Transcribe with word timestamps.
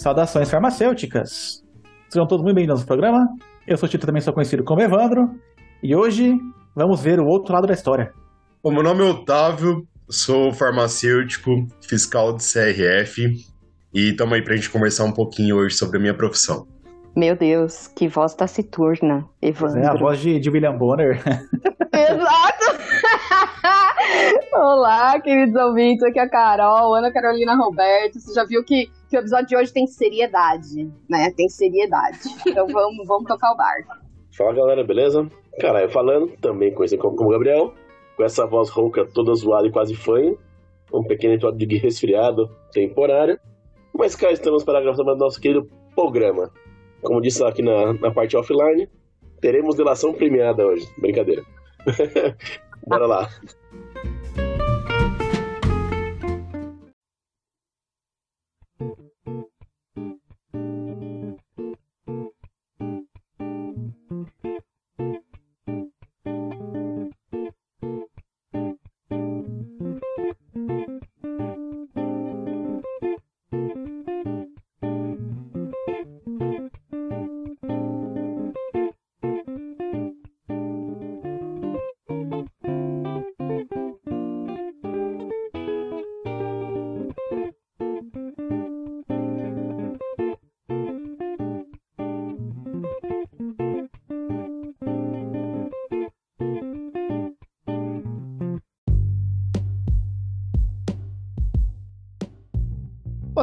Saudações 0.00 0.50
farmacêuticas. 0.50 1.62
Sejam 2.08 2.26
todos 2.26 2.42
muito 2.42 2.56
bem-vindos 2.56 2.80
ao 2.80 2.86
programa. 2.86 3.28
Eu 3.66 3.76
sou 3.76 3.86
o 3.86 3.90
Tito, 3.90 4.06
também 4.06 4.22
sou 4.22 4.32
conhecido 4.32 4.64
como 4.64 4.80
Evandro. 4.80 5.28
E 5.82 5.94
hoje 5.94 6.38
vamos 6.74 7.02
ver 7.02 7.20
o 7.20 7.26
outro 7.26 7.52
lado 7.52 7.66
da 7.66 7.74
história. 7.74 8.10
Bom, 8.64 8.72
meu 8.72 8.82
nome 8.82 9.02
é 9.02 9.10
Otávio, 9.10 9.86
sou 10.08 10.54
farmacêutico, 10.54 11.50
fiscal 11.86 12.32
do 12.32 12.38
CRF 12.38 13.30
e 13.92 14.08
estamos 14.08 14.32
aí 14.32 14.42
para 14.42 14.54
a 14.54 14.56
gente 14.56 14.70
conversar 14.70 15.04
um 15.04 15.12
pouquinho 15.12 15.56
hoje 15.56 15.76
sobre 15.76 15.98
a 15.98 16.00
minha 16.00 16.14
profissão. 16.14 16.66
Meu 17.14 17.36
Deus, 17.36 17.86
que 17.88 18.08
voz 18.08 18.32
taciturna, 18.32 19.26
Evandro. 19.42 19.80
É 19.80 19.86
a 19.86 19.98
voz 19.98 20.18
de, 20.18 20.40
de 20.40 20.48
William 20.48 20.78
Bonner. 20.78 21.20
Exato! 21.92 22.64
Olá, 24.56 25.20
queridos 25.20 25.54
ouvintes, 25.60 26.02
aqui 26.04 26.18
é 26.18 26.22
a 26.22 26.28
Carol, 26.28 26.94
Ana 26.94 27.12
Carolina 27.12 27.54
Roberto. 27.54 28.18
Você 28.18 28.32
já 28.32 28.46
viu 28.46 28.64
que, 28.64 28.90
que 29.10 29.16
o 29.16 29.20
episódio 29.20 29.48
de 29.48 29.56
hoje 29.56 29.72
tem 29.72 29.86
seriedade, 29.88 30.88
né? 31.08 31.32
Tem 31.36 31.48
seriedade. 31.48 32.20
Então 32.46 32.66
vamos, 32.70 33.06
vamos 33.06 33.26
tocar 33.26 33.52
o 33.52 33.56
barco. 33.56 33.96
Fala 34.36 34.54
galera, 34.54 34.84
beleza? 34.84 35.28
Caralho, 35.60 35.90
falando, 35.90 36.28
também 36.40 36.72
conhecido 36.72 37.02
como, 37.02 37.16
como 37.16 37.30
Gabriel, 37.30 37.74
com 38.16 38.22
essa 38.22 38.46
voz 38.46 38.70
rouca 38.70 39.04
toda 39.04 39.34
zoada 39.34 39.66
e 39.66 39.72
quase 39.72 39.96
fanha, 39.96 40.36
um 40.94 41.02
pequeno 41.02 41.34
episódio 41.34 41.66
de 41.66 41.76
resfriado 41.76 42.48
temporário. 42.72 43.38
Mas 43.92 44.14
cá 44.14 44.30
estamos 44.30 44.62
para 44.62 44.78
a 44.78 44.80
gravação 44.80 45.04
do 45.04 45.16
nosso 45.16 45.40
querido 45.40 45.68
programa. 45.94 46.52
Como 47.02 47.20
disse 47.20 47.42
aqui 47.42 47.62
na, 47.62 47.92
na 47.94 48.12
parte 48.12 48.36
offline, 48.36 48.88
teremos 49.40 49.74
delação 49.74 50.12
premiada 50.12 50.64
hoje. 50.64 50.88
Brincadeira. 50.96 51.42
Bora 52.86 53.06
lá. 53.06 53.28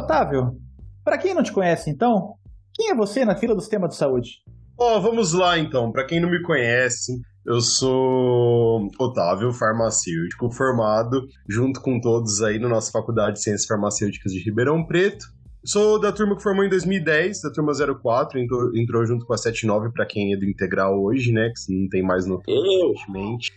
Otávio, 0.08 0.56
para 1.04 1.18
quem 1.18 1.34
não 1.34 1.42
te 1.42 1.52
conhece, 1.52 1.90
então, 1.90 2.32
quem 2.74 2.88
é 2.88 2.94
você 2.94 3.26
na 3.26 3.36
fila 3.36 3.54
do 3.54 3.60
sistema 3.60 3.86
de 3.86 3.94
saúde? 3.94 4.38
Ó, 4.80 4.96
oh, 4.96 5.00
vamos 5.02 5.34
lá 5.34 5.58
então. 5.58 5.92
Para 5.92 6.06
quem 6.06 6.18
não 6.18 6.30
me 6.30 6.42
conhece, 6.42 7.12
eu 7.44 7.60
sou 7.60 8.88
Otávio, 8.98 9.52
farmacêutico, 9.52 10.50
formado 10.50 11.26
junto 11.46 11.82
com 11.82 12.00
todos 12.00 12.40
aí 12.40 12.58
na 12.58 12.70
nossa 12.70 12.90
Faculdade 12.90 13.34
de 13.34 13.42
Ciências 13.42 13.66
Farmacêuticas 13.66 14.32
de 14.32 14.42
Ribeirão 14.42 14.82
Preto. 14.86 15.26
Sou 15.62 16.00
da 16.00 16.10
turma 16.10 16.34
que 16.34 16.42
formou 16.42 16.64
em 16.64 16.70
2010, 16.70 17.42
da 17.42 17.52
turma 17.52 17.72
04, 17.74 18.40
entrou, 18.40 18.74
entrou 18.74 19.04
junto 19.04 19.26
com 19.26 19.34
a 19.34 19.36
79 19.36 19.92
para 19.92 20.06
quem 20.06 20.32
é 20.32 20.38
do 20.38 20.46
integral 20.46 20.98
hoje, 20.98 21.32
né? 21.32 21.52
Que 21.54 21.82
não 21.82 21.86
tem 21.90 22.02
mais 22.02 22.24
no 22.24 22.40
recentemente. 22.46 23.52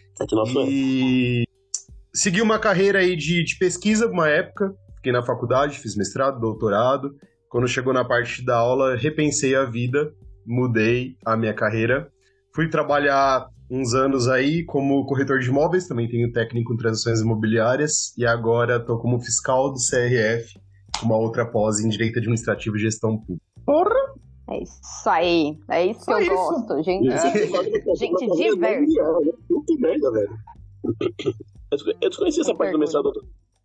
E 0.68 1.46
segui 2.14 2.42
uma 2.42 2.60
carreira 2.60 3.00
aí 3.00 3.16
de, 3.16 3.42
de 3.42 3.58
pesquisa 3.58 4.08
uma 4.08 4.28
época, 4.28 4.76
Fiquei 5.02 5.12
na 5.12 5.24
faculdade, 5.24 5.80
fiz 5.80 5.96
mestrado, 5.96 6.40
doutorado. 6.40 7.16
Quando 7.50 7.68
chegou 7.68 7.92
na 7.92 8.06
parte 8.06 8.46
da 8.46 8.56
aula, 8.56 8.96
repensei 8.96 9.56
a 9.56 9.66
vida, 9.66 10.14
mudei 10.46 11.16
a 11.26 11.36
minha 11.36 11.56
carreira. 11.56 12.08
Fui 12.54 12.70
trabalhar 12.70 13.48
uns 13.68 13.96
anos 13.96 14.28
aí 14.28 14.64
como 14.64 15.04
corretor 15.08 15.40
de 15.40 15.50
imóveis, 15.50 15.88
também 15.88 16.08
tenho 16.08 16.32
técnico 16.32 16.72
em 16.72 16.78
transações 16.78 17.20
imobiliárias 17.20 18.16
e 18.16 18.28
agora 18.28 18.76
estou 18.76 19.00
como 19.00 19.20
fiscal 19.20 19.72
do 19.72 19.80
CRF, 19.80 20.54
uma 21.02 21.18
outra 21.18 21.48
pós 21.48 21.80
em 21.80 21.90
Direito 21.90 22.20
Administrativo 22.20 22.78
e 22.78 22.82
Gestão 22.82 23.18
Pública. 23.18 23.42
Porra! 23.66 24.14
É 24.52 24.62
isso 24.62 25.10
aí, 25.10 25.58
é 25.68 25.86
isso 25.88 26.04
Só 26.04 26.18
que 26.18 26.28
eu 26.30 26.34
isso. 26.36 26.36
gosto, 26.36 26.84
gente. 26.84 27.08
É. 27.08 27.96
Gente 27.96 28.28
diversa. 28.36 29.20
Que 29.66 29.78
merda, 29.80 30.12
velho. 30.12 30.38
Eu 32.02 32.10
desconheci 32.10 32.42
essa 32.42 32.54
parte 32.54 32.74
do 32.74 32.80
mestrado. 32.80 33.12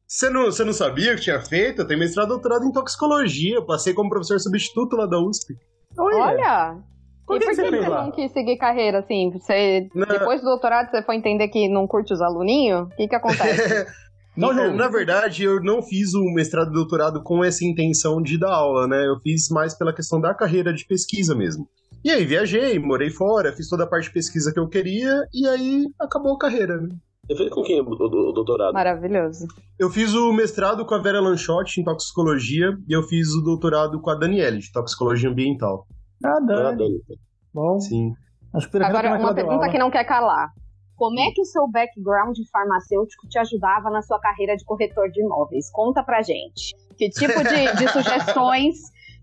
Você 0.07 0.31
não, 0.31 0.45
você 0.45 0.65
não 0.65 0.73
sabia 0.73 1.17
que 1.17 1.23
tinha 1.23 1.41
feito? 1.41 1.83
Eu 1.83 1.87
tenho 1.87 1.99
mestrado 1.99 2.29
doutorado 2.29 2.65
em 2.65 2.73
toxicologia. 2.73 3.61
Passei 3.63 3.93
como 3.93 4.09
professor 4.09 4.39
substituto 4.39 4.97
lá 4.97 5.05
da 5.05 5.19
USP. 5.19 5.57
Olha! 5.99 6.17
Olha. 6.17 6.79
e 6.79 7.27
por 7.27 7.39
que 7.41 7.55
você, 7.55 7.71
não 7.71 8.13
quis 8.13 8.31
seguir 8.31 8.57
carreira 8.57 9.01
assim? 9.01 9.31
Você, 9.33 9.89
depois 9.93 10.41
do 10.41 10.47
doutorado, 10.47 10.91
você 10.91 11.03
foi 11.03 11.17
entender 11.17 11.49
que 11.49 11.69
não 11.69 11.89
curte 11.89 12.13
os 12.13 12.21
aluninhos? 12.21 12.87
O 12.87 12.97
que, 12.97 13.09
que 13.09 13.17
acontece? 13.17 13.87
Não, 14.37 14.53
então, 14.53 14.77
na 14.77 14.87
verdade, 14.87 15.45
eu 15.45 15.63
não 15.63 15.81
fiz 15.81 16.13
o 16.13 16.23
mestrado 16.25 16.69
e 16.69 16.75
doutorado 16.75 17.23
com 17.23 17.43
essa 17.43 17.65
intenção 17.65 18.21
de 18.21 18.39
dar 18.39 18.53
aula, 18.53 18.87
né? 18.87 19.07
Eu 19.07 19.19
fiz 19.21 19.49
mais 19.49 19.73
pela 19.73 19.95
questão 19.95 20.21
da 20.21 20.35
carreira 20.35 20.75
de 20.75 20.85
pesquisa 20.85 21.35
mesmo. 21.35 21.67
E 22.05 22.11
aí 22.11 22.23
viajei, 22.27 22.79
morei 22.79 23.09
fora, 23.09 23.51
fiz 23.53 23.67
toda 23.67 23.85
a 23.85 23.87
parte 23.87 24.09
de 24.09 24.13
pesquisa 24.13 24.53
que 24.53 24.61
eu 24.61 24.69
queria, 24.69 25.27
e 25.33 25.49
aí 25.49 25.87
acabou 25.99 26.35
a 26.35 26.39
carreira, 26.39 26.77
né? 26.79 26.91
Você 27.27 27.37
fez 27.37 27.51
com 27.51 27.63
quem 27.63 27.81
o, 27.81 27.85
doutorado? 27.85 28.73
Maravilhoso. 28.73 29.47
Eu 29.79 29.91
fiz 29.91 30.15
o 30.15 30.33
mestrado 30.33 30.87
com 30.87 30.95
a 30.95 30.99
Vera 30.99 31.21
Lanchotti 31.21 31.81
em 31.81 31.85
toxicologia 31.85 32.77
e 32.89 32.93
eu 32.93 33.03
fiz 33.03 33.35
o 33.35 33.43
doutorado 33.43 34.01
com 34.01 34.11
a 34.11 34.15
Daniele 34.15 34.59
de 34.59 34.71
toxicologia 34.71 35.29
ambiental. 35.29 35.87
Ah, 36.25 36.39
Dani. 36.41 36.85
Ah, 36.85 37.15
Bom. 37.53 37.81
Sim. 37.81 38.13
Acho 38.55 38.71
que 38.71 38.77
Agora, 38.79 39.19
uma 39.19 39.35
pergunta 39.35 39.69
que 39.69 39.79
não 39.79 39.91
quer 39.91 40.05
calar. 40.05 40.51
Como 40.95 41.19
é 41.21 41.31
que 41.31 41.43
o 41.43 41.45
seu 41.45 41.69
background 41.69 42.37
farmacêutico 42.51 43.29
te 43.29 43.39
ajudava 43.39 43.91
na 43.91 44.01
sua 44.01 44.19
carreira 44.19 44.57
de 44.57 44.65
corretor 44.65 45.11
de 45.11 45.23
imóveis? 45.23 45.71
Conta 45.71 46.03
pra 46.03 46.23
gente. 46.23 46.75
Que 46.97 47.11
tipo 47.11 47.43
de, 47.43 47.77
de 47.77 47.89
sugestões 47.93 48.77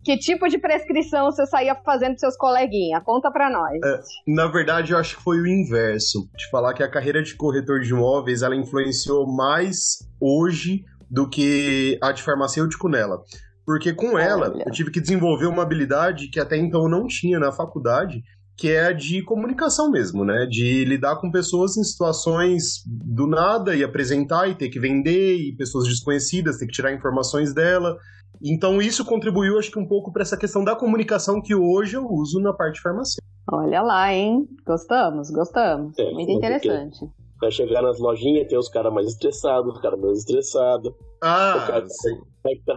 que 0.04 0.18
tipo 0.18 0.48
de 0.48 0.58
prescrição 0.58 1.26
você 1.26 1.46
saía 1.46 1.76
fazendo 1.76 2.10
pros 2.10 2.20
seus 2.20 2.38
coleguinhas? 2.38 3.02
Conta 3.04 3.32
pra 3.32 3.50
nós. 3.50 3.80
É, 3.84 4.02
na 4.28 4.48
verdade, 4.48 4.92
eu 4.92 4.98
acho 4.98 5.18
que 5.18 5.24
foi 5.24 5.40
o 5.40 5.48
inverso. 5.48 6.30
De 6.36 6.50
falar 6.50 6.74
que 6.74 6.84
a 6.84 6.90
carreira 6.90 7.24
de 7.24 7.36
corretor 7.36 7.80
de 7.80 7.92
imóveis, 7.92 8.42
ela 8.42 8.56
influenciou 8.56 9.26
mais 9.26 10.00
hoje 10.20 10.84
do 11.10 11.30
que 11.30 11.98
a 12.02 12.12
de 12.12 12.22
farmacêutico 12.22 12.90
nela. 12.90 13.22
Porque 13.66 13.94
com 13.94 14.18
ela, 14.18 14.50
Olha. 14.50 14.64
eu 14.66 14.72
tive 14.72 14.92
que 14.92 15.00
desenvolver 15.00 15.46
uma 15.46 15.64
habilidade 15.64 16.28
que 16.28 16.40
até 16.40 16.58
então 16.58 16.84
eu 16.84 16.90
não 16.90 17.08
tinha 17.08 17.40
na 17.40 17.52
faculdade, 17.52 18.22
que 18.58 18.70
é 18.70 18.88
a 18.88 18.92
de 18.92 19.24
comunicação 19.24 19.90
mesmo, 19.90 20.26
né? 20.26 20.46
De 20.50 20.84
lidar 20.86 21.16
com 21.16 21.32
pessoas 21.32 21.78
em 21.78 21.84
situações 21.84 22.84
do 22.86 23.26
nada 23.26 23.76
e 23.76 23.84
apresentar 23.84 24.48
e 24.48 24.56
ter 24.56 24.70
que 24.70 24.80
vender, 24.80 25.38
e 25.38 25.56
pessoas 25.56 25.88
desconhecidas, 25.88 26.58
ter 26.58 26.66
que 26.66 26.74
tirar 26.74 26.94
informações 26.94 27.54
dela. 27.54 27.98
Então 28.44 28.82
isso 28.82 29.06
contribuiu, 29.06 29.58
acho 29.58 29.72
que 29.72 29.80
um 29.80 29.88
pouco 29.88 30.12
para 30.12 30.22
essa 30.22 30.36
questão 30.36 30.64
da 30.64 30.76
comunicação 30.76 31.42
que 31.42 31.56
hoje 31.56 31.96
eu 31.96 32.06
uso 32.06 32.42
na 32.42 32.52
parte 32.52 32.82
farmacêutica. 32.82 33.24
Olha 33.50 33.82
lá, 33.82 34.14
hein? 34.14 34.48
Gostamos, 34.66 35.30
gostamos. 35.32 35.98
É, 35.98 36.12
Muito 36.12 36.32
interessante. 36.32 37.00
Vai 37.40 37.52
chegar 37.52 37.82
nas 37.82 38.00
lojinhas, 38.00 38.48
tem 38.48 38.58
os 38.58 38.70
caras 38.70 38.94
mais 38.94 39.08
estressados, 39.08 39.74
os 39.74 39.82
caras 39.82 40.00
menos 40.00 40.20
estressados. 40.20 40.94
Ah, 41.22 41.66
cara, 41.68 41.88
sim. 41.88 42.22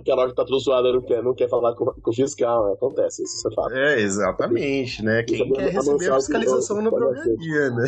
Que 0.04 0.12
a 0.12 0.14
loja 0.14 0.32
tá 0.34 0.44
tudo 0.44 0.60
zoada, 0.60 0.92
não 0.92 1.02
quer, 1.02 1.22
não 1.22 1.34
quer 1.34 1.48
falar 1.48 1.74
com, 1.74 1.86
com 1.86 2.10
o 2.10 2.14
fiscal, 2.14 2.68
né? 2.68 2.74
acontece, 2.74 3.24
isso 3.24 3.42
você 3.42 3.54
fala. 3.54 3.76
É, 3.76 4.00
exatamente, 4.00 5.02
né? 5.02 5.24
Quem 5.24 5.52
quer 5.52 5.70
receber 5.70 6.10
a 6.12 6.14
fiscalização 6.14 6.80
no 6.82 6.90
próprio 6.90 7.36
dia, 7.36 7.70
né? 7.70 7.84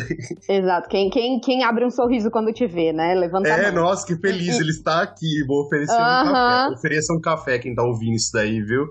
Exato, 0.49 0.89
quem, 0.89 1.09
quem, 1.09 1.39
quem 1.39 1.63
abre 1.63 1.85
um 1.85 1.89
sorriso 1.89 2.29
quando 2.29 2.51
te 2.51 2.67
vê, 2.67 2.91
né? 2.91 3.15
Levanta 3.15 3.47
É, 3.47 3.71
nossa, 3.71 4.05
que 4.05 4.15
feliz, 4.17 4.59
ele 4.59 4.71
está 4.71 5.01
aqui, 5.01 5.45
vou 5.47 5.63
oferecer 5.63 5.93
uh 5.93 5.97
-huh. 5.97 6.21
um 6.21 6.33
café. 6.33 6.73
Ofereça 6.73 7.13
um 7.13 7.21
café 7.21 7.59
quem 7.59 7.73
tá 7.73 7.83
ouvindo 7.83 8.15
isso 8.15 8.31
daí, 8.33 8.61
viu? 8.61 8.87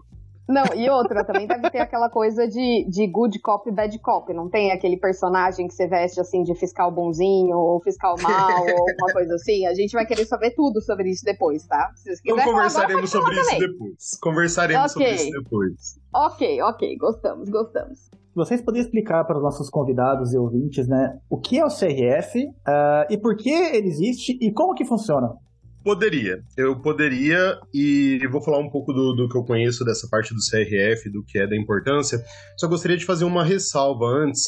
Não, 0.49 0.65
e 0.75 0.89
outra, 0.89 1.23
também 1.25 1.47
deve 1.47 1.71
ter 1.71 1.81
aquela 1.81 2.09
coisa 2.09 2.49
de, 2.49 2.87
de 2.89 3.07
good 3.07 3.39
cop 3.41 3.69
e 3.69 3.73
bad 3.73 3.99
cop. 3.99 4.33
Não 4.33 4.49
tem 4.49 4.73
aquele 4.73 4.97
personagem 4.97 5.69
que 5.69 5.75
você 5.75 5.87
veste 5.87 6.19
assim 6.21 6.43
de 6.43 6.55
fiscal 6.55 6.91
bonzinho 6.91 7.55
ou 7.55 7.79
fiscal 7.83 8.17
mal 8.23 8.63
ou 8.63 8.85
uma 8.99 9.13
coisa 9.13 9.35
assim. 9.35 9.67
A 9.67 9.75
gente 9.75 9.93
vai 9.93 10.07
querer 10.07 10.25
saber 10.25 10.55
tudo 10.55 10.81
sobre 10.81 11.11
isso 11.11 11.23
depois, 11.23 11.67
tá? 11.67 11.93
Se 11.97 12.05
vocês 12.05 12.21
quiserem, 12.23 12.45
conversaremos 12.45 13.11
sobre 13.11 13.35
isso 13.35 13.51
também. 13.51 13.69
depois. 13.69 14.19
Conversaremos 14.23 14.97
okay. 14.97 15.19
sobre 15.19 15.29
isso 15.29 15.43
depois. 15.43 16.01
Ok, 16.15 16.63
ok, 16.63 16.97
gostamos, 16.97 17.51
gostamos. 17.51 18.09
Vocês 18.35 18.63
poderiam 18.63 18.87
explicar 18.87 19.25
para 19.25 19.37
os 19.37 19.43
nossos 19.43 19.69
convidados 19.69 20.33
e 20.33 20.39
ouvintes, 20.39 20.89
né, 20.89 21.19
o 21.29 21.39
que 21.39 21.59
é 21.59 21.65
o 21.65 21.69
CRF 21.69 22.39
uh, 22.39 23.11
e 23.11 23.19
por 23.19 23.37
que 23.37 23.51
ele 23.51 23.89
existe 23.89 24.39
e 24.41 24.53
como 24.53 24.75
que 24.75 24.85
funciona? 24.85 25.35
Poderia, 25.83 26.43
eu 26.57 26.81
poderia, 26.81 27.59
e 27.73 28.21
vou 28.31 28.43
falar 28.43 28.59
um 28.59 28.69
pouco 28.69 28.93
do, 28.93 29.15
do 29.15 29.29
que 29.29 29.37
eu 29.37 29.45
conheço 29.45 29.85
dessa 29.85 30.09
parte 30.11 30.35
do 30.35 30.41
CRF, 30.41 31.09
do 31.09 31.25
que 31.25 31.39
é 31.39 31.47
da 31.47 31.57
importância. 31.57 32.23
Só 32.59 32.67
gostaria 32.67 32.97
de 32.97 33.05
fazer 33.05 33.25
uma 33.25 33.45
ressalva 33.45 34.07
antes, 34.07 34.45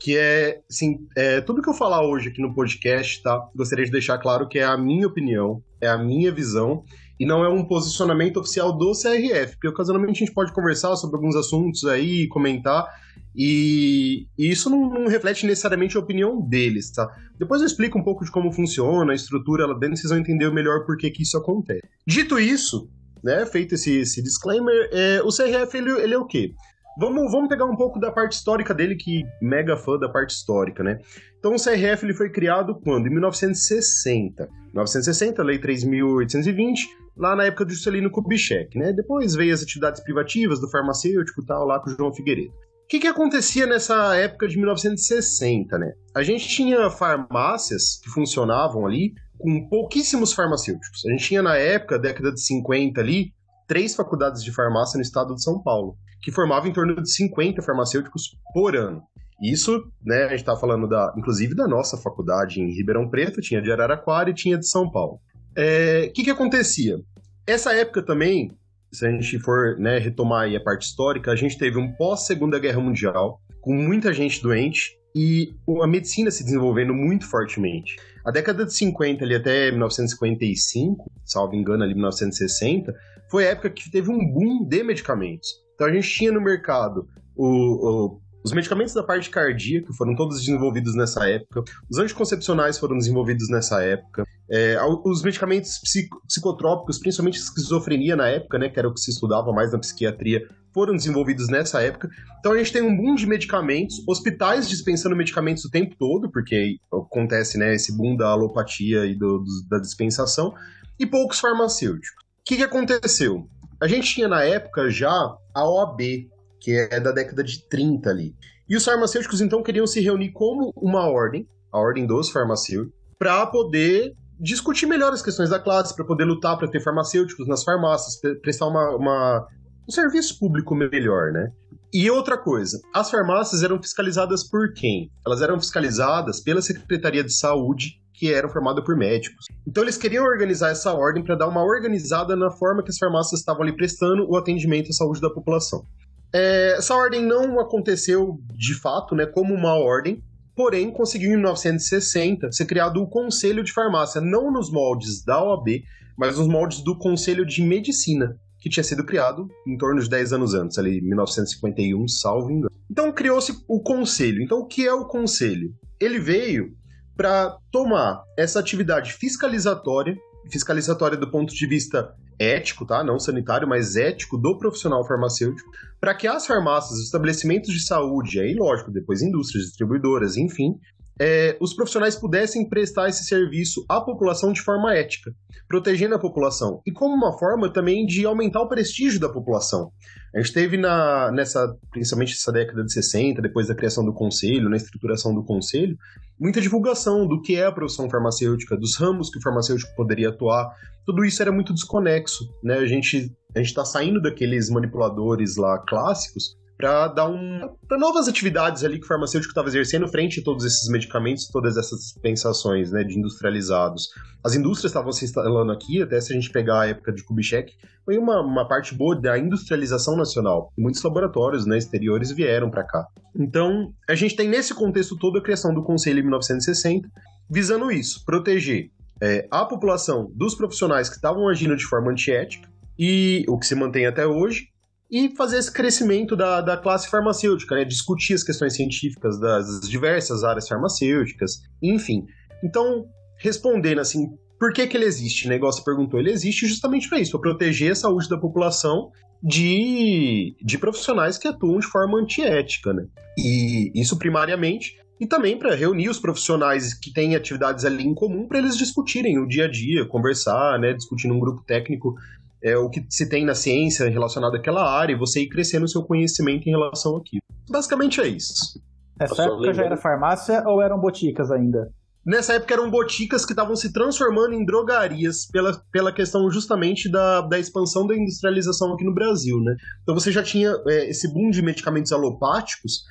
que 0.00 0.18
é, 0.18 0.60
assim, 0.68 0.98
é, 1.16 1.40
tudo 1.40 1.62
que 1.62 1.68
eu 1.68 1.74
falar 1.74 2.04
hoje 2.04 2.28
aqui 2.28 2.42
no 2.42 2.52
podcast, 2.52 3.22
tá? 3.22 3.40
Gostaria 3.54 3.84
de 3.84 3.90
deixar 3.90 4.18
claro 4.18 4.48
que 4.48 4.58
é 4.58 4.64
a 4.64 4.76
minha 4.76 5.06
opinião, 5.06 5.62
é 5.80 5.88
a 5.88 5.96
minha 5.96 6.32
visão, 6.32 6.82
e 7.18 7.24
não 7.24 7.44
é 7.44 7.48
um 7.48 7.64
posicionamento 7.64 8.38
oficial 8.38 8.76
do 8.76 8.90
CRF, 8.90 9.52
porque 9.52 9.68
ocasionalmente 9.68 10.16
a 10.16 10.26
gente 10.26 10.34
pode 10.34 10.52
conversar 10.52 10.96
sobre 10.96 11.16
alguns 11.16 11.36
assuntos 11.36 11.84
aí, 11.84 12.26
comentar, 12.26 12.84
e, 13.34 14.26
isso 14.38 14.68
não, 14.68 14.88
não, 14.88 15.06
reflete 15.06 15.46
necessariamente 15.46 15.96
a 15.96 16.00
opinião 16.00 16.40
deles, 16.40 16.90
tá? 16.90 17.08
Depois 17.38 17.60
eu 17.60 17.66
explico 17.66 17.98
um 17.98 18.04
pouco 18.04 18.24
de 18.24 18.30
como 18.30 18.52
funciona 18.52 19.12
a 19.12 19.14
estrutura 19.14 19.66
lá 19.66 19.74
dentro, 19.74 19.96
vocês 19.96 20.10
vão 20.10 20.18
entender 20.18 20.50
melhor 20.50 20.84
por 20.84 20.96
que, 20.96 21.10
que 21.10 21.22
isso 21.22 21.36
acontece. 21.36 21.82
Dito 22.06 22.38
isso, 22.38 22.90
né, 23.24 23.46
feito 23.46 23.74
esse, 23.74 24.00
esse 24.00 24.22
disclaimer, 24.22 24.90
é, 24.92 25.22
o 25.22 25.28
CRF 25.28 25.76
ele, 25.76 25.90
ele 26.02 26.14
é 26.14 26.18
o 26.18 26.26
quê? 26.26 26.54
Vamos, 26.98 27.32
vamos 27.32 27.48
pegar 27.48 27.64
um 27.64 27.74
pouco 27.74 27.98
da 27.98 28.12
parte 28.12 28.32
histórica 28.32 28.74
dele, 28.74 28.96
que 28.96 29.24
mega 29.40 29.78
fã 29.78 29.98
da 29.98 30.10
parte 30.10 30.34
histórica, 30.34 30.84
né? 30.84 30.98
Então 31.38 31.54
o 31.54 31.56
CRF 31.56 32.04
ele 32.04 32.12
foi 32.12 32.28
criado 32.28 32.74
quando? 32.84 33.06
Em 33.06 33.10
1960. 33.10 34.46
1960, 34.74 35.42
Lei 35.42 35.58
3.820, 35.58 36.76
lá 37.16 37.34
na 37.34 37.44
época 37.44 37.64
do 37.64 37.72
Juscelino 37.72 38.10
Kubitschek, 38.10 38.78
né? 38.78 38.92
Depois 38.92 39.34
veio 39.34 39.54
as 39.54 39.62
atividades 39.62 40.02
privativas 40.02 40.60
do 40.60 40.70
farmacêutico 40.70 41.40
e 41.40 41.46
tal, 41.46 41.66
lá 41.66 41.80
com 41.80 41.88
o 41.88 41.96
João 41.96 42.12
Figueiredo 42.12 42.52
que, 42.88 42.98
que 42.98 43.06
acontecia 43.06 43.66
nessa 43.66 44.16
época 44.16 44.46
de 44.46 44.56
1960, 44.56 45.78
né? 45.78 45.92
A 46.14 46.22
gente 46.22 46.48
tinha 46.48 46.90
farmácias 46.90 48.00
que 48.02 48.10
funcionavam 48.10 48.86
ali 48.86 49.14
com 49.38 49.68
pouquíssimos 49.68 50.32
farmacêuticos. 50.32 51.04
A 51.06 51.10
gente 51.10 51.24
tinha 51.24 51.42
na 51.42 51.56
época, 51.56 51.98
década 51.98 52.32
de 52.32 52.40
50 52.40 53.00
ali, 53.00 53.32
três 53.66 53.94
faculdades 53.94 54.42
de 54.44 54.52
farmácia 54.52 54.96
no 54.96 55.02
estado 55.02 55.34
de 55.34 55.42
São 55.42 55.62
Paulo, 55.62 55.96
que 56.22 56.30
formavam 56.30 56.68
em 56.68 56.72
torno 56.72 56.94
de 56.94 57.12
50 57.12 57.62
farmacêuticos 57.62 58.36
por 58.52 58.76
ano. 58.76 59.02
Isso, 59.42 59.82
né, 60.04 60.24
a 60.24 60.28
gente 60.28 60.40
está 60.40 60.54
falando 60.54 60.88
da, 60.88 61.12
inclusive 61.16 61.54
da 61.54 61.66
nossa 61.66 61.96
faculdade 61.96 62.60
em 62.60 62.72
Ribeirão 62.72 63.10
Preto, 63.10 63.40
tinha 63.40 63.60
de 63.60 63.72
Araraquara 63.72 64.30
e 64.30 64.34
tinha 64.34 64.56
de 64.56 64.68
São 64.68 64.88
Paulo. 64.88 65.14
O 65.14 65.20
é, 65.56 66.08
que, 66.14 66.22
que 66.22 66.30
acontecia? 66.30 66.96
Essa 67.44 67.74
época 67.74 68.02
também, 68.02 68.52
se 68.92 69.06
a 69.06 69.10
gente 69.10 69.38
for 69.38 69.78
né, 69.78 69.98
retomar 69.98 70.42
aí 70.42 70.56
a 70.56 70.62
parte 70.62 70.86
histórica, 70.86 71.32
a 71.32 71.36
gente 71.36 71.56
teve 71.56 71.78
um 71.78 71.90
pós-Segunda 71.92 72.58
Guerra 72.58 72.80
Mundial, 72.80 73.40
com 73.60 73.74
muita 73.74 74.12
gente 74.12 74.42
doente 74.42 74.98
e 75.14 75.54
a 75.82 75.86
medicina 75.86 76.30
se 76.30 76.44
desenvolvendo 76.44 76.94
muito 76.94 77.28
fortemente. 77.28 77.96
A 78.24 78.30
década 78.30 78.64
de 78.64 78.74
50 78.74 79.24
ali 79.24 79.34
até 79.34 79.70
1955, 79.70 81.10
salvo 81.24 81.54
engano 81.54 81.82
ali 81.82 81.94
1960, 81.94 82.94
foi 83.30 83.46
a 83.46 83.50
época 83.50 83.70
que 83.70 83.90
teve 83.90 84.10
um 84.10 84.30
boom 84.30 84.64
de 84.64 84.82
medicamentos. 84.82 85.50
Então 85.74 85.86
a 85.86 85.92
gente 85.92 86.08
tinha 86.08 86.30
no 86.30 86.40
mercado 86.40 87.08
o, 87.34 87.46
o 87.46 88.20
os 88.44 88.52
medicamentos 88.52 88.94
da 88.94 89.02
parte 89.02 89.30
cardíaca 89.30 89.92
foram 89.92 90.14
todos 90.16 90.40
desenvolvidos 90.40 90.94
nessa 90.94 91.28
época. 91.28 91.62
Os 91.90 91.98
anticoncepcionais 91.98 92.78
foram 92.78 92.98
desenvolvidos 92.98 93.48
nessa 93.48 93.82
época. 93.82 94.26
É, 94.50 94.76
os 95.04 95.22
medicamentos 95.22 95.80
psicotrópicos, 96.26 96.98
principalmente 96.98 97.38
esquizofrenia 97.38 98.16
na 98.16 98.28
época, 98.28 98.58
né, 98.58 98.68
que 98.68 98.78
era 98.78 98.88
o 98.88 98.94
que 98.94 99.00
se 99.00 99.10
estudava 99.10 99.52
mais 99.52 99.72
na 99.72 99.78
psiquiatria, 99.78 100.46
foram 100.74 100.94
desenvolvidos 100.94 101.48
nessa 101.48 101.80
época. 101.82 102.08
Então 102.40 102.52
a 102.52 102.58
gente 102.58 102.72
tem 102.72 102.82
um 102.82 102.96
boom 102.96 103.14
de 103.14 103.26
medicamentos, 103.26 104.02
hospitais 104.06 104.68
dispensando 104.68 105.14
medicamentos 105.14 105.64
o 105.64 105.70
tempo 105.70 105.94
todo, 105.98 106.30
porque 106.30 106.76
acontece 106.92 107.58
né, 107.58 107.74
esse 107.74 107.96
boom 107.96 108.16
da 108.16 108.28
alopatia 108.28 109.06
e 109.06 109.14
do, 109.14 109.38
do, 109.38 109.68
da 109.68 109.78
dispensação, 109.78 110.54
e 110.98 111.06
poucos 111.06 111.38
farmacêuticos. 111.38 112.10
O 112.10 112.44
que, 112.44 112.56
que 112.56 112.62
aconteceu? 112.62 113.48
A 113.80 113.86
gente 113.86 114.14
tinha 114.14 114.28
na 114.28 114.42
época 114.42 114.90
já 114.90 115.36
a 115.54 115.68
OAB, 115.68 116.28
que 116.62 116.70
é 116.70 117.00
da 117.00 117.10
década 117.10 117.42
de 117.42 117.68
30 117.68 118.08
ali. 118.08 118.34
E 118.68 118.76
os 118.76 118.84
farmacêuticos 118.84 119.40
então 119.40 119.62
queriam 119.62 119.86
se 119.86 120.00
reunir 120.00 120.30
como 120.30 120.72
uma 120.76 121.08
ordem, 121.08 121.46
a 121.72 121.78
ordem 121.78 122.06
dos 122.06 122.30
farmacêuticos, 122.30 122.94
para 123.18 123.44
poder 123.46 124.14
discutir 124.40 124.86
melhor 124.86 125.12
as 125.12 125.22
questões 125.22 125.50
da 125.50 125.58
classe, 125.58 125.94
para 125.94 126.04
poder 126.04 126.24
lutar 126.24 126.56
para 126.56 126.68
ter 126.68 126.80
farmacêuticos 126.80 127.46
nas 127.48 127.64
farmácias, 127.64 128.18
prestar 128.40 128.66
uma, 128.66 128.96
uma, 128.96 129.46
um 129.88 129.92
serviço 129.92 130.38
público 130.38 130.74
melhor, 130.74 131.32
né? 131.32 131.50
E 131.92 132.10
outra 132.10 132.38
coisa, 132.38 132.80
as 132.94 133.10
farmácias 133.10 133.62
eram 133.62 133.80
fiscalizadas 133.80 134.48
por 134.48 134.72
quem? 134.72 135.10
Elas 135.26 135.42
eram 135.42 135.60
fiscalizadas 135.60 136.40
pela 136.40 136.62
Secretaria 136.62 137.22
de 137.22 137.36
Saúde, 137.36 138.00
que 138.14 138.32
eram 138.32 138.48
formadas 138.48 138.84
por 138.84 138.96
médicos. 138.96 139.44
Então 139.66 139.82
eles 139.82 139.96
queriam 139.96 140.24
organizar 140.24 140.70
essa 140.70 140.92
ordem 140.92 141.22
para 141.22 141.34
dar 141.34 141.48
uma 141.48 141.62
organizada 141.62 142.34
na 142.34 142.50
forma 142.50 142.82
que 142.82 142.90
as 142.90 142.98
farmácias 142.98 143.40
estavam 143.40 143.62
ali 143.62 143.76
prestando 143.76 144.26
o 144.28 144.36
atendimento 144.36 144.88
à 144.90 144.92
saúde 144.92 145.20
da 145.20 145.28
população. 145.28 145.84
É, 146.32 146.76
essa 146.78 146.94
ordem 146.94 147.24
não 147.24 147.60
aconteceu 147.60 148.40
de 148.54 148.74
fato, 148.74 149.14
né, 149.14 149.26
como 149.26 149.54
uma 149.54 149.74
ordem, 149.74 150.22
porém 150.56 150.90
conseguiu 150.90 151.30
em 151.30 151.36
1960 151.36 152.50
ser 152.52 152.64
criado 152.66 153.02
o 153.02 153.08
Conselho 153.08 153.62
de 153.62 153.72
Farmácia, 153.72 154.20
não 154.20 154.50
nos 154.50 154.70
moldes 154.70 155.24
da 155.24 155.42
OAB, 155.42 155.82
mas 156.16 156.38
nos 156.38 156.48
moldes 156.48 156.82
do 156.82 156.96
Conselho 156.96 157.44
de 157.44 157.62
Medicina, 157.62 158.36
que 158.58 158.70
tinha 158.70 158.84
sido 158.84 159.04
criado 159.04 159.48
em 159.66 159.76
torno 159.76 160.00
de 160.00 160.08
10 160.08 160.32
anos 160.32 160.54
antes, 160.54 160.78
ali 160.78 161.00
1951, 161.00 162.06
salvo 162.08 162.50
engano. 162.50 162.70
Então 162.90 163.12
criou-se 163.12 163.52
o 163.68 163.80
conselho. 163.80 164.42
Então 164.42 164.58
o 164.58 164.66
que 164.66 164.86
é 164.86 164.92
o 164.92 165.06
conselho? 165.06 165.74
Ele 166.00 166.18
veio 166.18 166.74
para 167.16 167.56
tomar 167.70 168.22
essa 168.38 168.60
atividade 168.60 169.12
fiscalizatória, 169.12 170.16
fiscalizatória 170.50 171.16
do 171.16 171.30
ponto 171.30 171.54
de 171.54 171.66
vista 171.66 172.14
ético, 172.42 172.84
tá? 172.84 173.04
Não 173.04 173.18
sanitário, 173.18 173.68
mas 173.68 173.96
ético 173.96 174.36
do 174.36 174.58
profissional 174.58 175.06
farmacêutico, 175.06 175.70
para 176.00 176.14
que 176.14 176.26
as 176.26 176.46
farmácias, 176.46 176.98
os 176.98 177.04
estabelecimentos 177.04 177.72
de 177.72 177.84
saúde, 177.84 178.40
aí 178.40 178.54
lógico, 178.54 178.90
depois 178.90 179.22
indústrias, 179.22 179.66
distribuidoras, 179.66 180.36
enfim, 180.36 180.78
é, 181.20 181.56
os 181.60 181.74
profissionais 181.74 182.16
pudessem 182.16 182.68
prestar 182.68 183.08
esse 183.08 183.24
serviço 183.24 183.84
à 183.88 184.00
população 184.00 184.52
de 184.52 184.60
forma 184.60 184.94
ética, 184.94 185.32
protegendo 185.68 186.14
a 186.14 186.18
população 186.18 186.80
e 186.86 186.90
como 186.90 187.14
uma 187.14 187.38
forma 187.38 187.72
também 187.72 188.04
de 188.06 188.24
aumentar 188.26 188.60
o 188.60 188.68
prestígio 188.68 189.20
da 189.20 189.28
população. 189.28 189.92
A 190.34 190.40
gente 190.40 190.52
teve 190.52 190.76
na, 190.76 191.30
nessa, 191.30 191.76
principalmente 191.90 192.30
nessa 192.30 192.50
década 192.50 192.82
de 192.84 192.92
60, 192.92 193.42
depois 193.42 193.68
da 193.68 193.74
criação 193.74 194.04
do 194.04 194.14
conselho, 194.14 194.70
na 194.70 194.76
estruturação 194.76 195.34
do 195.34 195.44
conselho, 195.44 195.96
muita 196.40 196.60
divulgação 196.60 197.26
do 197.26 197.42
que 197.42 197.56
é 197.56 197.66
a 197.66 197.72
profissão 197.72 198.08
farmacêutica, 198.08 198.76
dos 198.76 198.96
ramos 198.96 199.28
que 199.28 199.38
o 199.38 199.42
farmacêutico 199.42 199.94
poderia 199.94 200.30
atuar. 200.30 200.74
Tudo 201.04 201.24
isso 201.24 201.42
era 201.42 201.52
muito 201.52 201.74
desconexo, 201.74 202.44
né? 202.62 202.78
A 202.78 202.86
gente 202.86 203.30
a 203.54 203.58
gente 203.58 203.68
está 203.68 203.84
saindo 203.84 204.20
daqueles 204.20 204.70
manipuladores 204.70 205.56
lá 205.56 205.78
clássicos 205.86 206.56
para 206.82 207.06
dar 207.06 207.28
um 207.28 207.60
para 207.86 207.96
novas 207.96 208.26
atividades 208.26 208.82
ali 208.82 208.98
que 208.98 209.04
o 209.04 209.06
farmacêutico 209.06 209.52
estava 209.52 209.68
exercendo 209.68 210.08
frente 210.08 210.40
a 210.40 210.42
todos 210.42 210.64
esses 210.64 210.88
medicamentos, 210.88 211.46
todas 211.46 211.76
essas 211.76 212.00
dispensações, 212.00 212.90
né, 212.90 213.04
de 213.04 213.16
industrializados. 213.16 214.08
As 214.42 214.56
indústrias 214.56 214.90
estavam 214.90 215.12
se 215.12 215.24
instalando 215.24 215.70
aqui, 215.70 216.02
até 216.02 216.20
se 216.20 216.32
a 216.32 216.34
gente 216.34 216.50
pegar 216.50 216.80
a 216.80 216.86
época 216.88 217.12
de 217.12 217.22
Kubitschek, 217.22 217.72
foi 218.04 218.18
uma, 218.18 218.40
uma 218.40 218.66
parte 218.66 218.96
boa 218.96 219.14
da 219.14 219.38
industrialização 219.38 220.16
nacional. 220.16 220.72
Muitos 220.76 221.00
laboratórios, 221.04 221.66
né, 221.66 221.78
exteriores 221.78 222.32
vieram 222.32 222.68
para 222.68 222.82
cá. 222.82 223.06
Então, 223.38 223.92
a 224.08 224.16
gente 224.16 224.34
tem 224.34 224.48
nesse 224.48 224.74
contexto 224.74 225.16
todo 225.16 225.38
a 225.38 225.42
criação 225.42 225.72
do 225.72 225.84
Conselho 225.84 226.18
em 226.18 226.22
1960, 226.22 227.08
visando 227.48 227.92
isso, 227.92 228.24
proteger 228.24 228.90
é, 229.20 229.46
a 229.52 229.64
população 229.64 230.28
dos 230.34 230.56
profissionais 230.56 231.08
que 231.08 231.14
estavam 231.14 231.48
agindo 231.48 231.76
de 231.76 231.84
forma 231.84 232.10
antiética, 232.10 232.68
e 232.98 233.44
o 233.48 233.56
que 233.56 233.66
se 233.66 233.74
mantém 233.76 234.04
até 234.04 234.26
hoje, 234.26 234.71
e 235.12 235.28
fazer 235.36 235.58
esse 235.58 235.70
crescimento 235.70 236.34
da, 236.34 236.62
da 236.62 236.74
classe 236.74 237.10
farmacêutica, 237.10 237.74
né? 237.74 237.84
discutir 237.84 238.32
as 238.32 238.42
questões 238.42 238.74
científicas 238.74 239.38
das 239.38 239.82
diversas 239.82 240.42
áreas 240.42 240.66
farmacêuticas, 240.66 241.60
enfim. 241.82 242.24
Então, 242.64 243.04
respondendo 243.38 244.00
assim, 244.00 244.26
por 244.58 244.72
que, 244.72 244.86
que 244.86 244.96
ele 244.96 245.04
existe? 245.04 245.46
O 245.46 245.50
negócio 245.50 245.84
perguntou. 245.84 246.18
Ele 246.18 246.30
existe 246.30 246.66
justamente 246.66 247.10
para 247.10 247.20
isso, 247.20 247.32
para 247.32 247.40
proteger 247.40 247.92
a 247.92 247.94
saúde 247.94 248.26
da 248.26 248.38
população 248.38 249.10
de, 249.42 250.56
de 250.64 250.78
profissionais 250.78 251.36
que 251.36 251.46
atuam 251.46 251.78
de 251.78 251.86
forma 251.88 252.18
antiética, 252.18 252.94
né? 252.94 253.04
E 253.36 253.92
isso 253.94 254.16
primariamente 254.16 254.96
e 255.20 255.26
também 255.26 255.56
para 255.56 255.74
reunir 255.74 256.08
os 256.08 256.18
profissionais 256.18 256.94
que 256.94 257.12
têm 257.12 257.36
atividades 257.36 257.84
ali 257.84 258.04
em 258.04 258.14
comum 258.14 258.48
para 258.48 258.58
eles 258.58 258.76
discutirem 258.76 259.38
o 259.38 259.46
dia 259.46 259.66
a 259.66 259.70
dia, 259.70 260.04
conversar, 260.06 260.80
né, 260.80 260.92
discutir 260.92 261.28
num 261.28 261.38
grupo 261.38 261.62
técnico 261.64 262.16
é, 262.62 262.76
o 262.76 262.88
que 262.88 263.04
se 263.08 263.28
tem 263.28 263.44
na 263.44 263.54
ciência 263.54 264.08
relacionado 264.08 264.56
àquela 264.56 264.82
área 264.82 265.12
e 265.12 265.18
você 265.18 265.40
ir 265.40 265.48
crescendo 265.48 265.84
o 265.84 265.88
seu 265.88 266.02
conhecimento 266.02 266.68
em 266.68 266.70
relação 266.70 267.16
àquilo. 267.16 267.42
Basicamente 267.68 268.20
é 268.20 268.28
isso. 268.28 268.80
Nessa 269.18 269.44
época 269.44 269.74
já 269.74 269.84
era 269.84 269.96
farmácia 269.96 270.62
ou 270.66 270.80
eram 270.80 270.98
boticas 270.98 271.50
ainda? 271.50 271.90
Nessa 272.24 272.54
época 272.54 272.74
eram 272.74 272.88
boticas 272.88 273.44
que 273.44 273.52
estavam 273.52 273.74
se 273.74 273.92
transformando 273.92 274.54
em 274.54 274.64
drogarias 274.64 275.44
pela, 275.50 275.82
pela 275.90 276.12
questão 276.12 276.48
justamente 276.50 277.10
da, 277.10 277.40
da 277.40 277.58
expansão 277.58 278.06
da 278.06 278.16
industrialização 278.16 278.92
aqui 278.92 279.04
no 279.04 279.12
Brasil, 279.12 279.58
né? 279.60 279.74
Então 280.02 280.14
você 280.14 280.30
já 280.30 280.42
tinha 280.42 280.72
é, 280.86 281.10
esse 281.10 281.32
boom 281.32 281.50
de 281.50 281.60
medicamentos 281.60 282.12
alopáticos 282.12 283.02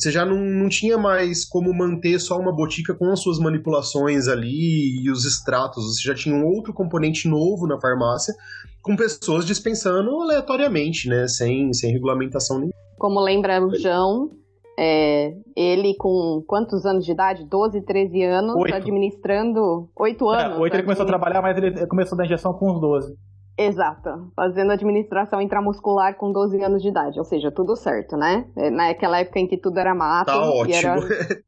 você 0.00 0.10
já 0.10 0.24
não, 0.24 0.38
não 0.38 0.68
tinha 0.68 0.96
mais 0.96 1.44
como 1.44 1.74
manter 1.74 2.18
só 2.18 2.38
uma 2.38 2.50
botica 2.50 2.94
com 2.94 3.10
as 3.10 3.20
suas 3.20 3.38
manipulações 3.38 4.28
ali 4.28 5.04
e 5.04 5.10
os 5.10 5.26
extratos. 5.26 5.84
Você 5.84 6.02
já 6.02 6.14
tinha 6.14 6.34
um 6.34 6.46
outro 6.46 6.72
componente 6.72 7.28
novo 7.28 7.66
na 7.66 7.78
farmácia, 7.78 8.34
com 8.82 8.96
pessoas 8.96 9.44
dispensando 9.44 10.10
aleatoriamente, 10.22 11.06
né? 11.06 11.28
Sem, 11.28 11.70
sem 11.74 11.92
regulamentação 11.92 12.56
nenhuma. 12.56 12.74
Como 12.98 13.20
lembra 13.20 13.62
o 13.62 13.74
João, 13.74 14.30
é, 14.78 15.34
ele 15.54 15.94
com 15.98 16.42
quantos 16.46 16.86
anos 16.86 17.04
de 17.04 17.12
idade? 17.12 17.44
12, 17.44 17.82
13 17.82 18.22
anos, 18.22 18.56
oito. 18.56 18.74
administrando. 18.74 19.90
8 19.94 20.32
é, 20.32 20.44
anos. 20.44 20.56
É, 20.56 20.60
8 20.60 20.76
ele 20.76 20.82
começou 20.84 21.04
a 21.04 21.08
trabalhar, 21.08 21.42
mas 21.42 21.58
ele 21.58 21.86
começou 21.86 22.16
da 22.16 22.24
injeção 22.24 22.54
com 22.54 22.72
uns 22.72 22.80
12. 22.80 23.14
Exato, 23.58 24.32
fazendo 24.34 24.72
administração 24.72 25.40
intramuscular 25.40 26.16
com 26.16 26.32
12 26.32 26.62
anos 26.62 26.82
de 26.82 26.88
idade, 26.88 27.18
ou 27.18 27.24
seja, 27.24 27.50
tudo 27.50 27.76
certo, 27.76 28.16
né? 28.16 28.46
É, 28.56 28.70
naquela 28.70 29.20
época 29.20 29.38
em 29.38 29.46
que 29.46 29.58
tudo 29.58 29.78
era 29.78 29.94
mato. 29.94 30.26
Tá 30.26 30.40
ótimo. 30.40 30.94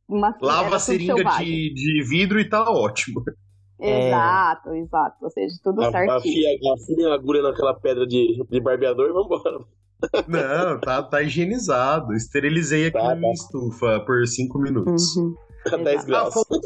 Uma, 0.09 0.37
Lava 0.43 0.77
a 0.77 0.79
seringa 0.79 1.25
de, 1.39 1.73
de 1.73 2.05
vidro 2.09 2.39
e 2.39 2.49
tá 2.49 2.71
ótimo. 2.71 3.23
Exato, 3.83 4.71
é... 4.71 4.79
exato. 4.79 5.17
Ou 5.23 5.31
seja, 5.31 5.57
tudo 5.63 5.91
certo. 5.91 6.13
Afia, 6.13 6.51
afia 6.73 7.09
a 7.09 7.15
agulha 7.15 7.43
naquela 7.43 7.75
pedra 7.75 8.07
de, 8.07 8.45
de 8.49 8.61
barbeador 8.61 9.11
e 9.11 9.13
vambora. 9.13 9.59
Não, 10.29 10.81
tá, 10.81 11.03
tá 11.03 11.23
higienizado. 11.23 12.13
Esterilizei 12.13 12.87
aqui 12.87 12.99
tá, 12.99 13.09
na 13.09 13.17
minha 13.17 13.33
tá. 13.33 13.43
estufa 13.43 14.01
por 14.07 14.25
5 14.27 14.59
minutos. 14.59 15.17
Uhum. 15.17 15.35
10 15.83 16.05
graus. 16.05 16.29
Ah, 16.29 16.33
faltou, 16.33 16.61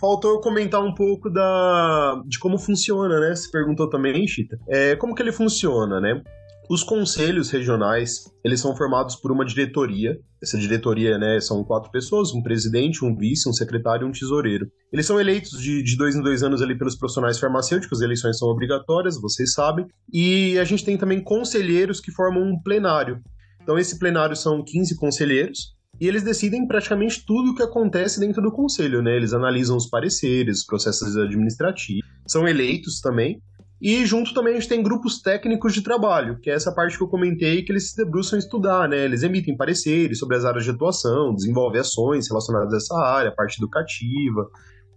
faltou, 0.00 0.40
comentar 0.40 0.82
um 0.82 0.94
pouco 0.94 1.30
da, 1.30 2.22
de 2.26 2.38
como 2.38 2.58
funciona, 2.58 3.20
né? 3.20 3.34
Você 3.34 3.50
perguntou 3.50 3.88
também, 3.88 4.26
Chita. 4.26 4.58
É, 4.68 4.96
como 4.96 5.14
que 5.14 5.22
ele 5.22 5.32
funciona, 5.32 6.00
né? 6.00 6.22
Os 6.68 6.82
conselhos 6.82 7.48
regionais, 7.48 8.30
eles 8.44 8.60
são 8.60 8.76
formados 8.76 9.16
por 9.16 9.32
uma 9.32 9.42
diretoria. 9.42 10.18
Essa 10.42 10.58
diretoria, 10.58 11.16
né, 11.16 11.40
são 11.40 11.64
quatro 11.64 11.90
pessoas, 11.90 12.34
um 12.34 12.42
presidente, 12.42 13.02
um 13.02 13.16
vice, 13.16 13.48
um 13.48 13.54
secretário 13.54 14.06
e 14.06 14.08
um 14.08 14.12
tesoureiro. 14.12 14.70
Eles 14.92 15.06
são 15.06 15.18
eleitos 15.18 15.58
de, 15.58 15.82
de 15.82 15.96
dois 15.96 16.14
em 16.14 16.22
dois 16.22 16.42
anos 16.42 16.60
ali 16.60 16.76
pelos 16.76 16.94
profissionais 16.94 17.38
farmacêuticos, 17.38 18.00
as 18.00 18.04
eleições 18.04 18.38
são 18.38 18.48
obrigatórias, 18.48 19.18
vocês 19.18 19.54
sabem. 19.54 19.86
E 20.12 20.58
a 20.58 20.64
gente 20.64 20.84
tem 20.84 20.98
também 20.98 21.24
conselheiros 21.24 22.00
que 22.00 22.12
formam 22.12 22.42
um 22.42 22.60
plenário. 22.62 23.18
Então 23.62 23.78
esse 23.78 23.98
plenário 23.98 24.36
são 24.36 24.62
15 24.62 24.94
conselheiros, 24.96 25.74
e 26.00 26.06
eles 26.06 26.22
decidem 26.22 26.66
praticamente 26.66 27.24
tudo 27.26 27.50
o 27.50 27.54
que 27.54 27.62
acontece 27.62 28.20
dentro 28.20 28.40
do 28.40 28.52
conselho, 28.52 29.02
né? 29.02 29.16
Eles 29.16 29.32
analisam 29.32 29.76
os 29.76 29.88
pareceres, 29.88 30.60
os 30.60 30.66
processos 30.66 31.16
administrativos, 31.16 32.08
são 32.26 32.46
eleitos 32.46 33.00
também, 33.00 33.42
e 33.80 34.04
junto 34.04 34.34
também 34.34 34.54
a 34.54 34.56
gente 34.60 34.68
tem 34.68 34.82
grupos 34.82 35.22
técnicos 35.22 35.72
de 35.72 35.82
trabalho, 35.82 36.38
que 36.40 36.50
é 36.50 36.54
essa 36.54 36.72
parte 36.74 36.96
que 36.96 37.02
eu 37.02 37.08
comentei 37.08 37.62
que 37.62 37.70
eles 37.70 37.90
se 37.90 37.96
debruçam 37.96 38.36
a 38.36 38.40
estudar, 38.40 38.88
né? 38.88 39.04
Eles 39.04 39.22
emitem 39.22 39.56
pareceres 39.56 40.18
sobre 40.18 40.36
as 40.36 40.44
áreas 40.44 40.64
de 40.64 40.70
atuação, 40.70 41.32
desenvolvem 41.32 41.80
ações 41.80 42.28
relacionadas 42.28 42.74
a 42.74 42.76
essa 42.76 42.96
área, 42.98 43.30
a 43.30 43.34
parte 43.34 43.58
educativa. 43.58 44.48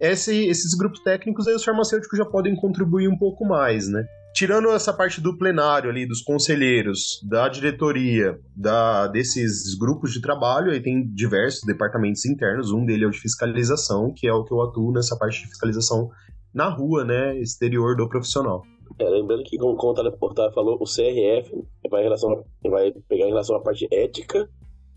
Esse, 0.02 0.48
esses 0.48 0.76
grupos 0.76 1.00
técnicos 1.02 1.48
aí 1.48 1.54
os 1.54 1.64
farmacêuticos 1.64 2.18
já 2.18 2.26
podem 2.26 2.56
contribuir 2.56 3.08
um 3.08 3.16
pouco 3.16 3.46
mais, 3.46 3.88
né? 3.88 4.04
Tirando 4.34 4.72
essa 4.72 4.92
parte 4.92 5.22
do 5.22 5.38
plenário 5.38 5.92
ali, 5.92 6.08
dos 6.08 6.24
conselheiros, 6.24 7.20
da 7.30 7.48
diretoria, 7.48 8.40
da, 8.56 9.06
desses 9.06 9.78
grupos 9.78 10.12
de 10.12 10.20
trabalho, 10.20 10.72
aí 10.72 10.82
tem 10.82 11.06
diversos 11.14 11.62
departamentos 11.68 12.26
internos, 12.26 12.72
um 12.72 12.84
deles 12.84 13.04
é 13.04 13.08
o 13.08 13.12
de 13.12 13.20
fiscalização, 13.20 14.12
que 14.12 14.28
é 14.28 14.34
o 14.34 14.44
que 14.44 14.52
eu 14.52 14.62
atuo 14.64 14.92
nessa 14.92 15.16
parte 15.16 15.42
de 15.42 15.50
fiscalização 15.50 16.10
na 16.52 16.68
rua, 16.68 17.06
né, 17.06 17.38
exterior 17.38 17.96
do 17.96 18.10
profissional. 18.10 18.64
É, 18.98 19.08
lembrando 19.08 19.44
que, 19.44 19.56
como, 19.56 19.76
como 19.76 19.92
o 19.92 19.96
Teleportar 19.96 20.52
falou, 20.52 20.78
o 20.82 20.86
CRF 20.86 21.64
vai, 21.92 22.02
relação, 22.02 22.44
vai 22.64 22.92
pegar 23.08 23.26
em 23.26 23.30
relação 23.30 23.56
à 23.56 23.60
parte 23.60 23.88
ética 23.92 24.50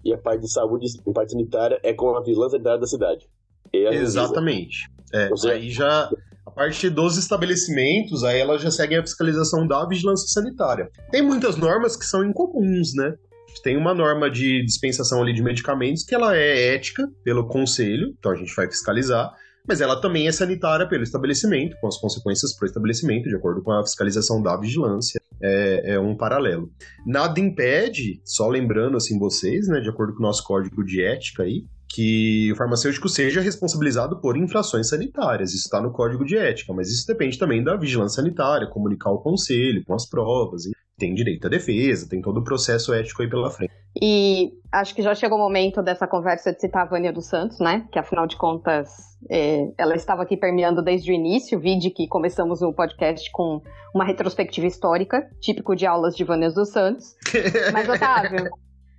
e 0.02 0.14
a 0.14 0.18
parte 0.18 0.40
de 0.40 0.50
saúde 0.50 0.86
e 1.06 1.12
parte 1.12 1.32
sanitária 1.32 1.78
é 1.82 1.92
com 1.92 2.16
a 2.16 2.22
vigilância 2.22 2.58
da 2.58 2.86
cidade. 2.86 3.28
Exatamente. 3.72 4.88
É, 5.12 5.30
aí 5.50 5.70
já 5.70 6.10
a 6.46 6.50
parte 6.50 6.90
dos 6.90 7.16
estabelecimentos, 7.16 8.22
aí 8.24 8.38
elas 8.38 8.62
já 8.62 8.70
seguem 8.70 8.98
a 8.98 9.02
fiscalização 9.02 9.66
da 9.66 9.86
vigilância 9.86 10.28
sanitária. 10.28 10.90
Tem 11.10 11.22
muitas 11.22 11.56
normas 11.56 11.96
que 11.96 12.04
são 12.04 12.24
incomuns, 12.24 12.94
né? 12.94 13.14
Tem 13.62 13.76
uma 13.76 13.94
norma 13.94 14.30
de 14.30 14.64
dispensação 14.64 15.22
ali 15.22 15.32
de 15.32 15.42
medicamentos 15.42 16.02
que 16.02 16.14
ela 16.14 16.36
é 16.36 16.74
ética 16.74 17.08
pelo 17.22 17.46
conselho, 17.46 18.14
então 18.18 18.32
a 18.32 18.36
gente 18.36 18.54
vai 18.54 18.66
fiscalizar 18.68 19.32
mas 19.66 19.80
ela 19.80 20.00
também 20.00 20.28
é 20.28 20.32
sanitária 20.32 20.86
pelo 20.86 21.02
estabelecimento, 21.02 21.76
com 21.80 21.88
as 21.88 21.96
consequências 21.96 22.54
para 22.54 22.64
o 22.64 22.68
estabelecimento, 22.68 23.28
de 23.28 23.34
acordo 23.34 23.62
com 23.62 23.72
a 23.72 23.82
fiscalização 23.82 24.42
da 24.42 24.56
vigilância. 24.56 25.20
É, 25.42 25.94
é, 25.94 26.00
um 26.00 26.16
paralelo. 26.16 26.70
Nada 27.06 27.40
impede, 27.40 28.20
só 28.24 28.48
lembrando 28.48 28.96
assim 28.96 29.18
vocês, 29.18 29.66
né, 29.68 29.80
de 29.80 29.88
acordo 29.88 30.14
com 30.14 30.20
o 30.20 30.22
nosso 30.22 30.44
código 30.44 30.84
de 30.84 31.02
ética 31.02 31.42
aí, 31.42 31.64
que 31.94 32.50
o 32.52 32.56
farmacêutico 32.56 33.08
seja 33.08 33.40
responsabilizado 33.40 34.20
por 34.20 34.36
infrações 34.36 34.88
sanitárias. 34.88 35.54
Isso 35.54 35.64
está 35.64 35.80
no 35.80 35.92
código 35.92 36.24
de 36.24 36.36
ética, 36.36 36.72
mas 36.72 36.90
isso 36.90 37.06
depende 37.06 37.38
também 37.38 37.62
da 37.62 37.76
vigilância 37.76 38.16
sanitária, 38.22 38.66
comunicar 38.66 39.10
ao 39.10 39.22
conselho 39.22 39.84
com 39.84 39.94
as 39.94 40.08
provas 40.08 40.64
tem 40.98 41.14
direito 41.14 41.46
à 41.46 41.50
defesa, 41.50 42.08
tem 42.08 42.20
todo 42.22 42.38
o 42.38 42.44
processo 42.44 42.92
ético 42.94 43.22
aí 43.22 43.28
pela 43.28 43.50
frente. 43.50 43.72
E 44.00 44.52
acho 44.72 44.94
que 44.94 45.02
já 45.02 45.14
chegou 45.14 45.38
o 45.38 45.40
momento 45.40 45.82
dessa 45.82 46.06
conversa 46.06 46.52
de 46.52 46.60
citar 46.60 46.82
a 46.82 46.88
Vânia 46.88 47.12
dos 47.12 47.26
Santos, 47.26 47.58
né? 47.60 47.86
Que 47.92 47.98
afinal 47.98 48.26
de 48.26 48.36
contas, 48.36 48.88
é, 49.30 49.72
ela 49.78 49.94
estava 49.94 50.22
aqui 50.22 50.36
permeando 50.36 50.82
desde 50.82 51.10
o 51.10 51.14
início. 51.14 51.58
Vide 51.58 51.90
que 51.90 52.06
começamos 52.08 52.62
o 52.62 52.72
podcast 52.72 53.30
com 53.32 53.60
uma 53.94 54.04
retrospectiva 54.04 54.66
histórica, 54.66 55.28
típico 55.40 55.74
de 55.76 55.86
aulas 55.86 56.16
de 56.16 56.24
Vânia 56.24 56.50
dos 56.50 56.70
Santos. 56.70 57.14
Mas, 57.72 57.88
Otávio, 57.88 58.50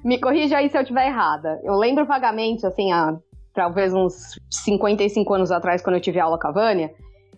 me 0.05 0.19
corrija 0.19 0.57
aí 0.57 0.69
se 0.69 0.77
eu 0.77 0.81
estiver 0.81 1.07
errada. 1.07 1.59
Eu 1.63 1.73
lembro 1.73 2.05
vagamente, 2.05 2.65
assim, 2.65 2.93
há 2.93 3.17
talvez 3.53 3.93
uns 3.93 4.39
55 4.49 5.33
anos 5.33 5.51
atrás, 5.51 5.81
quando 5.81 5.95
eu 5.95 6.01
tive 6.01 6.19
aula 6.19 6.39
com 6.39 6.47
a 6.47 6.51
Vânia, 6.51 6.93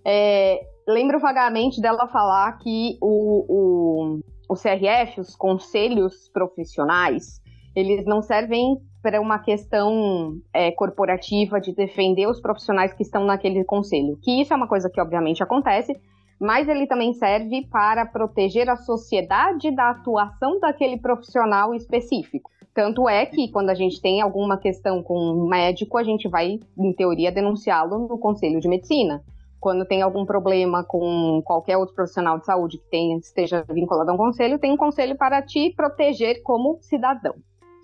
é, 0.06 0.60
lembro 0.88 1.20
vagamente 1.20 1.82
dela 1.82 2.08
falar 2.08 2.58
que 2.60 2.98
o, 3.02 3.46
o 3.48 4.20
o 4.50 4.56
CRF, 4.56 5.20
os 5.20 5.36
conselhos 5.36 6.30
profissionais, 6.30 7.42
eles 7.76 8.06
não 8.06 8.22
servem 8.22 8.78
para 9.04 9.22
uma 9.22 9.40
questão 9.40 10.40
é, 10.54 10.72
corporativa 10.72 11.60
de 11.60 11.74
defender 11.74 12.28
os 12.28 12.42
profissionais 12.42 12.94
que 12.94 13.04
estão 13.04 13.26
naquele 13.26 13.64
conselho. 13.64 14.18
Que 14.22 14.42
isso 14.42 14.54
é 14.54 14.56
uma 14.56 14.68
coisa 14.68 14.90
que 14.90 15.00
obviamente 15.00 15.44
acontece, 15.44 15.96
mas 16.40 16.68
ele 16.68 16.88
também 16.88 17.14
serve 17.14 17.68
para 17.68 18.06
proteger 18.06 18.70
a 18.70 18.78
sociedade 18.78 19.74
da 19.76 19.92
atuação 19.92 20.60
daquele 20.60 20.98
profissional 20.98 21.74
específico. 21.74 22.50
Tanto 22.78 23.10
é 23.10 23.26
que 23.26 23.50
quando 23.50 23.72
a 23.72 23.74
gente 23.74 24.00
tem 24.00 24.22
alguma 24.22 24.56
questão 24.56 25.02
com 25.02 25.18
um 25.18 25.48
médico, 25.48 25.98
a 25.98 26.04
gente 26.04 26.30
vai, 26.30 26.60
em 26.78 26.94
teoria, 26.94 27.32
denunciá-lo 27.32 28.08
no 28.08 28.20
Conselho 28.20 28.60
de 28.60 28.68
Medicina 28.68 29.24
quando 29.60 29.84
tem 29.84 30.04
algum 30.04 30.24
problema 30.24 30.84
com 30.84 31.42
qualquer 31.44 31.76
outro 31.76 31.96
profissional 31.96 32.38
de 32.38 32.46
saúde 32.46 32.78
que 32.78 32.88
tenha, 32.92 33.18
esteja 33.18 33.66
vinculado 33.68 34.12
a 34.12 34.14
um 34.14 34.18
conselho, 34.18 34.60
tem 34.60 34.72
um 34.72 34.78
conselho 34.78 35.18
para 35.18 35.42
te 35.42 35.74
proteger 35.76 36.44
como 36.44 36.78
cidadão. 36.80 37.34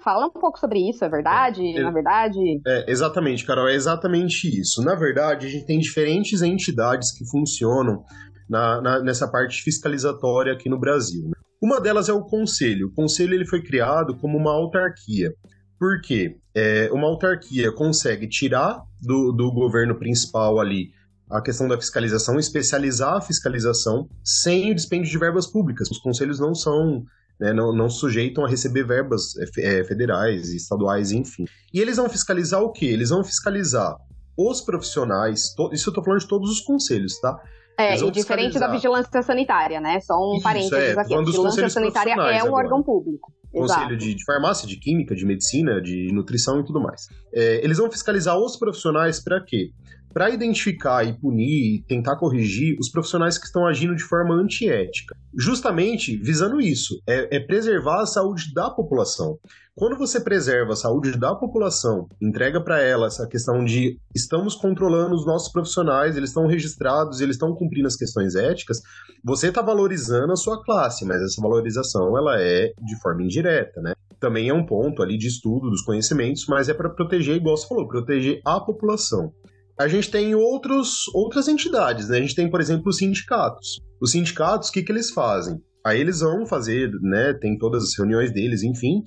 Fala 0.04 0.28
um 0.28 0.30
pouco 0.30 0.60
sobre 0.60 0.88
isso, 0.88 1.04
é 1.04 1.10
verdade? 1.10 1.76
É, 1.76 1.82
na 1.82 1.90
verdade? 1.90 2.62
É, 2.64 2.92
exatamente, 2.92 3.48
Carol, 3.48 3.68
é 3.70 3.74
exatamente 3.74 4.48
isso. 4.48 4.84
Na 4.84 4.94
verdade, 4.94 5.48
a 5.48 5.50
gente 5.50 5.66
tem 5.66 5.80
diferentes 5.80 6.44
entidades 6.44 7.12
que 7.18 7.26
funcionam 7.26 8.04
na, 8.48 8.80
na, 8.80 9.00
nessa 9.00 9.28
parte 9.28 9.64
fiscalizatória 9.64 10.54
aqui 10.54 10.70
no 10.70 10.80
Brasil. 10.80 11.24
Né? 11.30 11.34
Uma 11.63 11.79
delas 11.79 12.10
é 12.10 12.13
o 12.13 12.25
conselho. 12.25 12.88
O 12.88 12.91
conselho 12.91 13.34
ele 13.34 13.46
foi 13.46 13.63
criado 13.63 14.17
como 14.17 14.38
uma 14.38 14.51
autarquia. 14.51 15.34
Por 15.79 16.01
quê? 16.01 16.36
É, 16.53 16.89
uma 16.91 17.08
autarquia 17.08 17.72
consegue 17.72 18.27
tirar 18.27 18.84
do, 19.01 19.32
do 19.32 19.50
governo 19.50 19.98
principal 19.98 20.60
ali 20.60 20.91
a 21.32 21.41
questão 21.41 21.65
da 21.65 21.77
fiscalização, 21.77 22.38
especializar 22.38 23.13
a 23.15 23.22
fiscalização 23.22 24.10
sem 24.22 24.72
o 24.72 24.75
dispêndio 24.75 25.10
de 25.10 25.17
verbas 25.17 25.48
públicas. 25.48 25.89
Os 25.89 26.00
conselhos 26.00 26.38
não 26.38 26.53
são 26.53 27.05
né, 27.39 27.53
não, 27.53 27.74
não 27.74 27.89
sujeitam 27.89 28.43
a 28.43 28.50
receber 28.50 28.86
verbas 28.86 29.34
é, 29.58 29.86
federais, 29.86 30.50
estaduais, 30.53 31.13
enfim. 31.13 31.46
E 31.74 31.79
eles 31.79 31.96
vão 31.96 32.10
fiscalizar 32.10 32.62
o 32.62 32.74
quê? 32.74 32.88
Eles 32.88 33.10
vão 33.10 33.24
fiscalizar 33.24 33.96
os 34.38 34.60
profissionais, 34.60 35.53
to, 35.55 35.70
isso 35.72 35.88
eu 35.88 35.91
estou 35.91 36.03
falando 36.03 36.20
de 36.20 36.27
todos 36.27 36.51
os 36.51 36.60
conselhos, 36.60 37.22
tá? 37.22 37.41
É, 37.77 37.98
e 37.98 38.12
diferente 38.12 38.60
da 38.60 38.68
vigilância 38.68 39.22
sanitária, 39.24 39.82
né? 39.82 40.00
Só 40.00 40.15
um 40.15 40.36
isso, 40.36 40.44
parênteses 40.44 40.74
é, 40.74 41.00
aqui. 41.00 41.13
A 41.13 41.22
vigilância 41.22 41.70
sanitária 41.70 42.12
é 42.13 42.44
um 42.44 42.48
agora. 42.48 42.65
órgão 42.65 42.84
público. 42.84 43.34
Conselho 43.51 43.96
de, 43.96 44.15
de, 44.15 44.25
farmácia, 44.25 44.68
de 44.68 44.77
química, 44.77 45.15
de 45.15 45.25
medicina, 45.25 45.80
de 45.80 46.12
nutrição 46.12 46.60
e 46.60 46.65
tudo 46.65 46.82
mais. 46.82 47.08
É, 47.32 47.63
eles 47.63 47.77
vão 47.77 47.89
fiscalizar 47.92 48.38
os 48.38 48.58
profissionais 48.58 49.24
para 49.24 49.44
quê? 49.44 49.70
Para 50.13 50.29
identificar 50.29 51.03
e 51.03 51.13
punir 51.13 51.75
e 51.75 51.84
tentar 51.88 52.15
corrigir 52.17 52.77
os 52.79 52.89
profissionais 52.89 53.38
que 53.38 53.46
estão 53.46 53.65
agindo 53.65 53.96
de 53.96 54.03
forma 54.03 54.36
antiética. 54.36 55.15
Justamente 55.36 56.15
visando 56.17 56.62
isso, 56.62 57.01
é, 57.08 57.38
é 57.38 57.39
preservar 57.39 58.01
a 58.01 58.05
saúde 58.05 58.53
da 58.53 58.70
população. 58.70 59.39
Quando 59.75 59.98
você 59.98 60.22
preserva 60.22 60.74
a 60.74 60.75
saúde 60.75 61.17
da 61.17 61.34
população, 61.34 62.08
entrega 62.22 62.62
para 62.62 62.79
ela 62.79 63.08
essa 63.08 63.25
questão 63.25 63.65
de 63.65 64.00
estamos 64.13 64.53
controlando 64.53 65.15
os 65.15 65.25
nossos 65.25 65.51
profissionais, 65.51 66.15
eles 66.15 66.29
estão 66.29 66.46
registrados, 66.46 67.22
eles 67.22 67.36
estão 67.36 67.55
cumprindo 67.55 67.88
as 67.88 67.96
questões 67.96 68.36
éticas, 68.36 68.82
você 69.24 69.48
está 69.48 69.63
valorizando 69.63 70.32
a 70.32 70.36
sua 70.36 70.63
classe, 70.63 71.03
mas 71.05 71.20
essa 71.24 71.41
valorização 71.41 72.15
ela 72.15 72.39
é 72.39 72.72
de 72.79 73.01
forma 73.01 73.24
indireta, 73.24 73.82
né? 73.82 73.93
também 74.24 74.48
é 74.48 74.53
um 74.53 74.65
ponto 74.65 75.03
ali 75.03 75.17
de 75.17 75.27
estudo 75.27 75.70
dos 75.70 75.82
conhecimentos, 75.82 76.46
mas 76.48 76.70
é 76.70 76.74
para 76.74 76.89
proteger, 76.89 77.36
igual 77.36 77.58
você 77.58 77.67
falou, 77.67 77.89
proteger 77.89 78.41
a 78.46 78.58
população. 78.58 79.34
A 79.80 79.88
gente 79.88 80.12
tem 80.12 80.36
outros, 80.36 81.08
outras 81.13 81.48
entidades, 81.48 82.10
né? 82.10 82.18
A 82.18 82.22
gente 82.22 82.36
tem, 82.36 82.50
por 82.50 82.62
exemplo, 82.62 82.89
os 82.89 82.98
sindicatos. 82.98 83.82
Os 84.00 84.12
sindicatos, 84.12 84.70
o 84.70 84.72
que, 84.72 84.84
que 84.84 84.92
eles 84.92 85.10
fazem? 85.10 85.60
Aí 85.86 86.00
eles 86.00 86.20
vão 86.20 86.46
fazer, 86.46 86.92
né? 87.01 87.34
Tem 87.34 87.58
todas 87.58 87.84
as 87.84 87.98
reuniões 87.98 88.32
deles, 88.32 88.63
enfim, 88.63 89.01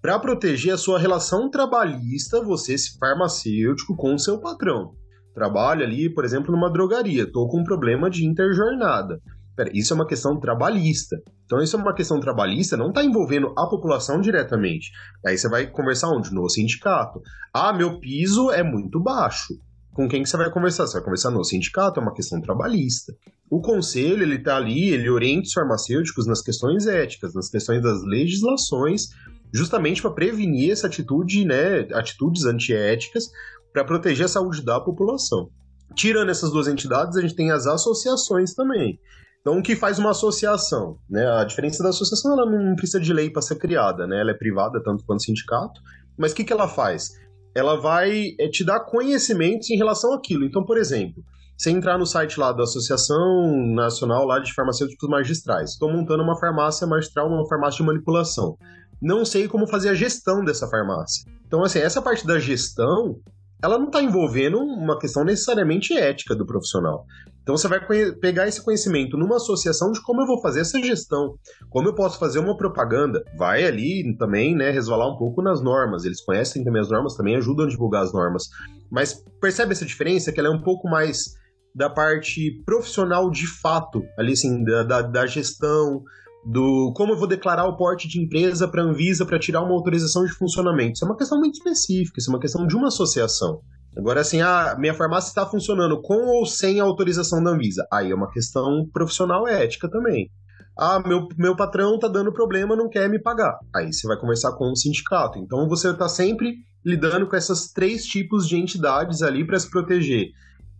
para 0.00 0.18
proteger 0.18 0.74
a 0.74 0.78
sua 0.78 0.98
relação 0.98 1.50
trabalhista, 1.50 2.42
você, 2.42 2.76
farmacêutico, 2.98 3.96
com 3.96 4.14
o 4.14 4.18
seu 4.18 4.40
patrão. 4.40 4.92
Trabalho 5.34 5.84
ali, 5.84 6.12
por 6.12 6.24
exemplo, 6.24 6.52
numa 6.52 6.70
drogaria, 6.70 7.22
estou 7.22 7.48
com 7.48 7.60
um 7.60 7.64
problema 7.64 8.10
de 8.10 8.26
interjornada. 8.26 9.18
Pera, 9.56 9.70
isso 9.74 9.92
é 9.92 9.96
uma 9.96 10.06
questão 10.06 10.38
trabalhista. 10.38 11.16
Então, 11.44 11.62
isso 11.62 11.76
é 11.76 11.78
uma 11.78 11.94
questão 11.94 12.18
trabalhista, 12.18 12.76
não 12.76 12.88
está 12.88 13.04
envolvendo 13.04 13.52
a 13.56 13.66
população 13.66 14.20
diretamente. 14.20 14.90
Aí 15.26 15.36
você 15.36 15.48
vai 15.48 15.66
conversar 15.66 16.08
onde? 16.08 16.32
No 16.32 16.48
sindicato. 16.48 17.20
Ah, 17.52 17.72
meu 17.72 17.98
piso 17.98 18.50
é 18.50 18.62
muito 18.62 19.00
baixo. 19.00 19.54
Com 19.94 20.08
quem 20.08 20.22
que 20.22 20.28
você 20.28 20.36
vai 20.36 20.50
conversar? 20.50 20.86
Você 20.86 20.94
vai 20.94 21.02
conversar 21.02 21.30
no 21.30 21.44
sindicato, 21.44 22.00
é 22.00 22.02
uma 22.02 22.14
questão 22.14 22.40
trabalhista. 22.40 23.14
O 23.50 23.60
conselho, 23.60 24.22
ele 24.22 24.36
está 24.36 24.56
ali, 24.56 24.90
ele 24.90 25.10
orienta 25.10 25.42
os 25.42 25.52
farmacêuticos 25.52 26.26
nas 26.26 26.40
questões 26.40 26.86
éticas, 26.86 27.34
nas 27.34 27.50
questões 27.50 27.82
das 27.82 28.02
legislações, 28.02 29.08
justamente 29.52 30.00
para 30.00 30.10
prevenir 30.12 30.72
essa 30.72 30.86
atitude, 30.86 31.44
né, 31.44 31.80
atitudes 31.92 32.46
antiéticas, 32.46 33.30
para 33.72 33.84
proteger 33.84 34.24
a 34.24 34.28
saúde 34.28 34.64
da 34.64 34.80
população. 34.80 35.50
Tirando 35.94 36.30
essas 36.30 36.50
duas 36.50 36.68
entidades, 36.68 37.16
a 37.18 37.20
gente 37.20 37.34
tem 37.34 37.50
as 37.50 37.66
associações 37.66 38.54
também. 38.54 38.98
Então, 39.42 39.58
o 39.58 39.62
que 39.62 39.76
faz 39.76 39.98
uma 39.98 40.10
associação? 40.10 40.96
Né? 41.10 41.26
A 41.26 41.44
diferença 41.44 41.82
da 41.82 41.90
associação, 41.90 42.32
ela 42.32 42.50
não 42.50 42.76
precisa 42.76 43.00
de 43.00 43.12
lei 43.12 43.28
para 43.28 43.42
ser 43.42 43.56
criada, 43.56 44.06
né? 44.06 44.20
ela 44.20 44.30
é 44.30 44.34
privada 44.34 44.82
tanto 44.82 45.04
quanto 45.04 45.24
sindicato, 45.24 45.80
mas 46.16 46.32
o 46.32 46.34
que, 46.34 46.44
que 46.44 46.52
ela 46.52 46.68
faz? 46.68 47.10
Ela 47.54 47.76
vai 47.76 48.34
é, 48.38 48.48
te 48.48 48.64
dar 48.64 48.80
conhecimentos 48.80 49.70
em 49.70 49.76
relação 49.76 50.12
àquilo. 50.12 50.44
Então, 50.44 50.64
por 50.64 50.78
exemplo, 50.78 51.22
você 51.56 51.70
entrar 51.70 51.98
no 51.98 52.06
site 52.06 52.40
lá 52.40 52.52
da 52.52 52.64
Associação 52.64 53.74
Nacional 53.74 54.26
lá 54.26 54.38
de 54.38 54.52
Farmacêuticos 54.52 55.08
Magistrais, 55.08 55.70
estou 55.70 55.92
montando 55.92 56.22
uma 56.22 56.38
farmácia 56.38 56.86
magistral, 56.86 57.28
uma 57.28 57.46
farmácia 57.46 57.78
de 57.78 57.84
manipulação. 57.84 58.56
Não 59.00 59.24
sei 59.24 59.46
como 59.46 59.66
fazer 59.66 59.90
a 59.90 59.94
gestão 59.94 60.44
dessa 60.44 60.68
farmácia. 60.68 61.24
Então, 61.46 61.62
assim, 61.62 61.78
essa 61.78 62.00
parte 62.00 62.26
da 62.26 62.38
gestão, 62.38 63.18
ela 63.62 63.78
não 63.78 63.86
está 63.86 64.02
envolvendo 64.02 64.58
uma 64.58 64.98
questão 64.98 65.24
necessariamente 65.24 65.96
ética 65.96 66.34
do 66.34 66.44
profissional. 66.44 67.06
Então 67.42 67.56
você 67.56 67.66
vai 67.66 67.80
pegar 68.20 68.46
esse 68.46 68.62
conhecimento 68.64 69.16
numa 69.16 69.36
associação 69.36 69.90
de 69.90 70.00
como 70.02 70.22
eu 70.22 70.26
vou 70.26 70.40
fazer 70.40 70.60
essa 70.60 70.80
gestão, 70.80 71.34
como 71.70 71.88
eu 71.88 71.94
posso 71.94 72.18
fazer 72.18 72.38
uma 72.38 72.56
propaganda. 72.56 73.22
Vai 73.36 73.64
ali 73.64 74.16
também, 74.16 74.54
né, 74.54 74.70
resvalar 74.70 75.08
um 75.08 75.16
pouco 75.16 75.42
nas 75.42 75.60
normas. 75.60 76.04
Eles 76.04 76.20
conhecem 76.20 76.62
também 76.62 76.80
as 76.80 76.90
normas, 76.90 77.16
também 77.16 77.36
ajudam 77.36 77.66
a 77.66 77.68
divulgar 77.68 78.04
as 78.04 78.12
normas. 78.12 78.44
Mas 78.90 79.24
percebe 79.40 79.72
essa 79.72 79.84
diferença 79.84 80.32
que 80.32 80.38
ela 80.38 80.48
é 80.48 80.52
um 80.52 80.62
pouco 80.62 80.88
mais 80.88 81.34
da 81.74 81.88
parte 81.88 82.62
profissional 82.64 83.30
de 83.30 83.46
fato, 83.46 84.04
ali 84.18 84.32
assim, 84.32 84.62
da, 84.62 84.82
da, 84.84 85.02
da 85.02 85.26
gestão, 85.26 86.02
do 86.44 86.92
como 86.94 87.12
eu 87.12 87.16
vou 87.16 87.28
declarar 87.28 87.66
o 87.66 87.76
porte 87.76 88.08
de 88.08 88.20
empresa 88.20 88.66
para 88.66 88.82
a 88.82 88.84
Anvisa 88.84 89.24
para 89.24 89.38
tirar 89.38 89.62
uma 89.62 89.74
autorização 89.74 90.24
de 90.24 90.32
funcionamento. 90.32 90.94
Isso 90.94 91.04
é 91.04 91.08
uma 91.08 91.16
questão 91.16 91.38
muito 91.38 91.54
específica, 91.54 92.18
isso 92.18 92.30
é 92.30 92.34
uma 92.34 92.40
questão 92.40 92.66
de 92.66 92.76
uma 92.76 92.88
associação. 92.88 93.60
Agora, 93.96 94.20
assim, 94.22 94.40
a 94.40 94.74
minha 94.78 94.94
farmácia 94.94 95.28
está 95.28 95.46
funcionando 95.46 96.00
com 96.00 96.26
ou 96.26 96.46
sem 96.46 96.80
autorização 96.80 97.42
da 97.42 97.50
Anvisa. 97.50 97.86
Aí 97.92 98.10
é 98.10 98.14
uma 98.14 98.30
questão 98.30 98.88
profissional 98.92 99.46
e 99.46 99.52
ética 99.52 99.88
também. 99.88 100.30
Ah, 100.78 101.02
meu, 101.06 101.28
meu 101.36 101.54
patrão 101.54 101.98
tá 101.98 102.08
dando 102.08 102.32
problema, 102.32 102.74
não 102.74 102.88
quer 102.88 103.08
me 103.08 103.20
pagar. 103.20 103.58
Aí 103.74 103.92
você 103.92 104.08
vai 104.08 104.18
conversar 104.18 104.52
com 104.52 104.70
o 104.70 104.76
sindicato. 104.76 105.38
Então 105.38 105.68
você 105.68 105.90
está 105.90 106.08
sempre 106.08 106.54
lidando 106.84 107.26
com 107.26 107.36
esses 107.36 107.70
três 107.70 108.04
tipos 108.04 108.48
de 108.48 108.56
entidades 108.56 109.22
ali 109.22 109.46
para 109.46 109.58
se 109.58 109.70
proteger. 109.70 110.30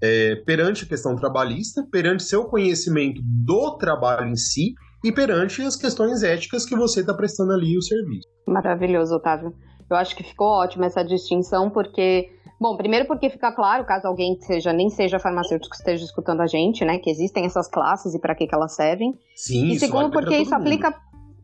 É, 0.01 0.37
perante 0.47 0.85
a 0.85 0.89
questão 0.89 1.15
trabalhista, 1.15 1.87
perante 1.93 2.25
seu 2.25 2.47
conhecimento 2.47 3.21
do 3.23 3.77
trabalho 3.77 4.27
em 4.27 4.37
si 4.37 4.75
e 5.05 5.13
perante 5.13 5.63
as 5.63 5.77
questões 5.77 6.23
éticas 6.23 6.65
que 6.65 6.77
você 6.77 7.01
está 7.01 7.15
prestando 7.15 7.53
ali 7.53 7.77
o 7.77 7.83
serviço. 7.83 8.29
Maravilhoso, 8.47 9.17
Otávio. 9.17 9.55
Eu 9.91 9.97
acho 9.97 10.17
que 10.17 10.23
ficou 10.23 10.49
ótima 10.49 10.87
essa 10.87 11.05
distinção, 11.05 11.71
porque 11.71 12.31
Bom, 12.63 12.77
primeiro 12.77 13.09
porque 13.09 13.29
fica 13.29 13.51
claro, 13.51 13.85
caso 13.85 14.07
alguém 14.07 14.39
seja 14.41 14.73
nem 14.73 14.89
seja 14.89 15.19
farmacêutico 15.19 15.75
esteja 15.75 16.05
escutando 16.05 16.43
a 16.43 16.47
gente, 16.47 16.85
né, 16.85 16.97
que 16.97 17.11
existem 17.11 17.45
essas 17.45 17.69
classes 17.69 18.15
e 18.15 18.21
para 18.21 18.37
que, 18.37 18.47
que 18.47 18.55
elas 18.55 18.77
servem. 18.77 19.19
Sim, 19.35 19.71
e 19.73 19.79
segundo 19.81 20.11
vale 20.11 20.13
porque 20.13 20.37
isso 20.37 20.53
mundo. 20.53 20.61
aplica 20.61 20.97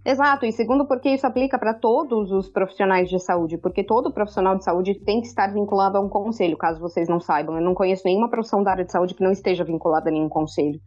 Exato, 0.07 0.47
e 0.47 0.53
segundo 0.53 0.87
porque 0.87 1.11
isso 1.11 1.27
aplica 1.27 1.59
para 1.59 1.75
todos 1.75 2.31
os 2.31 2.49
profissionais 2.49 3.11
de 3.11 3.19
saúde, 3.19 3.59
porque 3.59 3.85
todo 3.85 4.13
profissional 4.13 4.57
de 4.57 4.65
saúde 4.65 4.95
tem 4.95 5.21
que 5.21 5.27
estar 5.27 5.53
vinculado 5.53 5.99
a 5.99 6.01
um 6.01 6.09
conselho, 6.09 6.57
caso 6.57 6.81
vocês 6.81 7.09
não 7.09 7.21
saibam. 7.21 7.57
Eu 7.57 7.63
não 7.63 7.75
conheço 7.75 8.05
nenhuma 8.07 8.31
profissão 8.31 8.63
da 8.63 8.71
área 8.71 8.85
de 8.85 8.93
saúde 8.93 9.15
que 9.15 9.23
não 9.23 9.33
esteja 9.33 9.65
vinculada 9.65 10.09
a 10.09 10.13
nenhum 10.13 10.29
conselho. 10.29 10.81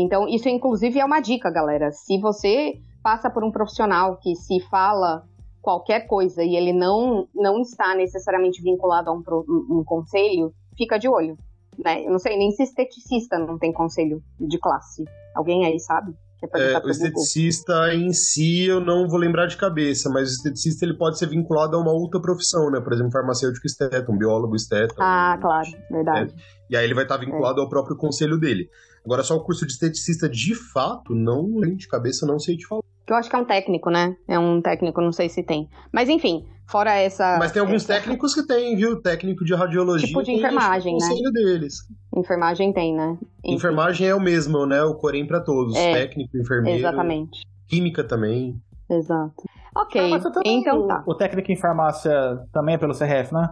Então, 0.00 0.28
isso 0.28 0.48
inclusive 0.48 1.00
é 1.00 1.04
uma 1.04 1.20
dica, 1.20 1.50
galera. 1.50 1.90
Se 1.90 2.20
você 2.20 2.74
passa 3.02 3.28
por 3.28 3.42
um 3.42 3.50
profissional 3.50 4.16
que 4.16 4.36
se 4.36 4.60
fala 4.70 5.24
qualquer 5.60 6.06
coisa 6.06 6.42
e 6.44 6.54
ele 6.54 6.72
não, 6.72 7.26
não 7.34 7.60
está 7.60 7.96
necessariamente 7.96 8.62
vinculado 8.62 9.10
a 9.10 9.12
um, 9.12 9.22
um, 9.70 9.82
conselho, 9.84 10.52
fica 10.76 10.98
de 10.98 11.08
olho. 11.08 11.36
Né? 11.84 12.04
Eu 12.06 12.12
não 12.12 12.18
sei 12.18 12.36
nem 12.36 12.52
se 12.52 12.62
esteticista 12.62 13.38
não 13.38 13.58
tem 13.58 13.72
conselho 13.72 14.22
de 14.38 14.58
classe. 14.58 15.04
Alguém 15.34 15.66
aí 15.66 15.80
sabe? 15.80 16.14
É, 16.54 16.78
o 16.78 16.88
esteticista 16.88 17.92
em 17.92 18.12
si 18.12 18.66
eu 18.66 18.80
não 18.80 19.08
vou 19.08 19.18
lembrar 19.18 19.46
de 19.46 19.56
cabeça, 19.56 20.08
mas 20.08 20.28
o 20.28 20.32
esteticista 20.34 20.84
ele 20.84 20.96
pode 20.96 21.18
ser 21.18 21.26
vinculado 21.28 21.76
a 21.76 21.80
uma 21.80 21.90
outra 21.90 22.20
profissão, 22.20 22.70
né? 22.70 22.80
Por 22.80 22.92
exemplo, 22.92 23.10
farmacêutico 23.10 23.66
esteta, 23.66 24.08
um 24.08 24.16
biólogo 24.16 24.54
esteta. 24.54 24.94
Ah, 24.98 25.34
um... 25.36 25.40
claro, 25.40 25.68
verdade. 25.90 26.32
É. 26.32 26.58
E 26.70 26.76
aí 26.76 26.84
ele 26.84 26.94
vai 26.94 27.02
estar 27.02 27.16
vinculado 27.16 27.60
é. 27.60 27.64
ao 27.64 27.68
próprio 27.68 27.96
conselho 27.96 28.38
dele. 28.38 28.70
Agora, 29.04 29.22
só 29.22 29.36
o 29.36 29.44
curso 29.44 29.66
de 29.66 29.72
esteticista 29.72 30.28
de 30.28 30.54
fato, 30.54 31.14
não 31.14 31.60
de 31.60 31.88
cabeça, 31.88 32.26
não 32.26 32.38
sei 32.38 32.56
te 32.56 32.66
falar. 32.66 32.82
Eu 33.06 33.16
acho 33.16 33.30
que 33.30 33.36
é 33.36 33.38
um 33.38 33.44
técnico, 33.44 33.90
né? 33.90 34.16
É 34.28 34.38
um 34.38 34.60
técnico, 34.60 35.00
não 35.00 35.12
sei 35.12 35.28
se 35.28 35.42
tem. 35.42 35.68
Mas 35.90 36.10
enfim, 36.10 36.46
fora 36.66 36.94
essa. 36.94 37.38
Mas 37.38 37.52
tem 37.52 37.60
alguns 37.60 37.82
essa... 37.82 37.94
técnicos 37.94 38.34
que 38.34 38.46
tem, 38.46 38.76
viu? 38.76 39.00
Técnico 39.00 39.44
de 39.44 39.54
radiologia. 39.54 40.06
Tipo 40.06 40.22
de 40.22 40.32
enfermagem, 40.32 40.94
né? 40.94 41.30
deles. 41.32 41.78
Enfermagem 42.14 42.72
tem, 42.72 42.94
né? 42.94 43.16
Enfim. 43.44 43.56
Enfermagem 43.56 44.08
é 44.08 44.14
o 44.14 44.20
mesmo, 44.20 44.66
né? 44.66 44.82
O 44.82 44.94
Corém 44.94 45.26
para 45.26 45.40
todos. 45.40 45.74
É, 45.74 45.94
Técnico, 45.94 46.36
enfermeiro. 46.36 46.78
Exatamente. 46.78 47.40
Química 47.66 48.04
também. 48.04 48.60
Exato. 48.90 49.42
Ok, 49.76 50.00
ah, 50.00 50.20
então 50.44 50.86
tá. 50.86 51.04
O 51.06 51.14
técnico 51.14 51.52
em 51.52 51.56
farmácia 51.56 52.12
também 52.52 52.74
é 52.74 52.78
pelo 52.78 52.96
CRF, 52.96 53.32
né? 53.32 53.48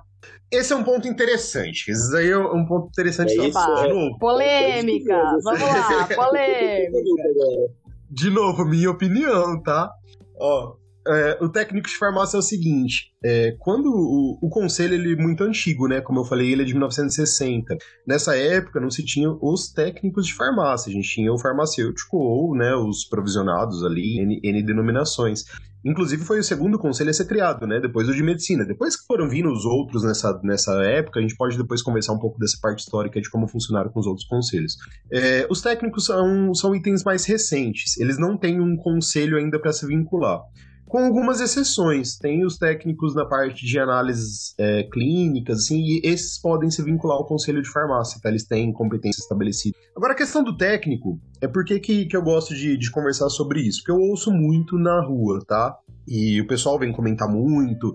Esse 0.50 0.72
é 0.72 0.76
um 0.76 0.84
ponto 0.84 1.08
interessante. 1.08 1.90
Esse 1.90 2.16
aí 2.16 2.30
é 2.30 2.38
um 2.38 2.64
ponto 2.64 2.88
interessante. 2.88 3.38
É 3.38 3.48
isso, 3.48 3.58
é. 3.58 4.18
Polêmica! 4.18 5.16
Vamos 5.42 5.60
lá, 5.60 6.08
polêmica! 6.14 7.02
De 8.08 8.30
novo, 8.30 8.64
minha 8.64 8.90
opinião, 8.90 9.60
tá? 9.62 9.90
Ó, 10.38 10.76
é, 11.08 11.38
o 11.40 11.48
técnico 11.48 11.88
de 11.88 11.96
farmácia 11.96 12.36
é 12.36 12.40
o 12.40 12.42
seguinte: 12.42 13.12
é, 13.24 13.56
quando 13.58 13.86
o, 13.86 14.38
o, 14.42 14.48
conselho 14.48 14.94
ele 14.94 15.12
é 15.12 15.16
muito 15.16 15.44
antigo, 15.44 15.86
né? 15.86 16.00
Como 16.00 16.20
eu 16.20 16.24
falei, 16.24 16.52
ele 16.52 16.62
é 16.62 16.64
de 16.64 16.72
1960. 16.72 17.76
Nessa 18.06 18.36
época 18.36 18.80
não 18.80 18.90
se 18.90 19.04
tinha 19.04 19.30
os 19.40 19.72
técnicos 19.72 20.26
de 20.26 20.34
farmácia, 20.34 20.90
a 20.90 20.92
gente 20.92 21.08
tinha 21.08 21.32
o 21.32 21.38
farmacêutico 21.38 22.16
ou 22.16 22.54
né, 22.56 22.74
os 22.74 23.04
provisionados 23.04 23.84
ali, 23.84 24.20
N, 24.20 24.40
N 24.42 24.62
denominações. 24.62 25.44
Inclusive 25.87 26.25
foi 26.25 26.40
o 26.40 26.42
segundo 26.42 26.79
conselho 26.81 27.11
a 27.11 27.12
ser 27.12 27.27
criado, 27.27 27.64
né? 27.64 27.79
Depois 27.79 28.09
do 28.09 28.14
de 28.14 28.22
medicina. 28.22 28.64
Depois 28.64 28.96
que 28.96 29.07
foram 29.07 29.29
vindo 29.29 29.49
os 29.49 29.64
outros 29.64 30.03
nessa, 30.03 30.40
nessa 30.42 30.72
época, 30.83 31.20
a 31.20 31.22
gente 31.22 31.37
pode 31.37 31.57
depois 31.57 31.81
conversar 31.81 32.12
um 32.12 32.18
pouco 32.18 32.40
dessa 32.40 32.59
parte 32.61 32.81
histórica 32.81 33.20
de 33.20 33.31
como 33.31 33.46
funcionaram 33.46 33.90
com 33.90 34.01
os 34.01 34.07
outros 34.07 34.27
conselhos. 34.27 34.77
É, 35.12 35.46
os 35.49 35.62
técnicos 35.62 36.07
são, 36.07 36.53
são 36.55 36.75
itens 36.75 37.05
mais 37.05 37.25
recentes. 37.25 37.96
Eles 37.99 38.18
não 38.18 38.37
têm 38.37 38.61
um 38.61 38.77
conselho 38.77 39.37
ainda 39.37 39.61
para 39.61 39.72
se 39.72 39.87
vincular 39.87 40.42
com 40.87 40.99
algumas 40.99 41.40
exceções. 41.40 42.16
Tem 42.16 42.44
os 42.44 42.57
técnicos 42.57 43.14
na 43.14 43.25
parte 43.25 43.66
de 43.66 43.79
análises 43.79 44.55
é, 44.59 44.85
clínicas, 44.85 45.59
assim, 45.59 45.81
e 45.81 46.01
esses 46.05 46.40
podem 46.40 46.70
se 46.70 46.83
vincular 46.83 47.16
ao 47.16 47.27
conselho 47.27 47.62
de 47.62 47.70
farmácia, 47.70 48.20
tá? 48.22 48.29
Eles 48.29 48.44
têm 48.44 48.72
competência 48.72 49.20
estabelecida. 49.20 49.77
Agora, 49.94 50.12
a 50.12 50.16
questão 50.16 50.42
do 50.42 50.57
técnico, 50.57 51.20
é 51.40 51.49
por 51.49 51.64
que, 51.64 51.81
que 51.81 52.16
eu 52.16 52.22
gosto 52.22 52.55
de, 52.55 52.77
de 52.77 52.90
conversar 52.90 53.29
sobre 53.29 53.61
isso? 53.61 53.81
Porque 53.81 53.92
eu 53.92 54.09
ouço 54.09 54.31
muito 54.31 54.79
na 54.79 55.01
rua, 55.01 55.44
tá? 55.46 55.77
E 56.07 56.40
o 56.40 56.46
pessoal 56.46 56.79
vem 56.79 56.92
comentar 56.92 57.29
muito. 57.29 57.94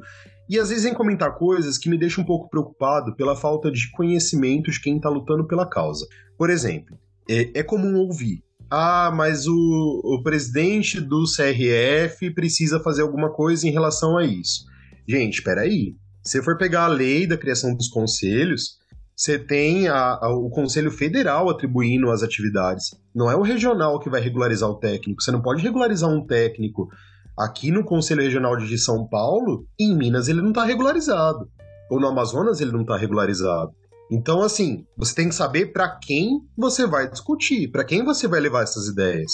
E 0.49 0.59
às 0.59 0.69
vezes 0.69 0.83
vem 0.83 0.93
comentar 0.93 1.37
coisas 1.37 1.77
que 1.77 1.89
me 1.89 1.97
deixam 1.97 2.23
um 2.23 2.27
pouco 2.27 2.49
preocupado 2.49 3.15
pela 3.15 3.35
falta 3.35 3.71
de 3.71 3.89
conhecimento 3.91 4.69
de 4.69 4.81
quem 4.81 4.97
está 4.97 5.09
lutando 5.09 5.47
pela 5.47 5.65
causa. 5.65 6.05
Por 6.37 6.49
exemplo, 6.49 6.97
é, 7.29 7.59
é 7.59 7.63
comum 7.63 7.95
ouvir 7.95 8.43
ah, 8.71 9.11
mas 9.13 9.45
o, 9.47 10.01
o 10.03 10.23
presidente 10.23 10.99
do 10.99 11.23
CRF 11.25 12.31
precisa 12.31 12.79
fazer 12.79 13.01
alguma 13.01 13.29
coisa 13.29 13.67
em 13.67 13.71
relação 13.71 14.17
a 14.17 14.25
isso. 14.25 14.65
Gente, 15.07 15.35
espera 15.35 15.61
aí. 15.61 15.95
Se 16.23 16.41
for 16.41 16.57
pegar 16.57 16.85
a 16.85 16.87
lei 16.87 17.27
da 17.27 17.37
criação 17.37 17.75
dos 17.75 17.87
conselhos, 17.87 18.77
você 19.15 19.37
tem 19.37 19.87
a, 19.87 20.17
a, 20.21 20.33
o 20.33 20.49
Conselho 20.49 20.89
Federal 20.89 21.49
atribuindo 21.49 22.09
as 22.09 22.23
atividades. 22.23 22.95
Não 23.13 23.29
é 23.29 23.35
o 23.35 23.41
regional 23.41 23.99
que 23.99 24.09
vai 24.09 24.21
regularizar 24.21 24.69
o 24.69 24.79
técnico. 24.79 25.21
Você 25.21 25.31
não 25.31 25.41
pode 25.41 25.61
regularizar 25.61 26.09
um 26.09 26.25
técnico 26.25 26.89
Aqui 27.37 27.71
no 27.71 27.83
Conselho 27.83 28.21
Regional 28.21 28.57
de 28.57 28.77
São 28.77 29.07
Paulo, 29.07 29.65
em 29.79 29.95
Minas 29.95 30.27
ele 30.27 30.41
não 30.41 30.49
está 30.49 30.63
regularizado. 30.63 31.49
Ou 31.89 31.99
no 31.99 32.07
Amazonas 32.07 32.61
ele 32.61 32.71
não 32.71 32.81
está 32.81 32.97
regularizado. 32.97 33.71
Então, 34.11 34.41
assim, 34.41 34.85
você 34.97 35.15
tem 35.15 35.29
que 35.29 35.35
saber 35.35 35.67
para 35.67 35.97
quem 35.97 36.41
você 36.57 36.85
vai 36.85 37.09
discutir, 37.09 37.71
para 37.71 37.85
quem 37.85 38.03
você 38.03 38.27
vai 38.27 38.41
levar 38.41 38.63
essas 38.63 38.87
ideias, 38.87 39.31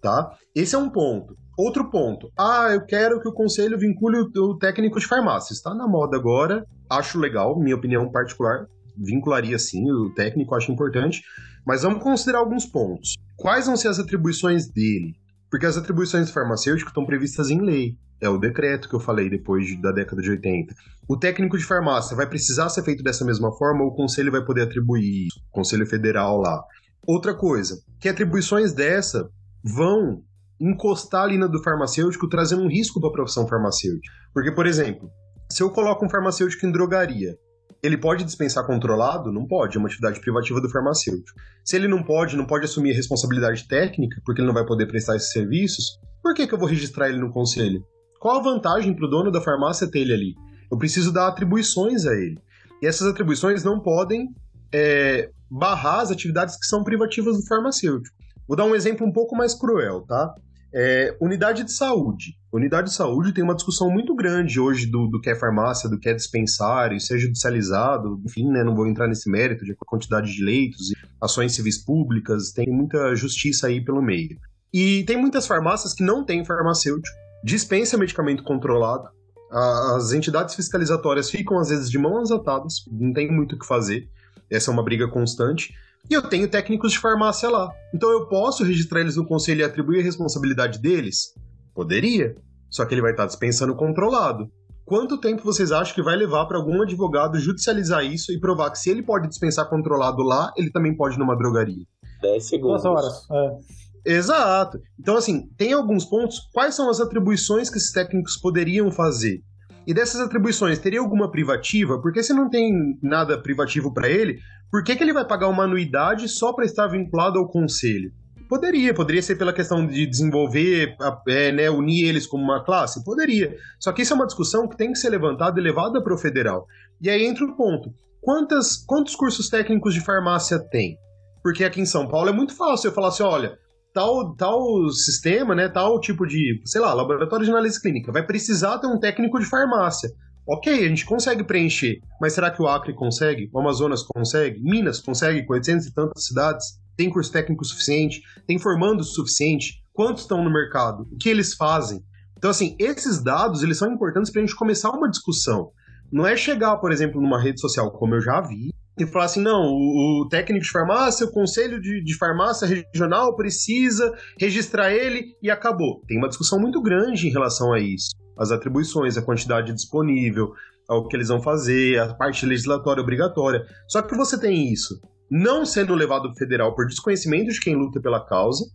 tá? 0.00 0.30
Esse 0.54 0.76
é 0.76 0.78
um 0.78 0.88
ponto. 0.88 1.36
Outro 1.58 1.90
ponto. 1.90 2.30
Ah, 2.38 2.68
eu 2.72 2.86
quero 2.86 3.20
que 3.20 3.28
o 3.28 3.32
conselho 3.32 3.76
vincule 3.76 4.18
o 4.36 4.56
técnico 4.56 5.00
de 5.00 5.06
farmácia. 5.06 5.52
Está 5.52 5.74
na 5.74 5.88
moda 5.88 6.16
agora. 6.16 6.64
Acho 6.88 7.18
legal, 7.18 7.58
minha 7.58 7.74
opinião 7.74 8.10
particular. 8.10 8.66
Vincularia 8.96 9.58
sim, 9.58 9.90
o 9.90 10.14
técnico 10.14 10.54
acho 10.54 10.70
importante. 10.70 11.20
Mas 11.66 11.82
vamos 11.82 12.02
considerar 12.02 12.38
alguns 12.38 12.64
pontos. 12.64 13.14
Quais 13.36 13.66
vão 13.66 13.76
ser 13.76 13.88
as 13.88 13.98
atribuições 13.98 14.68
dele? 14.70 15.14
Porque 15.50 15.66
as 15.66 15.76
atribuições 15.76 16.28
do 16.28 16.32
farmacêutico 16.32 16.90
estão 16.90 17.04
previstas 17.04 17.50
em 17.50 17.60
lei. 17.60 17.96
É 18.22 18.28
o 18.28 18.38
decreto 18.38 18.88
que 18.88 18.94
eu 18.94 19.00
falei 19.00 19.28
depois 19.28 19.66
de, 19.66 19.82
da 19.82 19.90
década 19.90 20.22
de 20.22 20.30
80. 20.30 20.74
O 21.08 21.18
técnico 21.18 21.58
de 21.58 21.64
farmácia 21.64 22.16
vai 22.16 22.26
precisar 22.26 22.68
ser 22.68 22.84
feito 22.84 23.02
dessa 23.02 23.24
mesma 23.24 23.50
forma 23.56 23.82
ou 23.82 23.90
o 23.90 23.94
conselho 23.94 24.30
vai 24.30 24.44
poder 24.44 24.62
atribuir 24.62 25.26
isso? 25.26 25.40
O 25.50 25.52
conselho 25.52 25.86
federal 25.86 26.38
lá. 26.38 26.62
Outra 27.06 27.34
coisa, 27.34 27.82
que 28.00 28.08
atribuições 28.08 28.72
dessa 28.72 29.28
vão 29.62 30.22
encostar 30.60 31.24
ali 31.24 31.36
na 31.36 31.48
do 31.48 31.62
farmacêutico, 31.62 32.28
trazendo 32.28 32.62
um 32.62 32.68
risco 32.68 33.00
para 33.00 33.10
a 33.10 33.12
profissão 33.12 33.48
farmacêutica. 33.48 34.14
Porque, 34.32 34.52
por 34.52 34.66
exemplo, 34.66 35.10
se 35.50 35.62
eu 35.62 35.70
coloco 35.70 36.06
um 36.06 36.08
farmacêutico 36.08 36.64
em 36.64 36.70
drogaria 36.70 37.36
ele 37.82 37.98
pode 37.98 38.22
dispensar 38.22 38.64
controlado? 38.64 39.32
Não 39.32 39.44
pode, 39.44 39.76
é 39.76 39.80
uma 39.80 39.88
atividade 39.88 40.20
privativa 40.20 40.60
do 40.60 40.70
farmacêutico. 40.70 41.36
Se 41.64 41.74
ele 41.74 41.88
não 41.88 42.02
pode, 42.02 42.36
não 42.36 42.46
pode 42.46 42.64
assumir 42.64 42.92
responsabilidade 42.92 43.66
técnica, 43.66 44.20
porque 44.24 44.40
ele 44.40 44.46
não 44.46 44.54
vai 44.54 44.64
poder 44.64 44.86
prestar 44.86 45.16
esses 45.16 45.32
serviços, 45.32 45.98
por 46.22 46.32
que, 46.32 46.46
que 46.46 46.54
eu 46.54 46.58
vou 46.58 46.68
registrar 46.68 47.08
ele 47.08 47.18
no 47.18 47.32
conselho? 47.32 47.84
Qual 48.22 48.38
a 48.38 48.40
vantagem 48.42 48.94
para 48.94 49.04
o 49.04 49.10
dono 49.10 49.32
da 49.32 49.40
farmácia 49.40 49.90
ter 49.90 49.98
ele 49.98 50.12
ali? 50.12 50.34
Eu 50.70 50.78
preciso 50.78 51.12
dar 51.12 51.26
atribuições 51.26 52.06
a 52.06 52.14
ele. 52.14 52.38
E 52.80 52.86
essas 52.86 53.08
atribuições 53.08 53.64
não 53.64 53.80
podem 53.80 54.28
é, 54.72 55.28
barrar 55.50 56.02
as 56.02 56.12
atividades 56.12 56.56
que 56.56 56.64
são 56.64 56.84
privativas 56.84 57.36
do 57.36 57.46
farmacêutico. 57.48 58.14
Vou 58.46 58.56
dar 58.56 58.64
um 58.64 58.76
exemplo 58.76 59.04
um 59.04 59.10
pouco 59.10 59.34
mais 59.34 59.54
cruel, 59.58 60.02
tá? 60.02 60.32
É, 60.72 61.16
unidade 61.20 61.64
de 61.64 61.72
saúde. 61.72 62.36
Unidade 62.52 62.90
de 62.90 62.94
saúde 62.94 63.32
tem 63.32 63.42
uma 63.42 63.56
discussão 63.56 63.90
muito 63.90 64.14
grande 64.14 64.60
hoje 64.60 64.86
do, 64.86 65.08
do 65.08 65.20
que 65.20 65.28
é 65.28 65.34
farmácia, 65.34 65.90
do 65.90 65.98
que 65.98 66.08
é 66.08 66.14
dispensário, 66.14 67.00
ser 67.00 67.18
judicializado, 67.18 68.22
enfim, 68.24 68.48
né, 68.48 68.62
não 68.62 68.76
vou 68.76 68.86
entrar 68.86 69.08
nesse 69.08 69.28
mérito 69.28 69.64
de 69.64 69.74
quantidade 69.74 70.32
de 70.32 70.44
leitos 70.44 70.92
e 70.92 70.94
ações 71.20 71.56
civis 71.56 71.84
públicas, 71.84 72.52
tem 72.52 72.70
muita 72.70 73.16
justiça 73.16 73.66
aí 73.66 73.84
pelo 73.84 74.00
meio. 74.00 74.38
E 74.72 75.02
tem 75.08 75.16
muitas 75.16 75.44
farmácias 75.44 75.92
que 75.92 76.04
não 76.04 76.24
têm 76.24 76.44
farmacêutico, 76.44 77.22
dispensa 77.42 77.98
medicamento 77.98 78.42
controlado, 78.42 79.08
as 79.50 80.12
entidades 80.12 80.54
fiscalizatórias 80.54 81.30
ficam 81.30 81.58
às 81.58 81.68
vezes 81.68 81.90
de 81.90 81.98
mãos 81.98 82.30
atadas, 82.30 82.84
não 82.90 83.12
tem 83.12 83.30
muito 83.30 83.54
o 83.54 83.58
que 83.58 83.66
fazer, 83.66 84.08
essa 84.50 84.70
é 84.70 84.72
uma 84.72 84.82
briga 84.82 85.08
constante. 85.08 85.74
E 86.10 86.14
eu 86.14 86.22
tenho 86.22 86.48
técnicos 86.48 86.92
de 86.92 86.98
farmácia 86.98 87.48
lá. 87.48 87.70
Então 87.94 88.10
eu 88.10 88.26
posso 88.26 88.64
registrar 88.64 89.00
eles 89.00 89.16
no 89.16 89.26
conselho 89.26 89.60
e 89.60 89.64
atribuir 89.64 90.00
a 90.00 90.02
responsabilidade 90.02 90.80
deles? 90.80 91.34
Poderia. 91.74 92.34
Só 92.68 92.84
que 92.84 92.94
ele 92.94 93.02
vai 93.02 93.12
estar 93.12 93.26
dispensando 93.26 93.74
controlado. 93.74 94.50
Quanto 94.84 95.18
tempo 95.18 95.44
vocês 95.44 95.70
acham 95.70 95.94
que 95.94 96.02
vai 96.02 96.16
levar 96.16 96.46
para 96.46 96.58
algum 96.58 96.82
advogado 96.82 97.38
judicializar 97.38 98.04
isso 98.04 98.32
e 98.32 98.40
provar 98.40 98.70
que 98.70 98.78
se 98.78 98.90
ele 98.90 99.02
pode 99.02 99.28
dispensar 99.28 99.68
controlado 99.68 100.22
lá, 100.22 100.52
ele 100.56 100.70
também 100.70 100.94
pode 100.94 101.18
numa 101.18 101.36
drogaria? 101.36 101.86
10 102.20 102.44
segundos. 102.44 102.82
Duas 102.82 102.84
horas. 102.84 103.30
É. 103.30 103.58
Exato. 104.04 104.80
Então, 104.98 105.16
assim, 105.16 105.48
tem 105.56 105.72
alguns 105.72 106.04
pontos. 106.04 106.40
Quais 106.52 106.74
são 106.74 106.90
as 106.90 107.00
atribuições 107.00 107.70
que 107.70 107.78
esses 107.78 107.92
técnicos 107.92 108.36
poderiam 108.36 108.90
fazer? 108.90 109.42
E 109.86 109.92
dessas 109.92 110.20
atribuições, 110.20 110.78
teria 110.78 111.00
alguma 111.00 111.30
privativa? 111.30 112.00
Porque 112.00 112.22
se 112.22 112.32
não 112.32 112.48
tem 112.48 112.98
nada 113.02 113.40
privativo 113.40 113.92
para 113.92 114.08
ele, 114.08 114.38
por 114.70 114.84
que, 114.84 114.94
que 114.94 115.02
ele 115.02 115.12
vai 115.12 115.26
pagar 115.26 115.48
uma 115.48 115.64
anuidade 115.64 116.28
só 116.28 116.52
para 116.52 116.64
estar 116.64 116.86
vinculado 116.86 117.38
ao 117.38 117.48
conselho? 117.48 118.12
Poderia, 118.48 118.92
poderia 118.92 119.22
ser 119.22 119.36
pela 119.36 119.52
questão 119.52 119.86
de 119.86 120.06
desenvolver, 120.06 120.94
é, 121.26 121.50
né, 121.50 121.70
unir 121.70 122.06
eles 122.06 122.26
como 122.26 122.44
uma 122.44 122.62
classe? 122.62 123.02
Poderia. 123.02 123.56
Só 123.80 123.92
que 123.92 124.02
isso 124.02 124.12
é 124.12 124.16
uma 124.16 124.26
discussão 124.26 124.68
que 124.68 124.76
tem 124.76 124.92
que 124.92 124.98
ser 124.98 125.08
levantada 125.08 125.58
e 125.58 125.62
levada 125.62 126.02
para 126.02 126.14
o 126.14 126.18
federal. 126.18 126.66
E 127.00 127.08
aí 127.08 127.24
entra 127.24 127.44
o 127.44 127.56
ponto: 127.56 127.92
quantas, 128.20 128.76
quantos 128.76 129.16
cursos 129.16 129.48
técnicos 129.48 129.94
de 129.94 130.00
farmácia 130.00 130.58
tem? 130.58 130.98
Porque 131.42 131.64
aqui 131.64 131.80
em 131.80 131.86
São 131.86 132.06
Paulo 132.06 132.28
é 132.28 132.32
muito 132.32 132.54
fácil 132.54 132.88
eu 132.88 132.94
falar 132.94 133.08
assim: 133.08 133.22
olha, 133.22 133.58
tal, 133.92 134.34
tal 134.34 134.88
sistema, 134.90 135.54
né, 135.54 135.68
tal 135.68 136.00
tipo 136.00 136.26
de, 136.26 136.60
sei 136.64 136.80
lá, 136.80 136.92
laboratório 136.92 137.44
de 137.44 137.50
análise 137.50 137.80
clínica, 137.80 138.12
vai 138.12 138.24
precisar 138.24 138.78
ter 138.78 138.86
um 138.86 138.98
técnico 138.98 139.38
de 139.38 139.46
farmácia. 139.46 140.10
Ok, 140.46 140.72
a 140.72 140.88
gente 140.88 141.04
consegue 141.04 141.44
preencher, 141.44 142.00
mas 142.20 142.32
será 142.32 142.50
que 142.50 142.60
o 142.60 142.66
Acre 142.66 142.94
consegue? 142.94 143.48
O 143.52 143.60
Amazonas 143.60 144.02
consegue? 144.02 144.60
Minas 144.60 145.00
consegue 145.00 145.46
com 145.46 145.52
800 145.52 145.86
e 145.86 145.94
tantas 145.94 146.24
cidades? 146.24 146.80
Tem 146.96 147.10
curso 147.10 147.30
técnico 147.30 147.64
suficiente? 147.64 148.20
Tem 148.46 148.58
formando 148.58 149.04
suficiente? 149.04 149.82
Quantos 149.92 150.22
estão 150.22 150.42
no 150.42 150.52
mercado? 150.52 151.06
O 151.12 151.16
que 151.16 151.28
eles 151.28 151.54
fazem? 151.54 152.02
Então, 152.36 152.50
assim, 152.50 152.74
esses 152.78 153.22
dados, 153.22 153.62
eles 153.62 153.78
são 153.78 153.92
importantes 153.92 154.32
para 154.32 154.42
a 154.42 154.44
gente 154.44 154.56
começar 154.56 154.90
uma 154.90 155.08
discussão. 155.08 155.70
Não 156.10 156.26
é 156.26 156.36
chegar, 156.36 156.76
por 156.78 156.90
exemplo, 156.90 157.20
numa 157.20 157.40
rede 157.40 157.60
social, 157.60 157.92
como 157.92 158.16
eu 158.16 158.20
já 158.20 158.40
vi, 158.40 158.74
e 158.98 159.06
falar 159.06 159.26
assim: 159.26 159.42
não, 159.42 159.62
o, 159.62 160.22
o 160.22 160.28
técnico 160.28 160.64
de 160.64 160.70
farmácia, 160.70 161.26
o 161.26 161.32
conselho 161.32 161.80
de, 161.80 162.02
de, 162.02 162.16
farmácia 162.16 162.66
regional 162.66 163.34
precisa 163.36 164.12
registrar 164.38 164.92
ele 164.92 165.36
e 165.42 165.50
acabou. 165.50 166.02
Tem 166.06 166.18
uma 166.18 166.28
discussão 166.28 166.58
muito 166.58 166.80
grande 166.80 167.28
em 167.28 167.32
relação 167.32 167.72
a 167.72 167.80
isso. 167.80 168.10
As 168.38 168.50
atribuições, 168.50 169.16
a 169.16 169.22
quantidade 169.22 169.72
disponível, 169.72 170.52
o 170.88 171.06
que 171.06 171.16
eles 171.16 171.28
vão 171.28 171.42
fazer, 171.42 171.98
a 171.98 172.14
parte 172.14 172.46
legislatória 172.46 173.02
obrigatória. 173.02 173.64
Só 173.88 174.02
que 174.02 174.16
você 174.16 174.38
tem 174.38 174.72
isso 174.72 175.00
não 175.34 175.64
sendo 175.64 175.94
levado 175.94 176.30
federal 176.34 176.74
por 176.74 176.86
desconhecimento 176.86 177.50
de 177.50 177.58
quem 177.58 177.74
luta 177.74 177.98
pela 177.98 178.22
causa, 178.22 178.66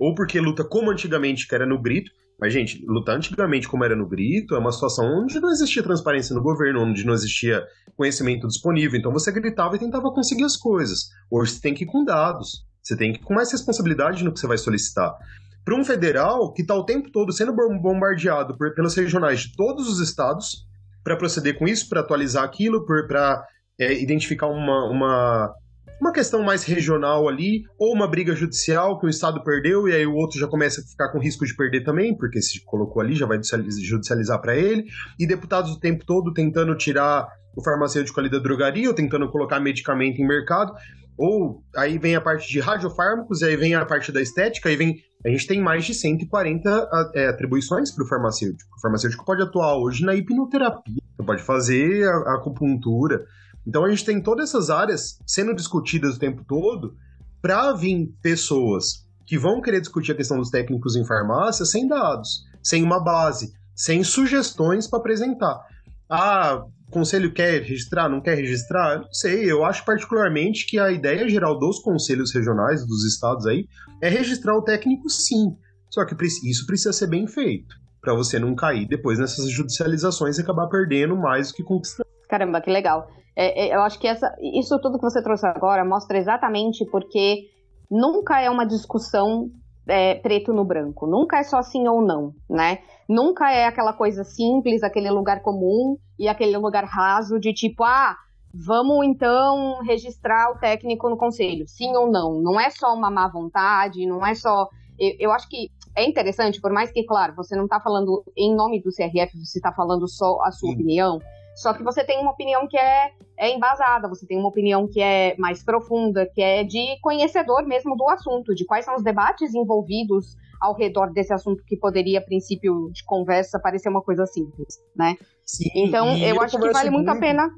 ou 0.00 0.14
porque 0.14 0.40
luta 0.40 0.64
como 0.64 0.90
antigamente, 0.90 1.46
que 1.46 1.54
era 1.54 1.66
no 1.66 1.78
grito, 1.78 2.10
mas, 2.38 2.52
gente, 2.52 2.84
lutar 2.86 3.16
antigamente 3.16 3.66
como 3.66 3.84
era 3.84 3.96
no 3.96 4.06
grito 4.06 4.54
é 4.54 4.58
uma 4.58 4.72
situação 4.72 5.06
onde 5.06 5.40
não 5.40 5.50
existia 5.50 5.82
transparência 5.82 6.34
no 6.34 6.42
governo, 6.42 6.82
onde 6.82 7.04
não 7.04 7.14
existia 7.14 7.64
conhecimento 7.96 8.46
disponível. 8.46 8.98
Então 8.98 9.12
você 9.12 9.32
gritava 9.32 9.76
e 9.76 9.78
tentava 9.78 10.12
conseguir 10.12 10.44
as 10.44 10.56
coisas. 10.56 11.08
Hoje 11.30 11.52
você 11.52 11.60
tem 11.62 11.72
que 11.72 11.84
ir 11.84 11.86
com 11.86 12.04
dados. 12.04 12.66
Você 12.82 12.96
tem 12.96 13.12
que 13.12 13.20
ir 13.20 13.22
com 13.22 13.34
mais 13.34 13.50
responsabilidade 13.50 14.22
no 14.22 14.32
que 14.32 14.38
você 14.38 14.46
vai 14.46 14.58
solicitar. 14.58 15.16
Para 15.64 15.74
um 15.74 15.84
federal 15.84 16.52
que 16.52 16.62
está 16.62 16.74
o 16.74 16.84
tempo 16.84 17.10
todo 17.10 17.32
sendo 17.32 17.52
bombardeado 17.52 18.56
por, 18.56 18.74
pelos 18.74 18.94
regionais 18.94 19.40
de 19.40 19.56
todos 19.56 19.88
os 19.88 19.98
estados, 19.98 20.66
para 21.02 21.16
proceder 21.16 21.58
com 21.58 21.66
isso, 21.66 21.88
para 21.88 22.00
atualizar 22.00 22.44
aquilo, 22.44 22.84
para 22.84 23.44
é, 23.78 24.00
identificar 24.00 24.46
uma, 24.46 24.90
uma 24.90 25.54
uma 26.00 26.12
questão 26.12 26.42
mais 26.42 26.64
regional 26.64 27.28
ali, 27.28 27.62
ou 27.78 27.92
uma 27.92 28.08
briga 28.08 28.34
judicial 28.34 28.98
que 28.98 29.06
o 29.06 29.08
Estado 29.08 29.42
perdeu 29.42 29.88
e 29.88 29.94
aí 29.94 30.06
o 30.06 30.14
outro 30.14 30.38
já 30.38 30.46
começa 30.46 30.80
a 30.80 30.84
ficar 30.84 31.10
com 31.10 31.18
risco 31.18 31.46
de 31.46 31.56
perder 31.56 31.84
também, 31.84 32.16
porque 32.16 32.40
se 32.42 32.64
colocou 32.64 33.00
ali 33.02 33.14
já 33.14 33.26
vai 33.26 33.40
judicializar 33.42 34.40
para 34.40 34.56
ele, 34.56 34.84
e 35.18 35.26
deputados 35.26 35.72
o 35.72 35.80
tempo 35.80 36.04
todo 36.04 36.32
tentando 36.32 36.76
tirar 36.76 37.26
o 37.56 37.64
farmacêutico 37.64 38.20
ali 38.20 38.30
da 38.30 38.38
drogaria 38.38 38.88
ou 38.88 38.94
tentando 38.94 39.30
colocar 39.30 39.58
medicamento 39.58 40.20
em 40.20 40.26
mercado, 40.26 40.74
ou 41.18 41.62
aí 41.74 41.98
vem 41.98 42.14
a 42.14 42.20
parte 42.20 42.48
de 42.48 42.60
radiofármacos, 42.60 43.42
aí 43.42 43.56
vem 43.56 43.74
a 43.74 43.86
parte 43.86 44.12
da 44.12 44.20
estética, 44.20 44.68
aí 44.68 44.76
vem. 44.76 44.96
A 45.24 45.30
gente 45.30 45.46
tem 45.46 45.60
mais 45.60 45.84
de 45.84 45.94
140 45.94 46.88
é, 47.14 47.28
atribuições 47.28 47.90
para 47.90 48.04
o 48.04 48.06
farmacêutico. 48.06 48.70
O 48.76 48.80
farmacêutico 48.80 49.24
pode 49.24 49.42
atuar 49.42 49.76
hoje 49.78 50.04
na 50.04 50.14
hipnoterapia, 50.14 51.02
pode 51.24 51.42
fazer 51.42 52.06
acupuntura, 52.26 53.24
então 53.66 53.84
a 53.84 53.90
gente 53.90 54.04
tem 54.04 54.22
todas 54.22 54.50
essas 54.50 54.70
áreas 54.70 55.18
sendo 55.26 55.54
discutidas 55.54 56.16
o 56.16 56.18
tempo 56.18 56.44
todo 56.46 56.94
para 57.42 57.72
vir 57.72 58.14
pessoas 58.22 59.06
que 59.26 59.36
vão 59.36 59.60
querer 59.60 59.80
discutir 59.80 60.12
a 60.12 60.16
questão 60.16 60.38
dos 60.38 60.50
técnicos 60.50 60.94
em 60.94 61.04
farmácia 61.04 61.64
sem 61.64 61.88
dados, 61.88 62.44
sem 62.62 62.82
uma 62.82 63.02
base, 63.02 63.52
sem 63.74 64.04
sugestões 64.04 64.86
para 64.86 65.00
apresentar. 65.00 65.60
Ah, 66.08 66.62
o 66.86 66.90
conselho 66.90 67.32
quer 67.32 67.62
registrar, 67.62 68.08
não 68.08 68.20
quer 68.20 68.36
registrar? 68.36 69.00
Não 69.00 69.12
sei, 69.12 69.50
eu 69.50 69.64
acho 69.64 69.84
particularmente 69.84 70.66
que 70.66 70.78
a 70.78 70.92
ideia 70.92 71.28
geral 71.28 71.58
dos 71.58 71.80
conselhos 71.80 72.32
regionais, 72.32 72.86
dos 72.86 73.04
estados 73.04 73.46
aí, 73.46 73.66
é 74.00 74.08
registrar 74.08 74.56
o 74.56 74.62
técnico 74.62 75.10
sim. 75.10 75.56
Só 75.90 76.04
que 76.04 76.14
isso 76.24 76.66
precisa 76.66 76.92
ser 76.92 77.08
bem 77.08 77.26
feito, 77.26 77.74
para 78.00 78.14
você 78.14 78.38
não 78.38 78.54
cair 78.54 78.86
depois 78.86 79.18
nessas 79.18 79.50
judicializações 79.50 80.38
e 80.38 80.42
acabar 80.42 80.68
perdendo 80.68 81.16
mais 81.16 81.48
do 81.48 81.54
que 81.54 81.64
conquistando. 81.64 82.15
Caramba, 82.28 82.60
que 82.60 82.70
legal. 82.70 83.08
É, 83.36 83.66
é, 83.66 83.74
eu 83.74 83.82
acho 83.82 83.98
que 83.98 84.08
essa, 84.08 84.34
isso 84.40 84.78
tudo 84.80 84.98
que 84.98 85.04
você 85.04 85.22
trouxe 85.22 85.46
agora 85.46 85.84
mostra 85.84 86.16
exatamente 86.16 86.84
porque 86.86 87.50
nunca 87.90 88.40
é 88.40 88.48
uma 88.48 88.66
discussão 88.66 89.50
é, 89.86 90.14
preto 90.16 90.52
no 90.52 90.64
branco. 90.64 91.06
Nunca 91.06 91.38
é 91.38 91.42
só 91.42 91.62
sim 91.62 91.86
ou 91.86 92.02
não, 92.02 92.32
né? 92.48 92.78
Nunca 93.08 93.52
é 93.52 93.66
aquela 93.66 93.92
coisa 93.92 94.24
simples, 94.24 94.82
aquele 94.82 95.10
lugar 95.10 95.42
comum 95.42 95.96
e 96.18 96.28
aquele 96.28 96.56
lugar 96.56 96.84
raso 96.84 97.38
de 97.38 97.52
tipo, 97.52 97.84
ah, 97.84 98.16
vamos 98.52 99.06
então 99.06 99.80
registrar 99.84 100.50
o 100.50 100.58
técnico 100.58 101.08
no 101.08 101.16
conselho, 101.16 101.66
sim 101.68 101.94
ou 101.94 102.10
não. 102.10 102.40
Não 102.40 102.58
é 102.58 102.70
só 102.70 102.94
uma 102.94 103.10
má 103.10 103.28
vontade, 103.28 104.06
não 104.06 104.26
é 104.26 104.34
só. 104.34 104.68
Eu, 104.98 105.14
eu 105.20 105.32
acho 105.32 105.48
que 105.48 105.70
é 105.94 106.04
interessante, 106.06 106.60
por 106.60 106.72
mais 106.72 106.90
que, 106.90 107.04
claro, 107.04 107.34
você 107.34 107.54
não 107.54 107.64
está 107.64 107.80
falando 107.80 108.24
em 108.36 108.54
nome 108.54 108.82
do 108.82 108.90
CRF, 108.90 109.38
você 109.38 109.58
está 109.58 109.72
falando 109.72 110.08
só 110.08 110.42
a 110.42 110.50
sua 110.50 110.70
Sim. 110.70 110.74
opinião, 110.74 111.18
só 111.56 111.72
que 111.72 111.82
você 111.82 112.04
tem 112.04 112.20
uma 112.20 112.32
opinião 112.32 112.68
que 112.68 112.76
é, 112.76 113.12
é 113.38 113.50
embasada, 113.50 114.08
você 114.08 114.26
tem 114.26 114.38
uma 114.38 114.48
opinião 114.48 114.86
que 114.86 115.00
é 115.00 115.34
mais 115.38 115.64
profunda, 115.64 116.26
que 116.26 116.42
é 116.42 116.62
de 116.62 117.00
conhecedor 117.00 117.66
mesmo 117.66 117.96
do 117.96 118.06
assunto, 118.10 118.54
de 118.54 118.66
quais 118.66 118.84
são 118.84 118.94
os 118.94 119.02
debates 119.02 119.54
envolvidos 119.54 120.36
ao 120.60 120.76
redor 120.76 121.12
desse 121.12 121.32
assunto 121.32 121.64
que 121.66 121.76
poderia, 121.76 122.18
a 122.18 122.22
princípio 122.22 122.90
de 122.92 123.02
conversa, 123.04 123.58
parecer 123.58 123.88
uma 123.88 124.02
coisa 124.02 124.26
simples, 124.26 124.78
né? 124.94 125.16
Sim, 125.44 125.70
então, 125.74 126.14
eu, 126.18 126.36
eu 126.36 126.42
acho 126.42 126.58
que 126.58 126.70
vale 126.70 126.90
muito, 126.90 127.06
muito 127.06 127.16
a 127.16 127.20
pena. 127.20 127.50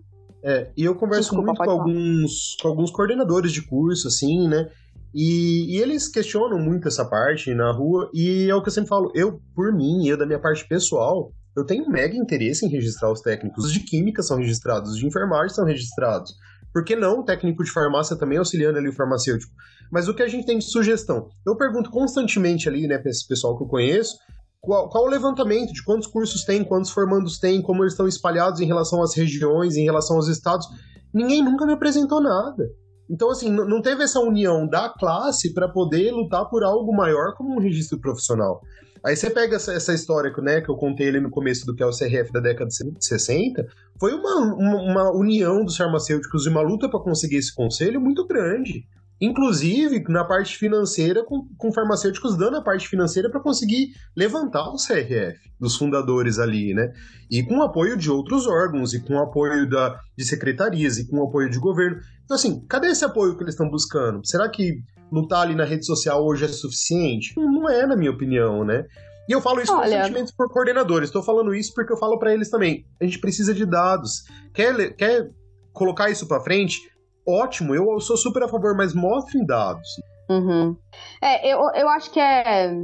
É, 0.44 0.70
e 0.76 0.84
eu 0.84 0.94
converso 0.94 1.30
Desculpa, 1.30 1.46
muito 1.46 1.64
com 1.64 1.70
alguns, 1.70 2.56
com 2.62 2.68
alguns 2.68 2.90
coordenadores 2.92 3.52
de 3.52 3.66
curso, 3.66 4.06
assim, 4.06 4.46
né? 4.46 4.70
E, 5.12 5.74
e, 5.74 5.80
eles 5.80 6.06
questionam 6.06 6.58
muito 6.58 6.86
essa 6.86 7.04
parte 7.04 7.52
na 7.52 7.72
rua, 7.72 8.08
e 8.14 8.48
é 8.48 8.54
o 8.54 8.62
que 8.62 8.68
eu 8.68 8.72
sempre 8.72 8.88
falo, 8.88 9.10
eu, 9.14 9.40
por 9.54 9.72
mim, 9.72 10.06
eu 10.06 10.16
da 10.16 10.26
minha 10.26 10.38
parte 10.38 10.68
pessoal, 10.68 11.32
eu 11.58 11.66
tenho 11.66 11.88
mega 11.88 12.16
interesse 12.16 12.64
em 12.64 12.68
registrar 12.68 13.10
os 13.10 13.20
técnicos. 13.20 13.66
Os 13.66 13.72
de 13.72 13.80
química 13.80 14.22
são 14.22 14.38
registrados, 14.38 14.92
os 14.92 14.98
de 14.98 15.06
enfermagem 15.06 15.54
são 15.54 15.64
registrados. 15.64 16.34
Por 16.72 16.84
que 16.84 16.94
não 16.94 17.20
o 17.20 17.24
técnico 17.24 17.64
de 17.64 17.70
farmácia 17.70 18.16
também 18.16 18.38
auxiliando 18.38 18.78
ali 18.78 18.88
o 18.88 18.92
farmacêutico? 18.92 19.52
Mas 19.90 20.06
o 20.06 20.14
que 20.14 20.22
a 20.22 20.28
gente 20.28 20.46
tem 20.46 20.58
de 20.58 20.64
sugestão? 20.64 21.28
Eu 21.46 21.56
pergunto 21.56 21.90
constantemente 21.90 22.68
ali, 22.68 22.86
né, 22.86 22.98
para 22.98 23.10
esse 23.10 23.26
pessoal 23.26 23.56
que 23.56 23.64
eu 23.64 23.68
conheço, 23.68 24.18
qual, 24.60 24.88
qual, 24.88 25.04
o 25.04 25.08
levantamento 25.08 25.72
de 25.72 25.82
quantos 25.82 26.06
cursos 26.06 26.44
tem, 26.44 26.64
quantos 26.64 26.90
formandos 26.90 27.38
tem, 27.38 27.62
como 27.62 27.82
eles 27.82 27.94
estão 27.94 28.06
espalhados 28.06 28.60
em 28.60 28.66
relação 28.66 29.02
às 29.02 29.14
regiões, 29.14 29.76
em 29.76 29.84
relação 29.84 30.16
aos 30.16 30.28
estados. 30.28 30.66
Ninguém 31.12 31.42
nunca 31.42 31.64
me 31.64 31.72
apresentou 31.72 32.20
nada. 32.20 32.68
Então, 33.08 33.30
assim, 33.30 33.50
não 33.50 33.80
teve 33.80 34.02
essa 34.02 34.20
união 34.20 34.66
da 34.66 34.88
classe 34.88 35.54
para 35.54 35.68
poder 35.68 36.10
lutar 36.12 36.48
por 36.48 36.62
algo 36.62 36.94
maior 36.94 37.34
como 37.34 37.54
um 37.54 37.58
registro 37.58 37.98
profissional. 37.98 38.60
Aí 39.04 39.16
você 39.16 39.30
pega 39.30 39.56
essa, 39.56 39.72
essa 39.72 39.94
história 39.94 40.32
né, 40.42 40.60
que 40.60 40.68
eu 40.68 40.76
contei 40.76 41.08
ali 41.08 41.20
no 41.20 41.30
começo 41.30 41.64
do 41.64 41.74
que 41.74 41.82
é 41.82 41.86
o 41.86 41.90
CRF 41.90 42.32
da 42.32 42.40
década 42.40 42.68
de 42.68 43.04
60, 43.04 43.66
foi 43.98 44.12
uma, 44.12 44.54
uma, 44.54 44.82
uma 44.82 45.16
união 45.16 45.64
dos 45.64 45.76
farmacêuticos 45.76 46.46
e 46.46 46.48
uma 46.48 46.60
luta 46.60 46.88
para 46.88 47.00
conseguir 47.00 47.36
esse 47.36 47.54
conselho 47.54 48.00
muito 48.00 48.26
grande. 48.26 48.86
Inclusive 49.20 50.04
na 50.08 50.24
parte 50.24 50.56
financeira, 50.56 51.24
com, 51.24 51.48
com 51.56 51.72
farmacêuticos 51.72 52.36
dando 52.36 52.56
a 52.56 52.62
parte 52.62 52.88
financeira 52.88 53.28
para 53.28 53.40
conseguir 53.40 53.92
levantar 54.16 54.68
o 54.68 54.76
CRF, 54.76 55.38
dos 55.58 55.76
fundadores 55.76 56.38
ali, 56.38 56.72
né? 56.72 56.92
E 57.30 57.42
com 57.42 57.60
apoio 57.62 57.96
de 57.96 58.10
outros 58.10 58.46
órgãos, 58.46 58.94
e 58.94 59.00
com 59.00 59.18
apoio 59.18 59.68
da, 59.68 59.98
de 60.16 60.24
secretarias, 60.24 60.98
e 60.98 61.08
com 61.08 61.22
apoio 61.22 61.50
de 61.50 61.58
governo. 61.58 61.98
Então, 62.24 62.36
assim, 62.36 62.64
cadê 62.68 62.88
esse 62.88 63.04
apoio 63.04 63.36
que 63.36 63.42
eles 63.42 63.54
estão 63.54 63.68
buscando? 63.68 64.20
Será 64.24 64.48
que 64.48 64.82
lutar 65.10 65.42
ali 65.42 65.54
na 65.54 65.64
rede 65.64 65.84
social 65.84 66.24
hoje 66.24 66.44
é 66.44 66.48
suficiente? 66.48 67.34
Não 67.36 67.68
é, 67.68 67.86
na 67.86 67.96
minha 67.96 68.10
opinião, 68.10 68.64
né? 68.64 68.84
E 69.28 69.32
eu 69.32 69.42
falo 69.42 69.60
isso 69.60 69.72
Olha... 69.72 69.82
constantemente 69.90 70.32
por 70.34 70.48
coordenadores. 70.48 71.08
Estou 71.08 71.22
falando 71.22 71.54
isso 71.54 71.74
porque 71.74 71.92
eu 71.92 71.98
falo 71.98 72.18
para 72.18 72.32
eles 72.32 72.48
também. 72.48 72.86
A 73.00 73.04
gente 73.04 73.18
precisa 73.18 73.52
de 73.52 73.66
dados. 73.66 74.22
Quer, 74.54 74.94
quer 74.94 75.30
colocar 75.72 76.08
isso 76.08 76.26
para 76.26 76.40
frente? 76.40 76.80
Ótimo, 77.28 77.74
eu 77.74 78.00
sou 78.00 78.16
super 78.16 78.44
a 78.44 78.48
favor, 78.48 78.74
mas 78.74 78.94
mostrem 78.94 79.44
dados. 79.44 79.86
Uhum. 80.30 80.74
É, 81.22 81.52
eu, 81.52 81.58
eu 81.74 81.86
acho 81.90 82.10
que 82.10 82.18
é, 82.18 82.74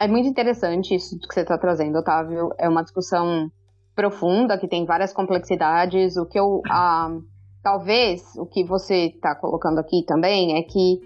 é 0.00 0.08
muito 0.08 0.26
interessante 0.26 0.94
isso 0.94 1.18
que 1.18 1.34
você 1.34 1.42
está 1.42 1.58
trazendo, 1.58 1.98
Otávio. 1.98 2.48
É 2.58 2.66
uma 2.66 2.82
discussão 2.82 3.50
profunda, 3.94 4.56
que 4.56 4.66
tem 4.66 4.86
várias 4.86 5.12
complexidades. 5.12 6.16
O 6.16 6.24
que 6.24 6.40
eu. 6.40 6.62
Ah, 6.70 7.10
talvez 7.62 8.22
o 8.36 8.46
que 8.46 8.64
você 8.64 9.08
está 9.08 9.34
colocando 9.34 9.78
aqui 9.78 10.02
também 10.06 10.56
é 10.56 10.62
que 10.62 10.98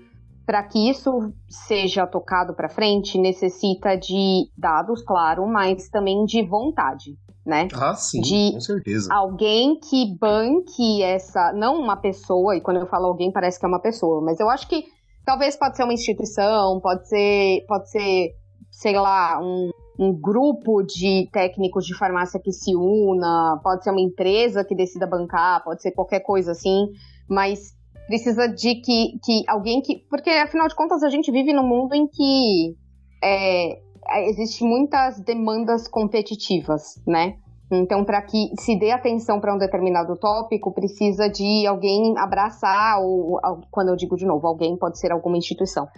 para 0.46 0.62
que 0.62 0.88
isso 0.88 1.33
seja 1.48 2.07
tocado 2.07 2.54
para 2.54 2.68
frente, 2.68 3.18
necessita 3.18 3.96
de 3.96 4.48
dados, 4.57 5.02
claro, 5.02 5.46
mas 5.46 5.88
também 5.88 6.24
de 6.26 6.42
vontade, 6.46 7.16
né? 7.44 7.68
Ah, 7.74 7.94
sim, 7.94 8.20
de 8.20 8.52
com 8.52 8.61
certeza. 8.61 9.12
Alguém 9.12 9.78
que 9.78 10.16
banque 10.18 11.02
essa, 11.02 11.52
não 11.52 11.78
uma 11.78 11.96
pessoa, 11.96 12.57
e 12.57 12.61
quando 12.61 12.78
eu 12.78 12.87
falo 12.87 13.07
alguém 13.07 13.30
parece 13.30 13.59
que 13.59 13.66
é 13.66 13.68
uma 13.68 13.80
pessoa, 13.80 14.22
mas 14.22 14.40
eu 14.40 14.48
acho 14.48 14.66
que 14.68 14.85
talvez 15.24 15.57
pode 15.57 15.76
ser 15.76 15.85
uma 15.85 15.92
instituição, 15.92 16.80
pode 16.80 17.09
ser, 17.09 17.64
pode 17.66 17.90
ser, 17.90 18.30
sei 18.70 18.98
lá, 18.98 19.38
um, 19.42 19.70
um 19.98 20.12
grupo 20.12 20.83
de 20.83 21.28
técnicos 21.33 21.85
de 21.85 21.96
farmácia 21.96 22.40
que 22.40 22.52
se 22.52 22.74
una, 22.74 23.61
pode 23.62 23.85
ser 23.85 23.90
uma 23.90 24.00
empresa 24.00 24.64
que 24.64 24.74
decida 24.74 25.07
bancar, 25.07 25.62
pode 25.62 25.83
ser 25.83 25.92
qualquer 25.92 26.20
coisa 26.20 26.52
assim, 26.52 26.87
mas 27.28 27.74
precisa 28.07 28.48
de 28.48 28.76
que, 28.76 29.18
que 29.22 29.42
alguém 29.48 29.80
que. 29.83 29.96
Porque, 30.11 30.30
afinal 30.30 30.68
de 30.68 30.74
contas, 30.74 31.02
a 31.02 31.11
gente 31.11 31.30
vive 31.30 31.52
num 31.52 31.66
mundo 31.66 31.94
em 31.94 32.07
que 32.07 32.74
é, 33.22 33.80
existe 34.26 34.64
muitas 34.64 35.20
demandas 35.20 35.88
competitivas, 35.88 37.00
né? 37.06 37.36
Então, 37.70 38.04
para 38.04 38.20
que 38.22 38.50
se 38.58 38.78
dê 38.78 38.90
atenção 38.90 39.40
para 39.40 39.54
um 39.54 39.58
determinado 39.58 40.16
tópico, 40.16 40.72
precisa 40.72 41.28
de 41.28 41.66
alguém 41.66 42.14
abraçar, 42.18 43.00
ou 43.00 43.40
quando 43.70 43.88
eu 43.88 43.96
digo 43.96 44.16
de 44.16 44.26
novo, 44.26 44.46
alguém 44.46 44.76
pode 44.76 44.98
ser 44.98 45.10
alguma 45.10 45.36
instituição, 45.36 45.88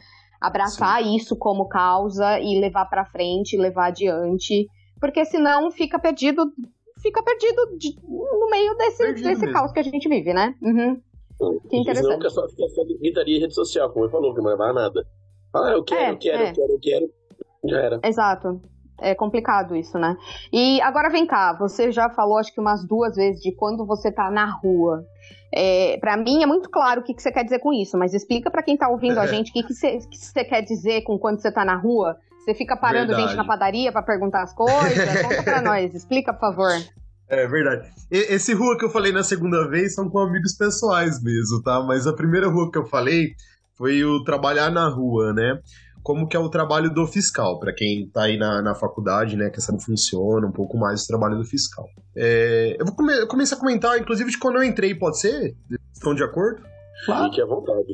abraçar 0.41 1.03
Sim. 1.03 1.17
isso 1.17 1.37
como 1.37 1.69
causa 1.69 2.39
e 2.41 2.59
levar 2.61 2.87
para 2.87 3.05
frente, 3.05 3.57
levar 3.57 3.87
adiante, 3.87 4.69
porque 5.01 5.25
senão 5.25 5.71
fica 5.71 5.99
perdido, 5.99 6.53
fica 7.03 7.23
perdido 7.23 7.77
de, 7.77 7.97
no 8.03 8.49
meio 8.51 8.75
desse, 8.77 9.13
desse 9.15 9.53
caos 9.53 9.73
que 9.73 9.81
a 9.81 9.85
gente 9.85 10.09
vive, 10.09 10.33
né? 10.33 10.55
Uhum. 10.63 11.01
Que 11.69 11.77
interessante. 11.77 12.13
Não 12.13 12.19
que 12.21 12.27
é 12.27 12.31
só 12.31 12.49
ficar 12.49 12.69
só 12.69 12.85
gritaria 12.85 13.37
em 13.37 13.41
rede 13.41 13.55
social, 13.55 13.91
como 13.91 14.05
ele 14.05 14.13
falou, 14.13 14.35
que 14.35 14.41
não 14.41 14.57
vai 14.57 14.73
nada. 14.73 15.07
Ah, 15.55 15.73
eu 15.73 15.85
quero, 15.85 16.01
é, 16.01 16.11
eu 16.13 16.19
quero, 16.19 16.43
é. 16.43 16.51
eu 16.51 16.55
quero, 16.55 16.73
eu 16.73 16.79
quero. 16.81 17.11
Já 17.69 17.79
era. 17.79 18.01
Exato. 18.05 18.61
É 18.99 19.15
complicado 19.15 19.77
isso, 19.77 19.99
né? 19.99 20.17
E 20.51 20.81
agora 20.81 21.11
vem 21.11 21.27
cá, 21.27 21.53
você 21.53 21.93
já 21.93 22.09
falou 22.09 22.39
acho 22.39 22.53
que 22.53 22.61
umas 22.61 22.87
duas 22.87 23.15
vezes 23.15 23.43
de 23.43 23.53
quando 23.53 23.85
você 23.85 24.11
tá 24.11 24.31
na 24.31 24.51
rua. 24.51 25.05
É, 25.55 25.99
para 26.01 26.17
mim 26.17 26.43
é 26.43 26.47
muito 26.47 26.71
claro 26.71 27.03
o 27.03 27.05
que, 27.05 27.15
que 27.15 27.23
você 27.23 27.31
quer 27.31 27.45
dizer 27.45 27.59
com 27.59 27.73
isso, 27.73 27.97
mas 27.99 28.15
explica 28.15 28.51
para 28.51 28.63
quem 28.63 28.77
tá 28.77 28.89
ouvindo 28.89 29.19
a 29.19 29.27
gente 29.27 29.51
o 29.51 29.53
que, 29.53 29.63
que, 29.63 29.75
você, 29.75 29.99
que 29.99 30.17
você 30.17 30.45
quer 30.45 30.63
dizer 30.63 31.03
com 31.03 31.19
quando 31.19 31.41
você 31.41 31.53
tá 31.53 31.65
na 31.65 31.77
rua. 31.77 32.17
Você 32.39 32.55
fica 32.55 32.77
parando 32.77 33.09
Verdade. 33.09 33.29
gente 33.29 33.37
na 33.37 33.45
padaria 33.45 33.93
para 33.93 34.03
perguntar 34.03 34.43
as 34.43 34.55
coisas? 34.55 34.97
Conta 35.23 35.43
pra 35.43 35.61
nós, 35.61 35.95
explica, 35.95 36.33
por 36.33 36.41
favor. 36.41 36.71
É 37.29 37.47
verdade. 37.47 37.89
E, 38.11 38.35
esse 38.35 38.55
rua 38.55 38.79
que 38.79 38.85
eu 38.85 38.91
falei 38.91 39.13
na 39.13 39.23
segunda 39.23 39.69
vez 39.69 39.95
são 39.95 40.09
com 40.09 40.21
amigos 40.21 40.55
pessoais 40.57 41.23
mesmo, 41.23 41.61
tá? 41.63 41.83
Mas 41.83 42.07
a 42.07 42.13
primeira 42.13 42.49
rua 42.49 42.71
que 42.71 42.79
eu 42.79 42.87
falei 42.87 43.35
foi 43.77 44.05
o 44.05 44.23
trabalhar 44.23 44.71
na 44.71 44.89
rua, 44.89 45.33
né? 45.33 45.59
Como 46.07 46.29
que 46.29 46.37
é 46.37 46.39
o 46.39 46.49
trabalho 46.49 46.89
do 46.89 47.05
fiscal, 47.05 47.59
para 47.59 47.75
quem 47.75 48.09
tá 48.09 48.23
aí 48.23 48.39
na, 48.39 48.63
na 48.63 48.77
faculdade, 48.77 49.37
né, 49.37 49.51
que 49.51 49.59
essa 49.59 49.73
não 49.73 49.81
funciona, 49.81 50.47
um 50.47 50.53
pouco 50.53 50.79
mais 50.79 51.03
o 51.03 51.07
trabalho 51.09 51.37
do 51.37 51.45
fiscal. 51.45 51.85
É, 52.17 52.77
eu 52.79 52.87
vou 52.87 52.95
come 52.95 53.27
começar 53.27 53.57
a 53.57 53.59
comentar, 53.59 53.99
inclusive, 53.99 54.31
de 54.31 54.39
quando 54.39 54.55
eu 54.55 54.63
entrei, 54.63 54.95
pode 54.95 55.19
ser? 55.19 55.57
Estão 55.93 56.15
de 56.15 56.23
acordo? 56.23 56.63
Claro. 57.05 57.25
Fique 57.25 57.43
à 57.43 57.47
vontade. 57.47 57.93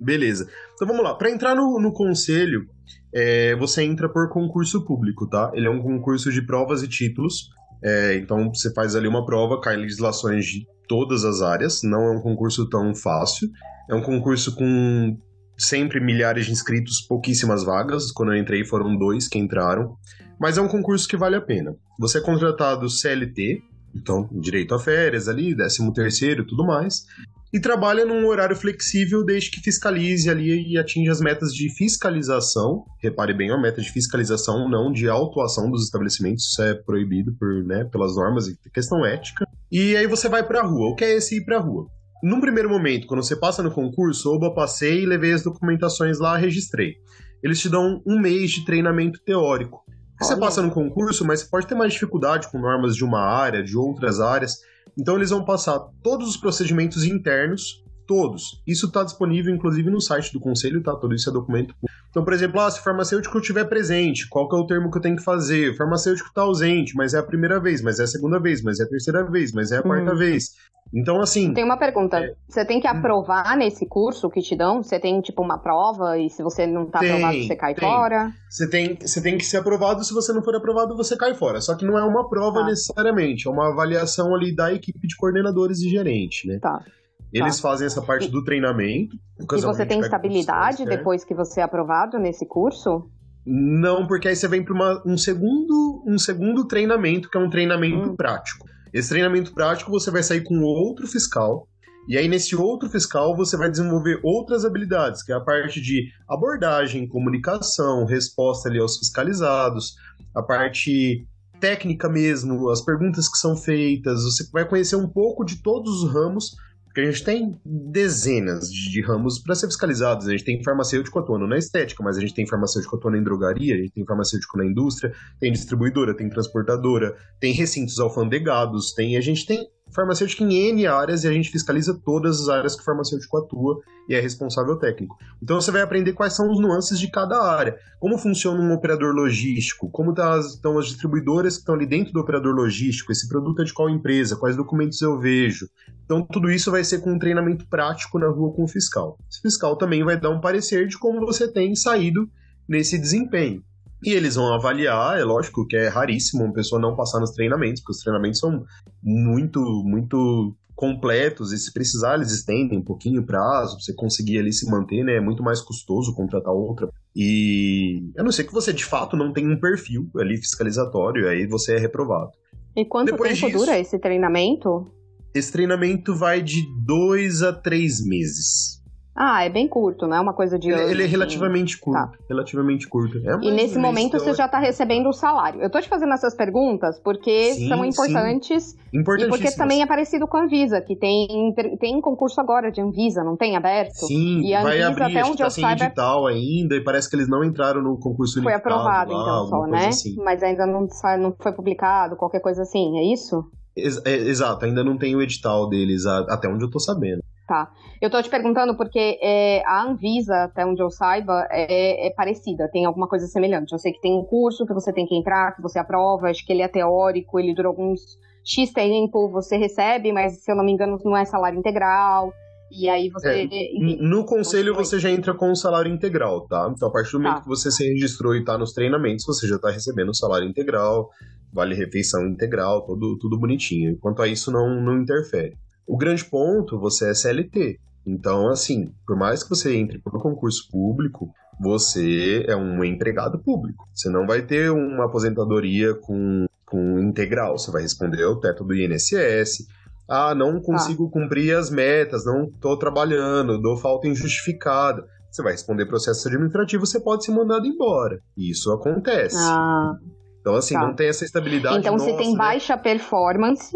Beleza. 0.00 0.48
Então 0.74 0.88
vamos 0.88 1.04
lá. 1.04 1.14
Para 1.14 1.30
entrar 1.30 1.54
no, 1.54 1.78
no 1.78 1.92
conselho, 1.92 2.66
é, 3.14 3.54
você 3.54 3.84
entra 3.84 4.08
por 4.08 4.28
concurso 4.28 4.84
público, 4.84 5.28
tá? 5.28 5.52
Ele 5.54 5.68
é 5.68 5.70
um 5.70 5.80
concurso 5.80 6.32
de 6.32 6.44
provas 6.44 6.82
e 6.82 6.88
títulos. 6.88 7.48
É, 7.80 8.16
então 8.16 8.52
você 8.52 8.74
faz 8.74 8.96
ali 8.96 9.06
uma 9.06 9.24
prova, 9.24 9.60
cai 9.60 9.76
legislações 9.76 10.46
de 10.46 10.66
todas 10.88 11.24
as 11.24 11.40
áreas, 11.40 11.80
não 11.84 12.08
é 12.08 12.10
um 12.10 12.20
concurso 12.20 12.68
tão 12.68 12.92
fácil. 12.92 13.48
É 13.88 13.94
um 13.94 14.02
concurso 14.02 14.56
com 14.56 15.16
sempre 15.56 16.00
milhares 16.00 16.46
de 16.46 16.52
inscritos, 16.52 17.00
pouquíssimas 17.02 17.64
vagas. 17.64 18.10
Quando 18.10 18.32
eu 18.32 18.40
entrei 18.40 18.64
foram 18.64 18.96
dois 18.96 19.28
que 19.28 19.38
entraram. 19.38 19.96
Mas 20.40 20.58
é 20.58 20.60
um 20.60 20.68
concurso 20.68 21.08
que 21.08 21.16
vale 21.16 21.36
a 21.36 21.40
pena. 21.40 21.74
Você 21.98 22.18
é 22.18 22.20
contratado 22.20 22.88
CLT, 22.88 23.62
então 23.94 24.28
direito 24.32 24.74
a 24.74 24.78
férias 24.78 25.28
ali, 25.28 25.54
13 25.54 25.92
terceiro, 25.92 26.46
tudo 26.46 26.64
mais 26.64 27.04
e 27.52 27.60
trabalha 27.60 28.06
num 28.06 28.26
horário 28.26 28.56
flexível 28.56 29.22
desde 29.22 29.50
que 29.50 29.60
fiscalize 29.60 30.28
ali 30.30 30.72
e 30.72 30.78
atinja 30.78 31.12
as 31.12 31.20
metas 31.20 31.52
de 31.52 31.68
fiscalização. 31.76 32.84
Repare 32.98 33.34
bem, 33.34 33.50
é 33.50 33.52
uma 33.52 33.60
meta 33.60 33.82
de 33.82 33.92
fiscalização, 33.92 34.70
não 34.70 34.90
de 34.90 35.08
autuação 35.08 35.70
dos 35.70 35.84
estabelecimentos, 35.84 36.44
isso 36.50 36.62
é 36.62 36.74
proibido 36.74 37.34
por, 37.38 37.62
né, 37.64 37.84
pelas 37.84 38.16
normas 38.16 38.48
e 38.48 38.56
questão 38.72 39.04
ética. 39.04 39.46
E 39.70 39.94
aí 39.96 40.06
você 40.06 40.28
vai 40.28 40.42
para 40.42 40.60
a 40.60 40.64
rua. 40.64 40.92
O 40.92 40.94
que 40.94 41.04
é 41.04 41.14
esse 41.14 41.36
ir 41.36 41.44
para 41.44 41.58
a 41.58 41.60
rua? 41.60 41.86
Num 42.22 42.40
primeiro 42.40 42.70
momento, 42.70 43.08
quando 43.08 43.22
você 43.22 43.34
passa 43.34 43.64
no 43.64 43.70
concurso, 43.72 44.32
oba, 44.32 44.54
passei, 44.54 45.04
levei 45.04 45.32
as 45.32 45.42
documentações 45.42 46.20
lá, 46.20 46.36
registrei. 46.36 46.94
Eles 47.42 47.58
te 47.58 47.68
dão 47.68 48.00
um 48.06 48.16
mês 48.20 48.52
de 48.52 48.64
treinamento 48.64 49.20
teórico. 49.24 49.82
Você 50.20 50.36
passa 50.36 50.62
no 50.62 50.70
concurso, 50.70 51.24
mas 51.24 51.40
você 51.40 51.50
pode 51.50 51.66
ter 51.66 51.74
mais 51.74 51.92
dificuldade 51.94 52.48
com 52.48 52.60
normas 52.60 52.94
de 52.94 53.04
uma 53.04 53.20
área, 53.20 53.60
de 53.60 53.76
outras 53.76 54.20
áreas. 54.20 54.58
Então 54.96 55.16
eles 55.16 55.30
vão 55.30 55.44
passar 55.44 55.80
todos 56.00 56.28
os 56.28 56.36
procedimentos 56.36 57.02
internos, 57.02 57.81
todos. 58.06 58.62
Isso 58.66 58.86
está 58.86 59.04
disponível, 59.04 59.54
inclusive, 59.54 59.90
no 59.90 60.00
site 60.00 60.32
do 60.32 60.40
conselho, 60.40 60.82
tá? 60.82 60.94
Todo 60.94 61.14
isso 61.14 61.28
é 61.28 61.32
documento. 61.32 61.74
Então, 62.10 62.24
por 62.24 62.32
exemplo, 62.32 62.60
ah, 62.60 62.70
se 62.70 62.78
o 62.78 62.82
farmacêutico 62.82 63.38
estiver 63.38 63.64
presente, 63.64 64.28
qual 64.28 64.48
que 64.48 64.54
é 64.54 64.58
o 64.58 64.66
termo 64.66 64.90
que 64.90 64.98
eu 64.98 65.02
tenho 65.02 65.16
que 65.16 65.24
fazer? 65.24 65.70
O 65.70 65.76
farmacêutico 65.76 66.28
está 66.28 66.42
ausente, 66.42 66.94
mas 66.94 67.14
é 67.14 67.18
a 67.18 67.22
primeira 67.22 67.58
vez, 67.58 67.80
mas 67.80 67.98
é 67.98 68.04
a 68.04 68.06
segunda 68.06 68.38
vez, 68.38 68.62
mas 68.62 68.80
é 68.80 68.84
a 68.84 68.88
terceira 68.88 69.24
vez, 69.24 69.52
mas 69.52 69.72
é 69.72 69.78
a 69.78 69.82
quarta 69.82 70.12
uhum. 70.12 70.18
vez. 70.18 70.50
Então, 70.94 71.20
assim. 71.20 71.54
Tem 71.54 71.64
uma 71.64 71.78
pergunta. 71.78 72.18
É... 72.18 72.34
Você 72.46 72.66
tem 72.66 72.80
que 72.80 72.86
aprovar 72.86 73.56
nesse 73.56 73.86
curso 73.86 74.28
que 74.28 74.42
te 74.42 74.54
dão? 74.54 74.82
Você 74.82 75.00
tem, 75.00 75.20
tipo, 75.22 75.42
uma 75.42 75.58
prova 75.58 76.18
e 76.18 76.28
se 76.28 76.42
você 76.42 76.66
não 76.66 76.86
tá 76.86 76.98
tem, 76.98 77.12
aprovado, 77.12 77.42
você 77.42 77.56
cai 77.56 77.74
tem. 77.74 77.88
fora? 77.88 78.32
Você 78.50 78.68
tem, 78.68 78.98
você 79.00 79.22
tem 79.22 79.38
que 79.38 79.44
ser 79.44 79.56
aprovado, 79.58 80.04
se 80.04 80.12
você 80.12 80.32
não 80.32 80.42
for 80.42 80.54
aprovado, 80.54 80.94
você 80.94 81.16
cai 81.16 81.34
fora. 81.34 81.60
Só 81.62 81.74
que 81.74 81.86
não 81.86 81.98
é 81.98 82.04
uma 82.04 82.28
prova 82.28 82.60
tá. 82.60 82.66
necessariamente, 82.66 83.48
é 83.48 83.50
uma 83.50 83.72
avaliação 83.72 84.34
ali 84.34 84.54
da 84.54 84.72
equipe 84.72 85.06
de 85.06 85.16
coordenadores 85.16 85.80
e 85.80 85.88
gerente, 85.88 86.46
né? 86.46 86.58
Tá. 86.60 86.84
Eles 87.32 87.56
tá. 87.56 87.68
fazem 87.68 87.86
essa 87.86 88.02
parte 88.02 88.28
e, 88.28 88.30
do 88.30 88.44
treinamento. 88.44 89.16
E 89.40 89.60
você 89.60 89.86
tem 89.86 90.00
estabilidade 90.00 90.84
depois 90.84 91.24
que 91.24 91.34
você 91.34 91.60
é 91.60 91.62
aprovado 91.62 92.18
nesse 92.18 92.46
curso? 92.46 93.10
Não, 93.44 94.06
porque 94.06 94.28
aí 94.28 94.36
você 94.36 94.46
vem 94.46 94.64
para 94.64 95.02
um 95.04 95.16
segundo, 95.16 96.04
um 96.06 96.18
segundo 96.18 96.66
treinamento, 96.66 97.28
que 97.28 97.36
é 97.36 97.40
um 97.40 97.50
treinamento 97.50 98.10
hum. 98.10 98.16
prático. 98.16 98.66
Esse 98.92 99.08
treinamento 99.08 99.52
prático 99.54 99.90
você 99.90 100.10
vai 100.10 100.22
sair 100.22 100.44
com 100.44 100.60
outro 100.60 101.06
fiscal, 101.06 101.66
e 102.06 102.18
aí 102.18 102.28
nesse 102.28 102.54
outro 102.54 102.88
fiscal 102.90 103.34
você 103.34 103.56
vai 103.56 103.70
desenvolver 103.70 104.20
outras 104.22 104.64
habilidades, 104.64 105.22
que 105.22 105.32
é 105.32 105.34
a 105.34 105.40
parte 105.40 105.80
de 105.80 106.10
abordagem, 106.28 107.08
comunicação, 107.08 108.04
resposta 108.04 108.68
ali 108.68 108.78
aos 108.78 108.98
fiscalizados, 108.98 109.94
a 110.34 110.42
parte 110.42 111.26
técnica 111.58 112.08
mesmo, 112.08 112.68
as 112.70 112.82
perguntas 112.84 113.28
que 113.28 113.38
são 113.38 113.56
feitas, 113.56 114.24
você 114.24 114.44
vai 114.52 114.68
conhecer 114.68 114.96
um 114.96 115.08
pouco 115.08 115.44
de 115.44 115.62
todos 115.62 116.02
os 116.02 116.12
ramos 116.12 116.56
porque 116.92 117.00
a 117.00 117.10
gente 117.10 117.24
tem 117.24 117.58
dezenas 117.64 118.70
de 118.70 119.00
ramos 119.00 119.38
para 119.38 119.54
ser 119.54 119.66
fiscalizados. 119.66 120.28
A 120.28 120.32
gente 120.32 120.44
tem 120.44 120.62
farmacêutico 120.62 121.18
atuando 121.18 121.46
na 121.46 121.56
estética, 121.56 122.04
mas 122.04 122.18
a 122.18 122.20
gente 122.20 122.34
tem 122.34 122.46
farmacêutico 122.46 122.94
atuando 122.96 123.16
em 123.16 123.24
drogaria, 123.24 123.74
a 123.74 123.78
gente 123.78 123.92
tem 123.92 124.04
farmacêutico 124.04 124.58
na 124.58 124.66
indústria, 124.66 125.10
tem 125.40 125.50
distribuidora, 125.50 126.14
tem 126.14 126.28
transportadora, 126.28 127.16
tem 127.40 127.54
recintos 127.54 127.98
alfandegados, 127.98 128.92
tem 128.92 129.16
a 129.16 129.22
gente 129.22 129.46
tem 129.46 129.66
farmacêutico 129.94 130.42
em 130.42 130.70
N 130.70 130.86
áreas 130.86 131.24
e 131.24 131.28
a 131.28 131.32
gente 131.32 131.50
fiscaliza 131.50 131.98
todas 132.04 132.40
as 132.40 132.48
áreas 132.48 132.74
que 132.74 132.82
o 132.82 132.84
farmacêutico 132.84 133.36
atua 133.36 133.80
e 134.08 134.14
é 134.14 134.20
responsável 134.20 134.76
técnico. 134.76 135.16
Então 135.42 135.60
você 135.60 135.70
vai 135.70 135.82
aprender 135.82 136.12
quais 136.12 136.34
são 136.34 136.50
os 136.50 136.60
nuances 136.60 136.98
de 136.98 137.10
cada 137.10 137.40
área, 137.42 137.78
como 138.00 138.18
funciona 138.18 138.60
um 138.60 138.72
operador 138.72 139.14
logístico, 139.14 139.90
como 139.90 140.14
tá 140.14 140.38
estão 140.38 140.78
as 140.78 140.86
distribuidoras 140.86 141.54
que 141.54 141.60
estão 141.60 141.74
ali 141.74 141.86
dentro 141.86 142.12
do 142.12 142.20
operador 142.20 142.54
logístico, 142.54 143.12
esse 143.12 143.28
produto 143.28 143.62
é 143.62 143.64
de 143.64 143.72
qual 143.72 143.88
empresa, 143.88 144.36
quais 144.36 144.56
documentos 144.56 145.00
eu 145.02 145.18
vejo. 145.18 145.68
Então 146.04 146.22
tudo 146.22 146.50
isso 146.50 146.70
vai 146.70 146.84
ser 146.84 147.00
com 147.00 147.12
um 147.12 147.18
treinamento 147.18 147.66
prático 147.68 148.18
na 148.18 148.28
rua 148.28 148.52
com 148.52 148.64
o 148.64 148.68
fiscal. 148.68 149.18
Esse 149.30 149.40
fiscal 149.40 149.76
também 149.76 150.04
vai 150.04 150.18
dar 150.18 150.30
um 150.30 150.40
parecer 150.40 150.86
de 150.88 150.98
como 150.98 151.20
você 151.20 151.50
tem 151.50 151.74
saído 151.74 152.28
nesse 152.68 152.98
desempenho. 152.98 153.62
E 154.04 154.12
eles 154.12 154.34
vão 154.34 154.52
avaliar, 154.52 155.18
é 155.18 155.24
lógico 155.24 155.66
que 155.66 155.76
é 155.76 155.88
raríssimo 155.88 156.44
uma 156.44 156.52
pessoa 156.52 156.80
não 156.80 156.96
passar 156.96 157.20
nos 157.20 157.30
treinamentos, 157.30 157.80
porque 157.80 157.92
os 157.92 158.02
treinamentos 158.02 158.40
são 158.40 158.64
muito, 159.02 159.60
muito 159.84 160.56
completos 160.74 161.52
e 161.52 161.58
se 161.58 161.72
precisar 161.72 162.16
eles 162.16 162.32
estendem 162.32 162.78
um 162.78 162.82
pouquinho 162.82 163.20
o 163.20 163.24
prazo, 163.24 163.76
pra 163.76 163.84
você 163.84 163.94
conseguir 163.94 164.38
ali 164.38 164.52
se 164.52 164.68
manter, 164.68 165.04
né? 165.04 165.16
É 165.16 165.20
muito 165.20 165.42
mais 165.42 165.60
custoso 165.60 166.14
contratar 166.14 166.52
outra. 166.52 166.88
E 167.14 168.10
a 168.18 168.22
não 168.24 168.32
ser 168.32 168.44
que 168.44 168.52
você 168.52 168.72
de 168.72 168.84
fato 168.84 169.16
não 169.16 169.32
tenha 169.32 169.48
um 169.48 169.60
perfil 169.60 170.10
ali 170.16 170.36
fiscalizatório, 170.36 171.28
aí 171.28 171.46
você 171.46 171.76
é 171.76 171.78
reprovado. 171.78 172.32
E 172.74 172.84
quanto 172.84 173.12
Depois 173.12 173.38
tempo 173.38 173.46
disso, 173.46 173.58
dura 173.58 173.78
esse 173.78 173.98
treinamento? 173.98 174.90
Esse 175.32 175.52
treinamento 175.52 176.16
vai 176.16 176.42
de 176.42 176.66
dois 176.84 177.42
a 177.42 177.52
três 177.52 178.04
meses. 178.04 178.81
Ah, 179.14 179.44
é 179.44 179.50
bem 179.50 179.68
curto, 179.68 180.06
não 180.06 180.16
é 180.16 180.20
uma 180.20 180.32
coisa 180.32 180.58
de. 180.58 180.70
Ele, 180.70 180.90
ele 180.90 181.02
é 181.02 181.06
relativamente 181.06 181.78
curto. 181.78 181.98
Tá. 181.98 182.12
Relativamente 182.28 182.88
curto. 182.88 183.18
É 183.18 183.46
e 183.46 183.50
nesse 183.50 183.78
momento 183.78 184.18
você 184.18 184.32
já 184.32 184.46
está 184.46 184.58
recebendo 184.58 185.08
o 185.08 185.12
salário. 185.12 185.60
Eu 185.60 185.66
estou 185.66 185.82
te 185.82 185.88
fazendo 185.88 186.14
essas 186.14 186.34
perguntas 186.34 186.98
porque 186.98 187.52
sim, 187.52 187.68
são 187.68 187.84
importantes. 187.84 188.74
E 188.92 189.02
porque 189.02 189.50
também 189.50 189.82
é 189.82 189.86
parecido 189.86 190.26
com 190.26 190.38
a 190.38 190.44
Anvisa, 190.44 190.80
que 190.80 190.96
tem, 190.96 191.54
tem 191.78 192.00
concurso 192.00 192.40
agora 192.40 192.72
de 192.72 192.80
Anvisa, 192.80 193.22
não 193.22 193.36
tem 193.36 193.54
aberto? 193.54 194.06
Sim, 194.06 194.40
e 194.40 194.54
a 194.54 194.62
vai 194.62 194.80
Anvisa, 194.80 194.88
abrir, 194.88 195.18
até 195.18 195.28
onde 195.28 195.38
tá 195.38 195.44
eu 195.44 195.50
sem 195.50 195.62
saiba, 195.62 195.84
edital 195.84 196.26
ainda, 196.26 196.74
e 196.76 196.82
parece 196.82 197.10
que 197.10 197.16
eles 197.16 197.28
não 197.28 197.44
entraram 197.44 197.82
no 197.82 197.98
concurso 197.98 198.42
Foi 198.42 198.54
aprovado, 198.54 199.12
lá, 199.12 199.22
então, 199.22 199.46
só, 199.46 199.66
né? 199.66 199.88
Assim. 199.88 200.14
Mas 200.16 200.42
ainda 200.42 200.66
não, 200.66 200.88
não 201.18 201.36
foi 201.38 201.52
publicado, 201.52 202.16
qualquer 202.16 202.40
coisa 202.40 202.62
assim, 202.62 202.98
é 202.98 203.12
isso? 203.12 203.44
É, 203.76 204.12
exato, 204.14 204.64
ainda 204.64 204.82
não 204.82 204.96
tem 204.96 205.14
o 205.16 205.22
edital 205.22 205.68
deles, 205.68 206.06
até 206.06 206.48
onde 206.48 206.64
eu 206.64 206.70
tô 206.70 206.78
sabendo. 206.78 207.22
Tá. 207.46 207.70
Eu 208.02 208.10
tô 208.10 208.20
te 208.20 208.28
perguntando 208.28 208.76
porque 208.76 209.16
é, 209.22 209.62
a 209.64 209.84
Anvisa, 209.84 210.34
até 210.42 210.66
onde 210.66 210.82
eu 210.82 210.90
saiba, 210.90 211.46
é, 211.52 212.08
é, 212.08 212.10
parecida, 212.10 212.68
tem 212.68 212.84
alguma 212.84 213.06
coisa 213.06 213.28
semelhante. 213.28 213.70
Eu 213.70 213.78
sei 213.78 213.92
que 213.92 214.00
tem 214.00 214.12
um 214.12 214.24
curso 214.24 214.66
que 214.66 214.74
você 214.74 214.92
tem 214.92 215.06
que 215.06 215.14
entrar, 215.14 215.54
que 215.54 215.62
você 215.62 215.78
aprova, 215.78 216.28
acho 216.28 216.44
que 216.44 216.52
ele 216.52 216.62
é 216.62 216.68
teórico, 216.68 217.38
ele 217.38 217.54
dura 217.54 217.68
alguns 217.68 218.00
X 218.44 218.72
tempo, 218.72 219.30
você 219.30 219.56
recebe, 219.56 220.10
mas 220.10 220.42
se 220.42 220.50
eu 220.50 220.56
não 220.56 220.64
me 220.64 220.72
engano 220.72 220.98
não 221.04 221.16
é 221.16 221.24
salário 221.24 221.56
integral. 221.56 222.34
E 222.72 222.88
aí 222.88 223.08
você. 223.08 223.48
É, 223.52 223.68
no 224.00 224.26
conselho 224.26 224.74
você 224.74 224.98
já 224.98 225.08
entra 225.08 225.32
com 225.32 225.52
o 225.52 225.56
salário 225.56 225.92
integral, 225.92 226.48
tá? 226.48 226.72
Então, 226.74 226.88
a 226.88 226.90
partir 226.90 227.12
do 227.12 227.20
momento 227.20 227.36
tá. 227.36 227.42
que 227.42 227.48
você 227.48 227.70
se 227.70 227.86
registrou 227.86 228.34
e 228.34 228.42
tá 228.42 228.58
nos 228.58 228.72
treinamentos, 228.72 229.24
você 229.24 229.46
já 229.46 229.60
tá 229.60 229.70
recebendo 229.70 230.08
o 230.08 230.16
salário 230.16 230.48
integral, 230.48 231.08
vale 231.52 231.76
refeição 231.76 232.26
integral, 232.26 232.84
tudo, 232.84 233.16
tudo 233.20 233.38
bonitinho. 233.38 233.96
Quanto 234.00 234.22
a 234.22 234.26
isso, 234.26 234.50
não, 234.50 234.80
não 234.80 235.00
interfere. 235.00 235.54
O 235.86 235.96
grande 235.96 236.24
ponto, 236.24 236.80
você 236.80 237.10
é 237.10 237.14
CLT. 237.14 237.78
Então, 238.06 238.48
assim, 238.48 238.92
por 239.06 239.16
mais 239.16 239.42
que 239.42 239.50
você 239.50 239.76
entre 239.76 239.98
por 239.98 240.20
concurso 240.20 240.68
público, 240.70 241.32
você 241.60 242.44
é 242.48 242.56
um 242.56 242.82
empregado 242.84 243.38
público. 243.38 243.86
Você 243.94 244.08
não 244.08 244.26
vai 244.26 244.42
ter 244.42 244.70
uma 244.70 245.06
aposentadoria 245.06 245.94
com, 245.94 246.46
com 246.66 246.98
integral. 246.98 247.58
Você 247.58 247.70
vai 247.70 247.82
responder 247.82 248.24
ao 248.24 248.40
teto 248.40 248.64
do 248.64 248.74
INSS. 248.74 249.66
Ah, 250.08 250.34
não 250.34 250.60
consigo 250.60 251.06
ah. 251.06 251.10
cumprir 251.10 251.56
as 251.56 251.70
metas, 251.70 252.24
não 252.24 252.44
estou 252.44 252.76
trabalhando, 252.76 253.60
dou 253.60 253.76
falta 253.76 254.08
injustificada. 254.08 255.06
Você 255.30 255.42
vai 255.42 255.52
responder 255.52 255.86
processo 255.86 256.28
administrativo, 256.28 256.84
você 256.84 257.00
pode 257.00 257.24
ser 257.24 257.32
mandado 257.32 257.66
embora. 257.66 258.20
Isso 258.36 258.70
acontece. 258.70 259.36
Ah. 259.38 259.94
Então, 260.40 260.56
assim, 260.56 260.74
tá. 260.74 260.80
não 260.80 260.94
tem 260.94 261.08
essa 261.08 261.24
estabilidade. 261.24 261.78
Então, 261.78 261.92
nossa, 261.92 262.10
se 262.10 262.16
tem 262.16 262.32
né? 262.32 262.36
baixa 262.36 262.76
performance, 262.76 263.72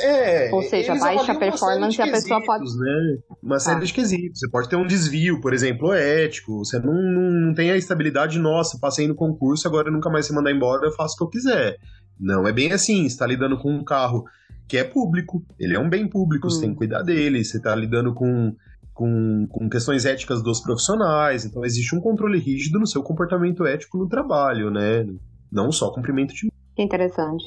é, 0.00 0.50
Ou 0.52 0.62
seja, 0.62 0.94
baixa 0.94 1.34
performance 1.34 1.98
e 1.98 2.02
a 2.02 2.10
pessoa 2.10 2.44
pode. 2.44 2.64
Né? 2.64 3.18
Uma 3.42 3.58
série 3.58 3.78
ah. 3.78 3.84
de 3.84 3.92
quesitos. 3.92 4.40
Você 4.40 4.50
pode 4.50 4.68
ter 4.68 4.76
um 4.76 4.86
desvio, 4.86 5.40
por 5.40 5.54
exemplo, 5.54 5.92
ético. 5.92 6.58
Você 6.58 6.78
não, 6.78 6.92
não, 6.92 7.54
tem 7.54 7.70
a 7.70 7.76
estabilidade, 7.76 8.38
nossa, 8.38 8.78
passei 8.78 9.08
no 9.08 9.14
concurso, 9.14 9.66
agora 9.66 9.90
nunca 9.90 10.10
mais 10.10 10.26
se 10.26 10.34
mandar 10.34 10.52
embora, 10.52 10.86
eu 10.86 10.92
faço 10.92 11.14
o 11.14 11.16
que 11.18 11.24
eu 11.24 11.28
quiser. 11.28 11.76
Não 12.20 12.46
é 12.46 12.52
bem 12.52 12.72
assim. 12.72 13.02
Você 13.02 13.14
está 13.14 13.26
lidando 13.26 13.58
com 13.58 13.70
um 13.70 13.82
carro 13.84 14.24
que 14.68 14.76
é 14.76 14.84
público, 14.84 15.44
ele 15.58 15.74
é 15.74 15.78
um 15.78 15.88
bem 15.88 16.08
público, 16.08 16.46
hum. 16.46 16.50
você 16.50 16.60
tem 16.60 16.70
que 16.70 16.74
hum. 16.74 16.78
cuidar 16.78 17.02
dele, 17.02 17.44
você 17.44 17.56
está 17.56 17.74
lidando 17.74 18.14
com, 18.14 18.54
com, 18.92 19.46
com 19.50 19.68
questões 19.68 20.04
éticas 20.04 20.42
dos 20.42 20.60
profissionais, 20.60 21.44
então 21.44 21.64
existe 21.64 21.94
um 21.94 22.00
controle 22.00 22.38
rígido 22.38 22.78
no 22.78 22.86
seu 22.86 23.02
comportamento 23.02 23.66
ético 23.66 23.98
no 23.98 24.08
trabalho, 24.08 24.70
né? 24.70 25.06
Não 25.50 25.70
só 25.72 25.90
cumprimento 25.90 26.34
de. 26.34 26.50
Que 26.74 26.82
interessante. 26.82 27.46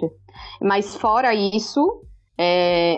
Mas 0.62 0.96
fora 0.96 1.34
isso, 1.34 2.04
é, 2.38 2.98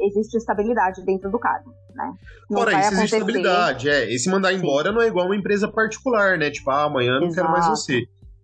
existe 0.00 0.36
estabilidade 0.36 1.04
dentro 1.04 1.30
do 1.30 1.38
cargo, 1.38 1.70
né? 1.94 2.12
Não 2.50 2.58
Fora 2.58 2.72
isso, 2.72 2.92
existe 2.94 3.16
estabilidade, 3.16 3.88
é. 3.88 4.12
Esse 4.12 4.30
mandar 4.30 4.52
embora 4.52 4.88
Sim. 4.88 4.94
não 4.94 5.02
é 5.02 5.06
igual 5.08 5.26
uma 5.26 5.36
empresa 5.36 5.68
particular, 5.68 6.38
né? 6.38 6.50
Tipo, 6.50 6.70
ah, 6.70 6.84
amanhã 6.84 7.20
não 7.20 7.30
quero 7.30 7.50
mais 7.50 7.66
você. 7.68 8.02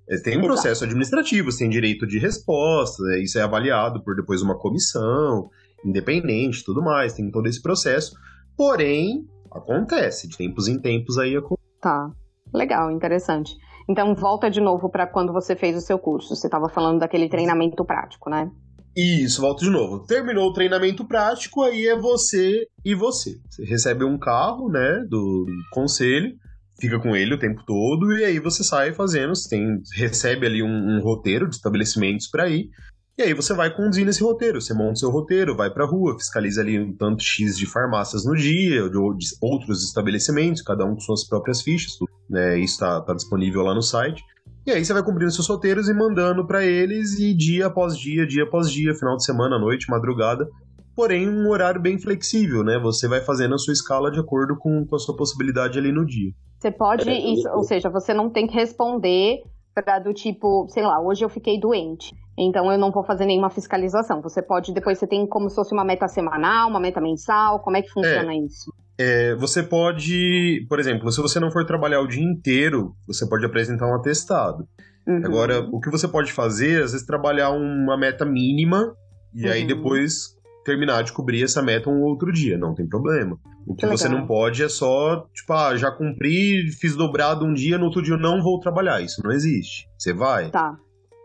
É, 0.08 0.18
tem 0.18 0.34
um 0.34 0.40
Exato. 0.40 0.46
processo 0.46 0.84
administrativo, 0.84 1.50
você 1.50 1.60
tem 1.60 1.70
direito 1.70 2.06
de 2.06 2.18
resposta, 2.18 3.02
né? 3.04 3.20
isso 3.20 3.38
é 3.38 3.42
avaliado 3.42 4.04
por 4.04 4.14
depois 4.14 4.42
uma 4.42 4.58
comissão 4.58 5.48
independente 5.84 6.64
tudo 6.64 6.82
mais, 6.82 7.12
tem 7.12 7.30
todo 7.30 7.46
esse 7.46 7.60
processo. 7.60 8.16
Porém, 8.56 9.26
acontece, 9.52 10.26
de 10.26 10.36
tempos 10.36 10.66
em 10.66 10.80
tempos 10.80 11.18
aí 11.18 11.36
acontece. 11.36 11.68
Tá, 11.80 12.10
legal, 12.52 12.90
interessante. 12.90 13.54
Então, 13.88 14.14
volta 14.14 14.50
de 14.50 14.60
novo 14.60 14.88
para 14.88 15.06
quando 15.06 15.32
você 15.32 15.54
fez 15.54 15.76
o 15.76 15.80
seu 15.80 15.98
curso. 15.98 16.34
Você 16.34 16.46
estava 16.46 16.70
falando 16.70 17.00
daquele 17.00 17.28
treinamento 17.28 17.84
prático, 17.84 18.30
né? 18.30 18.50
Isso, 18.96 19.40
volto 19.40 19.64
de 19.64 19.70
novo. 19.70 20.06
Terminou 20.06 20.48
o 20.48 20.52
treinamento 20.52 21.04
prático, 21.04 21.62
aí 21.62 21.86
é 21.86 21.98
você 21.98 22.66
e 22.84 22.94
você. 22.94 23.40
Você 23.50 23.64
recebe 23.64 24.04
um 24.04 24.18
carro, 24.18 24.70
né, 24.70 25.04
do 25.08 25.46
conselho, 25.72 26.32
fica 26.80 27.00
com 27.00 27.16
ele 27.16 27.34
o 27.34 27.38
tempo 27.38 27.62
todo, 27.66 28.12
e 28.12 28.24
aí 28.24 28.38
você 28.38 28.62
sai 28.62 28.92
fazendo, 28.92 29.34
você 29.34 29.48
tem, 29.48 29.80
recebe 29.94 30.46
ali 30.46 30.62
um, 30.62 30.96
um 30.96 31.00
roteiro 31.00 31.48
de 31.48 31.56
estabelecimentos 31.56 32.28
para 32.28 32.48
ir, 32.48 32.68
e 33.16 33.22
aí 33.22 33.32
você 33.32 33.54
vai 33.54 33.74
conduzindo 33.74 34.10
esse 34.10 34.22
roteiro, 34.22 34.60
você 34.60 34.74
monta 34.74 34.96
seu 34.96 35.10
roteiro, 35.10 35.56
vai 35.56 35.72
pra 35.72 35.86
rua, 35.86 36.18
fiscaliza 36.18 36.60
ali 36.60 36.80
um 36.80 36.92
tanto 36.96 37.22
X 37.22 37.56
de 37.56 37.66
farmácias 37.66 38.24
no 38.24 38.36
dia, 38.36 38.88
de 38.88 38.98
outros 39.40 39.84
estabelecimentos, 39.84 40.62
cada 40.62 40.84
um 40.84 40.94
com 40.94 41.00
suas 41.00 41.26
próprias 41.26 41.62
fichas, 41.62 41.92
né, 42.28 42.58
isso 42.58 42.74
está 42.74 43.00
tá 43.00 43.14
disponível 43.14 43.62
lá 43.62 43.74
no 43.74 43.82
site. 43.82 44.22
E 44.66 44.70
aí 44.70 44.82
você 44.82 44.94
vai 44.94 45.02
cumprindo 45.02 45.30
seus 45.30 45.46
roteiros 45.46 45.88
e 45.88 45.94
mandando 45.94 46.46
para 46.46 46.64
eles, 46.64 47.18
e 47.18 47.34
dia 47.34 47.66
após 47.66 47.98
dia, 47.98 48.26
dia 48.26 48.44
após 48.44 48.70
dia, 48.70 48.94
final 48.94 49.16
de 49.16 49.24
semana, 49.24 49.58
noite, 49.58 49.90
madrugada. 49.90 50.48
Porém, 50.96 51.28
um 51.28 51.50
horário 51.50 51.80
bem 51.80 51.98
flexível, 51.98 52.62
né? 52.64 52.78
Você 52.78 53.06
vai 53.06 53.20
fazendo 53.20 53.54
a 53.54 53.58
sua 53.58 53.72
escala 53.72 54.10
de 54.10 54.20
acordo 54.20 54.56
com, 54.56 54.86
com 54.86 54.96
a 54.96 54.98
sua 54.98 55.16
possibilidade 55.16 55.78
ali 55.78 55.92
no 55.92 56.06
dia. 56.06 56.32
Você 56.58 56.70
pode, 56.70 57.10
isso, 57.10 57.48
ou 57.50 57.62
seja, 57.62 57.90
você 57.90 58.14
não 58.14 58.30
tem 58.30 58.46
que 58.46 58.54
responder 58.54 59.42
para 59.74 59.98
do 59.98 60.14
tipo, 60.14 60.66
sei 60.68 60.82
lá, 60.84 61.00
hoje 61.00 61.24
eu 61.24 61.28
fiquei 61.28 61.58
doente. 61.58 62.14
Então 62.38 62.70
eu 62.72 62.78
não 62.78 62.90
vou 62.90 63.04
fazer 63.04 63.26
nenhuma 63.26 63.50
fiscalização. 63.50 64.22
Você 64.22 64.40
pode, 64.40 64.72
depois 64.72 64.98
você 64.98 65.06
tem 65.06 65.26
como 65.26 65.50
se 65.50 65.56
fosse 65.56 65.74
uma 65.74 65.84
meta 65.84 66.08
semanal, 66.08 66.70
uma 66.70 66.80
meta 66.80 67.00
mensal, 67.00 67.60
como 67.60 67.76
é 67.76 67.82
que 67.82 67.90
funciona 67.90 68.32
É. 68.32 68.38
isso? 68.38 68.72
É, 68.98 69.34
você 69.34 69.62
pode, 69.62 70.64
por 70.68 70.78
exemplo, 70.78 71.10
se 71.10 71.20
você 71.20 71.40
não 71.40 71.50
for 71.50 71.64
trabalhar 71.66 72.00
o 72.00 72.06
dia 72.06 72.22
inteiro, 72.22 72.94
você 73.06 73.28
pode 73.28 73.44
apresentar 73.44 73.86
um 73.88 73.94
atestado. 73.94 74.66
Uhum. 75.06 75.20
Agora, 75.24 75.60
o 75.60 75.80
que 75.80 75.90
você 75.90 76.06
pode 76.08 76.32
fazer, 76.32 76.82
às 76.82 76.92
vezes, 76.92 77.06
trabalhar 77.06 77.50
uma 77.50 77.96
meta 77.98 78.24
mínima 78.24 78.94
e 79.34 79.46
aí 79.48 79.62
Uhum. 79.62 79.66
depois 79.66 80.34
terminar 80.64 81.02
de 81.02 81.12
cobrir 81.12 81.42
essa 81.42 81.60
meta 81.60 81.90
um 81.90 82.00
outro 82.02 82.32
dia, 82.32 82.56
não 82.56 82.72
tem 82.74 82.86
problema. 82.88 83.36
O 83.66 83.74
que 83.74 83.82
Que 83.84 83.86
você 83.92 84.04
legal. 84.04 84.20
não 84.20 84.26
pode 84.26 84.62
é 84.62 84.68
só, 84.68 85.26
tipo, 85.34 85.52
ah, 85.52 85.76
já 85.76 85.90
cumpri, 85.90 86.70
fiz 86.80 86.94
dobrado 86.96 87.44
um 87.44 87.52
dia, 87.52 87.76
no 87.76 87.86
outro 87.86 88.00
dia 88.00 88.14
eu 88.14 88.18
não 88.20 88.42
vou 88.42 88.58
trabalhar. 88.60 89.02
Isso 89.02 89.20
não 89.24 89.30
existe. 89.32 89.86
Você 89.98 90.12
vai. 90.14 90.50
Tá. 90.50 90.74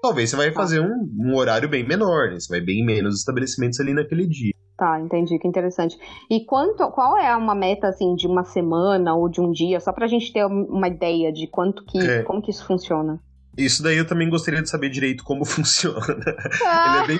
Talvez 0.01 0.29
você 0.29 0.35
vai 0.35 0.49
Tá. 0.51 0.55
fazer 0.61 0.79
um, 0.81 1.09
um 1.19 1.35
horário 1.35 1.69
bem 1.69 1.85
menor, 1.87 2.29
né? 2.31 2.39
Você 2.39 2.49
vai 2.49 2.59
bem 2.61 2.83
menos 2.85 3.19
estabelecimentos 3.19 3.79
ali 3.79 3.93
naquele 3.93 4.25
dia. 4.27 4.53
Tá, 4.79 4.97
entendi, 4.97 5.37
que 5.37 5.45
interessante. 5.45 5.99
E 6.29 6.45
quanto, 6.45 6.89
qual 6.91 7.17
é 7.17 7.35
uma 7.35 7.53
meta, 7.53 7.89
assim, 7.89 8.15
de 8.15 8.25
uma 8.25 8.45
semana 8.45 9.13
ou 9.13 9.27
de 9.27 9.41
um 9.41 9.51
dia, 9.51 9.77
só 9.81 9.91
pra 9.91 10.07
gente 10.07 10.31
ter 10.31 10.45
uma 10.45 10.87
ideia 10.87 11.33
de 11.33 11.47
quanto 11.47 11.83
que, 11.83 11.99
É. 11.99 12.23
como 12.23 12.41
que 12.41 12.49
isso 12.49 12.65
funciona? 12.65 13.19
Isso 13.57 13.83
daí 13.83 13.97
eu 13.97 14.07
também 14.07 14.29
gostaria 14.29 14.61
de 14.61 14.69
saber 14.69 14.89
direito 14.89 15.21
como 15.25 15.43
funciona. 15.43 15.99
Ah, 16.65 16.85
Ele 16.87 16.97
é 17.03 17.07
bem, 17.07 17.19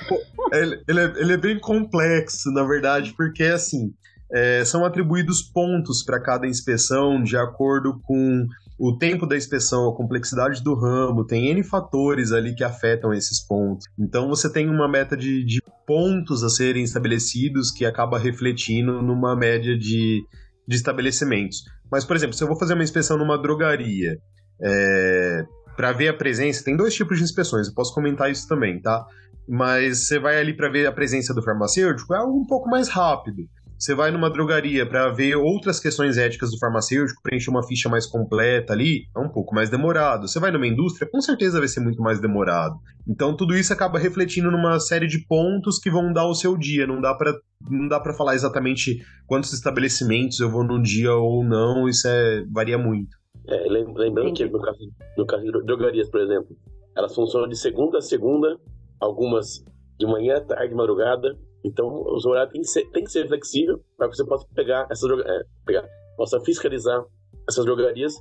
ele, 0.53 0.83
ele 0.87 0.99
é, 1.01 1.21
ele 1.21 1.33
é 1.33 1.37
bem 1.37 1.59
complexo, 1.59 2.49
na 2.53 2.63
verdade, 2.63 3.13
porque 3.17 3.43
assim 3.43 3.91
é, 4.31 4.63
são 4.63 4.85
atribuídos 4.85 5.41
pontos 5.41 6.01
para 6.01 6.21
cada 6.21 6.47
inspeção 6.47 7.21
de 7.21 7.35
acordo 7.35 7.99
com 8.03 8.47
o 8.79 8.97
tempo 8.97 9.27
da 9.27 9.35
inspeção, 9.35 9.89
a 9.89 9.95
complexidade 9.95 10.63
do 10.63 10.73
ramo, 10.73 11.25
tem 11.25 11.49
N 11.49 11.61
fatores 11.63 12.31
ali 12.31 12.55
que 12.55 12.63
afetam 12.63 13.13
esses 13.13 13.45
pontos. 13.45 13.85
Então 13.99 14.29
você 14.29 14.49
tem 14.51 14.69
uma 14.69 14.87
meta 14.87 15.17
de, 15.17 15.43
de 15.43 15.61
pontos 15.85 16.43
a 16.43 16.49
serem 16.49 16.83
estabelecidos 16.83 17.71
que 17.71 17.85
acaba 17.85 18.17
refletindo 18.17 19.01
numa 19.01 19.35
média 19.35 19.77
de, 19.77 20.23
de 20.65 20.75
estabelecimentos. 20.75 21.63
Mas, 21.91 22.05
por 22.05 22.15
exemplo, 22.15 22.33
se 22.33 22.41
eu 22.41 22.47
vou 22.47 22.57
fazer 22.57 22.73
uma 22.73 22.83
inspeção 22.83 23.17
numa 23.17 23.37
drogaria, 23.37 24.17
é, 24.61 25.43
para 25.75 25.91
ver 25.91 26.07
a 26.07 26.13
presença, 26.13 26.63
tem 26.63 26.77
dois 26.77 26.93
tipos 26.93 27.17
de 27.17 27.23
inspeções, 27.23 27.67
eu 27.67 27.73
posso 27.73 27.93
comentar 27.93 28.31
isso 28.31 28.47
também, 28.47 28.81
tá? 28.81 29.05
Mas 29.47 30.05
você 30.05 30.19
vai 30.19 30.39
ali 30.39 30.55
para 30.55 30.69
ver 30.69 30.85
a 30.85 30.91
presença 30.91 31.33
do 31.33 31.43
farmacêutico, 31.43 32.13
é 32.13 32.17
algo 32.17 32.39
um 32.39 32.45
pouco 32.45 32.69
mais 32.69 32.87
rápido. 32.87 33.43
Você 33.79 33.95
vai 33.95 34.11
numa 34.11 34.29
drogaria 34.29 34.85
para 34.85 35.09
ver 35.09 35.35
outras 35.37 35.79
questões 35.79 36.17
éticas 36.17 36.51
do 36.51 36.57
farmacêutico, 36.59 37.21
preencher 37.23 37.49
uma 37.49 37.65
ficha 37.65 37.87
mais 37.87 38.05
completa 38.05 38.73
ali, 38.73 39.03
é 39.15 39.19
um 39.19 39.29
pouco 39.29 39.55
mais 39.55 39.69
demorado. 39.69 40.27
Você 40.27 40.37
vai 40.37 40.51
numa 40.51 40.67
indústria, 40.67 41.09
com 41.09 41.21
certeza 41.21 41.59
vai 41.59 41.67
ser 41.69 41.79
muito 41.79 42.01
mais 42.01 42.19
demorado. 42.19 42.75
Então 43.07 43.33
tudo 43.35 43.55
isso 43.55 43.71
acaba 43.71 43.97
refletindo 43.97 44.51
numa 44.51 44.79
série 44.81 45.07
de 45.07 45.25
pontos 45.25 45.79
que 45.79 45.89
vão 45.89 46.11
dar 46.11 46.27
o 46.27 46.35
seu 46.35 46.57
dia. 46.57 46.85
Não 46.85 46.99
dá 46.99 47.15
para 47.15 47.33
não 47.69 47.87
dá 47.87 47.99
para 47.99 48.13
falar 48.13 48.35
exatamente 48.35 48.99
quantos 49.25 49.53
estabelecimentos 49.53 50.39
eu 50.41 50.49
vou 50.49 50.63
num 50.63 50.81
dia 50.81 51.13
ou 51.13 51.43
não, 51.43 51.87
isso 51.87 52.05
é 52.07 52.43
varia 52.51 52.77
muito. 52.77 53.17
É, 53.47 53.67
lem- 53.69 53.93
lembrando 53.95 54.33
que 54.33 54.45
no 54.45 54.61
caso, 54.61 54.79
no 55.17 55.25
caso 55.25 55.43
de 55.43 55.51
drogarias, 55.65 56.09
por 56.09 56.19
exemplo, 56.19 56.49
elas 56.97 57.15
funcionam 57.15 57.47
de 57.47 57.57
segunda 57.57 57.97
a 57.99 58.01
segunda, 58.01 58.57
algumas 58.99 59.63
de 59.97 60.05
manhã, 60.05 60.39
tarde, 60.45 60.73
madrugada. 60.75 61.37
Então, 61.63 62.03
os 62.07 62.25
horários 62.25 62.51
tem 62.51 62.61
que 62.61 62.67
ser, 62.67 62.89
tem 62.91 63.03
que 63.03 63.11
ser 63.11 63.27
flexível 63.27 63.81
para 63.97 64.09
que 64.09 64.15
você 64.15 64.25
possa 64.25 64.47
pegar 64.55 64.87
essas 64.89 65.09
é, 65.11 65.43
pegar, 65.65 65.87
possa 66.15 66.39
fiscalizar 66.41 67.03
essas 67.47 67.65
drogarias 67.65 68.13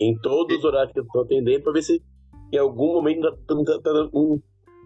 em 0.00 0.18
todos 0.18 0.58
os 0.58 0.64
horários 0.64 0.92
que 0.92 1.00
estão 1.00 1.22
atendendo 1.22 1.62
para 1.62 1.72
ver 1.72 1.82
se 1.82 2.02
em 2.52 2.58
algum 2.58 2.94
momento 2.94 3.22
tá, 3.22 3.54
tá, 3.54 3.80
tá 3.82 3.92
dando 3.92 4.10
um, 4.12 4.40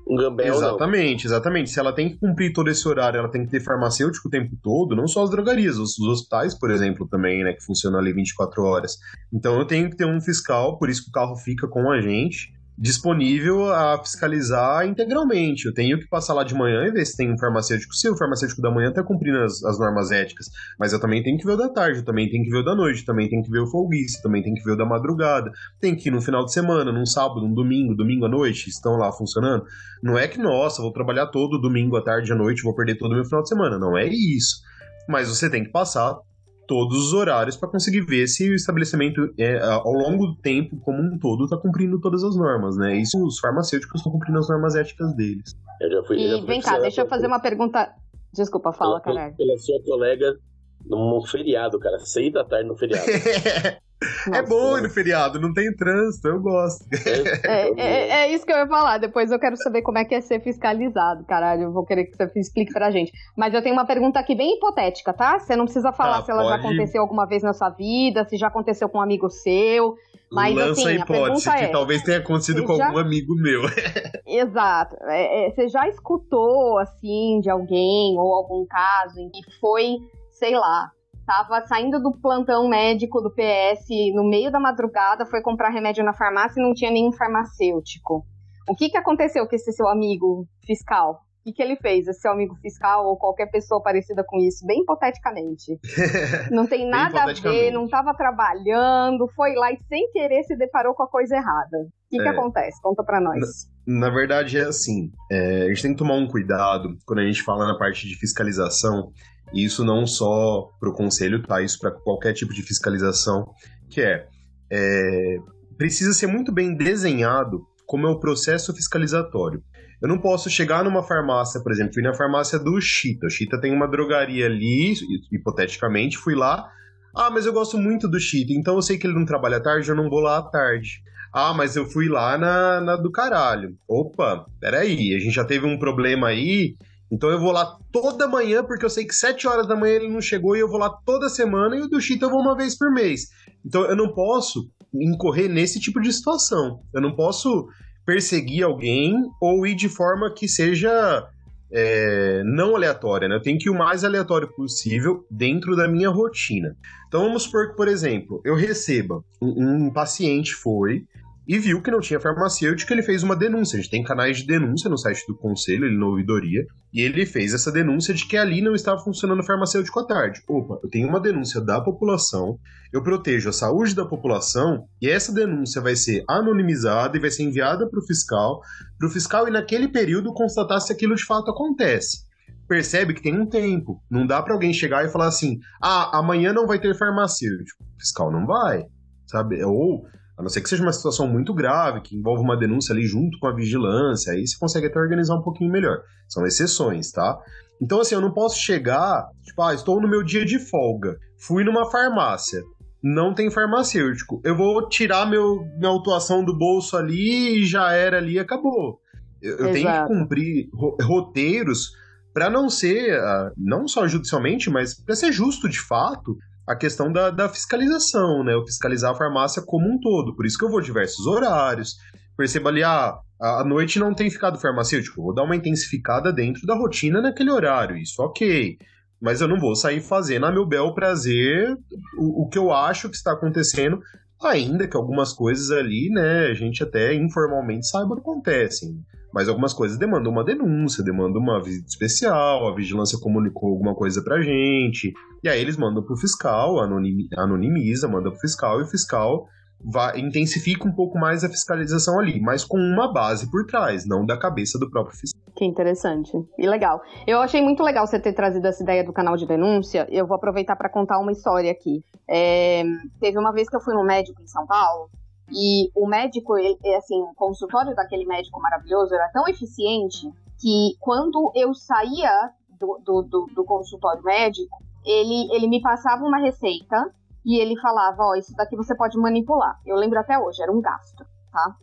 um 0.08 0.16
gambé. 0.16 0.48
Exatamente, 0.48 1.26
exatamente. 1.26 1.70
Se 1.70 1.80
ela 1.80 1.92
tem 1.92 2.10
que 2.10 2.18
cumprir 2.18 2.52
todo 2.52 2.68
esse 2.68 2.86
horário, 2.86 3.18
ela 3.18 3.30
tem 3.30 3.44
que 3.44 3.50
ter 3.50 3.60
farmacêutico 3.60 4.28
o 4.28 4.30
tempo 4.30 4.56
todo, 4.62 4.94
não 4.94 5.08
só 5.08 5.24
as 5.24 5.30
drogarias, 5.30 5.76
os, 5.78 5.98
os 5.98 6.06
hospitais, 6.06 6.56
por 6.56 6.70
exemplo, 6.70 7.08
também, 7.08 7.42
né, 7.42 7.52
que 7.54 7.64
funcionam 7.64 7.98
ali 7.98 8.12
24 8.12 8.62
horas. 8.62 8.98
Então 9.32 9.58
eu 9.58 9.66
tenho 9.66 9.90
que 9.90 9.96
ter 9.96 10.06
um 10.06 10.20
fiscal, 10.20 10.78
por 10.78 10.88
isso 10.88 11.02
que 11.02 11.08
o 11.08 11.12
carro 11.12 11.34
fica 11.36 11.66
com 11.66 11.90
a 11.90 12.00
gente, 12.00 12.52
disponível 12.78 13.72
a 13.72 13.98
fiscalizar 13.98 14.86
integralmente. 14.86 15.66
Eu 15.66 15.72
tenho 15.72 15.98
que 15.98 16.06
passar 16.06 16.34
lá 16.34 16.44
de 16.44 16.54
manhã 16.54 16.84
e 16.86 16.90
ver 16.90 17.04
se 17.06 17.16
tem 17.16 17.32
um 17.32 17.38
farmacêutico. 17.38 17.94
Se 17.94 18.08
o 18.08 18.16
farmacêutico 18.16 18.60
da 18.60 18.70
manhã 18.70 18.90
está 18.90 19.02
cumprindo 19.02 19.38
as, 19.38 19.64
as 19.64 19.78
normas 19.78 20.10
éticas, 20.10 20.46
mas 20.78 20.92
eu 20.92 21.00
também 21.00 21.22
tenho 21.22 21.38
que 21.38 21.46
ver 21.46 21.52
o 21.52 21.56
da 21.56 21.68
tarde, 21.68 22.00
eu 22.00 22.04
também 22.04 22.28
tenho 22.28 22.44
que 22.44 22.50
ver 22.50 22.58
o 22.58 22.64
da 22.64 22.74
noite, 22.74 23.04
também 23.04 23.28
tenho 23.28 23.42
que 23.42 23.50
ver 23.50 23.60
o 23.60 23.66
folguista, 23.66 24.22
também 24.22 24.42
tenho 24.42 24.54
que 24.54 24.62
ver 24.62 24.72
o 24.72 24.76
da 24.76 24.84
madrugada. 24.84 25.50
Tem 25.80 25.94
que 25.94 26.08
ir 26.08 26.12
no 26.12 26.20
final 26.20 26.44
de 26.44 26.52
semana, 26.52 26.92
num 26.92 27.06
sábado, 27.06 27.40
num 27.40 27.54
domingo, 27.54 27.94
domingo 27.94 28.26
à 28.26 28.28
noite, 28.28 28.68
estão 28.68 28.96
lá 28.96 29.10
funcionando. 29.10 29.64
Não 30.02 30.18
é 30.18 30.28
que, 30.28 30.38
nossa, 30.38 30.82
vou 30.82 30.92
trabalhar 30.92 31.26
todo 31.28 31.60
domingo 31.60 31.96
à 31.96 32.02
tarde 32.02 32.30
à 32.30 32.36
noite, 32.36 32.62
vou 32.62 32.74
perder 32.74 32.96
todo 32.96 33.12
o 33.12 33.14
meu 33.14 33.24
final 33.24 33.42
de 33.42 33.48
semana. 33.48 33.78
Não 33.78 33.96
é 33.96 34.06
isso. 34.06 34.60
Mas 35.08 35.28
você 35.28 35.48
tem 35.48 35.64
que 35.64 35.70
passar 35.70 36.18
todos 36.66 36.98
os 36.98 37.12
horários 37.12 37.56
para 37.56 37.68
conseguir 37.68 38.00
ver 38.02 38.26
se 38.26 38.48
o 38.50 38.54
estabelecimento, 38.54 39.32
é, 39.38 39.58
ao 39.58 39.92
longo 39.92 40.26
do 40.26 40.36
tempo, 40.36 40.76
como 40.80 41.02
um 41.02 41.18
todo, 41.18 41.44
está 41.44 41.56
cumprindo 41.56 42.00
todas 42.00 42.22
as 42.24 42.36
normas, 42.36 42.76
né? 42.76 42.96
Isso 42.96 43.22
os 43.24 43.38
farmacêuticos 43.38 44.00
estão 44.00 44.12
cumprindo 44.12 44.38
as 44.38 44.48
normas 44.48 44.74
éticas 44.74 45.14
deles. 45.14 45.54
Eu 45.80 45.90
já 45.90 46.02
fui, 46.04 46.16
eu 46.16 46.28
já 46.28 46.36
e 46.36 46.38
fui 46.38 46.46
vem 46.46 46.60
cá, 46.60 46.78
deixa 46.78 47.02
eu 47.02 47.08
fazer 47.08 47.26
uma 47.26 47.40
pergunta. 47.40 47.92
Desculpa, 48.32 48.72
fala, 48.72 49.00
caralho. 49.00 49.34
pela 49.36 49.56
sua 49.58 49.82
colega 49.84 50.36
num 50.84 51.24
feriado, 51.26 51.78
cara. 51.78 51.98
Seis 52.00 52.32
da 52.32 52.44
tarde 52.44 52.68
no 52.68 52.76
feriado. 52.76 53.06
é 54.34 54.42
bom 54.42 54.76
ir 54.76 54.82
no 54.82 54.90
feriado, 54.90 55.40
não 55.40 55.52
tem 55.54 55.74
trânsito, 55.74 56.28
eu 56.28 56.40
gosto. 56.40 56.84
É, 57.46 57.70
é, 57.80 58.10
é 58.26 58.32
isso 58.32 58.44
que 58.44 58.52
eu 58.52 58.56
ia 58.58 58.66
falar. 58.66 58.98
Depois 58.98 59.30
eu 59.30 59.38
quero 59.38 59.56
saber 59.56 59.82
como 59.82 59.98
é 59.98 60.04
que 60.04 60.14
é 60.14 60.20
ser 60.20 60.40
fiscalizado, 60.42 61.24
caralho. 61.24 61.62
Eu 61.64 61.72
vou 61.72 61.84
querer 61.86 62.04
que 62.06 62.16
você 62.16 62.30
explique 62.40 62.72
pra 62.72 62.90
gente. 62.90 63.10
Mas 63.36 63.54
eu 63.54 63.62
tenho 63.62 63.74
uma 63.74 63.86
pergunta 63.86 64.18
aqui 64.18 64.34
bem 64.34 64.56
hipotética, 64.56 65.12
tá? 65.12 65.38
Você 65.38 65.56
não 65.56 65.64
precisa 65.64 65.92
falar 65.92 66.18
Tá, 66.18 66.24
se 66.24 66.30
ela 66.32 66.44
já 66.44 66.50
pode. 66.58 66.66
aconteceu 66.66 67.00
alguma 67.02 67.26
vez 67.26 67.42
na 67.42 67.52
sua 67.52 67.70
vida, 67.70 68.24
se 68.28 68.36
já 68.36 68.48
aconteceu 68.48 68.88
com 68.88 68.98
um 68.98 69.02
amigo 69.02 69.30
seu. 69.30 69.94
Mas, 70.30 70.54
Lança 70.54 70.72
assim, 70.72 70.84
a 70.86 70.90
a 70.90 70.94
hipótese 70.94 71.22
pergunta 71.22 71.52
que 71.56 71.64
é- 71.64 71.68
talvez 71.68 72.02
tenha 72.02 72.18
acontecido 72.18 72.64
com 72.64 72.76
já- 72.76 72.86
algum 72.88 72.98
amigo 72.98 73.34
meu. 73.36 73.62
Exato. 74.26 74.96
É, 75.04 75.46
é, 75.46 75.50
você 75.52 75.68
já 75.68 75.88
escutou, 75.88 76.78
assim, 76.78 77.40
de 77.40 77.48
alguém 77.48 78.18
ou 78.18 78.34
algum 78.34 78.66
caso 78.66 79.20
em 79.20 79.30
que 79.30 79.40
foi, 79.60 79.96
sei 80.32 80.56
lá, 80.56 80.90
tava 81.26 81.66
saindo 81.66 82.00
do 82.00 82.12
plantão 82.20 82.68
médico 82.68 83.20
do 83.20 83.30
PS 83.30 83.86
no 84.14 84.28
meio 84.28 84.50
da 84.50 84.60
madrugada, 84.60 85.26
foi 85.26 85.42
comprar 85.42 85.70
remédio 85.70 86.04
na 86.04 86.14
farmácia 86.14 86.60
e 86.60 86.62
não 86.62 86.72
tinha 86.72 86.90
nenhum 86.90 87.12
farmacêutico. 87.12 88.24
O 88.68 88.74
que 88.74 88.88
que 88.88 88.96
aconteceu 88.98 89.46
com 89.46 89.54
esse 89.56 89.72
seu 89.72 89.88
amigo 89.88 90.46
fiscal? 90.66 91.20
O 91.40 91.48
que, 91.48 91.52
que 91.52 91.62
ele 91.62 91.76
fez, 91.76 92.08
esse 92.08 92.20
seu 92.20 92.32
amigo 92.32 92.56
fiscal 92.56 93.06
ou 93.06 93.16
qualquer 93.16 93.46
pessoa 93.46 93.80
parecida 93.80 94.24
com 94.26 94.36
isso, 94.38 94.66
bem 94.66 94.80
hipoteticamente? 94.82 95.78
Não 96.50 96.66
tem 96.66 96.88
nada 96.90 97.22
a 97.22 97.32
ver, 97.32 97.70
não 97.70 97.84
estava 97.84 98.12
trabalhando, 98.14 99.28
foi 99.28 99.54
lá 99.54 99.70
e 99.70 99.78
sem 99.88 100.10
querer 100.10 100.42
se 100.42 100.56
deparou 100.56 100.92
com 100.94 101.04
a 101.04 101.08
coisa 101.08 101.36
errada. 101.36 101.78
O 101.86 102.08
que, 102.10 102.18
que 102.18 102.28
É. 102.28 102.30
acontece? 102.30 102.80
Conta 102.82 103.04
pra 103.04 103.20
nós. 103.20 103.68
Na 103.86 104.10
verdade, 104.10 104.58
é 104.58 104.64
assim: 104.64 105.10
é, 105.30 105.62
a 105.64 105.68
gente 105.68 105.82
tem 105.82 105.92
que 105.92 105.98
tomar 105.98 106.14
um 106.14 106.26
cuidado 106.26 106.88
quando 107.06 107.20
a 107.20 107.24
gente 107.26 107.42
fala 107.42 107.64
na 107.64 107.78
parte 107.78 108.08
de 108.08 108.16
fiscalização, 108.18 109.12
isso 109.52 109.84
não 109.84 110.06
só 110.06 110.68
para 110.78 110.90
o 110.90 110.92
conselho, 110.92 111.42
tá? 111.42 111.62
Isso 111.62 111.78
para 111.78 111.90
qualquer 111.90 112.32
tipo 112.32 112.52
de 112.52 112.62
fiscalização, 112.62 113.46
que 113.88 114.00
é, 114.00 114.26
é, 114.70 115.36
precisa 115.76 116.12
ser 116.12 116.26
muito 116.26 116.52
bem 116.52 116.76
desenhado 116.76 117.62
como 117.86 118.06
é 118.06 118.10
o 118.10 118.18
processo 118.18 118.74
fiscalizatório. 118.74 119.62
Eu 120.02 120.08
não 120.08 120.18
posso 120.18 120.50
chegar 120.50 120.84
numa 120.84 121.02
farmácia, 121.02 121.60
por 121.62 121.72
exemplo, 121.72 121.94
fui 121.94 122.02
na 122.02 122.14
farmácia 122.14 122.58
do 122.58 122.78
Chita. 122.80 123.26
O 123.26 123.30
Chita 123.30 123.58
tem 123.60 123.72
uma 123.72 123.88
drogaria 123.88 124.46
ali, 124.46 124.92
hipoteticamente, 125.32 126.18
fui 126.18 126.34
lá. 126.34 126.68
Ah, 127.14 127.30
mas 127.30 127.46
eu 127.46 127.52
gosto 127.52 127.78
muito 127.78 128.06
do 128.06 128.20
Chita, 128.20 128.52
então 128.52 128.74
eu 128.74 128.82
sei 128.82 128.98
que 128.98 129.06
ele 129.06 129.14
não 129.18 129.24
trabalha 129.24 129.56
à 129.56 129.60
tarde, 129.60 129.88
eu 129.88 129.96
não 129.96 130.10
vou 130.10 130.20
lá 130.20 130.38
à 130.38 130.42
tarde. 130.42 131.02
Ah, 131.32 131.54
mas 131.54 131.76
eu 131.76 131.86
fui 131.86 132.08
lá 132.08 132.36
na, 132.36 132.80
na 132.80 132.96
do 132.96 133.10
caralho. 133.10 133.76
Opa, 133.88 134.46
peraí, 134.60 135.14
a 135.14 135.18
gente 135.18 135.34
já 135.34 135.44
teve 135.44 135.66
um 135.66 135.78
problema 135.78 136.28
aí, 136.28 136.76
então 137.10 137.30
eu 137.30 137.40
vou 137.40 137.52
lá 137.52 137.78
toda 137.92 138.26
manhã, 138.26 138.64
porque 138.64 138.84
eu 138.84 138.90
sei 138.90 139.04
que 139.04 139.14
7 139.14 139.46
horas 139.46 139.66
da 139.66 139.76
manhã 139.76 139.94
ele 139.94 140.08
não 140.08 140.20
chegou 140.20 140.56
e 140.56 140.60
eu 140.60 140.68
vou 140.68 140.78
lá 140.78 140.90
toda 140.90 141.28
semana 141.28 141.76
e 141.76 141.82
o 141.82 141.88
do 141.88 142.00
Chita 142.00 142.26
eu 142.26 142.30
vou 142.30 142.40
uma 142.40 142.56
vez 142.56 142.76
por 142.76 142.92
mês. 142.92 143.28
Então 143.64 143.84
eu 143.84 143.96
não 143.96 144.12
posso 144.12 144.68
incorrer 144.94 145.48
nesse 145.48 145.78
tipo 145.78 146.00
de 146.00 146.12
situação. 146.12 146.80
Eu 146.92 147.00
não 147.00 147.14
posso 147.14 147.68
perseguir 148.04 148.64
alguém 148.64 149.14
ou 149.40 149.66
ir 149.66 149.74
de 149.74 149.88
forma 149.88 150.32
que 150.32 150.48
seja 150.48 151.28
é, 151.70 152.42
não 152.44 152.76
aleatória, 152.76 153.28
né? 153.28 153.36
Eu 153.36 153.42
tenho 153.42 153.58
que 153.58 153.68
ir 153.68 153.72
o 153.72 153.78
mais 153.78 154.04
aleatório 154.04 154.48
possível 154.54 155.24
dentro 155.30 155.76
da 155.76 155.88
minha 155.88 156.08
rotina. 156.08 156.76
Então 157.08 157.22
vamos 157.22 157.44
supor 157.44 157.70
que, 157.70 157.76
por 157.76 157.88
exemplo, 157.88 158.40
eu 158.44 158.54
receba 158.54 159.22
um, 159.42 159.86
um 159.86 159.92
paciente 159.92 160.54
foi 160.54 161.04
e 161.46 161.58
viu 161.58 161.80
que 161.80 161.90
não 161.90 162.00
tinha 162.00 162.18
farmacêutico, 162.18 162.92
ele 162.92 163.02
fez 163.02 163.22
uma 163.22 163.36
denúncia. 163.36 163.78
A 163.78 163.80
gente 163.80 163.90
tem 163.90 164.02
canais 164.02 164.38
de 164.38 164.46
denúncia 164.46 164.90
no 164.90 164.98
site 164.98 165.24
do 165.28 165.36
conselho, 165.36 165.84
ele 165.84 165.96
na 165.96 166.06
ouvidoria, 166.06 166.66
e 166.92 167.02
ele 167.02 167.24
fez 167.24 167.54
essa 167.54 167.70
denúncia 167.70 168.12
de 168.12 168.26
que 168.26 168.36
ali 168.36 168.60
não 168.60 168.74
estava 168.74 168.98
funcionando 168.98 169.44
farmacêutico 169.44 170.00
à 170.00 170.06
tarde. 170.06 170.40
Opa, 170.48 170.78
eu 170.82 170.90
tenho 170.90 171.08
uma 171.08 171.20
denúncia 171.20 171.60
da 171.60 171.80
população, 171.80 172.58
eu 172.92 173.02
protejo 173.02 173.48
a 173.48 173.52
saúde 173.52 173.94
da 173.94 174.04
população, 174.04 174.86
e 175.00 175.08
essa 175.08 175.32
denúncia 175.32 175.80
vai 175.80 175.94
ser 175.94 176.24
anonimizada 176.28 177.16
e 177.16 177.20
vai 177.20 177.30
ser 177.30 177.44
enviada 177.44 177.88
para 177.88 178.00
o 178.00 178.06
fiscal, 178.06 178.60
para 178.98 179.08
o 179.08 179.10
fiscal 179.10 179.46
e 179.46 179.50
naquele 179.50 179.88
período 179.88 180.34
constatar 180.34 180.80
se 180.80 180.92
aquilo 180.92 181.14
de 181.14 181.24
fato 181.24 181.50
acontece 181.50 182.26
percebe 182.68 183.14
que 183.14 183.22
tem 183.22 183.38
um 183.38 183.46
tempo. 183.46 184.02
Não 184.10 184.26
dá 184.26 184.42
para 184.42 184.52
alguém 184.52 184.72
chegar 184.72 185.04
e 185.04 185.08
falar 185.08 185.28
assim: 185.28 185.58
ah, 185.80 186.18
amanhã 186.18 186.52
não 186.52 186.66
vai 186.66 186.80
ter 186.80 186.96
farmacêutico. 186.96 187.84
O 187.84 188.00
fiscal 188.00 188.30
não 188.30 188.44
vai, 188.44 188.84
sabe? 189.26 189.62
Ou 189.62 190.04
a 190.38 190.42
não 190.42 190.48
ser 190.48 190.60
que 190.60 190.68
seja 190.68 190.82
uma 190.82 190.92
situação 190.92 191.26
muito 191.26 191.54
grave, 191.54 192.02
que 192.02 192.16
envolva 192.16 192.42
uma 192.42 192.58
denúncia 192.58 192.92
ali 192.92 193.06
junto 193.06 193.38
com 193.38 193.46
a 193.46 193.54
vigilância, 193.54 194.32
aí 194.32 194.46
você 194.46 194.56
consegue 194.58 194.86
até 194.86 194.98
organizar 194.98 195.34
um 195.34 195.42
pouquinho 195.42 195.72
melhor. 195.72 195.98
São 196.28 196.44
exceções, 196.46 197.10
tá? 197.10 197.38
Então, 197.80 198.00
assim, 198.00 198.14
eu 198.14 198.20
não 198.20 198.32
posso 198.32 198.58
chegar, 198.58 199.26
tipo, 199.42 199.62
ah, 199.62 199.74
estou 199.74 200.00
no 200.00 200.08
meu 200.08 200.22
dia 200.22 200.44
de 200.44 200.58
folga, 200.58 201.16
fui 201.38 201.64
numa 201.64 201.90
farmácia, 201.90 202.62
não 203.02 203.34
tem 203.34 203.50
farmacêutico. 203.50 204.40
Eu 204.44 204.56
vou 204.56 204.88
tirar 204.88 205.28
meu, 205.28 205.60
minha 205.78 205.90
autuação 205.90 206.44
do 206.44 206.56
bolso 206.56 206.96
ali 206.96 207.62
e 207.62 207.66
já 207.66 207.92
era 207.92 208.18
ali 208.18 208.38
acabou. 208.38 209.00
Eu, 209.40 209.58
eu 209.58 209.72
tenho 209.72 209.88
que 209.90 210.08
cumprir 210.08 210.68
roteiros 211.02 211.92
para 212.34 212.50
não 212.50 212.68
ser, 212.68 213.18
ah, 213.18 213.52
não 213.56 213.88
só 213.88 214.06
judicialmente, 214.06 214.68
mas 214.68 214.94
para 214.94 215.14
ser 215.14 215.32
justo 215.32 215.68
de 215.68 215.80
fato, 215.80 216.36
a 216.66 216.74
questão 216.74 217.12
da, 217.12 217.30
da 217.30 217.48
fiscalização, 217.48 218.42
né? 218.42 218.54
O 218.56 218.66
fiscalizar 218.66 219.12
a 219.12 219.16
farmácia 219.16 219.62
como 219.64 219.88
um 219.88 220.00
todo. 220.00 220.34
Por 220.34 220.44
isso 220.44 220.58
que 220.58 220.64
eu 220.64 220.70
vou 220.70 220.80
diversos 220.80 221.26
horários. 221.26 221.94
Perceba 222.36 222.70
ali, 222.70 222.82
ah, 222.82 223.18
a 223.40 223.64
noite 223.64 223.98
não 223.98 224.14
tem 224.14 224.28
ficado 224.28 224.58
farmacêutico. 224.58 225.22
Vou 225.22 225.34
dar 225.34 225.44
uma 225.44 225.56
intensificada 225.56 226.32
dentro 226.32 226.66
da 226.66 226.74
rotina 226.74 227.22
naquele 227.22 227.50
horário. 227.50 227.96
Isso 227.96 228.20
ok. 228.20 228.76
Mas 229.20 229.40
eu 229.40 229.48
não 229.48 229.58
vou 229.58 229.74
sair 229.74 230.00
fazendo 230.00 230.46
a 230.46 230.52
meu 230.52 230.66
bel 230.66 230.92
prazer 230.92 231.76
o, 232.18 232.42
o 232.44 232.48
que 232.48 232.58
eu 232.58 232.72
acho 232.72 233.08
que 233.08 233.16
está 233.16 233.32
acontecendo, 233.32 233.98
ainda 234.42 234.86
que 234.86 234.96
algumas 234.96 235.32
coisas 235.32 235.70
ali, 235.70 236.10
né, 236.10 236.48
a 236.48 236.54
gente 236.54 236.82
até 236.82 237.14
informalmente 237.14 237.88
saiba 237.88 238.16
acontecem. 238.16 239.00
Mas 239.36 239.50
algumas 239.50 239.74
coisas 239.74 239.98
demandam 239.98 240.32
uma 240.32 240.42
denúncia, 240.42 241.04
demandam 241.04 241.42
uma 241.42 241.62
visita 241.62 241.88
especial, 241.88 242.66
a 242.66 242.74
vigilância 242.74 243.18
comunicou 243.20 243.68
alguma 243.68 243.94
coisa 243.94 244.24
pra 244.24 244.40
gente, 244.40 245.12
e 245.44 245.48
aí 245.50 245.60
eles 245.60 245.76
mandam 245.76 246.02
pro 246.02 246.16
fiscal, 246.16 246.80
anonimiza, 246.80 248.08
manda 248.08 248.30
pro 248.30 248.40
fiscal, 248.40 248.80
e 248.80 248.84
o 248.84 248.86
fiscal 248.86 249.46
vai, 249.78 250.18
intensifica 250.20 250.88
um 250.88 250.90
pouco 250.90 251.18
mais 251.18 251.44
a 251.44 251.50
fiscalização 251.50 252.18
ali, 252.18 252.40
mas 252.40 252.64
com 252.64 252.78
uma 252.78 253.12
base 253.12 253.50
por 253.50 253.66
trás, 253.66 254.06
não 254.06 254.24
da 254.24 254.38
cabeça 254.38 254.78
do 254.78 254.88
próprio 254.88 255.14
fiscal. 255.14 255.38
Que 255.54 255.66
interessante 255.66 256.32
e 256.58 256.66
legal. 256.66 257.02
Eu 257.26 257.38
achei 257.42 257.60
muito 257.60 257.82
legal 257.82 258.06
você 258.06 258.18
ter 258.18 258.32
trazido 258.32 258.66
essa 258.66 258.82
ideia 258.82 259.04
do 259.04 259.12
canal 259.12 259.36
de 259.36 259.46
denúncia. 259.46 260.06
Eu 260.10 260.26
vou 260.26 260.36
aproveitar 260.36 260.76
para 260.76 260.88
contar 260.88 261.18
uma 261.18 261.32
história 261.32 261.70
aqui. 261.70 262.02
É, 262.26 262.84
teve 263.20 263.38
uma 263.38 263.52
vez 263.52 263.68
que 263.68 263.76
eu 263.76 263.80
fui 263.80 263.92
no 263.92 264.02
médico 264.02 264.40
em 264.42 264.46
São 264.46 264.66
Paulo 264.66 265.10
e 265.50 265.90
o 265.94 266.06
médico, 266.06 266.58
ele, 266.58 266.76
é, 266.84 266.96
assim, 266.96 267.20
o 267.22 267.34
consultório 267.34 267.94
daquele 267.94 268.24
médico 268.26 268.60
maravilhoso 268.60 269.14
era 269.14 269.28
tão 269.28 269.46
eficiente 269.46 270.28
que 270.60 270.96
quando 271.00 271.52
eu 271.54 271.72
saía 271.74 272.50
do, 272.78 273.00
do, 273.04 273.22
do, 273.22 273.46
do 273.54 273.64
consultório 273.64 274.22
médico, 274.22 274.78
ele, 275.04 275.48
ele 275.54 275.68
me 275.68 275.80
passava 275.80 276.24
uma 276.24 276.38
receita 276.38 277.12
e 277.44 277.60
ele 277.60 277.78
falava, 277.80 278.24
ó, 278.24 278.30
oh, 278.30 278.34
isso 278.34 278.52
daqui 278.56 278.74
você 278.74 278.94
pode 278.96 279.16
manipular. 279.18 279.78
Eu 279.86 279.96
lembro 279.96 280.18
até 280.18 280.36
hoje, 280.38 280.60
era 280.62 280.72
um 280.72 280.80
gasto, 280.80 281.24
tá? 281.52 281.76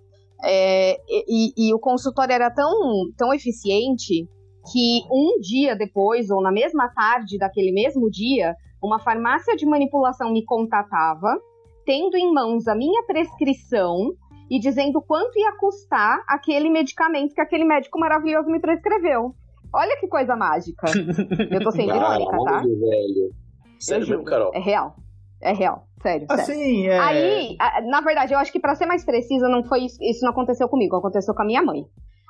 É, 0.44 0.98
e, 1.08 1.54
e, 1.56 1.74
o 1.74 1.80
consultório 1.80 2.34
era 2.34 2.52
tão, 2.52 3.10
tão 3.18 3.34
eficiente 3.34 4.28
que 4.70 5.02
um 5.10 5.40
dia 5.40 5.74
depois, 5.74 6.30
ou 6.30 6.42
na 6.42 6.52
mesma 6.52 6.90
tarde 6.90 7.38
daquele 7.38 7.72
mesmo 7.72 8.10
dia, 8.10 8.54
uma 8.82 9.00
farmácia 9.00 9.56
de 9.56 9.66
manipulação 9.66 10.34
me 10.34 10.44
contatava 10.44 11.40
tendo 11.86 12.18
em 12.18 12.34
mãos 12.34 12.68
a 12.68 12.76
minha 12.76 13.04
prescrição 13.04 14.14
e 14.50 14.60
dizendo 14.60 15.02
quanto 15.02 15.38
ia 15.38 15.58
custar 15.58 16.24
aquele 16.28 16.70
medicamento 16.70 17.34
que 17.34 17.42
aquele 17.42 17.66
médico 17.66 18.00
maravilhoso 18.00 18.50
me 18.50 18.60
prescreveu. 18.60 19.34
Olha 19.74 19.98
que 20.00 20.08
coisa 20.08 20.36
mágica. 20.36 20.88
Eu 21.50 21.62
tô 21.62 21.72
sendo 21.72 21.90
irônica, 21.96 22.38
tá? 22.44 22.60
Velho. 22.60 23.32
Sério 23.80 24.08
mesmo, 24.08 24.24
Carol? 24.24 24.52
É 24.54 24.60
real. 24.60 24.96
É 25.42 25.52
real. 25.52 25.88
Sério. 26.02 26.28
Assim, 26.30 26.84
sério. 26.84 26.92
É... 26.92 27.00
Aí, 27.00 27.58
na 27.90 28.02
verdade, 28.02 28.34
eu 28.34 28.40
acho 28.40 28.52
que 28.52 28.60
para 28.60 28.76
ser 28.76 28.86
mais 28.86 29.04
precisa, 29.04 29.50
não 29.50 29.64
foi 29.64 29.86
isso, 29.86 29.98
isso 30.02 30.24
não 30.24 30.32
aconteceu 30.32 30.70
comigo, 30.70 30.96
aconteceu 30.96 31.34
com 31.34 31.42
a 31.42 31.46
minha 31.46 31.64
mãe. 31.64 31.86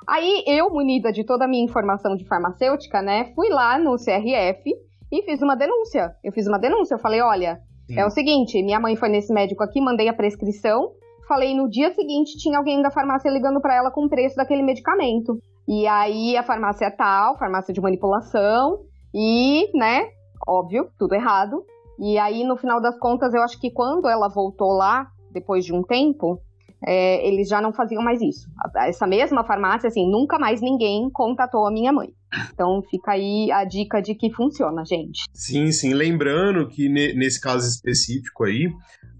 Aí 0.06 0.44
eu, 0.46 0.70
munida 0.70 1.12
de 1.12 1.24
toda 1.24 1.44
a 1.44 1.48
minha 1.48 1.64
informação 1.64 2.16
de 2.16 2.26
farmacêutica, 2.26 3.02
né, 3.02 3.32
fui 3.34 3.48
lá 3.48 3.78
no 3.78 3.96
CRF 3.96 4.70
e 5.10 5.22
fiz 5.22 5.42
uma 5.42 5.56
denúncia. 5.56 6.14
Eu 6.22 6.32
fiz 6.32 6.46
uma 6.46 6.58
denúncia, 6.58 6.94
eu 6.94 6.98
falei, 6.98 7.20
olha, 7.20 7.60
Sim. 7.86 7.98
É 7.98 8.06
o 8.06 8.10
seguinte, 8.10 8.62
minha 8.62 8.80
mãe 8.80 8.96
foi 8.96 9.08
nesse 9.08 9.32
médico 9.32 9.62
aqui, 9.62 9.80
mandei 9.80 10.08
a 10.08 10.14
prescrição, 10.14 10.92
falei 11.28 11.54
no 11.54 11.68
dia 11.68 11.92
seguinte 11.94 12.38
tinha 12.38 12.58
alguém 12.58 12.82
da 12.82 12.90
farmácia 12.90 13.30
ligando 13.30 13.60
para 13.60 13.74
ela 13.74 13.90
com 13.90 14.06
o 14.06 14.08
preço 14.08 14.36
daquele 14.36 14.62
medicamento. 14.62 15.38
E 15.66 15.86
aí 15.86 16.36
a 16.36 16.42
farmácia 16.42 16.86
é 16.86 16.90
tal, 16.90 17.38
farmácia 17.38 17.72
de 17.72 17.80
manipulação, 17.80 18.80
e, 19.14 19.70
né, 19.76 20.08
óbvio, 20.46 20.88
tudo 20.98 21.14
errado. 21.14 21.64
E 21.98 22.18
aí 22.18 22.44
no 22.44 22.56
final 22.56 22.80
das 22.80 22.98
contas, 22.98 23.32
eu 23.32 23.42
acho 23.42 23.60
que 23.60 23.70
quando 23.70 24.08
ela 24.08 24.28
voltou 24.28 24.72
lá, 24.72 25.06
depois 25.30 25.64
de 25.64 25.72
um 25.72 25.82
tempo, 25.82 26.40
é, 26.86 27.26
eles 27.26 27.48
já 27.48 27.60
não 27.60 27.72
faziam 27.72 28.02
mais 28.02 28.20
isso. 28.20 28.46
Essa 28.76 29.06
mesma 29.06 29.44
farmácia, 29.44 29.88
assim, 29.88 30.10
nunca 30.10 30.38
mais 30.38 30.60
ninguém 30.60 31.08
contatou 31.10 31.66
a 31.66 31.70
minha 31.70 31.92
mãe. 31.92 32.08
Então 32.52 32.82
fica 32.90 33.12
aí 33.12 33.50
a 33.52 33.64
dica 33.64 34.00
de 34.00 34.14
que 34.14 34.32
funciona, 34.32 34.84
gente. 34.84 35.24
Sim, 35.32 35.70
sim. 35.72 35.92
Lembrando 35.92 36.68
que 36.68 36.88
nesse 36.88 37.40
caso 37.40 37.68
específico 37.68 38.44
aí, 38.44 38.68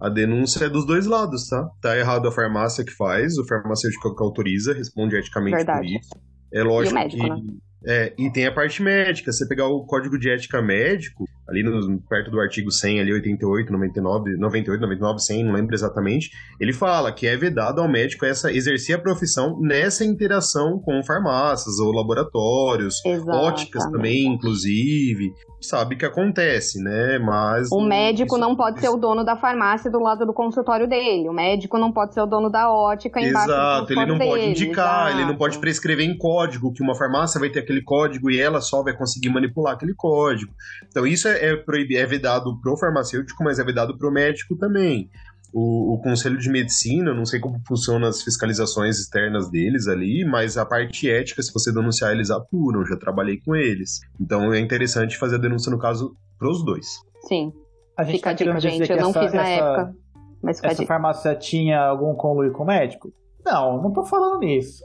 a 0.00 0.08
denúncia 0.08 0.64
é 0.64 0.68
dos 0.68 0.86
dois 0.86 1.06
lados, 1.06 1.48
tá? 1.48 1.68
Tá 1.80 1.96
errado 1.96 2.28
a 2.28 2.32
farmácia 2.32 2.84
que 2.84 2.92
faz, 2.92 3.38
o 3.38 3.46
farmacêutico 3.46 4.14
que 4.14 4.22
autoriza, 4.22 4.74
responde 4.74 5.16
eticamente 5.16 5.56
Verdade. 5.56 5.86
por 5.86 6.00
isso. 6.00 6.10
É 6.52 6.62
lógico 6.62 6.94
médico, 6.94 7.22
que. 7.22 7.28
Né? 7.28 7.42
É, 7.86 8.14
e 8.16 8.30
tem 8.32 8.46
a 8.46 8.52
parte 8.52 8.82
médica. 8.82 9.30
Você 9.30 9.46
pegar 9.46 9.66
o 9.68 9.84
código 9.84 10.18
de 10.18 10.30
ética 10.30 10.62
médico, 10.62 11.24
ali 11.48 11.62
no, 11.62 12.00
perto 12.00 12.30
do 12.30 12.40
artigo 12.40 12.70
100, 12.70 13.00
ali 13.00 13.12
88, 13.12 13.72
99, 13.72 14.36
98, 14.36 14.80
99, 14.80 15.18
100, 15.20 15.44
não 15.44 15.52
lembro 15.52 15.74
exatamente, 15.74 16.30
ele 16.60 16.72
fala 16.72 17.12
que 17.12 17.26
é 17.26 17.36
vedado 17.36 17.80
ao 17.80 17.88
médico 17.88 18.24
essa 18.24 18.52
exercer 18.52 18.96
a 18.96 18.98
profissão 18.98 19.58
nessa 19.60 20.04
interação 20.04 20.78
com 20.78 21.02
farmácias 21.02 21.78
ou 21.78 21.92
laboratórios, 21.92 23.04
Exatamente. 23.04 23.46
óticas 23.46 23.84
também, 23.90 24.26
inclusive. 24.26 25.32
Sabe 25.60 25.96
que 25.96 26.04
acontece, 26.04 26.78
né? 26.82 27.18
Mas. 27.18 27.72
O 27.72 27.80
médico 27.80 28.36
isso, 28.36 28.38
não 28.38 28.54
pode 28.54 28.76
isso... 28.76 28.86
ser 28.86 28.94
o 28.94 28.98
dono 28.98 29.24
da 29.24 29.34
farmácia 29.34 29.90
do 29.90 29.98
lado 29.98 30.26
do 30.26 30.34
consultório 30.34 30.86
dele. 30.86 31.26
O 31.26 31.32
médico 31.32 31.78
não 31.78 31.90
pode 31.90 32.12
ser 32.12 32.20
o 32.20 32.26
dono 32.26 32.50
da 32.50 32.70
ótica 32.70 33.18
embaixo 33.18 33.50
Exato, 33.50 33.92
ele 33.92 34.04
não 34.04 34.18
dele. 34.18 34.30
pode 34.30 34.44
indicar, 34.50 35.06
Exato. 35.06 35.16
ele 35.16 35.26
não 35.26 35.36
pode 35.36 35.58
prescrever 35.58 36.06
em 36.06 36.18
código 36.18 36.70
que 36.70 36.82
uma 36.82 36.94
farmácia 36.94 37.40
vai 37.40 37.48
ter 37.48 37.60
aquele 37.60 37.80
código 37.80 38.30
e 38.30 38.38
ela 38.38 38.60
só 38.60 38.82
vai 38.82 38.94
conseguir 38.94 39.30
manipular 39.30 39.72
aquele 39.72 39.94
código. 39.94 40.52
Então, 40.86 41.06
isso 41.06 41.26
é 41.28 41.33
é, 41.36 41.56
proibido, 41.56 42.00
é 42.00 42.06
vedado 42.06 42.58
pro 42.60 42.76
farmacêutico, 42.76 43.42
mas 43.44 43.58
é 43.58 43.64
vedado 43.64 43.96
pro 43.96 44.10
médico 44.10 44.56
também. 44.56 45.10
O, 45.52 45.94
o, 45.94 46.02
Conselho 46.02 46.36
de 46.36 46.50
Medicina, 46.50 47.14
não 47.14 47.24
sei 47.24 47.38
como 47.38 47.60
funcionam 47.66 48.08
as 48.08 48.22
fiscalizações 48.22 48.98
externas 48.98 49.48
deles 49.48 49.86
ali, 49.86 50.24
mas 50.24 50.56
a 50.56 50.66
parte 50.66 51.08
ética, 51.08 51.40
se 51.42 51.52
você 51.52 51.72
denunciar, 51.72 52.10
eles 52.10 52.28
apuram, 52.28 52.84
já 52.84 52.96
trabalhei 52.96 53.40
com 53.40 53.54
eles. 53.54 54.00
Então 54.20 54.52
é 54.52 54.58
interessante 54.58 55.16
fazer 55.16 55.36
a 55.36 55.38
denúncia, 55.38 55.70
no 55.70 55.78
caso, 55.78 56.16
pros 56.38 56.64
dois. 56.64 56.86
Sim. 57.28 57.52
A 57.96 58.02
gente 58.02 58.16
fica 58.16 58.30
tá 58.30 58.30
a 58.30 58.34
dica, 58.34 58.60
gente. 58.60 58.90
Eu 58.90 58.96
não 58.96 59.10
essa, 59.10 59.20
fiz 59.20 59.32
na 59.32 59.48
essa, 59.48 59.64
época. 59.64 59.96
Mas 60.42 60.62
essa 60.62 60.86
farmácia 60.86 61.34
tinha 61.36 61.80
algum 61.80 62.14
conluio 62.14 62.52
com 62.52 62.64
o 62.64 62.66
médico? 62.66 63.12
Não, 63.44 63.80
não 63.80 63.92
tô 63.92 64.04
falando 64.04 64.40
nisso. 64.40 64.82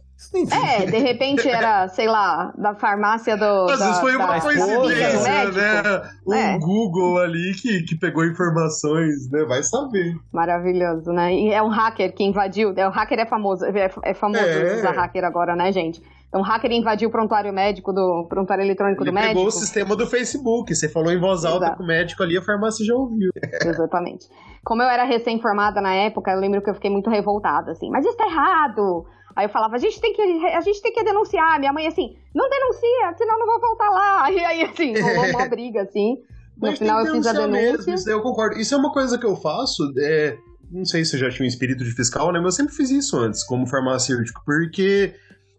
É, 0.52 0.86
de 0.86 0.98
repente 0.98 1.48
era, 1.48 1.88
sei 1.88 2.08
lá, 2.08 2.54
da 2.58 2.76
farmácia 2.76 3.38
do. 3.38 3.70
Às 3.70 3.80
vezes 3.80 4.00
foi 4.00 4.16
uma 4.18 4.40
coincidência, 4.40 5.52
né? 5.52 6.10
Um 6.28 6.34
é. 6.34 6.60
Google 6.60 7.18
ali 7.20 7.54
que, 7.54 7.84
que 7.84 7.96
pegou 7.96 8.26
informações, 8.26 9.30
né? 9.32 9.46
Vai 9.46 9.64
saber. 9.64 10.18
Maravilhoso, 10.32 11.12
né? 11.12 11.34
E 11.34 11.52
é 11.52 11.64
um 11.64 11.70
hacker 11.70 12.14
que 12.14 12.24
invadiu. 12.24 12.74
É, 12.76 12.86
o 12.88 12.92
hacker 12.92 13.20
é 13.20 13.26
famoso, 13.26 13.66
é, 13.66 13.90
é 14.04 14.14
famoso 14.14 14.44
é. 14.44 14.76
usar 14.76 14.92
hacker 14.92 15.24
agora, 15.24 15.56
né, 15.56 15.72
gente? 15.72 16.02
Então, 16.28 16.42
um 16.42 16.44
hacker 16.44 16.72
invadiu 16.72 17.10
o 17.10 17.12
prontuário 17.12 17.52
médico 17.52 17.92
do 17.92 18.26
prontuário 18.28 18.64
eletrônico 18.64 19.02
Ele 19.02 19.12
do 19.12 19.14
médico. 19.14 19.34
Pegou 19.34 19.48
o 19.48 19.52
sistema 19.52 19.96
do 19.96 20.06
Facebook. 20.06 20.76
Você 20.76 20.88
falou 20.88 21.12
em 21.12 21.20
voz 21.20 21.44
alta 21.44 21.66
Exato. 21.66 21.78
com 21.78 21.84
o 21.84 21.88
médico 21.88 22.22
ali, 22.22 22.38
a 22.38 22.42
farmácia 22.42 22.86
já 22.86 22.94
ouviu. 22.94 23.32
Exatamente. 23.66 24.28
Como 24.64 24.84
eu 24.84 24.90
era 24.90 25.06
recém-formada 25.06 25.82
na 25.82 25.94
época, 25.94 26.32
eu 26.32 26.40
lembro 26.40 26.62
que 26.62 26.70
eu 26.70 26.76
fiquei 26.76 26.92
muito 26.92 27.10
revoltada, 27.10 27.72
assim, 27.72 27.90
mas 27.90 28.06
isso 28.06 28.18
tá 28.18 28.26
errado! 28.28 29.06
Aí 29.40 29.46
eu 29.46 29.50
falava, 29.50 29.78
a 29.78 29.80
gente 29.80 30.02
tem 30.02 30.12
que, 30.12 30.22
a 30.22 30.60
gente 30.60 30.82
tem 30.82 30.92
que 30.92 31.02
denunciar. 31.02 31.58
Minha 31.60 31.72
mãe 31.72 31.88
assim, 31.88 32.14
não 32.36 32.50
denuncia, 32.50 33.14
senão 33.18 33.40
não 33.40 33.46
vou 33.46 33.62
voltar 33.62 33.90
lá. 33.90 34.30
E 34.30 34.38
aí, 34.38 34.64
assim, 34.64 35.00
rolou 35.00 35.30
uma 35.30 35.48
briga, 35.48 35.84
assim. 35.84 36.18
No 36.58 36.68
Mas 36.68 36.78
final 36.78 37.06
eu 37.06 37.14
fiz 37.14 37.26
a 37.26 37.32
denúncia. 37.32 37.92
Mesmo, 37.94 38.12
eu 38.12 38.22
concordo. 38.22 38.60
Isso 38.60 38.76
é 38.76 38.78
uma 38.78 38.92
coisa 38.92 39.18
que 39.18 39.26
eu 39.26 39.38
faço. 39.38 39.94
É, 39.98 40.38
não 40.70 40.84
sei 40.84 41.06
se 41.06 41.16
eu 41.16 41.22
já 41.22 41.30
tinha 41.30 41.46
um 41.46 41.48
espírito 41.48 41.86
de 41.86 41.92
fiscal, 41.92 42.34
né? 42.34 42.40
Mas 42.40 42.56
eu 42.56 42.64
sempre 42.64 42.76
fiz 42.76 42.90
isso 42.90 43.18
antes, 43.18 43.42
como 43.46 43.66
farmacêutico, 43.66 44.42
porque 44.46 45.14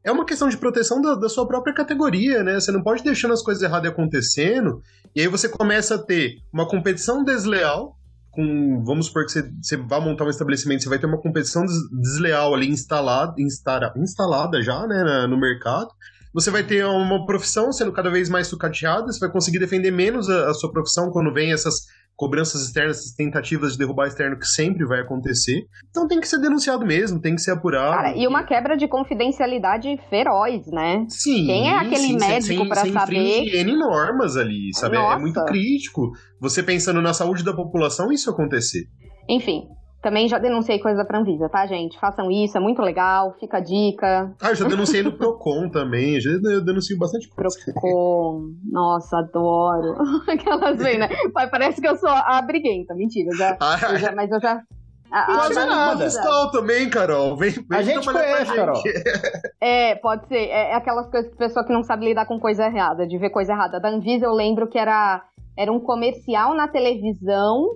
é 0.04 0.12
uma 0.12 0.26
questão 0.26 0.50
de 0.50 0.58
proteção 0.58 1.00
da, 1.00 1.14
da, 1.14 1.30
sua 1.30 1.48
própria 1.48 1.72
categoria, 1.72 2.42
né? 2.42 2.60
Você 2.60 2.70
não 2.70 2.82
pode 2.82 3.02
deixando 3.02 3.32
as 3.32 3.42
coisas 3.42 3.62
erradas 3.62 3.90
acontecendo, 3.90 4.82
e 5.16 5.22
aí 5.22 5.26
você 5.26 5.48
começa 5.48 5.94
a 5.94 5.98
ter 5.98 6.34
uma 6.52 6.68
competição 6.68 7.24
desleal 7.24 7.96
com. 8.30 8.82
Vamos 8.84 9.06
supor 9.06 9.24
que 9.24 9.32
você, 9.32 9.50
você 9.60 9.76
vai 9.76 10.00
montar 10.00 10.24
um 10.24 10.30
estabelecimento, 10.30 10.82
você 10.82 10.88
vai 10.88 10.98
ter 10.98 11.06
uma 11.06 11.20
competição 11.20 11.64
desleal 11.92 12.54
ali 12.54 12.68
instalada, 12.68 13.34
instala, 13.40 13.92
instalada 13.96 14.62
já, 14.62 14.86
né, 14.86 15.26
no 15.26 15.38
mercado. 15.38 15.90
Você 16.32 16.50
vai 16.50 16.62
ter 16.62 16.84
uma 16.86 17.26
profissão 17.26 17.72
sendo 17.72 17.92
cada 17.92 18.08
vez 18.08 18.28
mais 18.28 18.46
sucateada, 18.46 19.12
você 19.12 19.18
vai 19.18 19.30
conseguir 19.30 19.58
defender 19.58 19.90
menos 19.90 20.28
a, 20.30 20.50
a 20.50 20.54
sua 20.54 20.70
profissão 20.70 21.10
quando 21.10 21.32
vem 21.32 21.52
essas 21.52 21.86
cobranças 22.20 22.60
externas, 22.60 23.14
tentativas 23.16 23.72
de 23.72 23.78
derrubar 23.78 24.06
externo 24.06 24.38
que 24.38 24.44
sempre 24.44 24.84
vai 24.84 25.00
acontecer. 25.00 25.64
Então 25.88 26.06
tem 26.06 26.20
que 26.20 26.28
ser 26.28 26.38
denunciado 26.38 26.84
mesmo, 26.84 27.18
tem 27.18 27.34
que 27.34 27.40
ser 27.40 27.52
apurado. 27.52 27.96
Cara, 27.96 28.14
e 28.14 28.26
uma 28.26 28.44
quebra 28.44 28.76
de 28.76 28.86
confidencialidade 28.86 29.88
feroz, 30.10 30.66
né? 30.66 31.06
Sim. 31.08 31.46
Quem 31.46 31.70
é 31.70 31.78
aquele 31.78 32.08
sim, 32.08 32.18
médico 32.18 32.68
para 32.68 32.84
saber? 32.92 33.54
N 33.64 33.74
normas 33.74 34.36
ali, 34.36 34.68
sabe? 34.74 34.98
Nossa. 34.98 35.16
É 35.16 35.18
muito 35.18 35.42
crítico. 35.46 36.10
Você 36.38 36.62
pensando 36.62 37.00
na 37.00 37.14
saúde 37.14 37.42
da 37.42 37.54
população, 37.54 38.12
isso 38.12 38.28
acontecer. 38.28 38.84
Enfim, 39.26 39.62
também 40.00 40.28
já 40.28 40.38
denunciei 40.38 40.78
coisa 40.78 41.04
pra 41.04 41.18
Anvisa, 41.18 41.48
tá, 41.48 41.66
gente? 41.66 41.98
Façam 41.98 42.30
isso, 42.30 42.56
é 42.56 42.60
muito 42.60 42.80
legal, 42.80 43.36
fica 43.38 43.58
a 43.58 43.60
dica. 43.60 44.34
Ah, 44.40 44.50
eu 44.50 44.54
já 44.54 44.66
denunciei 44.66 45.02
no 45.02 45.12
Procon 45.12 45.68
também, 45.68 46.20
já 46.20 46.30
denuncio 46.64 46.98
bastante 46.98 47.28
coisa. 47.28 47.56
Procon, 47.72 48.54
nossa, 48.70 49.18
adoro. 49.18 49.96
Aquelas 50.26 50.78
vem, 50.78 50.98
né? 50.98 51.08
Parece 51.32 51.80
que 51.80 51.88
eu 51.88 51.96
sou 51.96 52.08
a 52.08 52.40
briguenta, 52.40 52.94
mentira, 52.94 53.30
já, 53.36 53.56
ah, 53.60 53.78
eu 53.92 53.98
já 53.98 54.12
mas 54.12 54.30
eu 54.30 54.40
já... 54.40 54.62
A, 55.12 55.46
a, 55.46 55.66
nada. 55.66 56.04
fiscal 56.04 56.52
também, 56.52 56.88
Carol. 56.88 57.36
Vem, 57.36 57.50
vem 57.50 57.64
a 57.70 57.82
gente 57.82 58.06
conhece, 58.10 58.54
Carol. 58.54 58.80
É, 59.60 59.96
pode 59.96 60.26
ser. 60.28 60.36
É, 60.36 60.70
é 60.70 60.74
aquelas 60.74 61.10
coisas 61.10 61.30
que 61.30 61.36
pessoa 61.36 61.66
que 61.66 61.72
não 61.72 61.82
sabe 61.82 62.06
lidar 62.06 62.26
com 62.26 62.38
coisa 62.38 62.64
errada, 62.64 63.06
de 63.06 63.18
ver 63.18 63.28
coisa 63.30 63.52
errada. 63.52 63.80
Da 63.80 63.90
Anvisa 63.90 64.24
eu 64.24 64.32
lembro 64.32 64.68
que 64.68 64.78
era, 64.78 65.22
era 65.58 65.70
um 65.70 65.80
comercial 65.80 66.54
na 66.54 66.68
televisão 66.68 67.66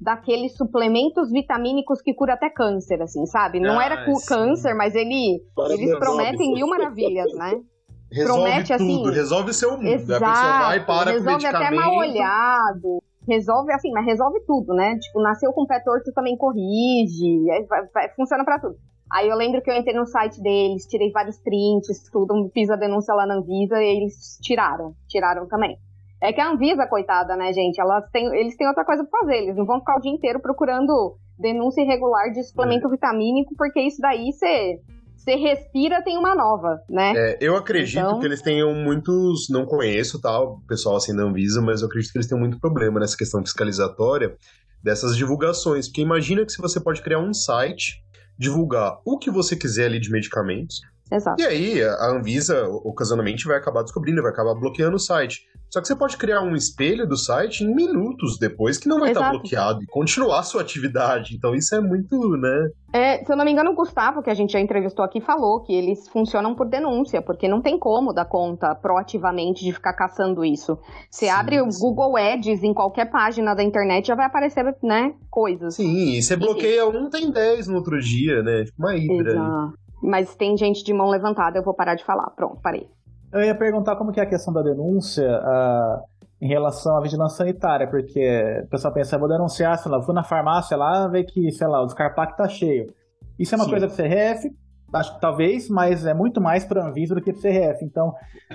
daqueles 0.00 0.56
suplementos 0.56 1.30
vitamínicos 1.30 2.02
que 2.02 2.14
cura 2.14 2.34
até 2.34 2.50
câncer, 2.50 3.00
assim, 3.00 3.24
sabe? 3.26 3.60
Não 3.60 3.78
ah, 3.78 3.84
era 3.84 4.04
câncer, 4.26 4.74
mas 4.74 4.94
ele, 4.94 5.42
eles 5.70 5.98
prometem 5.98 6.52
mil 6.52 6.66
maravilhas, 6.66 7.32
né? 7.34 7.60
Resolve 8.12 8.42
Promete, 8.42 8.76
tudo, 8.76 9.08
assim, 9.08 9.10
resolve 9.10 9.54
seu 9.54 9.70
mundo. 9.72 9.88
Exato, 9.88 10.24
a 10.24 10.30
pessoa 10.30 10.58
vai 10.60 10.86
para 10.86 11.10
resolve 11.10 11.46
até 11.46 11.70
mal 11.70 11.96
olhado. 11.96 13.02
Resolve 13.26 13.72
assim, 13.72 13.90
mas 13.90 14.04
resolve 14.04 14.40
tudo, 14.46 14.72
né? 14.74 14.96
Tipo, 14.98 15.20
nasceu 15.20 15.52
com 15.52 15.62
o 15.62 15.66
pé 15.66 15.80
torto, 15.80 16.12
também 16.12 16.36
corrige. 16.36 17.50
É, 17.50 17.64
vai, 17.64 17.86
vai, 17.92 18.14
funciona 18.14 18.44
para 18.44 18.60
tudo. 18.60 18.76
Aí 19.10 19.28
eu 19.28 19.36
lembro 19.36 19.60
que 19.62 19.70
eu 19.70 19.74
entrei 19.74 19.96
no 19.96 20.06
site 20.06 20.40
deles, 20.40 20.86
tirei 20.86 21.10
vários 21.10 21.38
prints, 21.38 22.08
tudo, 22.12 22.50
fiz 22.52 22.70
a 22.70 22.76
denúncia 22.76 23.14
lá 23.14 23.26
na 23.26 23.34
Anvisa 23.34 23.82
e 23.82 23.96
eles 23.96 24.38
tiraram. 24.40 24.94
Tiraram 25.08 25.48
também. 25.48 25.76
É 26.22 26.32
que 26.32 26.40
a 26.40 26.50
Anvisa, 26.50 26.86
coitada, 26.86 27.36
né, 27.36 27.52
gente? 27.52 27.80
Elas 27.80 28.08
têm, 28.10 28.26
eles 28.34 28.56
têm 28.56 28.66
outra 28.66 28.84
coisa 28.84 29.04
pra 29.04 29.20
fazer. 29.20 29.42
Eles 29.42 29.56
não 29.56 29.66
vão 29.66 29.80
ficar 29.80 29.96
o 29.96 30.00
dia 30.00 30.12
inteiro 30.12 30.40
procurando 30.40 31.16
denúncia 31.38 31.82
irregular 31.82 32.30
de 32.32 32.42
suplemento 32.42 32.86
é. 32.86 32.90
vitamínico, 32.90 33.54
porque 33.56 33.80
isso 33.80 34.00
daí 34.00 34.32
você. 34.32 34.80
Você 35.16 35.36
respira, 35.36 36.02
tem 36.02 36.18
uma 36.18 36.34
nova, 36.34 36.82
né? 36.90 37.14
É, 37.16 37.38
eu 37.40 37.56
acredito 37.56 37.98
então... 37.98 38.20
que 38.20 38.26
eles 38.26 38.42
tenham 38.42 38.74
muitos. 38.74 39.48
Não 39.48 39.64
conheço, 39.64 40.20
tal, 40.20 40.56
tá, 40.56 40.62
pessoal 40.68 40.96
assim 40.96 41.16
da 41.16 41.22
Anvisa, 41.22 41.62
mas 41.62 41.80
eu 41.80 41.86
acredito 41.86 42.12
que 42.12 42.18
eles 42.18 42.26
tenham 42.26 42.40
muito 42.40 42.60
problema 42.60 43.00
nessa 43.00 43.16
questão 43.16 43.40
fiscalizatória 43.40 44.36
dessas 44.82 45.16
divulgações. 45.16 45.88
Porque 45.88 46.02
imagina 46.02 46.44
que 46.44 46.52
se 46.52 46.60
você 46.60 46.78
pode 46.78 47.00
criar 47.00 47.20
um 47.20 47.32
site, 47.32 48.04
divulgar 48.38 48.98
o 49.02 49.18
que 49.18 49.30
você 49.30 49.56
quiser 49.56 49.86
ali 49.86 49.98
de 49.98 50.10
medicamentos. 50.10 50.82
Exato. 51.10 51.40
E 51.40 51.44
aí, 51.44 51.82
a 51.82 52.06
Anvisa 52.10 52.66
ocasionalmente 52.68 53.46
vai 53.46 53.56
acabar 53.56 53.82
descobrindo, 53.82 54.22
vai 54.22 54.32
acabar 54.32 54.54
bloqueando 54.54 54.96
o 54.96 55.00
site. 55.00 55.42
Só 55.74 55.80
que 55.80 55.88
você 55.88 55.96
pode 55.96 56.16
criar 56.16 56.40
um 56.40 56.54
espelho 56.54 57.04
do 57.04 57.16
site 57.16 57.64
em 57.64 57.74
minutos 57.74 58.38
depois 58.38 58.78
que 58.78 58.88
não 58.88 59.00
vai 59.00 59.10
estar 59.10 59.30
bloqueado 59.30 59.82
e 59.82 59.86
continuar 59.86 60.38
a 60.38 60.42
sua 60.44 60.60
atividade. 60.60 61.34
Então 61.34 61.52
isso 61.52 61.74
é 61.74 61.80
muito, 61.80 62.16
né? 62.36 62.68
É, 62.92 63.24
se 63.24 63.32
eu 63.32 63.36
não 63.36 63.44
me 63.44 63.50
engano, 63.50 63.72
o 63.72 63.74
Gustavo, 63.74 64.22
que 64.22 64.30
a 64.30 64.34
gente 64.34 64.52
já 64.52 64.60
entrevistou 64.60 65.04
aqui, 65.04 65.20
falou 65.20 65.64
que 65.64 65.74
eles 65.74 66.08
funcionam 66.10 66.54
por 66.54 66.68
denúncia, 66.68 67.20
porque 67.20 67.48
não 67.48 67.60
tem 67.60 67.76
como 67.76 68.12
dar 68.12 68.26
conta 68.26 68.72
proativamente 68.72 69.64
de 69.64 69.72
ficar 69.72 69.94
caçando 69.94 70.44
isso. 70.44 70.78
Você 71.10 71.26
sim, 71.26 71.32
abre 71.32 71.60
o 71.60 71.66
Google 71.66 72.16
Ads 72.16 72.62
em 72.62 72.72
qualquer 72.72 73.10
página 73.10 73.52
da 73.52 73.64
internet, 73.64 74.06
já 74.06 74.14
vai 74.14 74.26
aparecer, 74.26 74.64
né, 74.80 75.12
coisas. 75.28 75.74
Sim, 75.74 76.12
e 76.12 76.22
você 76.22 76.36
bloqueia 76.36 76.86
um, 76.86 77.10
tem 77.10 77.32
10 77.32 77.66
no 77.66 77.78
outro 77.78 77.98
dia, 77.98 78.44
né? 78.44 78.62
Tipo 78.64 78.78
uma 78.78 78.96
hidra. 78.96 79.32
Exato. 79.32 79.83
Mas 80.04 80.34
tem 80.36 80.56
gente 80.56 80.84
de 80.84 80.92
mão 80.92 81.08
levantada, 81.08 81.58
eu 81.58 81.62
vou 81.62 81.72
parar 81.72 81.94
de 81.94 82.04
falar. 82.04 82.30
Pronto, 82.36 82.60
parei. 82.60 82.86
Eu 83.32 83.42
ia 83.42 83.54
perguntar 83.54 83.96
como 83.96 84.12
que 84.12 84.20
é 84.20 84.22
a 84.22 84.28
questão 84.28 84.52
da 84.52 84.62
denúncia 84.62 85.26
uh, 85.26 86.02
em 86.40 86.46
relação 86.46 86.96
à 86.96 87.00
vigilância 87.00 87.38
sanitária, 87.38 87.88
porque 87.88 88.62
o 88.64 88.68
pessoal 88.68 88.92
pensa, 88.92 89.18
vou 89.18 89.28
denunciar, 89.28 89.78
sei 89.78 89.90
lá, 89.90 89.98
vou 89.98 90.14
na 90.14 90.22
farmácia 90.22 90.76
lá, 90.76 91.08
ver 91.08 91.24
que, 91.24 91.50
sei 91.50 91.66
lá, 91.66 91.82
o 91.82 91.86
descarpac 91.86 92.36
tá 92.36 92.46
cheio. 92.46 92.92
Isso 93.38 93.54
é 93.54 93.56
uma 93.56 93.64
Sim. 93.64 93.70
coisa 93.70 93.86
do 93.86 93.96
CRF, 93.96 94.50
acho 94.92 95.14
que 95.14 95.20
talvez, 95.20 95.68
mas 95.68 96.06
é 96.06 96.14
muito 96.14 96.40
mais 96.40 96.64
para 96.64 96.86
Anvisa 96.86 97.14
do 97.14 97.22
que 97.22 97.32
para 97.32 97.38
o 97.38 97.42
CRF. 97.42 97.84
Então, 97.84 98.12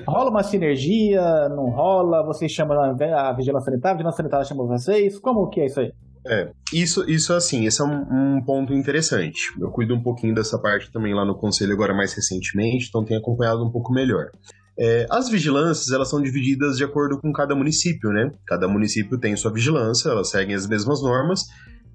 rola 0.08 0.30
uma 0.30 0.44
sinergia, 0.44 1.50
não 1.50 1.70
rola? 1.72 2.24
Vocês 2.24 2.52
chamam 2.52 2.80
a 2.80 3.34
vigilância 3.34 3.72
sanitária, 3.72 3.94
a 3.94 3.98
vigilância 3.98 4.18
sanitária 4.18 4.46
chama 4.46 4.66
vocês? 4.66 5.20
Como 5.20 5.50
que 5.50 5.62
é 5.62 5.66
isso 5.66 5.80
aí? 5.80 5.92
É, 6.28 6.52
isso, 6.74 7.10
isso 7.10 7.34
assim, 7.34 7.66
esse 7.66 7.82
é 7.82 7.86
um, 7.86 8.38
um, 8.38 8.44
ponto 8.44 8.74
interessante. 8.74 9.54
Eu 9.60 9.70
cuido 9.72 9.96
um 9.96 10.04
pouquinho 10.04 10.36
dessa 10.36 10.60
parte 10.60 10.92
também 10.92 11.14
lá 11.14 11.26
no 11.26 11.36
conselho 11.36 11.74
agora 11.74 11.94
mais 11.94 12.14
recentemente, 12.14 12.88
então 12.90 13.06
tenho 13.06 13.20
acompanhado 13.20 13.64
um 13.64 13.72
pouco 13.72 13.94
melhor. 13.94 14.30
É, 14.78 15.06
as 15.10 15.30
vigilâncias, 15.30 15.92
elas 15.92 16.10
são 16.10 16.22
divididas 16.22 16.78
de 16.78 16.84
acordo 16.84 17.20
com 17.20 17.32
cada 17.34 17.56
município, 17.56 18.12
né? 18.12 18.32
Cada 18.46 18.68
município 18.68 19.18
tem 19.18 19.36
sua 19.36 19.52
vigilância, 19.52 20.10
elas 20.10 20.30
seguem 20.30 20.56
as 20.56 20.68
mesmas 20.68 21.02
normas, 21.02 21.42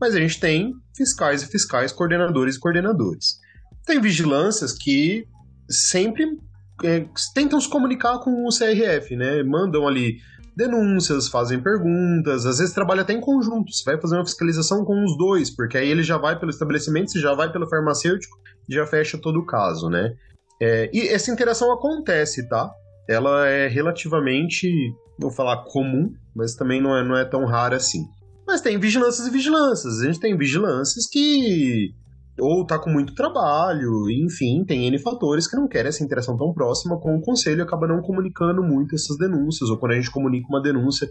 mas 0.00 0.14
a 0.14 0.20
gente 0.20 0.38
tem 0.38 0.72
fiscais 0.94 1.42
e 1.42 1.46
fiscais, 1.46 1.92
coordenadores 1.92 2.56
e 2.56 2.60
coordenadores. 2.60 3.38
Tem 3.86 4.00
vigilâncias 4.00 4.72
que 4.72 5.26
sempre 5.68 6.26
é, 6.82 7.06
tentam 7.34 7.60
se 7.60 7.68
comunicar 7.68 8.18
com 8.18 8.46
o 8.46 8.48
CRF, 8.48 9.16
né? 9.16 9.42
Mandam 9.42 9.86
ali 9.86 10.18
denúncias, 10.56 11.28
fazem 11.28 11.60
perguntas, 11.60 12.46
às 12.46 12.58
vezes 12.58 12.74
trabalha 12.74 13.02
até 13.02 13.12
em 13.12 13.20
conjunto. 13.20 13.72
Você 13.72 13.84
vai 13.84 14.00
fazer 14.00 14.16
uma 14.16 14.24
fiscalização 14.24 14.84
com 14.84 15.04
os 15.04 15.16
dois, 15.16 15.50
porque 15.50 15.76
aí 15.76 15.88
ele 15.88 16.02
já 16.02 16.16
vai 16.16 16.38
pelo 16.38 16.50
estabelecimento, 16.50 17.10
você 17.10 17.20
já 17.20 17.34
vai 17.34 17.50
pelo 17.50 17.68
farmacêutico 17.68 18.36
já 18.68 18.86
fecha 18.86 19.18
todo 19.18 19.40
o 19.40 19.46
caso, 19.46 19.88
né? 19.88 20.14
É, 20.60 20.90
e 20.92 21.08
essa 21.08 21.30
interação 21.30 21.72
acontece, 21.72 22.48
tá? 22.48 22.70
Ela 23.08 23.46
é 23.48 23.68
relativamente, 23.68 24.70
vou 25.18 25.30
falar 25.30 25.64
comum, 25.64 26.12
mas 26.34 26.54
também 26.54 26.80
não 26.80 26.96
é, 26.96 27.04
não 27.04 27.16
é 27.16 27.24
tão 27.24 27.44
rara 27.44 27.76
assim. 27.76 28.04
Mas 28.46 28.60
tem 28.60 28.78
vigilâncias 28.78 29.26
e 29.26 29.30
vigilâncias. 29.30 30.00
A 30.00 30.06
gente 30.06 30.20
tem 30.20 30.36
vigilâncias 30.36 31.06
que 31.06 31.94
ou 32.38 32.66
tá 32.66 32.78
com 32.78 32.90
muito 32.90 33.14
trabalho, 33.14 34.10
enfim, 34.10 34.64
tem 34.64 34.86
N 34.86 34.98
fatores 34.98 35.46
que 35.46 35.56
não 35.56 35.68
querem 35.68 35.88
essa 35.88 36.02
interação 36.02 36.36
tão 36.36 36.52
próxima 36.52 36.98
com 36.98 37.16
o 37.16 37.20
conselho 37.20 37.60
e 37.60 37.62
acaba 37.62 37.86
não 37.86 38.02
comunicando 38.02 38.62
muito 38.62 38.94
essas 38.94 39.16
denúncias, 39.16 39.70
ou 39.70 39.78
quando 39.78 39.92
a 39.92 39.96
gente 39.96 40.10
comunica 40.10 40.48
uma 40.48 40.60
denúncia, 40.60 41.08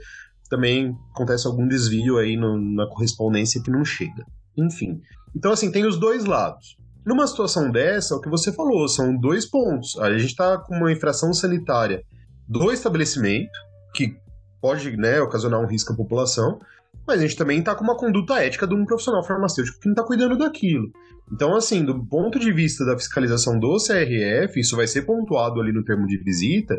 também 0.49 0.95
acontece 1.13 1.47
algum 1.47 1.67
desvio 1.67 2.17
aí 2.17 2.35
no, 2.35 2.59
na 2.59 2.87
correspondência 2.87 3.61
que 3.63 3.71
não 3.71 3.85
chega. 3.85 4.25
Enfim. 4.57 4.99
Então, 5.35 5.51
assim, 5.51 5.71
tem 5.71 5.85
os 5.85 5.97
dois 5.97 6.25
lados. 6.25 6.77
Numa 7.05 7.27
situação 7.27 7.71
dessa, 7.71 8.13
é 8.13 8.17
o 8.17 8.21
que 8.21 8.29
você 8.29 8.51
falou, 8.51 8.87
são 8.87 9.17
dois 9.17 9.45
pontos. 9.45 9.97
A 9.99 10.11
gente 10.17 10.29
está 10.29 10.57
com 10.57 10.75
uma 10.75 10.91
infração 10.91 11.33
sanitária 11.33 12.03
do 12.47 12.71
estabelecimento, 12.71 13.51
que 13.93 14.15
pode 14.61 14.95
né, 14.95 15.19
ocasionar 15.21 15.59
um 15.59 15.67
risco 15.67 15.91
à 15.91 15.95
população, 15.95 16.59
mas 17.07 17.19
a 17.19 17.21
gente 17.21 17.35
também 17.35 17.59
está 17.59 17.75
com 17.75 17.83
uma 17.83 17.97
conduta 17.97 18.41
ética 18.41 18.67
de 18.67 18.73
um 18.73 18.85
profissional 18.85 19.23
farmacêutico 19.23 19.79
que 19.79 19.87
não 19.87 19.93
está 19.93 20.03
cuidando 20.03 20.37
daquilo. 20.37 20.91
Então, 21.31 21.55
assim, 21.55 21.83
do 21.83 22.05
ponto 22.05 22.37
de 22.39 22.51
vista 22.51 22.85
da 22.85 22.97
fiscalização 22.97 23.59
do 23.59 23.77
CRF, 23.77 24.59
isso 24.59 24.75
vai 24.75 24.87
ser 24.87 25.03
pontuado 25.03 25.59
ali 25.61 25.71
no 25.71 25.83
termo 25.83 26.05
de 26.05 26.17
visita, 26.17 26.75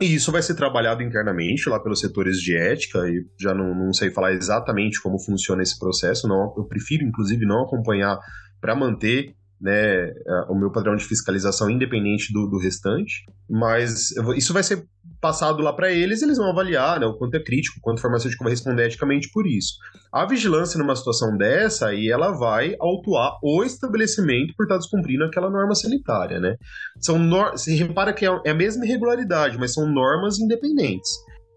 e 0.00 0.14
isso 0.14 0.32
vai 0.32 0.42
ser 0.42 0.54
trabalhado 0.54 1.02
internamente 1.02 1.68
lá 1.68 1.78
pelos 1.78 2.00
setores 2.00 2.38
de 2.38 2.56
ética, 2.56 3.00
e 3.08 3.26
já 3.38 3.52
não, 3.54 3.74
não 3.74 3.92
sei 3.92 4.10
falar 4.10 4.32
exatamente 4.32 5.00
como 5.02 5.18
funciona 5.18 5.62
esse 5.62 5.78
processo, 5.78 6.26
não, 6.26 6.54
eu 6.56 6.64
prefiro, 6.64 7.04
inclusive, 7.04 7.44
não 7.44 7.64
acompanhar 7.64 8.18
para 8.60 8.74
manter 8.74 9.34
né, 9.60 10.12
o 10.48 10.54
meu 10.54 10.70
padrão 10.70 10.96
de 10.96 11.04
fiscalização 11.04 11.68
independente 11.68 12.32
do, 12.32 12.46
do 12.46 12.58
restante, 12.58 13.24
mas 13.48 14.10
isso 14.36 14.52
vai 14.52 14.62
ser 14.62 14.86
passado 15.20 15.62
lá 15.62 15.72
para 15.72 15.92
eles, 15.92 16.22
eles 16.22 16.38
vão 16.38 16.48
avaliar 16.48 16.98
né, 16.98 17.06
o 17.06 17.14
quanto 17.14 17.34
é 17.34 17.42
crítico, 17.42 17.78
o 17.78 17.82
quanto 17.82 17.98
o 17.98 18.00
farmacêutico 18.00 18.42
vai 18.42 18.52
responder 18.52 18.86
eticamente 18.86 19.30
por 19.30 19.46
isso. 19.46 19.74
A 20.10 20.24
vigilância 20.24 20.78
numa 20.78 20.96
situação 20.96 21.36
dessa, 21.36 21.88
aí 21.88 22.08
ela 22.08 22.32
vai 22.32 22.74
autuar 22.80 23.38
o 23.42 23.62
estabelecimento 23.62 24.54
por 24.56 24.64
estar 24.64 24.78
descumprindo 24.78 25.24
aquela 25.24 25.50
norma 25.50 25.74
sanitária, 25.74 26.40
né? 26.40 26.56
São 26.98 27.18
nor 27.18 27.52
Você 27.52 27.74
repara 27.74 28.12
que 28.12 28.26
é, 28.26 28.40
é 28.46 28.50
a 28.50 28.54
mesma 28.54 28.84
irregularidade, 28.86 29.58
mas 29.58 29.74
são 29.74 29.86
normas 29.86 30.38
independentes. 30.38 31.10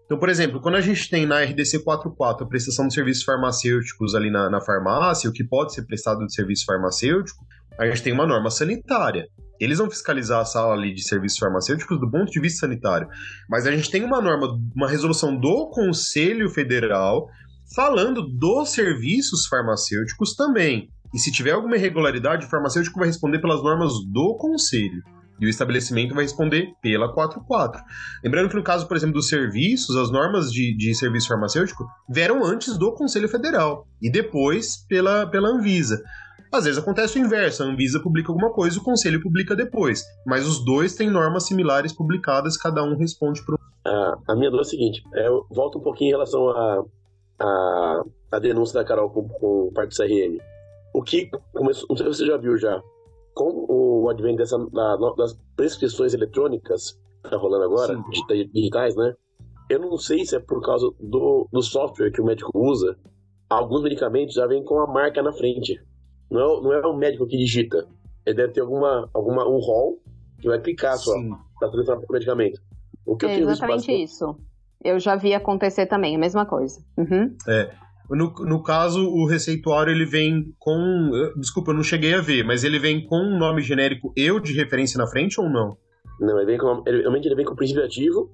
Então, 0.04 0.18
por 0.18 0.28
exemplo, 0.28 0.60
quando 0.60 0.74
a 0.74 0.82
gente 0.82 1.08
tem 1.08 1.24
na 1.24 1.42
RDC 1.42 1.82
44 1.82 2.44
a 2.44 2.48
prestação 2.48 2.86
de 2.86 2.94
serviços 2.94 3.24
farmacêuticos 3.24 4.14
ali 4.14 4.30
na, 4.30 4.50
na 4.50 4.60
farmácia, 4.60 5.30
o 5.30 5.32
que 5.32 5.42
pode 5.42 5.72
ser 5.72 5.86
prestado 5.86 6.26
de 6.26 6.34
serviço 6.34 6.66
farmacêutico, 6.66 7.42
a 7.78 7.86
gente 7.86 8.02
tem 8.02 8.12
uma 8.12 8.26
norma 8.26 8.50
sanitária. 8.50 9.26
Eles 9.60 9.78
vão 9.78 9.88
fiscalizar 9.88 10.40
a 10.40 10.44
sala 10.44 10.74
ali 10.74 10.92
de 10.92 11.02
serviços 11.02 11.38
farmacêuticos 11.38 11.98
do 11.98 12.10
ponto 12.10 12.30
de 12.30 12.40
vista 12.40 12.66
sanitário. 12.66 13.08
Mas 13.48 13.66
a 13.66 13.70
gente 13.70 13.90
tem 13.90 14.04
uma 14.04 14.20
norma, 14.20 14.58
uma 14.74 14.88
resolução 14.88 15.38
do 15.38 15.70
Conselho 15.70 16.48
Federal 16.50 17.26
falando 17.74 18.22
dos 18.22 18.70
serviços 18.70 19.46
farmacêuticos 19.46 20.34
também. 20.34 20.88
E 21.14 21.18
se 21.18 21.30
tiver 21.30 21.52
alguma 21.52 21.76
irregularidade, 21.76 22.46
o 22.46 22.50
farmacêutico 22.50 22.98
vai 22.98 23.08
responder 23.08 23.38
pelas 23.40 23.62
normas 23.62 23.92
do 24.12 24.36
Conselho. 24.36 25.02
E 25.40 25.46
o 25.46 25.48
estabelecimento 25.48 26.14
vai 26.14 26.24
responder 26.24 26.68
pela 26.80 27.12
44. 27.12 27.82
Lembrando 28.22 28.48
que 28.48 28.56
no 28.56 28.62
caso, 28.62 28.86
por 28.86 28.96
exemplo, 28.96 29.14
dos 29.14 29.28
serviços, 29.28 29.96
as 29.96 30.10
normas 30.10 30.50
de, 30.50 30.76
de 30.76 30.94
serviço 30.94 31.28
farmacêutico 31.28 31.84
vieram 32.08 32.44
antes 32.44 32.78
do 32.78 32.92
Conselho 32.94 33.28
Federal 33.28 33.86
e 34.00 34.10
depois 34.10 34.84
pela, 34.88 35.26
pela 35.26 35.48
Anvisa. 35.48 36.02
Às 36.54 36.66
vezes 36.66 36.80
acontece 36.80 37.18
o 37.18 37.20
inverso, 37.20 37.64
a 37.64 37.66
Anvisa 37.66 37.98
publica 38.00 38.30
alguma 38.30 38.52
coisa 38.52 38.76
e 38.76 38.80
o 38.80 38.84
Conselho 38.84 39.20
publica 39.20 39.56
depois. 39.56 40.04
Mas 40.24 40.46
os 40.46 40.64
dois 40.64 40.94
têm 40.94 41.10
normas 41.10 41.48
similares 41.48 41.92
publicadas, 41.92 42.56
cada 42.56 42.80
um 42.84 42.96
responde 42.96 43.44
por 43.44 43.58
ah, 43.84 44.16
A 44.28 44.36
minha 44.36 44.52
dúvida 44.52 44.62
é 44.62 44.66
a 44.68 44.70
seguinte, 44.70 45.02
eu 45.14 45.44
volto 45.50 45.78
um 45.78 45.82
pouquinho 45.82 46.10
em 46.10 46.12
relação 46.12 46.48
à 46.50 46.84
a, 47.40 47.44
a, 47.44 48.04
a, 48.30 48.38
denúncia 48.38 48.80
da 48.80 48.86
Carol 48.86 49.10
com, 49.10 49.28
com 49.28 49.72
parte 49.74 49.90
do 49.90 49.96
CRM. 49.96 50.38
O 50.94 51.02
que 51.02 51.28
começou, 51.52 51.88
não 51.90 51.96
sei 51.96 52.06
se 52.06 52.18
você 52.18 52.26
já 52.26 52.36
viu 52.36 52.56
já, 52.56 52.80
com 53.34 53.66
o 53.68 54.08
advento 54.08 54.36
dessa, 54.36 54.56
da, 54.56 54.96
das 55.16 55.36
prescrições 55.56 56.14
eletrônicas 56.14 56.92
que 57.24 57.30
tá 57.30 57.36
rolando 57.36 57.64
agora, 57.64 58.00
digitais, 58.52 58.94
né? 58.94 59.12
Eu 59.68 59.80
não 59.80 59.98
sei 59.98 60.24
se 60.24 60.36
é 60.36 60.38
por 60.38 60.62
causa 60.62 60.88
do, 61.00 61.48
do 61.52 61.62
software 61.62 62.12
que 62.12 62.20
o 62.20 62.24
médico 62.24 62.52
usa, 62.54 62.96
alguns 63.50 63.82
medicamentos 63.82 64.36
já 64.36 64.46
vêm 64.46 64.62
com 64.62 64.78
a 64.78 64.86
marca 64.86 65.20
na 65.20 65.32
frente. 65.32 65.82
Não 66.34 66.40
é, 66.40 66.62
não 66.62 66.72
é 66.72 66.86
o 66.86 66.96
médico 66.96 67.26
que 67.28 67.36
digita. 67.36 67.86
Ele 68.26 68.36
deve 68.36 68.52
ter 68.52 68.60
alguma, 68.60 69.08
alguma, 69.14 69.48
um 69.48 69.58
rol 69.58 70.00
que 70.40 70.48
vai 70.48 70.60
clicar 70.60 70.96
só 70.98 71.12
para 71.60 71.70
tratar 71.70 71.96
o 71.96 72.12
medicamento. 72.12 72.60
O 73.06 73.16
que 73.16 73.26
é 73.26 73.28
eu 73.28 73.34
tenho 73.36 73.50
exatamente 73.50 73.92
isso. 73.92 74.36
Eu 74.82 74.98
já 74.98 75.14
vi 75.14 75.32
acontecer 75.32 75.86
também, 75.86 76.16
a 76.16 76.18
mesma 76.18 76.44
coisa. 76.44 76.82
Uhum. 76.98 77.36
É. 77.46 77.70
No, 78.10 78.32
no 78.32 78.62
caso, 78.62 79.00
o 79.08 79.26
receituário 79.26 79.92
ele 79.92 80.04
vem 80.04 80.52
com. 80.58 81.10
Desculpa, 81.36 81.70
eu 81.70 81.76
não 81.76 81.84
cheguei 81.84 82.14
a 82.14 82.20
ver, 82.20 82.44
mas 82.44 82.64
ele 82.64 82.78
vem 82.78 83.06
com 83.06 83.16
um 83.16 83.38
nome 83.38 83.62
genérico 83.62 84.12
eu 84.16 84.40
de 84.40 84.52
referência 84.52 84.98
na 84.98 85.06
frente 85.06 85.40
ou 85.40 85.48
não? 85.48 85.76
Não, 86.20 86.36
ele 86.38 86.46
vem 86.46 86.58
com. 86.58 86.82
Ele, 86.84 87.02
realmente 87.02 87.26
ele 87.26 87.36
vem 87.36 87.44
com 87.44 87.52
o 87.52 87.56
princípio 87.56 87.84
ativo, 87.84 88.30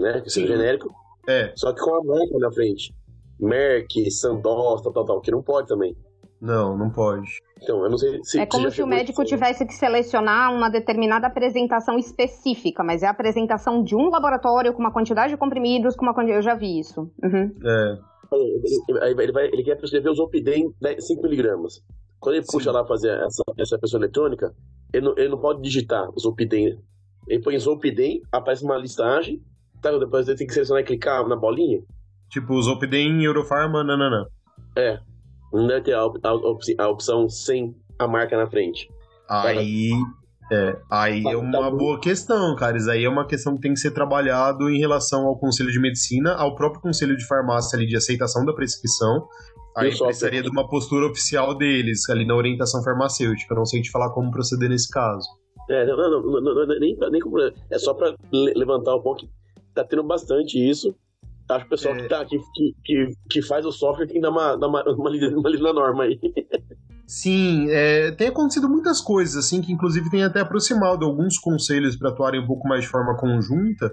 né? 0.00 0.22
Que 0.22 0.28
é 0.28 0.46
genérico. 0.46 0.90
É. 1.28 1.52
Só 1.54 1.72
que 1.72 1.80
com 1.80 1.94
a 1.94 2.02
marca 2.02 2.38
na 2.38 2.50
frente. 2.50 2.94
Merck, 3.38 4.10
Sandoz, 4.10 4.82
tal, 4.82 4.92
tal, 4.92 5.04
tal, 5.04 5.20
que 5.20 5.30
não 5.30 5.42
pode 5.42 5.68
também. 5.68 5.94
Não, 6.42 6.76
não 6.76 6.90
pode. 6.90 7.40
Então, 7.62 7.84
eu 7.84 7.88
não 7.88 7.96
sei 7.96 8.18
se. 8.24 8.40
É 8.40 8.46
como 8.46 8.68
se 8.68 8.82
o 8.82 8.86
médico 8.86 9.24
tivesse 9.24 9.64
que 9.64 9.72
selecionar 9.72 10.52
uma 10.52 10.68
determinada 10.68 11.28
apresentação 11.28 11.96
específica, 11.96 12.82
mas 12.82 13.04
é 13.04 13.06
a 13.06 13.10
apresentação 13.10 13.80
de 13.80 13.94
um 13.94 14.10
laboratório 14.10 14.72
com 14.72 14.80
uma 14.80 14.92
quantidade 14.92 15.32
de 15.32 15.38
comprimidos, 15.38 15.94
com 15.94 16.04
uma 16.04 16.12
quantidade. 16.12 16.38
Eu 16.38 16.42
já 16.42 16.56
vi 16.56 16.80
isso. 16.80 17.02
Uhum. 17.22 17.52
É. 17.64 17.98
Ele, 18.32 19.22
ele, 19.22 19.32
vai, 19.32 19.46
ele 19.46 19.62
quer 19.62 19.76
prescrever 19.76 20.10
o 20.10 20.14
Zolpidem 20.16 20.74
5mg. 20.82 21.80
Quando 22.18 22.34
ele 22.34 22.44
Sim. 22.44 22.52
puxa 22.52 22.72
lá 22.72 22.84
fazer 22.84 23.10
essa, 23.10 23.44
essa 23.56 23.78
pressão 23.78 24.00
eletrônica, 24.00 24.52
ele 24.92 25.06
não, 25.06 25.14
ele 25.16 25.28
não 25.28 25.38
pode 25.38 25.62
digitar 25.62 26.08
o 26.10 26.18
Zolpidem. 26.18 26.76
Ele 27.28 27.42
põe 27.42 27.56
Zolpidem, 27.56 28.20
aparece 28.32 28.64
uma 28.64 28.76
listagem, 28.76 29.40
tá? 29.80 29.96
depois 29.96 30.26
ele 30.26 30.38
tem 30.38 30.46
que 30.46 30.54
selecionar 30.54 30.82
e 30.82 30.86
clicar 30.86 31.24
na 31.28 31.36
bolinha. 31.36 31.80
Tipo, 32.30 32.60
Zolpidem, 32.60 33.22
Eurofarma, 33.22 33.84
nananã. 33.84 34.26
É, 34.76 34.98
não 35.52 35.66
deve 35.66 35.82
ter 35.82 35.94
a, 35.94 36.00
a, 36.00 36.84
a 36.84 36.88
opção 36.88 37.28
sem 37.28 37.74
a 37.98 38.06
marca 38.06 38.36
na 38.36 38.48
frente. 38.48 38.88
Aí. 39.28 39.90
É, 40.50 40.76
aí 40.90 41.24
é 41.24 41.36
uma 41.36 41.70
boa 41.70 41.98
questão, 41.98 42.54
cara. 42.56 42.76
Isso 42.76 42.90
aí 42.90 43.04
é 43.04 43.08
uma 43.08 43.26
questão 43.26 43.54
que 43.54 43.62
tem 43.62 43.72
que 43.72 43.80
ser 43.80 43.92
trabalhado 43.92 44.68
em 44.68 44.78
relação 44.78 45.26
ao 45.26 45.38
Conselho 45.38 45.70
de 45.70 45.80
Medicina, 45.80 46.34
ao 46.34 46.54
próprio 46.54 46.82
Conselho 46.82 47.16
de 47.16 47.26
Farmácia 47.26 47.76
ali 47.76 47.86
de 47.86 47.96
aceitação 47.96 48.44
da 48.44 48.52
prescrição. 48.52 49.26
Aí 49.74 49.96
precisaria 49.96 50.42
de 50.42 50.50
uma 50.50 50.68
postura 50.68 51.06
oficial 51.06 51.56
deles 51.56 52.06
ali 52.10 52.26
na 52.26 52.34
orientação 52.34 52.82
farmacêutica. 52.82 53.54
Eu 53.54 53.58
não 53.58 53.64
sei 53.64 53.80
te 53.80 53.90
falar 53.90 54.10
como 54.10 54.30
proceder 54.30 54.68
nesse 54.68 54.90
caso. 54.90 55.26
É, 55.70 55.86
não, 55.86 55.96
não, 55.96 56.22
não, 56.22 56.54
não 56.54 56.66
nem, 56.66 56.98
nem 56.98 57.22
é 57.70 57.78
só 57.78 57.94
para 57.94 58.14
levantar 58.30 58.94
um 58.96 59.00
pouco. 59.00 59.22
Tá 59.74 59.84
tendo 59.84 60.02
bastante 60.02 60.58
isso. 60.58 60.94
Acho 61.56 61.66
que 61.66 61.74
o 61.74 61.76
pessoal 61.76 61.94
é... 61.94 62.02
que, 62.02 62.08
tá, 62.08 62.24
que, 62.24 62.38
que, 62.84 63.08
que, 63.30 63.42
faz 63.42 63.64
o 63.64 63.72
software 63.72 64.06
tem 64.06 64.16
que 64.16 64.22
dar 64.22 64.30
uma, 64.30 64.54
uma, 64.56 64.82
uma, 64.94 65.10
lida, 65.10 65.28
uma 65.36 65.48
lida 65.48 65.62
na 65.62 65.72
norma 65.72 66.04
aí. 66.04 66.18
Sim, 67.06 67.66
é, 67.70 68.10
tem 68.12 68.28
acontecido 68.28 68.68
muitas 68.68 69.00
coisas, 69.00 69.36
assim, 69.36 69.60
que 69.60 69.72
inclusive 69.72 70.08
tem 70.08 70.22
até 70.22 70.40
aproximado 70.40 71.04
alguns 71.04 71.36
conselhos 71.36 71.94
para 71.94 72.08
atuarem 72.08 72.40
um 72.40 72.46
pouco 72.46 72.66
mais 72.66 72.84
de 72.84 72.88
forma 72.88 73.16
conjunta, 73.16 73.92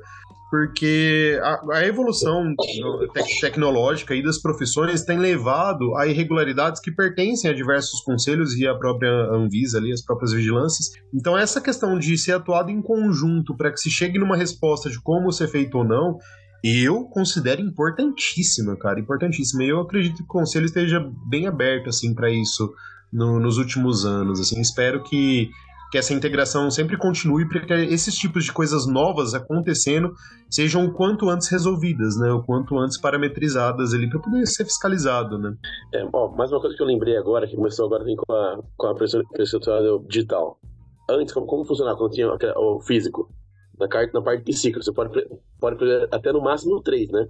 porque 0.49 1.39
a, 1.43 1.80
a 1.80 1.86
evolução 1.86 2.55
te 2.55 3.41
tecnológica 3.41 4.16
e 4.16 4.24
das 4.24 4.41
profissões 4.41 5.03
tem 5.03 5.20
levado 5.20 5.95
a 5.95 6.07
irregularidades 6.07 6.82
que 6.82 6.91
pertencem 6.91 7.51
a 7.51 7.53
diversos 7.53 8.01
conselhos 8.01 8.55
e 8.55 8.68
à 8.68 8.74
própria 8.74 9.12
Anvisa 9.32 9.78
ali, 9.78 9.91
as 9.91 10.01
próprias 10.01 10.32
vigilâncias. 10.32 10.91
Então 11.14 11.38
essa 11.38 11.62
questão 11.62 11.99
de 11.99 12.18
ser 12.18 12.32
atuado 12.32 12.72
em 12.72 12.82
conjunto 12.82 13.55
para 13.55 13.72
que 13.72 13.80
se 13.80 13.91
chegue 13.91 14.18
numa 14.18 14.36
resposta 14.36 14.89
de 14.89 14.99
como 15.01 15.32
ser 15.32 15.49
feito 15.49 15.78
ou 15.78 15.84
não, 15.84 16.18
eu 16.64 17.05
considero 17.05 17.62
importantíssima, 17.62 18.76
cara, 18.76 18.99
importantíssima. 18.99 19.64
E 19.64 19.70
eu 19.70 19.80
acredito 19.80 20.18
que 20.18 20.24
o 20.24 20.28
conselho 20.28 20.66
esteja 20.66 20.99
bem 21.28 21.47
aberto 21.47 21.89
assim 21.89 22.14
para 22.14 22.30
isso 22.30 22.74
no, 23.12 23.39
nos 23.39 23.57
últimos 23.57 24.05
anos. 24.05 24.39
Assim, 24.39 24.60
espero 24.60 25.01
que, 25.03 25.49
que 25.91 25.97
essa 25.97 26.14
integração 26.14 26.70
sempre 26.70 26.97
continue 26.97 27.47
para 27.47 27.66
que 27.66 27.74
esses 27.74 28.16
tipos 28.16 28.43
de 28.43 28.51
coisas 28.51 28.86
novas 28.86 29.34
acontecendo 29.34 30.14
sejam 30.49 30.86
o 30.86 30.93
quanto 30.93 31.30
antes 31.30 31.47
resolvidas, 31.47 32.18
né? 32.18 32.32
O 32.32 32.43
quanto 32.43 32.78
antes 32.78 32.99
parametrizadas 32.99 33.93
ali 33.93 34.10
para 34.10 34.20
poder 34.20 34.45
ser 34.45 34.66
fiscalizado, 34.66 35.38
né? 35.38 35.55
É, 35.93 36.07
ó, 36.12 36.30
mais 36.30 36.51
uma 36.51 36.60
coisa 36.60 36.76
que 36.76 36.84
eu 36.84 36.88
lembrei 36.88 37.18
agora, 37.18 37.47
que 37.47 37.55
começou 37.55 37.86
agora 37.86 38.03
com 38.03 38.34
a, 38.34 38.60
com 38.78 38.88
a 38.88 38.95
percentual 38.95 39.99
digital. 40.07 40.60
Antes, 41.10 41.34
como, 41.34 41.47
como 41.47 41.66
funcionava 41.66 41.97
quando 41.97 42.12
tinha 42.12 42.30
o 42.57 42.80
físico? 42.82 43.30
Na, 43.80 43.88
carta, 43.88 44.11
na 44.13 44.21
parte 44.21 44.43
de 44.43 44.53
ciclo, 44.53 44.84
você 44.84 44.91
pode, 44.91 45.11
pode 45.59 45.77
até 46.11 46.32
no 46.32 46.41
máximo 46.41 46.82
3, 46.82 47.09
né? 47.11 47.25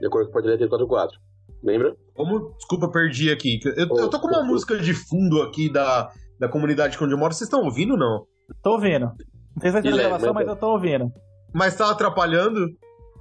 De 0.00 0.06
acordo 0.06 0.26
com 0.26 0.30
o 0.30 0.32
portaria 0.32 0.56
344. 0.56 1.18
Lembra? 1.62 1.96
Como? 2.14 2.54
Desculpa, 2.54 2.88
perdi 2.88 3.30
aqui. 3.30 3.58
Eu, 3.76 3.88
oh, 3.90 4.00
eu 4.00 4.08
tô 4.08 4.20
com 4.20 4.28
uma 4.28 4.40
oh, 4.40 4.44
música 4.44 4.78
de 4.78 4.94
fundo 4.94 5.42
aqui 5.42 5.70
da, 5.70 6.10
da 6.38 6.48
comunidade 6.48 6.96
onde 7.00 7.12
eu 7.12 7.18
moro. 7.18 7.34
Vocês 7.34 7.48
estão 7.48 7.64
ouvindo 7.64 7.92
ou 7.92 7.98
não? 7.98 8.26
Tô 8.62 8.72
ouvindo. 8.72 9.06
Não 9.06 9.60
sei 9.60 9.70
se 9.70 9.72
vai 9.72 9.82
ter 9.82 9.92
gravação, 9.92 10.32
mas 10.32 10.46
eu 10.46 10.56
tô 10.56 10.72
ouvindo. 10.72 11.12
Mas 11.52 11.74
tá 11.74 11.90
atrapalhando? 11.90 12.68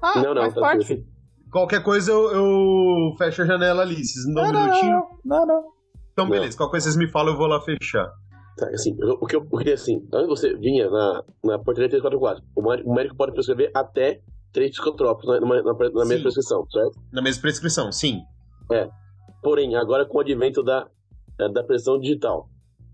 Ah, 0.01 0.21
não, 0.21 0.36
não, 0.36 0.41
faz 0.43 0.53
tá 0.53 0.61
parte. 0.61 1.05
Qualquer 1.51 1.82
coisa 1.82 2.11
eu, 2.11 2.32
eu 2.32 3.15
fecho 3.17 3.41
a 3.41 3.45
janela 3.45 3.82
ali. 3.82 3.95
Vocês 3.95 4.25
não 4.28 4.36
dão 4.36 4.45
um 4.45 4.63
minutinho? 4.63 5.03
Não, 5.25 5.45
não. 5.45 5.63
Então, 6.11 6.30
beleza. 6.30 6.57
Qualquer 6.57 6.71
coisa 6.71 6.84
vocês 6.86 6.97
me 6.97 7.09
falam, 7.09 7.34
eu 7.34 7.38
vou 7.38 7.47
lá 7.47 7.59
fechar. 7.61 8.07
Tá, 8.58 8.68
assim, 8.70 8.97
o 8.99 9.26
que 9.28 9.36
eu 9.36 9.45
queria 9.45 9.76
assim, 9.76 10.03
antes 10.12 10.28
você 10.28 10.55
vinha 10.58 10.89
na, 10.89 11.24
na 11.43 11.60
portaria 11.60 11.89
344, 11.89 12.43
o 12.55 12.93
médico 12.93 13.16
pode 13.16 13.32
prescrever 13.34 13.70
até 13.72 14.20
três 14.51 14.72
psicotrópicos 14.72 15.30
na, 15.30 15.39
na, 15.39 15.62
na, 15.62 15.74
na 15.74 16.05
mesma 16.05 16.22
prescrição, 16.24 16.68
certo? 16.72 16.99
Na 17.14 17.22
mesma 17.22 17.41
prescrição, 17.41 17.91
sim. 17.91 18.20
É. 18.72 18.89
Porém, 19.43 19.76
agora 19.76 20.08
com 20.08 20.18
o 20.18 20.22
advento 20.22 20.64
da, 20.64 20.89
é, 21.39 21.47
da 21.49 21.64
pressão 21.64 21.99
digital. 21.99 22.49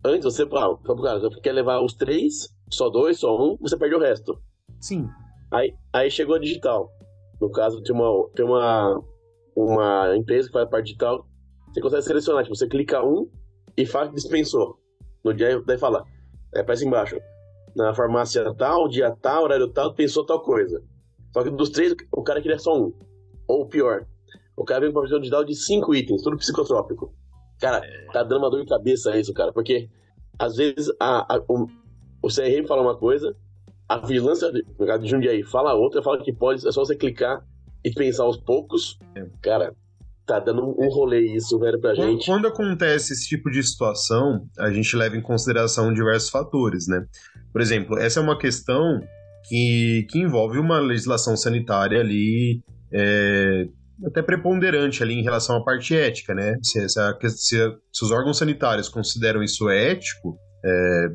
Antes 0.06 0.26
você, 0.26 0.44
ah, 0.44 0.78
cara, 1.02 1.20
você 1.20 1.40
quer 1.40 1.54
levar 1.54 1.82
os 1.82 1.94
três, 1.94 2.50
só 2.70 2.90
dois, 2.90 3.20
só 3.20 3.34
um, 3.34 3.58
você 3.62 3.78
perde 3.78 3.96
o 3.96 4.00
resto. 4.00 4.38
Sim. 4.82 5.08
Aí, 5.50 5.74
aí 5.94 6.12
chegou 6.12 6.36
a 6.36 6.40
digital. 6.40 6.90
No 7.40 7.50
caso, 7.50 7.82
tem 7.84 7.96
uma, 7.96 8.30
tem 8.36 8.46
uma, 8.46 9.02
uma 9.56 10.18
empresa 10.18 10.48
que 10.48 10.54
faz 10.54 10.66
a 10.66 10.70
parte 10.70 10.88
digital, 10.88 11.26
você 11.74 11.80
consegue 11.80 12.02
selecionar, 12.02 12.44
tipo, 12.44 12.56
você 12.56 12.68
clica 12.68 13.02
um 13.02 13.30
e 13.78 13.86
faz 13.86 14.12
dispensou. 14.12 14.83
No 15.24 15.34
dia, 15.34 15.62
daí 15.62 15.78
fala, 15.78 16.04
é, 16.54 16.60
aparece 16.60 16.86
embaixo, 16.86 17.20
na 17.76 17.94
farmácia 17.94 18.54
tal, 18.56 18.88
dia 18.88 19.12
tal, 19.22 19.44
horário 19.44 19.68
tal, 19.70 19.94
pensou 19.94 20.26
tal 20.26 20.42
coisa. 20.42 20.84
Só 21.32 21.44
que 21.44 21.50
dos 21.50 21.70
três, 21.70 21.96
o 22.12 22.24
cara 22.24 22.42
queria 22.42 22.60
só 22.60 22.78
um. 22.78 22.94
Ou 23.48 23.68
pior, 23.68 24.06
o 24.56 24.64
cara 24.64 24.82
veio 24.82 24.94
com 24.94 25.00
uma 25.00 25.06
visão 25.06 25.20
digital 25.20 25.44
de 25.44 25.56
cinco 25.56 25.96
itens, 25.96 26.22
tudo 26.22 26.38
psicotrópico. 26.38 27.14
Cara, 27.60 27.82
tá 28.12 28.24
dando 28.24 28.40
uma 28.40 28.50
dor 28.50 28.62
de 28.62 28.68
cabeça 28.68 29.18
isso, 29.18 29.34
cara, 29.34 29.52
porque 29.52 29.90
às 30.38 30.56
vezes 30.56 30.92
a, 31.00 31.36
a, 31.36 31.40
o, 31.48 31.68
o 32.22 32.28
CRM 32.28 32.68
fala 32.68 32.82
uma 32.82 32.98
coisa, 32.98 33.36
a 33.88 33.98
vigilância 33.98 34.52
de 34.52 35.08
Jundiaí 35.08 35.44
fala 35.44 35.74
outra, 35.74 36.02
fala 36.02 36.22
que 36.22 36.34
pode, 36.34 36.68
é 36.68 36.72
só 36.72 36.84
você 36.84 36.96
clicar 36.96 37.46
e 37.84 37.92
pensar 37.92 38.24
aos 38.24 38.38
poucos. 38.38 38.98
É. 39.16 39.26
Cara, 39.42 39.76
tá 40.26 40.40
dando 40.40 40.64
um 40.64 40.90
rolê 40.90 41.36
isso, 41.36 41.60
velho, 41.60 41.80
pra 41.80 41.96
quando, 41.96 42.12
gente. 42.12 42.26
Quando 42.26 42.48
acontece 42.48 43.14
esse 43.14 43.28
tipo 43.28 43.50
de 43.50 43.62
situação, 43.64 44.48
a 44.58 44.72
gente 44.72 44.96
leva 44.96 45.18
em 45.18 45.22
consideração 45.22 45.94
diversos 45.94 46.30
fatores, 46.30 46.88
né? 46.88 47.06
Por 47.52 47.62
exemplo, 47.62 47.98
essa 47.98 48.20
é 48.20 48.24
uma 48.24 48.38
questão 48.38 49.00
que, 49.48 50.08
que 50.10 50.20
envolve 50.20 50.58
uma 50.58 50.80
legislação 50.80 51.36
sanitária 51.36 52.00
ali 52.00 52.62
é, 52.92 53.68
até 54.06 54.22
preponderante 54.22 55.04
ali 55.04 55.14
em 55.14 55.24
relação 55.24 55.58
à 55.58 55.64
parte 55.64 55.96
ética, 55.96 56.34
né? 56.34 56.56
Se, 56.62 56.88
se, 56.88 57.00
a, 57.00 57.18
se, 57.30 57.58
se 57.92 58.04
os 58.04 58.12
órgãos 58.12 58.38
sanitários 58.38 58.90
consideram 58.90 59.44
isso 59.44 59.70
ético, 59.70 60.38
é, 60.64 61.06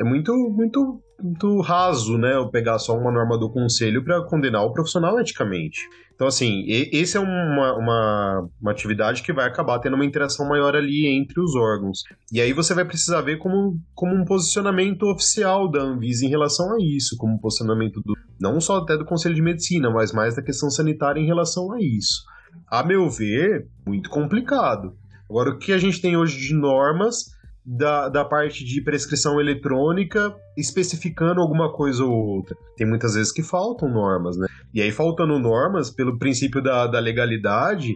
é 0.00 0.04
muito, 0.04 0.32
muito, 0.50 1.00
muito 1.22 1.60
raso, 1.60 2.18
né? 2.18 2.34
Eu 2.34 2.48
pegar 2.48 2.78
só 2.78 2.96
uma 2.96 3.10
norma 3.10 3.38
do 3.38 3.50
conselho 3.50 4.04
para 4.04 4.22
condenar 4.22 4.62
o 4.64 4.72
profissional 4.72 5.18
eticamente. 5.18 5.88
Então, 6.14 6.26
assim, 6.26 6.64
esse 6.66 7.16
é 7.16 7.20
uma, 7.20 7.76
uma, 7.76 8.48
uma, 8.60 8.70
atividade 8.70 9.22
que 9.22 9.34
vai 9.34 9.46
acabar 9.46 9.78
tendo 9.78 9.94
uma 9.94 10.04
interação 10.04 10.48
maior 10.48 10.74
ali 10.74 11.06
entre 11.06 11.38
os 11.38 11.54
órgãos. 11.54 12.04
E 12.32 12.40
aí 12.40 12.54
você 12.54 12.72
vai 12.72 12.86
precisar 12.86 13.20
ver 13.20 13.36
como, 13.36 13.78
como 13.94 14.14
um 14.14 14.24
posicionamento 14.24 15.02
oficial 15.04 15.70
da 15.70 15.82
Anvisa 15.82 16.24
em 16.24 16.30
relação 16.30 16.74
a 16.74 16.78
isso, 16.80 17.16
como 17.18 17.34
um 17.34 17.38
posicionamento 17.38 18.00
do, 18.02 18.14
não 18.40 18.60
só 18.60 18.78
até 18.78 18.96
do 18.96 19.04
Conselho 19.04 19.34
de 19.34 19.42
Medicina, 19.42 19.90
mas 19.90 20.12
mais 20.12 20.34
da 20.34 20.42
questão 20.42 20.70
sanitária 20.70 21.20
em 21.20 21.26
relação 21.26 21.70
a 21.72 21.80
isso. 21.80 22.24
A 22.66 22.82
meu 22.82 23.10
ver, 23.10 23.68
muito 23.86 24.08
complicado. 24.08 24.96
Agora, 25.28 25.50
o 25.50 25.58
que 25.58 25.72
a 25.72 25.78
gente 25.78 26.00
tem 26.00 26.16
hoje 26.16 26.38
de 26.38 26.54
normas 26.54 27.35
da, 27.66 28.08
da 28.08 28.24
parte 28.24 28.64
de 28.64 28.80
prescrição 28.80 29.40
eletrônica 29.40 30.32
especificando 30.56 31.40
alguma 31.40 31.72
coisa 31.72 32.04
ou 32.04 32.12
outra. 32.12 32.56
Tem 32.76 32.86
muitas 32.86 33.14
vezes 33.14 33.32
que 33.32 33.42
faltam 33.42 33.88
normas, 33.88 34.36
né? 34.36 34.46
E 34.72 34.80
aí, 34.80 34.92
faltando 34.92 35.36
normas, 35.38 35.90
pelo 35.90 36.16
princípio 36.16 36.62
da, 36.62 36.86
da 36.86 37.00
legalidade, 37.00 37.92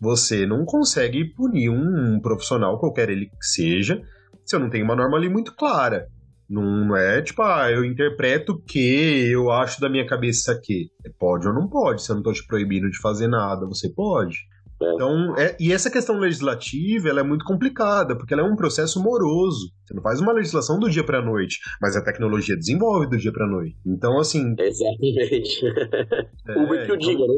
você 0.00 0.44
não 0.44 0.64
consegue 0.64 1.32
punir 1.34 1.70
um, 1.70 2.14
um 2.14 2.20
profissional, 2.20 2.80
qualquer 2.80 3.08
ele 3.08 3.26
que 3.26 3.46
seja, 3.46 4.02
se 4.44 4.56
eu 4.56 4.60
não 4.60 4.68
tenho 4.68 4.84
uma 4.84 4.96
norma 4.96 5.16
ali 5.16 5.28
muito 5.28 5.54
clara. 5.54 6.08
Não 6.50 6.94
é 6.96 7.22
tipo, 7.22 7.40
ah, 7.42 7.70
eu 7.70 7.84
interpreto 7.84 8.60
que 8.66 9.30
eu 9.30 9.50
acho 9.50 9.80
da 9.80 9.88
minha 9.88 10.06
cabeça 10.06 10.58
que. 10.62 10.88
Pode 11.18 11.46
ou 11.46 11.54
não 11.54 11.68
pode, 11.68 12.02
se 12.02 12.10
eu 12.10 12.14
não 12.14 12.20
estou 12.20 12.32
te 12.32 12.46
proibindo 12.46 12.90
de 12.90 13.00
fazer 13.00 13.28
nada, 13.28 13.64
você 13.66 13.88
pode. 13.88 14.36
É. 14.82 14.94
Então, 14.94 15.36
é, 15.36 15.56
e 15.60 15.72
essa 15.72 15.90
questão 15.90 16.18
legislativa 16.18 17.08
ela 17.08 17.20
é 17.20 17.22
muito 17.22 17.44
complicada, 17.44 18.16
porque 18.16 18.34
ela 18.34 18.42
é 18.42 18.46
um 18.46 18.56
processo 18.56 19.02
moroso. 19.02 19.70
Você 19.84 19.94
não 19.94 20.02
faz 20.02 20.20
uma 20.20 20.32
legislação 20.32 20.78
do 20.78 20.90
dia 20.90 21.04
para 21.04 21.18
a 21.18 21.24
noite, 21.24 21.58
mas 21.80 21.96
a 21.96 22.02
tecnologia 22.02 22.56
desenvolve 22.56 23.08
do 23.08 23.16
dia 23.16 23.32
para 23.32 23.46
a 23.46 23.48
noite. 23.48 23.76
Então, 23.86 24.18
assim. 24.18 24.54
Exatamente. 24.58 25.62
É, 26.44 26.58
o 26.58 26.66
que 26.66 26.74
eu 26.74 26.82
então, 26.82 26.96
diga, 26.96 27.24
né? 27.24 27.34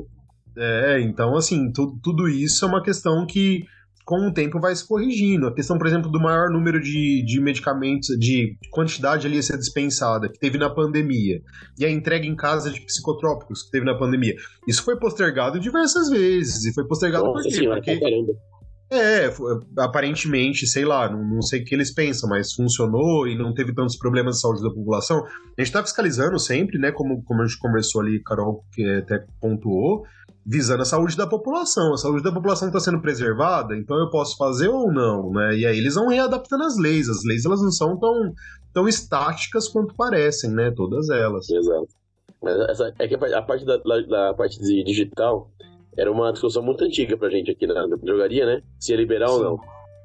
É, 0.56 1.00
então, 1.00 1.36
assim, 1.36 1.70
tu, 1.70 1.98
tudo 2.02 2.26
isso 2.26 2.64
é 2.64 2.68
uma 2.68 2.82
questão 2.82 3.26
que 3.26 3.64
com 4.04 4.28
o 4.28 4.32
tempo 4.32 4.60
vai 4.60 4.74
se 4.76 4.86
corrigindo. 4.86 5.46
A 5.46 5.54
questão, 5.54 5.78
por 5.78 5.86
exemplo, 5.86 6.10
do 6.10 6.20
maior 6.20 6.50
número 6.50 6.80
de, 6.80 7.24
de 7.24 7.40
medicamentos, 7.40 8.08
de 8.18 8.56
quantidade 8.70 9.26
ali 9.26 9.38
a 9.38 9.42
ser 9.42 9.56
dispensada, 9.56 10.28
que 10.28 10.38
teve 10.38 10.58
na 10.58 10.68
pandemia, 10.68 11.40
e 11.78 11.84
a 11.84 11.90
entrega 11.90 12.26
em 12.26 12.36
casa 12.36 12.70
de 12.70 12.80
psicotrópicos 12.82 13.62
que 13.62 13.70
teve 13.70 13.86
na 13.86 13.96
pandemia. 13.96 14.34
Isso 14.68 14.82
foi 14.82 14.98
postergado 14.98 15.58
diversas 15.58 16.10
vezes, 16.10 16.64
e 16.66 16.74
foi 16.74 16.86
postergado 16.86 17.24
Nossa, 17.24 17.42
por 17.42 17.48
quê? 17.48 17.56
Senhora, 17.56 17.80
Porque... 17.82 18.54
É, 18.92 19.28
aparentemente, 19.78 20.66
sei 20.66 20.84
lá, 20.84 21.10
não, 21.10 21.24
não, 21.24 21.42
sei 21.42 21.62
o 21.62 21.64
que 21.64 21.74
eles 21.74 21.92
pensam, 21.92 22.28
mas 22.28 22.52
funcionou 22.52 23.26
e 23.26 23.36
não 23.36 23.52
teve 23.52 23.74
tantos 23.74 23.96
problemas 23.96 24.36
de 24.36 24.42
saúde 24.42 24.62
da 24.62 24.68
população. 24.68 25.24
A 25.24 25.60
gente 25.60 25.68
está 25.68 25.82
fiscalizando 25.82 26.38
sempre, 26.38 26.78
né? 26.78 26.92
Como, 26.92 27.22
como 27.24 27.42
a 27.42 27.46
gente 27.46 27.58
conversou 27.58 28.02
ali, 28.02 28.22
Carol, 28.22 28.62
que 28.72 28.88
até 28.88 29.24
pontuou, 29.40 30.04
visando 30.46 30.82
a 30.82 30.84
saúde 30.84 31.16
da 31.16 31.26
população. 31.26 31.94
A 31.94 31.96
saúde 31.96 32.22
da 32.22 32.32
população 32.32 32.68
está 32.68 32.80
sendo 32.80 33.00
preservada, 33.00 33.74
então 33.76 33.98
eu 33.98 34.10
posso 34.10 34.36
fazer 34.36 34.68
ou 34.68 34.92
não, 34.92 35.30
né? 35.30 35.56
E 35.56 35.66
aí 35.66 35.78
eles 35.78 35.94
vão 35.94 36.08
readaptando 36.08 36.64
as 36.64 36.78
leis. 36.78 37.08
As 37.08 37.24
leis 37.24 37.44
elas 37.44 37.62
não 37.62 37.70
são 37.70 37.98
tão, 37.98 38.32
tão 38.72 38.88
estáticas 38.88 39.68
quanto 39.68 39.94
parecem, 39.94 40.50
né? 40.50 40.70
Todas 40.70 41.08
elas. 41.08 41.48
Exato. 41.48 41.88
Essa, 42.68 42.92
é 42.98 43.08
que 43.08 43.14
a 43.14 43.42
parte 43.42 43.64
da, 43.64 43.78
da 43.78 44.34
parte 44.34 44.60
de 44.60 44.84
digital 44.84 45.50
era 45.96 46.10
uma 46.12 46.32
discussão 46.32 46.62
muito 46.62 46.84
antiga 46.84 47.16
pra 47.16 47.30
gente 47.30 47.50
aqui 47.50 47.66
na, 47.66 47.86
na 47.86 47.96
jogaria, 48.04 48.44
né? 48.44 48.62
Se 48.78 48.92
ia 48.92 48.98
liberar 48.98 49.28
Sim. 49.28 49.34
ou 49.34 49.42
não. 49.42 49.60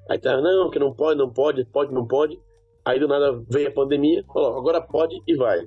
Aí 0.09 0.17
tá, 0.17 0.39
não, 0.41 0.69
que 0.69 0.79
não 0.79 0.93
pode, 0.93 1.19
não 1.19 1.29
pode, 1.29 1.65
pode, 1.65 1.93
não 1.93 2.07
pode. 2.07 2.39
Aí 2.85 2.99
do 2.99 3.07
nada 3.07 3.43
veio 3.49 3.67
a 3.67 3.71
pandemia, 3.71 4.23
falou, 4.33 4.57
agora 4.57 4.81
pode 4.81 5.21
e 5.27 5.35
vai. 5.35 5.59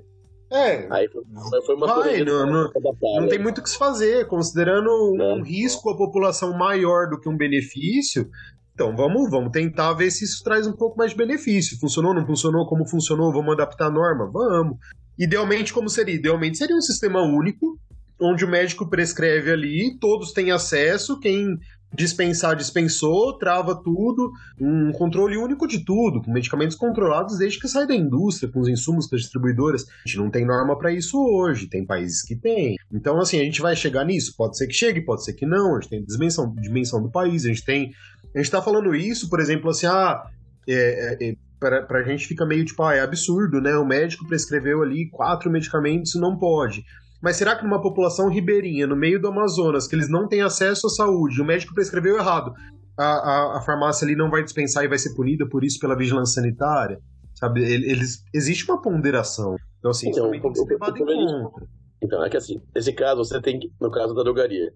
É. 0.53 0.87
Aí 0.91 1.09
foi 1.09 1.75
uma 1.75 1.87
Vai, 1.87 2.23
não, 2.23 2.45
não, 2.45 2.71
não, 3.01 3.27
tem 3.27 3.39
muito 3.39 3.57
o 3.57 3.63
que 3.63 3.69
se 3.69 3.77
fazer, 3.77 4.27
considerando 4.27 4.89
um 4.89 5.41
risco 5.41 5.89
à 5.89 5.97
população 5.97 6.55
maior 6.55 7.09
do 7.09 7.19
que 7.19 7.27
um 7.27 7.35
benefício. 7.35 8.29
Então 8.75 8.95
vamos, 8.95 9.31
vamos 9.31 9.51
tentar 9.51 9.93
ver 9.93 10.11
se 10.11 10.25
isso 10.25 10.43
traz 10.43 10.67
um 10.67 10.73
pouco 10.73 10.95
mais 10.97 11.11
de 11.11 11.17
benefício. 11.17 11.79
Funcionou, 11.79 12.13
não 12.13 12.25
funcionou, 12.25 12.67
como 12.67 12.87
funcionou, 12.87 13.33
vamos 13.33 13.53
adaptar 13.53 13.87
a 13.87 13.91
norma? 13.91 14.29
Vamos. 14.31 14.77
Idealmente, 15.17 15.73
como 15.73 15.89
seria? 15.89 16.15
Idealmente 16.15 16.57
seria 16.57 16.75
um 16.75 16.81
sistema 16.81 17.21
único, 17.21 17.79
onde 18.19 18.45
o 18.45 18.47
médico 18.47 18.87
prescreve 18.87 19.51
ali, 19.51 19.97
todos 19.99 20.33
têm 20.33 20.51
acesso, 20.51 21.19
quem 21.19 21.57
dispensar, 21.93 22.55
dispensou, 22.55 23.37
trava 23.37 23.75
tudo, 23.75 24.31
um 24.59 24.91
controle 24.91 25.37
único 25.37 25.67
de 25.67 25.83
tudo, 25.85 26.21
com 26.21 26.31
medicamentos 26.31 26.75
controlados 26.75 27.37
desde 27.37 27.59
que 27.59 27.67
sai 27.67 27.85
da 27.85 27.95
indústria, 27.95 28.51
com 28.51 28.59
os 28.59 28.67
insumos 28.67 29.09
das 29.09 29.21
distribuidoras. 29.21 29.83
A 29.83 30.07
gente 30.07 30.17
não 30.17 30.29
tem 30.29 30.45
norma 30.45 30.77
para 30.77 30.91
isso 30.91 31.17
hoje, 31.17 31.67
tem 31.67 31.85
países 31.85 32.21
que 32.21 32.35
têm. 32.35 32.75
Então, 32.91 33.19
assim, 33.19 33.39
a 33.39 33.43
gente 33.43 33.61
vai 33.61 33.75
chegar 33.75 34.03
nisso? 34.05 34.33
Pode 34.37 34.57
ser 34.57 34.67
que 34.67 34.73
chegue, 34.73 35.01
pode 35.01 35.23
ser 35.23 35.33
que 35.33 35.45
não, 35.45 35.75
a 35.75 35.81
gente 35.81 35.89
tem 35.89 36.03
dimensão, 36.03 36.53
dimensão 36.55 37.01
do 37.01 37.11
país, 37.11 37.45
a 37.45 37.49
gente 37.49 37.63
tem. 37.63 37.91
A 38.35 38.39
gente 38.39 38.51
tá 38.51 38.61
falando 38.61 38.95
isso, 38.95 39.29
por 39.29 39.39
exemplo, 39.39 39.69
assim, 39.69 39.85
ah, 39.85 40.23
é, 40.67 40.73
é, 40.73 41.29
é 41.29 41.35
pra, 41.59 41.81
pra 41.83 42.03
gente 42.03 42.27
fica 42.27 42.45
meio 42.45 42.65
tipo, 42.65 42.83
ah, 42.83 42.95
é 42.95 42.99
absurdo, 42.99 43.61
né? 43.61 43.75
O 43.77 43.85
médico 43.85 44.27
prescreveu 44.27 44.81
ali 44.81 45.09
quatro 45.09 45.49
medicamentos, 45.49 46.15
não 46.15 46.37
pode. 46.37 46.83
Mas 47.23 47.37
será 47.37 47.55
que 47.55 47.63
numa 47.63 47.81
população 47.81 48.27
ribeirinha, 48.27 48.85
no 48.85 48.97
meio 48.97 49.17
do 49.17 49.29
Amazonas, 49.29 49.87
que 49.87 49.95
eles 49.95 50.09
não 50.09 50.27
têm 50.27 50.41
acesso 50.41 50.87
à 50.87 50.89
saúde, 50.89 51.41
o 51.41 51.45
médico 51.45 51.73
prescreveu 51.73 52.17
errado, 52.17 52.53
a, 52.99 53.05
a, 53.05 53.57
a 53.59 53.61
farmácia 53.61 54.03
ali 54.05 54.13
não 54.13 54.29
vai 54.29 54.43
dispensar 54.43 54.83
e 54.83 54.89
vai 54.89 54.97
ser 54.97 55.15
punida 55.15 55.47
por 55.47 55.63
isso 55.63 55.79
pela 55.79 55.95
vigilância 55.95 56.41
sanitária? 56.41 56.99
Sabe? 57.33 57.63
Eles, 57.63 58.25
existe 58.33 58.69
uma 58.69 58.81
ponderação. 58.81 59.55
Então, 59.79 59.91
assim, 59.91 60.09
então, 60.09 60.33
isso 60.33 60.41
tem 60.41 60.51
que 60.51 60.59
ser 60.59 60.65
levado 60.65 60.97
em 60.97 61.05
conta. 61.05 61.67
Então, 62.01 62.25
é 62.25 62.29
que 62.29 62.35
assim, 62.35 62.61
nesse 62.75 62.91
caso, 62.91 63.23
você 63.23 63.41
tem 63.41 63.57
que, 63.57 63.71
no 63.79 63.89
caso 63.89 64.13
da 64.13 64.21
drogaria, 64.21 64.73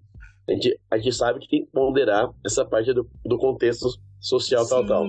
a 0.48 0.52
gente, 0.54 0.80
a 0.90 0.98
gente 0.98 1.16
sabe 1.18 1.40
que 1.42 1.50
tem 1.50 1.66
que 1.66 1.72
ponderar 1.72 2.30
essa 2.46 2.64
parte 2.64 2.94
do, 2.94 3.06
do 3.26 3.38
contexto 3.38 3.90
social 4.22 4.64
sim, 4.64 4.70
tal, 4.70 4.86
tal. 4.86 5.08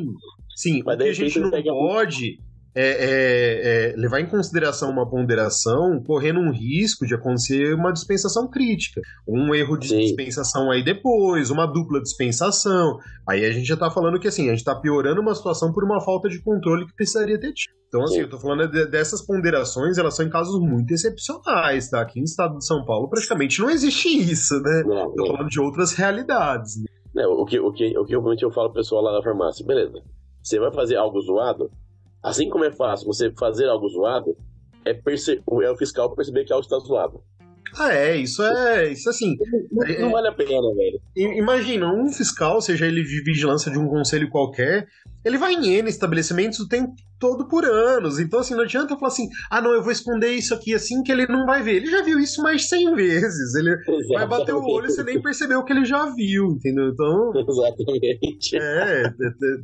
Sim, 0.57 0.83
Mas 0.85 0.97
o 0.97 0.99
que 0.99 1.09
a 1.09 1.13
gente 1.13 1.39
não 1.39 1.51
pode 1.53 2.41
é, 2.81 2.91
é, 2.91 3.91
é, 3.91 3.97
levar 3.97 4.21
em 4.21 4.27
consideração 4.27 4.89
uma 4.89 5.05
ponderação, 5.05 6.01
correndo 6.07 6.39
um 6.39 6.53
risco 6.53 7.05
de 7.05 7.13
acontecer 7.13 7.75
uma 7.75 7.93
dispensação 7.93 8.49
crítica. 8.49 9.01
Um 9.27 9.53
erro 9.53 9.77
de 9.77 9.89
Sim. 9.89 9.99
dispensação 9.99 10.71
aí 10.71 10.85
depois, 10.85 11.51
uma 11.51 11.67
dupla 11.67 12.01
dispensação. 12.01 13.01
Aí 13.29 13.45
a 13.45 13.51
gente 13.51 13.67
já 13.67 13.75
está 13.75 13.91
falando 13.91 14.21
que 14.21 14.29
assim, 14.29 14.47
a 14.47 14.51
gente 14.51 14.61
está 14.61 14.77
piorando 14.77 15.21
uma 15.21 15.35
situação 15.35 15.73
por 15.73 15.83
uma 15.83 16.01
falta 16.01 16.29
de 16.29 16.41
controle 16.41 16.87
que 16.87 16.95
precisaria 16.95 17.37
ter 17.41 17.53
tido. 17.53 17.73
Então, 17.89 18.05
assim, 18.05 18.15
Sim. 18.15 18.21
eu 18.21 18.25
estou 18.27 18.39
falando 18.39 18.71
de, 18.71 18.87
dessas 18.87 19.23
ponderações, 19.23 19.99
elas 19.99 20.15
são 20.15 20.25
em 20.25 20.31
casos 20.31 20.61
muito 20.61 20.95
excepcionais, 20.95 21.91
tá? 21.91 22.01
Aqui 22.01 22.21
no 22.21 22.27
estado 22.27 22.59
de 22.59 22.65
São 22.65 22.85
Paulo 22.85 23.09
praticamente 23.09 23.61
não 23.61 23.71
existe 23.71 24.09
isso, 24.09 24.55
né? 24.63 24.85
Não, 24.87 25.13
Tô 25.17 25.27
falando 25.27 25.49
de 25.49 25.59
outras 25.59 25.95
realidades. 25.95 26.77
Né? 26.77 26.87
Não, 27.13 27.33
o 27.33 27.45
que, 27.45 27.59
o 27.59 27.73
que, 27.73 27.99
o 27.99 28.05
que 28.05 28.11
realmente 28.13 28.45
eu 28.45 28.53
falo 28.53 28.69
pro 28.69 28.81
pessoal 28.81 29.03
lá 29.03 29.15
na 29.15 29.23
farmácia, 29.23 29.67
beleza. 29.67 30.01
Você 30.41 30.61
vai 30.61 30.73
fazer 30.73 30.95
algo 30.95 31.21
zoado, 31.21 31.69
Assim 32.23 32.49
como 32.49 32.65
é 32.65 32.73
fácil 32.73 33.07
você 33.07 33.33
fazer 33.39 33.69
algo 33.69 33.89
zoado, 33.89 34.37
é, 34.85 34.95
perce... 34.95 35.43
é 35.63 35.71
o 35.71 35.77
fiscal 35.77 36.15
perceber 36.15 36.45
que 36.45 36.53
algo 36.53 36.65
está 36.65 36.79
zoado. 36.79 37.23
Ah, 37.77 37.93
é, 37.93 38.17
isso 38.17 38.43
é. 38.43 38.93
Isso 38.93 39.11
assim. 39.11 39.37
Não, 39.71 39.87
é, 39.87 39.99
não 40.01 40.11
vale 40.11 40.29
a 40.29 40.33
pena, 40.33 40.75
velho. 40.75 41.01
Imagina, 41.15 41.93
um 41.93 42.11
fiscal, 42.11 42.61
seja 42.61 42.87
ele 42.87 43.03
de 43.03 43.23
vigilância 43.23 43.71
de 43.71 43.79
um 43.79 43.89
conselho 43.89 44.31
qualquer, 44.31 44.87
ele 45.29 45.39
vai 45.39 45.53
em 45.53 45.75
N 45.75 45.89
estabelecimentos 45.89 46.59
o 46.59 46.69
tempo 46.69 46.95
todo 47.19 47.49
por 47.49 47.65
anos. 47.65 48.19
Então, 48.19 48.41
assim, 48.41 48.55
não 48.55 48.63
adianta 48.63 48.97
falar 48.97 49.09
assim, 49.09 49.29
ah, 49.51 49.61
não, 49.61 49.73
eu 49.73 49.83
vou 49.83 49.93
esconder 49.93 50.31
isso 50.31 50.55
aqui 50.55 50.75
assim 50.75 51.03
que 51.03 51.11
ele 51.11 51.27
não 51.27 51.45
vai 51.45 51.63
ver. 51.63 51.77
Ele 51.77 51.91
já 51.91 52.03
viu 52.03 52.19
isso 52.19 52.43
mais 52.43 52.63
de 52.63 52.69
100 52.69 52.95
vezes. 52.97 53.55
Ele 53.55 53.71
Exatamente. 53.83 54.09
vai 54.15 54.27
bater 54.27 54.55
o 54.55 54.65
olho 54.65 54.87
e 54.87 54.91
você 54.91 55.03
nem 55.03 55.21
percebeu 55.21 55.63
que 55.65 55.73
ele 55.73 55.85
já 55.85 56.07
viu, 56.15 56.53
entendeu? 56.53 56.89
Então. 56.89 57.33
Exatamente. 57.49 58.57
É, 58.57 59.13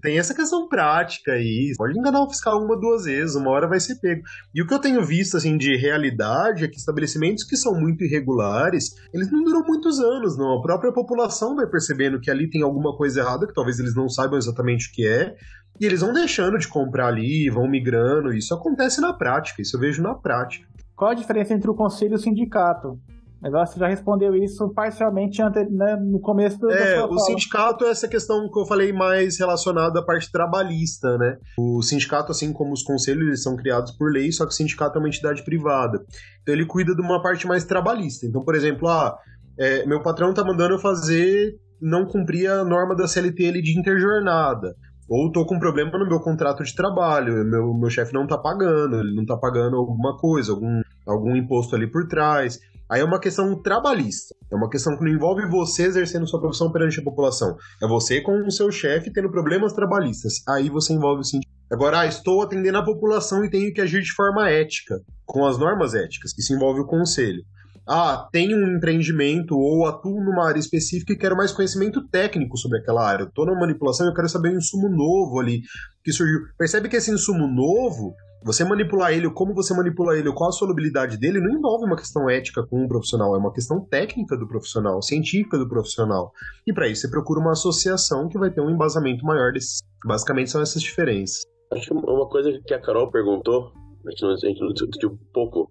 tem 0.02 0.18
essa 0.18 0.34
questão 0.34 0.68
prática 0.68 1.32
aí. 1.32 1.72
Pode 1.76 1.98
enganar 1.98 2.22
o 2.22 2.28
fiscal 2.28 2.62
uma, 2.62 2.78
duas 2.78 3.04
vezes, 3.04 3.34
uma 3.34 3.50
hora 3.50 3.68
vai 3.68 3.80
ser 3.80 3.96
pego. 3.96 4.22
E 4.54 4.62
o 4.62 4.66
que 4.66 4.74
eu 4.74 4.78
tenho 4.78 5.02
visto, 5.04 5.36
assim, 5.36 5.56
de 5.56 5.76
realidade 5.76 6.64
é 6.64 6.68
que 6.68 6.76
estabelecimentos 6.76 7.44
que 7.44 7.56
são 7.56 7.74
muito 7.74 8.04
irregulares, 8.04 8.94
eles 9.12 9.30
não 9.30 9.42
duram 9.42 9.64
muitos 9.66 10.00
anos, 10.00 10.36
não. 10.36 10.58
A 10.58 10.62
própria 10.62 10.92
população 10.92 11.54
vai 11.56 11.66
percebendo 11.66 12.20
que 12.20 12.30
ali 12.30 12.50
tem 12.50 12.62
alguma 12.62 12.96
coisa 12.96 13.20
errada, 13.20 13.46
que 13.46 13.54
talvez 13.54 13.78
eles 13.78 13.94
não 13.94 14.08
saibam 14.08 14.38
exatamente 14.38 14.88
o 14.88 14.92
que 14.92 15.06
é, 15.06 15.34
e 15.80 15.86
eles 15.86 16.00
vão 16.00 16.12
deixando 16.12 16.58
de 16.58 16.68
comprar 16.68 17.08
ali, 17.08 17.50
vão 17.50 17.68
migrando. 17.68 18.32
Isso 18.32 18.54
acontece 18.54 19.00
na 19.00 19.12
prática, 19.12 19.60
isso 19.60 19.76
eu 19.76 19.80
vejo 19.80 20.02
na 20.02 20.14
prática. 20.14 20.66
Qual 20.94 21.10
a 21.10 21.14
diferença 21.14 21.52
entre 21.52 21.70
o 21.70 21.74
conselho 21.74 22.12
e 22.12 22.14
o 22.14 22.18
sindicato? 22.18 22.98
Agora 23.42 23.66
você 23.66 23.78
já 23.78 23.86
respondeu 23.86 24.34
isso 24.34 24.70
parcialmente 24.70 25.42
né, 25.70 25.96
no 25.96 26.18
começo 26.18 26.58
do 26.58 26.70
É, 26.70 27.04
o 27.04 27.18
sindicato 27.18 27.84
é 27.84 27.90
essa 27.90 28.08
questão 28.08 28.50
que 28.50 28.58
eu 28.58 28.64
falei 28.64 28.90
mais 28.90 29.38
relacionada 29.38 30.00
à 30.00 30.02
parte 30.02 30.32
trabalhista, 30.32 31.18
né? 31.18 31.36
O 31.58 31.82
sindicato, 31.82 32.32
assim 32.32 32.54
como 32.54 32.72
os 32.72 32.82
conselhos, 32.82 33.26
eles 33.26 33.42
são 33.42 33.54
criados 33.54 33.92
por 33.92 34.10
lei, 34.10 34.32
só 34.32 34.46
que 34.46 34.52
o 34.52 34.56
sindicato 34.56 34.96
é 34.96 34.98
uma 34.98 35.08
entidade 35.08 35.44
privada. 35.44 36.02
Então 36.40 36.54
ele 36.54 36.64
cuida 36.64 36.94
de 36.94 37.02
uma 37.02 37.20
parte 37.20 37.46
mais 37.46 37.64
trabalhista. 37.64 38.24
Então, 38.24 38.42
por 38.42 38.54
exemplo, 38.54 38.88
ah, 38.88 39.14
é, 39.58 39.84
meu 39.84 40.00
patrão 40.00 40.32
tá 40.32 40.42
mandando 40.42 40.76
eu 40.76 40.78
fazer, 40.78 41.54
não 41.78 42.06
cumprir 42.06 42.50
a 42.50 42.64
norma 42.64 42.96
da 42.96 43.06
CLT 43.06 43.46
ali 43.46 43.60
de 43.60 43.78
interjornada. 43.78 44.74
Ou 45.08 45.30
tô 45.30 45.44
com 45.44 45.56
um 45.56 45.60
problema 45.60 45.98
no 45.98 46.08
meu 46.08 46.20
contrato 46.20 46.62
de 46.62 46.74
trabalho, 46.74 47.44
meu, 47.44 47.74
meu 47.74 47.90
chefe 47.90 48.12
não 48.12 48.26
tá 48.26 48.38
pagando, 48.38 49.00
ele 49.00 49.14
não 49.14 49.26
tá 49.26 49.36
pagando 49.36 49.76
alguma 49.76 50.16
coisa, 50.16 50.52
algum, 50.52 50.80
algum 51.06 51.36
imposto 51.36 51.76
ali 51.76 51.90
por 51.90 52.06
trás. 52.08 52.58
Aí 52.90 53.00
é 53.00 53.04
uma 53.04 53.20
questão 53.20 53.60
trabalhista. 53.62 54.34
É 54.50 54.54
uma 54.54 54.68
questão 54.68 54.96
que 54.96 55.04
não 55.04 55.10
envolve 55.10 55.46
você 55.48 55.84
exercendo 55.84 56.26
sua 56.26 56.40
profissão 56.40 56.70
perante 56.70 57.00
a 57.00 57.02
população. 57.02 57.56
É 57.82 57.88
você 57.88 58.20
com 58.20 58.46
o 58.46 58.50
seu 58.50 58.70
chefe 58.70 59.12
tendo 59.12 59.30
problemas 59.30 59.72
trabalhistas. 59.72 60.42
Aí 60.48 60.68
você 60.68 60.92
envolve 60.92 61.20
o 61.20 61.24
sindicato. 61.24 61.54
Agora, 61.72 62.00
ah, 62.00 62.06
estou 62.06 62.42
atendendo 62.42 62.78
a 62.78 62.84
população 62.84 63.44
e 63.44 63.50
tenho 63.50 63.72
que 63.72 63.80
agir 63.80 64.02
de 64.02 64.12
forma 64.12 64.48
ética, 64.50 65.00
com 65.24 65.44
as 65.46 65.58
normas 65.58 65.94
éticas, 65.94 66.32
que 66.32 66.42
se 66.42 66.54
envolve 66.54 66.80
o 66.80 66.86
conselho. 66.86 67.42
Ah, 67.86 68.28
tenho 68.32 68.56
um 68.56 68.76
empreendimento 68.76 69.56
ou 69.56 69.86
atuo 69.86 70.24
numa 70.24 70.46
área 70.46 70.58
específica 70.58 71.12
e 71.12 71.18
quero 71.18 71.36
mais 71.36 71.52
conhecimento 71.52 72.06
técnico 72.08 72.56
sobre 72.56 72.78
aquela 72.78 73.06
área. 73.06 73.24
Estou 73.24 73.44
na 73.44 73.54
manipulação 73.54 74.06
e 74.06 74.10
eu 74.10 74.14
quero 74.14 74.28
saber 74.28 74.50
um 74.50 74.58
insumo 74.58 74.88
novo 74.88 75.38
ali 75.38 75.62
que 76.02 76.12
surgiu. 76.12 76.40
Percebe 76.56 76.88
que 76.88 76.96
esse 76.96 77.10
insumo 77.10 77.46
novo 77.46 78.14
você 78.44 78.62
manipular 78.62 79.10
ele, 79.10 79.30
como 79.30 79.54
você 79.54 79.74
manipula 79.74 80.18
ele, 80.18 80.30
qual 80.30 80.50
a 80.50 80.52
solubilidade 80.52 81.16
dele, 81.16 81.40
não 81.40 81.50
envolve 81.50 81.86
uma 81.86 81.96
questão 81.96 82.28
ética 82.28 82.62
com 82.62 82.84
o 82.84 82.88
profissional, 82.88 83.34
é 83.34 83.38
uma 83.38 83.50
questão 83.50 83.80
técnica 83.80 84.36
do 84.36 84.46
profissional, 84.46 85.00
científica 85.00 85.56
do 85.56 85.66
profissional. 85.66 86.30
E 86.66 86.72
para 86.72 86.86
isso 86.86 87.00
você 87.00 87.10
procura 87.10 87.40
uma 87.40 87.52
associação 87.52 88.28
que 88.28 88.38
vai 88.38 88.50
ter 88.50 88.60
um 88.60 88.68
embasamento 88.68 89.24
maior 89.24 89.50
desses. 89.50 89.78
Basicamente 90.04 90.50
são 90.50 90.60
essas 90.60 90.82
diferenças. 90.82 91.42
Acho 91.72 91.86
que 91.86 91.94
uma 91.94 92.28
coisa 92.28 92.52
que 92.66 92.74
a 92.74 92.80
Carol 92.80 93.10
perguntou, 93.10 93.72
a 94.06 94.10
gente 94.46 94.60
não 94.60 94.74
discutiu 94.74 95.12
um 95.12 95.18
pouco, 95.32 95.70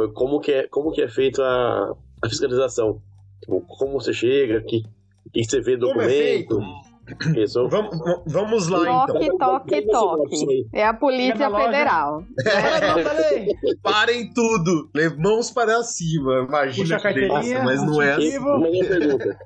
foi 0.00 0.12
como 0.12 0.40
que 0.40 0.52
é, 0.52 0.68
como 0.68 0.90
que 0.92 1.02
é 1.02 1.08
feita 1.08 1.42
a, 1.42 1.92
a 2.22 2.28
fiscalização. 2.28 3.02
Tipo, 3.40 3.60
como 3.78 4.00
você 4.00 4.14
chega, 4.14 4.62
que, 4.62 4.82
que 5.32 5.44
você 5.44 5.60
vê 5.60 5.76
documento. 5.76 6.06
É 6.06 6.08
feito? 6.08 6.60
Isso. 7.36 7.68
Vamos, 7.68 7.98
vamos 8.26 8.68
lá, 8.68 9.06
toque, 9.06 9.24
então. 9.24 9.36
Toque, 9.36 9.82
toque, 9.82 10.46
toque. 10.46 10.68
É 10.72 10.86
a 10.86 10.94
Polícia 10.94 11.50
Federal. 11.50 12.22
É. 12.46 13.76
Parem 13.82 14.32
tudo. 14.32 14.88
Mãos 15.18 15.50
para 15.50 15.82
cima. 15.82 16.46
Imagina 16.48 16.98
que 17.00 17.12
delícia, 17.12 17.62
mas 17.62 17.84
não 17.84 18.00
é 18.00 18.12
assim. 18.12 18.38
pergunta. 18.88 19.38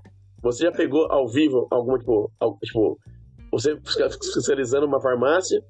Você 0.42 0.64
já 0.64 0.72
pegou 0.72 1.11
ao 1.11 1.26
vivo 1.26 1.66
alguma, 1.70 1.98
tipo, 1.98 2.30
tipo 2.62 2.98
você 3.50 3.80
fiscalizando 3.80 4.86
uma 4.86 5.00
farmácia, 5.00 5.62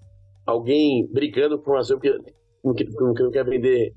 alguém 0.45 1.09
brigando 1.13 1.59
por 1.61 1.77
uma 1.77 1.83
porque 1.87 2.19
não, 2.65 2.75
não, 2.99 3.13
não 3.13 3.31
quer 3.31 3.45
vender 3.45 3.95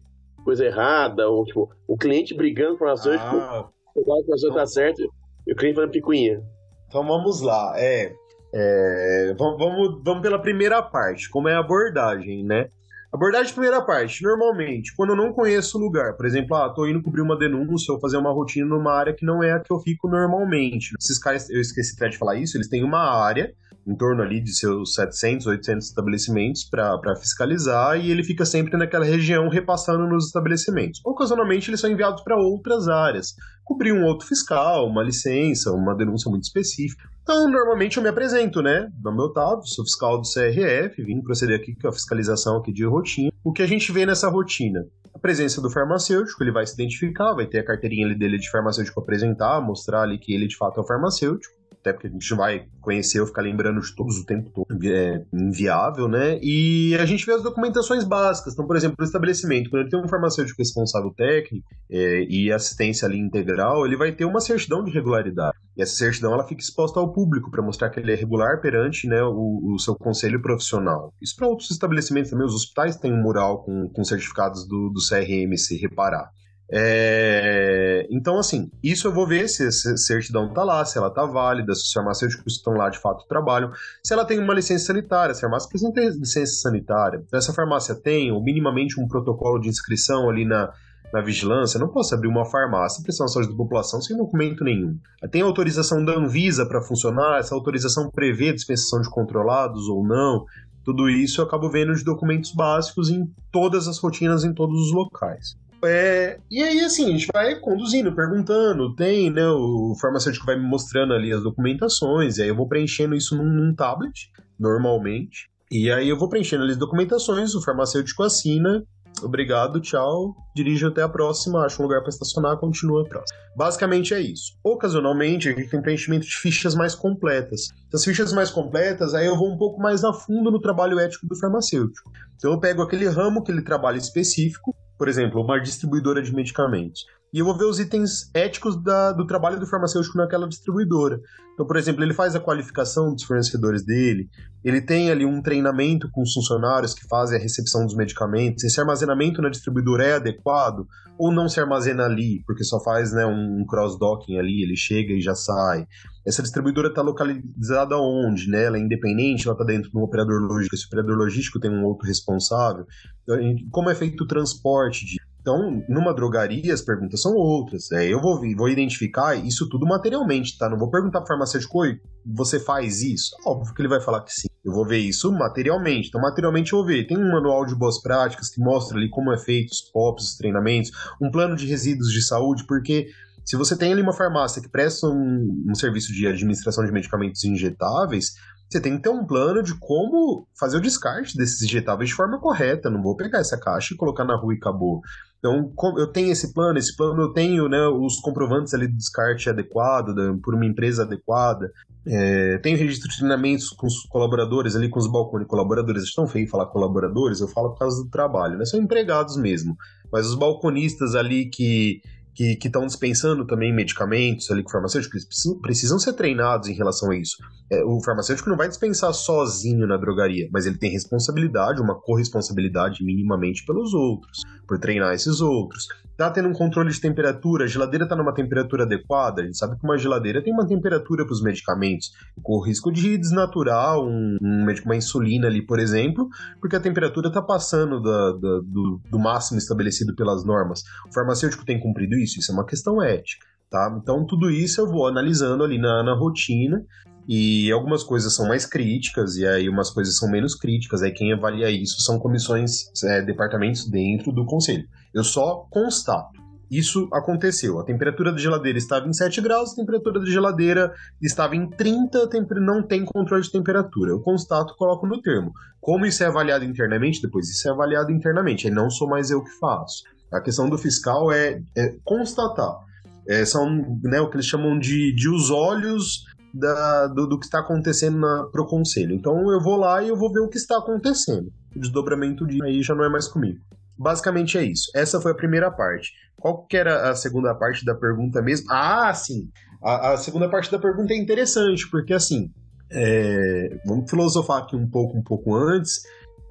coisa 0.48 0.64
errada, 0.64 1.28
ou 1.28 1.44
tipo, 1.44 1.70
o 1.86 1.98
cliente 1.98 2.34
brigando 2.34 2.78
por 2.78 2.88
uma 2.88 2.94
ação, 2.94 3.12
ah, 3.12 3.68
tipo, 3.94 4.14
a 4.14 4.26
pessoa 4.26 4.54
tá 4.54 4.66
certo, 4.66 5.02
e 5.46 5.52
o 5.52 5.56
cliente 5.58 5.76
fazendo 5.76 5.92
picuinha. 5.92 6.42
Então 6.88 7.06
vamos 7.06 7.42
lá. 7.42 7.74
É, 7.76 8.14
é, 8.56 9.36
vamos, 9.38 9.58
vamos, 9.58 10.02
vamos 10.06 10.22
pela 10.22 10.42
primeira 10.42 10.82
parte, 10.82 11.30
como 11.30 11.50
é 11.50 11.54
a 11.54 11.60
abordagem, 11.60 12.46
né? 12.46 12.70
Abordagem 13.12 13.48
de 13.48 13.54
primeira 13.54 13.82
parte. 13.82 14.24
Normalmente, 14.24 14.96
quando 14.96 15.10
eu 15.10 15.18
não 15.18 15.34
conheço 15.34 15.78
o 15.78 15.82
lugar, 15.82 16.16
por 16.16 16.26
exemplo, 16.26 16.56
ah, 16.56 16.70
tô 16.74 16.88
indo 16.88 17.04
cobrir 17.04 17.22
uma 17.22 17.38
denúncia 17.38 17.94
ou 17.94 18.00
fazer 18.00 18.16
uma 18.16 18.32
rotina 18.32 18.68
numa 18.68 18.94
área 18.94 19.14
que 19.14 19.26
não 19.26 19.44
é 19.44 19.52
a 19.52 19.60
que 19.60 19.72
eu 19.72 19.80
fico 19.80 20.08
normalmente. 20.08 20.94
Esses 20.98 21.20
caras, 21.20 21.50
eu 21.50 21.60
esqueci 21.60 21.94
até 21.98 22.08
de 22.08 22.18
falar 22.18 22.36
isso, 22.36 22.56
eles 22.56 22.70
têm 22.70 22.86
uma 22.86 23.22
área 23.22 23.54
em 23.88 23.96
torno 23.96 24.22
ali 24.22 24.42
de 24.42 24.54
seus 24.54 24.94
700, 24.94 25.48
800 25.48 25.88
estabelecimentos 25.88 26.66
para 26.70 27.16
fiscalizar 27.16 27.98
e 27.98 28.12
ele 28.12 28.24
fica 28.24 28.44
sempre 28.44 28.78
naquela 28.78 29.06
região 29.06 29.48
repassando 29.48 30.06
nos 30.08 30.26
estabelecimentos. 30.26 31.00
Ocasionalmente 31.06 31.70
eles 31.70 31.80
são 31.80 31.90
enviados 31.90 32.22
para 32.22 32.36
outras 32.36 32.90
áreas, 32.90 33.34
cobrir 33.64 33.94
um 33.94 34.04
outro 34.04 34.28
fiscal, 34.28 34.88
uma 34.88 35.04
licença, 35.04 35.72
uma 35.72 35.96
denúncia 35.96 36.30
muito 36.30 36.44
específica. 36.44 37.08
Então, 37.24 37.50
normalmente 37.50 37.98
eu 37.98 38.04
me 38.04 38.10
apresento, 38.10 38.62
né? 38.62 38.90
Meu 39.04 39.12
nome 39.12 39.24
é 39.24 39.26
Otávio, 39.26 39.66
sou 39.66 39.86
fiscal 39.86 40.20
do 40.20 40.28
CRF, 40.28 41.04
vim 41.04 41.22
proceder 41.22 41.60
aqui 41.60 41.76
com 41.76 41.88
a 41.88 41.94
fiscalização 41.94 42.58
aqui 42.58 42.72
de 42.72 42.86
rotina. 42.86 43.32
O 43.44 43.52
que 43.52 43.62
a 43.62 43.68
gente 43.68 43.92
vê 43.92 44.06
nessa 44.06 44.30
rotina? 44.30 44.86
A 45.14 45.20
presença 45.20 45.62
do 45.62 45.70
farmacêutico, 45.70 46.44
ele 46.44 46.52
vai 46.52 46.66
se 46.66 46.74
identificar, 46.74 47.34
vai 47.34 47.48
ter 47.48 47.60
a 47.60 47.66
carteirinha 47.66 48.16
dele 48.16 48.38
de 48.38 48.50
farmacêutico 48.50 49.00
apresentar, 49.00 49.60
mostrar 49.62 50.04
ali 50.04 50.20
que 50.20 50.34
ele 50.34 50.48
de 50.48 50.56
fato 50.56 50.80
é 50.80 50.84
o 50.84 50.88
farmacêutico 50.88 51.57
até 51.88 51.94
porque 51.94 52.08
a 52.08 52.10
gente 52.10 52.36
vai 52.36 52.66
conhecer 52.82 53.20
ou 53.20 53.28
ficar 53.28 53.42
lembrando 53.42 53.80
de 53.80 53.96
todos 53.96 54.18
o 54.18 54.26
tempo 54.26 54.50
todo, 54.50 54.68
é 54.86 55.24
inviável, 55.34 56.08
né? 56.08 56.40
E 56.42 56.96
a 57.00 57.06
gente 57.06 57.26
vê 57.26 57.34
as 57.34 57.44
documentações 57.44 58.04
básicas. 58.04 58.54
Então, 58.54 58.68
por 58.68 58.76
exemplo, 58.76 58.98
o 59.00 59.04
estabelecimento, 59.04 59.70
quando 59.70 59.82
ele 59.82 59.90
tem 59.90 60.00
um 60.00 60.08
farmacêutico 60.08 60.62
responsável 60.62 61.12
técnico 61.16 61.68
é, 61.90 62.24
e 62.30 62.52
assistência 62.52 63.08
ali 63.08 63.18
integral, 63.18 63.86
ele 63.86 63.96
vai 63.96 64.12
ter 64.12 64.26
uma 64.26 64.40
certidão 64.40 64.84
de 64.84 64.92
regularidade. 64.92 65.58
E 65.76 65.82
essa 65.82 65.96
certidão 65.96 66.34
ela 66.34 66.48
fica 66.48 66.62
exposta 66.62 67.00
ao 67.00 67.14
público 67.14 67.52
para 67.52 67.62
mostrar 67.62 67.90
que 67.90 68.00
ele 68.00 68.12
é 68.12 68.16
regular 68.16 68.60
perante 68.62 69.08
né, 69.08 69.22
o, 69.24 69.74
o 69.74 69.80
seu 69.80 69.96
conselho 69.96 70.42
profissional. 70.42 71.14
Isso 71.22 71.36
para 71.36 71.48
outros 71.48 71.72
estabelecimentos 71.72 72.32
também, 72.32 72.46
os 72.46 72.56
hospitais 72.56 72.98
têm 72.98 73.14
um 73.14 73.22
mural 73.22 73.64
com, 73.64 73.90
com 73.90 74.04
certificados 74.04 74.68
do, 74.68 74.90
do 74.90 75.00
CRM 75.00 75.56
se 75.58 75.78
reparar. 75.78 76.30
É... 76.70 78.06
Então, 78.10 78.38
assim, 78.38 78.70
isso 78.84 79.08
eu 79.08 79.14
vou 79.14 79.26
ver 79.26 79.48
se 79.48 79.66
a 79.68 79.72
certidão 79.72 80.48
está 80.48 80.64
lá, 80.64 80.84
se 80.84 80.98
ela 80.98 81.08
está 81.08 81.26
válida, 81.26 81.74
se 81.74 81.84
os 81.84 81.92
farmacêuticos 81.94 82.56
estão 82.56 82.74
lá 82.74 82.90
de 82.90 83.00
fato 83.00 83.26
trabalham, 83.28 83.72
se 84.04 84.14
ela 84.14 84.26
tem 84.26 84.40
uma 84.40 84.54
licença 84.54 84.86
sanitária, 84.86 85.34
se 85.34 85.40
a 85.40 85.42
farmácia 85.42 85.68
apresenta 85.68 86.02
licença 86.02 86.62
sanitária, 86.62 87.24
se 87.30 87.38
essa 87.38 87.54
farmácia 87.54 87.96
tem, 87.96 88.32
ou 88.32 88.44
minimamente 88.44 89.00
um 89.00 89.08
protocolo 89.08 89.60
de 89.60 89.70
inscrição 89.70 90.30
ali 90.30 90.46
na, 90.46 90.72
na 91.14 91.22
vigilância, 91.22 91.80
não 91.80 91.88
posso 91.88 92.14
abrir 92.14 92.28
uma 92.28 92.46
farmácia 92.46 93.02
prestar 93.02 93.24
uma 93.24 93.30
saúde 93.30 93.50
da 93.50 93.56
população 93.56 94.02
sem 94.02 94.18
documento 94.18 94.64
nenhum. 94.64 94.98
Tem 95.32 95.42
autorização 95.42 96.04
da 96.04 96.14
Anvisa 96.14 96.66
para 96.66 96.82
funcionar, 96.82 97.40
essa 97.40 97.56
autorização 97.56 98.10
prevê 98.10 98.52
dispensação 98.54 99.02
de 99.02 99.10
controlados 99.10 99.88
ou 99.88 100.06
não. 100.06 100.46
Tudo 100.84 101.10
isso 101.10 101.42
eu 101.42 101.46
acabo 101.46 101.70
vendo 101.70 101.94
de 101.94 102.04
documentos 102.04 102.54
básicos 102.54 103.10
em 103.10 103.30
todas 103.52 103.88
as 103.88 103.98
rotinas, 104.00 104.44
em 104.44 104.54
todos 104.54 104.88
os 104.88 104.94
locais. 104.94 105.58
É, 105.88 106.40
e 106.50 106.62
aí, 106.62 106.80
assim, 106.82 107.06
a 107.06 107.12
gente 107.12 107.28
vai 107.34 107.60
conduzindo, 107.60 108.14
perguntando, 108.14 108.94
tem, 108.96 109.30
né? 109.30 109.48
O 109.48 109.96
farmacêutico 110.00 110.46
vai 110.46 110.58
me 110.58 110.68
mostrando 110.68 111.14
ali 111.14 111.32
as 111.32 111.44
documentações, 111.44 112.38
e 112.38 112.44
aí 112.44 112.50
eu 112.50 112.56
vou 112.56 112.68
preenchendo 112.68 113.16
isso 113.16 113.36
num, 113.36 113.46
num 113.46 113.76
tablet, 113.76 114.32
normalmente. 114.60 115.50
E 115.72 115.92
aí 115.92 116.08
eu 116.08 116.18
vou 116.18 116.30
preenchendo 116.30 116.64
ali 116.64 116.72
as 116.72 116.78
documentações, 116.78 117.54
o 117.54 117.62
farmacêutico 117.62 118.24
assina, 118.24 118.84
obrigado, 119.22 119.82
tchau, 119.82 120.36
dirijo 120.56 120.88
até 120.88 121.02
a 121.02 121.10
próxima, 121.10 121.66
acho 121.66 121.82
um 121.82 121.86
lugar 121.86 122.02
para 122.02 122.10
estacionar, 122.10 122.58
continua 122.58 123.02
a 123.02 123.06
próxima. 123.06 123.38
Basicamente 123.56 124.14
é 124.14 124.22
isso. 124.22 124.58
Ocasionalmente 124.64 125.50
a 125.50 125.54
gente 125.54 125.70
tem 125.70 125.82
preenchimento 125.82 126.26
de 126.26 126.36
fichas 126.36 126.76
mais 126.76 126.96
completas. 126.96 127.68
As 127.94 128.04
fichas 128.04 128.32
mais 128.32 128.50
completas, 128.50 129.14
aí 129.14 129.26
eu 129.26 129.36
vou 129.36 129.52
um 129.52 129.58
pouco 129.58 129.82
mais 129.82 130.04
a 130.04 130.14
fundo 130.14 130.52
no 130.52 130.62
trabalho 130.62 131.00
ético 131.00 131.28
do 131.28 131.38
farmacêutico. 131.38 132.12
Então 132.36 132.52
eu 132.52 132.60
pego 132.60 132.82
aquele 132.82 133.08
ramo 133.08 133.44
que 133.44 133.52
ele 133.52 133.62
trabalha 133.62 133.98
específico, 133.98 134.74
por 134.98 135.08
exemplo, 135.08 135.42
uma 135.42 135.60
distribuidora 135.60 136.22
de 136.22 136.34
medicamentos. 136.34 137.06
E 137.34 137.40
eu 137.40 137.46
vou 137.46 137.58
ver 137.58 137.66
os 137.66 137.80
itens 137.80 138.30
éticos 138.34 138.82
da, 138.82 139.12
do 139.12 139.28
trabalho 139.28 139.60
do 139.60 139.68
farmacêutico 139.68 140.18
naquela 140.18 140.48
distribuidora. 140.48 141.20
Então, 141.54 141.66
por 141.66 141.76
exemplo, 141.76 142.04
ele 142.04 142.14
faz 142.14 142.36
a 142.36 142.40
qualificação 142.40 143.14
dos 143.14 143.24
fornecedores 143.24 143.84
dele, 143.84 144.30
ele 144.64 144.80
tem 144.80 145.10
ali 145.10 145.26
um 145.26 145.42
treinamento 145.42 146.10
com 146.12 146.22
os 146.22 146.32
funcionários 146.32 146.94
que 146.94 147.08
fazem 147.08 147.38
a 147.38 147.42
recepção 147.42 147.84
dos 147.84 147.96
medicamentos, 147.96 148.64
esse 148.64 148.80
armazenamento 148.80 149.42
na 149.42 149.50
distribuidora 149.50 150.06
é 150.06 150.14
adequado 150.14 150.88
ou 151.18 151.32
não 151.32 151.50
se 151.50 151.60
armazena 151.60 152.06
ali, 152.06 152.44
porque 152.46 152.64
só 152.64 152.80
faz 152.84 153.12
né, 153.12 153.26
um 153.26 153.66
cross-docking 153.66 154.38
ali, 154.38 154.62
ele 154.62 154.76
chega 154.76 155.14
e 155.14 155.22
já 155.22 155.34
sai. 155.34 155.88
Essa 156.26 156.44
distribuidora 156.44 156.90
está 156.90 157.02
localizada 157.02 157.98
onde? 157.98 158.48
Né? 158.50 158.66
Ela 158.66 158.78
é 158.78 158.80
independente, 158.80 159.48
ela 159.48 159.54
está 159.54 159.66
dentro 159.66 159.90
de 159.90 159.98
um 159.98 160.04
operador 160.04 160.40
logístico, 160.42 160.76
esse 160.76 160.86
operador 160.86 161.18
logístico 161.18 161.60
tem 161.60 161.72
um 161.72 161.86
outro 161.86 162.08
responsável. 162.08 162.86
Então, 163.24 163.38
como 163.72 163.90
é 163.90 163.96
feito 163.96 164.24
o 164.24 164.28
transporte 164.28 165.06
então, 165.48 165.82
numa 165.88 166.14
drogaria, 166.14 166.74
as 166.74 166.82
perguntas 166.82 167.22
são 167.22 167.34
outras. 167.34 167.90
É, 167.94 168.06
eu 168.06 168.20
vou, 168.20 168.42
vou 168.58 168.68
identificar 168.68 169.34
isso 169.34 169.70
tudo 169.70 169.86
materialmente, 169.86 170.58
tá? 170.58 170.70
Não 170.70 170.78
vou 170.78 170.92
perguntar 170.92 171.22
para 171.22 171.30
farmacêutico, 171.30 171.80
oi, 171.80 172.02
você 172.26 172.60
faz 172.60 173.02
isso? 173.02 173.34
Óbvio 173.46 173.74
que 173.74 173.82
ele 173.82 173.88
vai 173.88 174.02
falar 174.02 174.24
que 174.24 174.34
sim. 174.34 174.50
Eu 174.66 174.74
vou 174.74 174.86
ver 174.86 174.98
isso 174.98 175.32
materialmente. 175.32 176.10
Então, 176.10 176.20
materialmente 176.20 176.74
eu 176.74 176.80
vou 176.80 176.86
ver. 176.86 177.08
Tem 177.08 177.18
um 177.18 177.32
manual 177.32 177.66
de 177.66 177.74
boas 177.74 178.02
práticas 178.02 178.50
que 178.50 178.60
mostra 178.60 178.98
ali 178.98 179.10
como 179.10 179.32
é 179.32 179.38
feito 179.38 179.72
os 179.72 179.80
POPs, 179.90 180.32
os 180.32 180.36
treinamentos, 180.36 180.92
um 181.22 181.32
plano 181.32 181.56
de 181.56 181.66
resíduos 181.66 182.12
de 182.12 182.22
saúde, 182.22 182.66
porque 182.68 183.08
se 183.46 183.56
você 183.56 183.78
tem 183.78 183.94
ali 183.94 184.02
uma 184.02 184.12
farmácia 184.12 184.62
que 184.62 184.68
presta 184.68 185.08
um, 185.08 185.64
um 185.66 185.76
serviço 185.76 186.12
de 186.12 186.28
administração 186.28 186.84
de 186.84 186.92
medicamentos 186.92 187.46
injetáveis, 187.46 188.34
você 188.70 188.82
tem 188.82 188.98
que 188.98 189.04
ter 189.04 189.10
um 189.10 189.26
plano 189.26 189.64
de 189.64 189.74
como 189.80 190.46
fazer 190.60 190.78
o 190.78 190.82
descarte 190.82 191.38
desses 191.38 191.62
injetáveis 191.62 192.10
de 192.10 192.16
forma 192.16 192.38
correta. 192.40 192.90
Não 192.90 193.02
vou 193.02 193.16
pegar 193.16 193.40
essa 193.40 193.58
caixa 193.58 193.94
e 193.94 193.98
colocar 193.98 194.26
na 194.26 194.36
rua 194.36 194.54
e 194.54 194.58
acabou. 194.58 195.02
Então, 195.40 195.72
eu 195.98 196.08
tenho 196.08 196.32
esse 196.32 196.54
plano, 196.54 196.80
esse 196.80 196.96
plano 196.96 197.22
eu 197.22 197.34
tenho 197.34 197.70
né, 197.70 197.88
os 197.88 198.20
comprovantes 198.20 198.74
ali 198.74 198.88
do 198.88 198.98
descarte 198.98 199.50
adequado, 199.50 200.16
por 200.42 200.56
uma 200.56 200.66
empresa 200.66 201.04
adequada. 201.04 201.72
É, 202.06 202.58
tenho 202.60 202.78
registro 202.78 203.10
de 203.10 203.18
treinamentos 203.18 203.70
com 203.70 203.86
os 203.86 204.04
colaboradores 204.04 204.76
ali, 204.76 204.90
com 204.90 205.00
os 205.00 205.12
balcões 205.12 205.46
colaboradores. 205.46 206.04
É 206.04 206.16
tão 206.16 206.28
feio 206.28 206.48
falar 206.50 206.68
colaboradores, 206.68 207.40
eu 207.40 207.48
falo 207.48 207.72
por 207.72 207.80
causa 207.80 208.04
do 208.04 208.10
trabalho, 208.10 208.58
né? 208.58 208.66
São 208.66 208.80
empregados 208.80 209.38
mesmo. 209.38 209.76
Mas 210.12 210.26
os 210.28 210.36
balconistas 210.36 211.16
ali 211.16 211.50
que, 211.50 212.02
que 212.38 212.68
estão 212.68 212.86
dispensando 212.86 213.46
também 213.46 213.74
medicamentos 213.74 214.52
ali 214.52 214.62
com 214.62 214.70
farmacêuticos, 214.70 215.16
eles 215.16 215.28
precisam, 215.28 215.60
precisam, 215.60 216.00
ser 216.00 216.14
treinados 216.14 216.70
em 216.70 216.74
relação 216.74 217.10
a 217.10 217.18
isso. 217.18 217.38
É, 217.72 217.84
o 217.84 218.00
farmacêutico 218.04 218.50
não 218.50 218.58
vai 218.58 218.68
dispensar 218.68 219.12
sozinho 219.14 219.88
na 219.88 219.98
drogaria, 219.98 220.48
mas 220.52 220.66
ele 220.66 220.78
tem 220.78 220.92
responsabilidade, 220.92 221.82
uma 221.82 221.96
corresponsabilidade 221.96 223.04
minimamente 223.04 223.66
pelos 223.66 223.94
outros, 223.94 224.42
por 224.68 224.78
treinar 224.80 225.14
esses 225.14 225.42
outros 225.42 225.88
tá 226.18 226.32
tendo 226.32 226.50
um 226.50 226.54
controle 226.54 226.92
de 226.92 227.00
temperatura, 227.00 227.66
a 227.66 227.68
geladeira 227.68 228.08
tá 228.08 228.16
numa 228.16 228.34
temperatura 228.34 228.84
adequada, 228.84 229.44
a 229.44 229.46
gente 229.46 229.58
sabe 229.58 229.78
que 229.78 229.84
uma 229.84 229.98
geladeira 229.98 230.44
tem 230.44 230.52
uma 230.52 230.68
temperatura 230.68 231.24
para 231.24 231.32
os 231.32 231.44
medicamentos, 231.44 232.12
com 232.42 232.54
o 232.54 232.62
risco 232.62 232.92
de 232.92 233.18
desnaturar 233.18 234.00
um, 234.00 234.36
um, 234.42 234.66
uma 234.84 234.96
insulina 234.96 235.48
ali, 235.48 235.62
por 235.62 235.80
exemplo, 235.80 236.28
porque 236.60 236.76
a 236.76 236.80
temperatura 236.80 237.32
tá 237.32 237.42
passando 237.42 238.02
da, 238.02 238.32
da, 238.32 238.60
do, 238.64 239.00
do 239.12 239.20
máximo 239.20 239.60
estabelecido 239.60 240.16
pelas 240.16 240.44
normas. 240.44 240.84
O 241.08 241.14
farmacêutico 241.14 241.64
tem 241.64 241.80
cumprido 241.80 242.16
isso, 242.16 242.27
isso 242.36 242.52
é 242.52 242.54
uma 242.54 242.66
questão 242.66 243.02
ética. 243.02 243.46
Tá? 243.70 243.98
Então, 244.02 244.26
tudo 244.26 244.50
isso 244.50 244.80
eu 244.80 244.88
vou 244.88 245.08
analisando 245.08 245.64
ali 245.64 245.78
na, 245.78 246.04
na 246.04 246.14
rotina 246.14 246.86
e 247.28 247.70
algumas 247.72 248.04
coisas 248.04 248.34
são 248.34 248.48
mais 248.48 248.66
críticas 248.66 249.36
e 249.36 249.46
aí 249.46 249.68
umas 249.68 249.90
coisas 249.90 250.18
são 250.18 250.30
menos 250.30 250.56
críticas. 250.56 251.04
Aí 251.04 251.12
quem 251.12 251.34
avalia 251.34 251.70
isso 251.70 252.00
são 252.02 252.18
comissões, 252.18 252.90
é, 253.04 253.22
departamentos 253.22 253.90
dentro 253.90 254.32
do 254.32 254.46
conselho. 254.46 254.88
Eu 255.14 255.24
só 255.24 255.68
constato. 255.70 256.48
Isso 256.70 257.08
aconteceu. 257.14 257.80
A 257.80 257.84
temperatura 257.84 258.32
da 258.32 258.38
geladeira 258.38 258.78
estava 258.78 259.08
em 259.08 259.14
7 259.14 259.40
graus, 259.42 259.72
a 259.72 259.76
temperatura 259.76 260.20
da 260.20 260.26
geladeira 260.26 260.94
estava 261.22 261.56
em 261.56 261.70
30, 261.70 262.30
não 262.60 262.84
tem 262.86 263.06
controle 263.06 263.42
de 263.42 263.52
temperatura. 263.52 264.12
Eu 264.12 264.22
constato, 264.22 264.76
coloco 264.76 265.08
no 265.08 265.22
termo. 265.22 265.52
Como 265.80 266.06
isso 266.06 266.24
é 266.24 266.28
avaliado 266.28 266.66
internamente, 266.66 267.22
depois 267.22 267.50
isso 267.50 267.68
é 267.68 267.72
avaliado 267.72 268.12
internamente. 268.12 268.68
Aí 268.68 268.74
não 268.74 268.90
sou 268.90 269.08
mais 269.08 269.32
eu 269.32 269.42
que 269.42 269.52
faço. 269.60 270.04
A 270.32 270.42
questão 270.42 270.70
do 270.70 270.78
fiscal 270.78 271.32
é, 271.32 271.62
é 271.76 271.96
constatar. 272.04 272.80
É, 273.28 273.46
são 273.46 274.00
né, 274.04 274.22
o 274.22 274.30
que 274.30 274.38
eles 274.38 274.46
chamam 274.46 274.78
de, 274.80 275.14
de 275.14 275.30
os 275.30 275.50
olhos 275.50 276.24
da, 276.54 277.08
do, 277.08 277.28
do, 277.28 277.40
que 277.40 277.46
está 277.46 277.60
acontecendo 277.60 278.20
para 278.52 278.62
o 278.62 278.66
conselho. 278.66 279.14
Então 279.14 279.52
eu 279.52 279.62
vou 279.62 279.78
lá 279.78 280.02
e 280.02 280.10
eu 280.10 280.18
vou 280.18 280.32
ver 280.32 280.40
o 280.40 280.50
que 280.50 280.58
está 280.58 280.78
acontecendo. 280.78 281.52
O 281.76 281.80
desdobramento 281.80 282.46
de 282.48 282.64
aí 282.64 282.82
já 282.82 282.96
não 282.96 283.04
é 283.04 283.10
mais 283.10 283.28
comigo. 283.28 283.60
Basicamente 283.98 284.58
é 284.58 284.64
isso. 284.64 284.90
Essa 284.96 285.20
foi 285.20 285.32
a 285.32 285.36
primeira 285.36 285.72
parte. 285.72 286.12
Qual 286.40 286.66
que 286.66 286.78
era 286.78 287.10
a 287.10 287.16
segunda 287.16 287.54
parte 287.56 287.84
da 287.84 287.96
pergunta 287.96 288.42
mesmo? 288.42 288.68
Ah, 288.72 289.14
sim. 289.14 289.50
A, 289.84 290.14
a 290.14 290.18
segunda 290.18 290.50
parte 290.50 290.72
da 290.72 290.80
pergunta 290.80 291.14
é 291.14 291.18
interessante, 291.18 291.90
porque 291.90 292.14
assim, 292.14 292.52
é, 292.92 293.80
vamos 293.86 294.10
filosofar 294.10 294.64
aqui 294.64 294.76
um 294.76 294.88
pouco, 294.90 295.18
um 295.18 295.24
pouco 295.24 295.56
antes. 295.56 296.02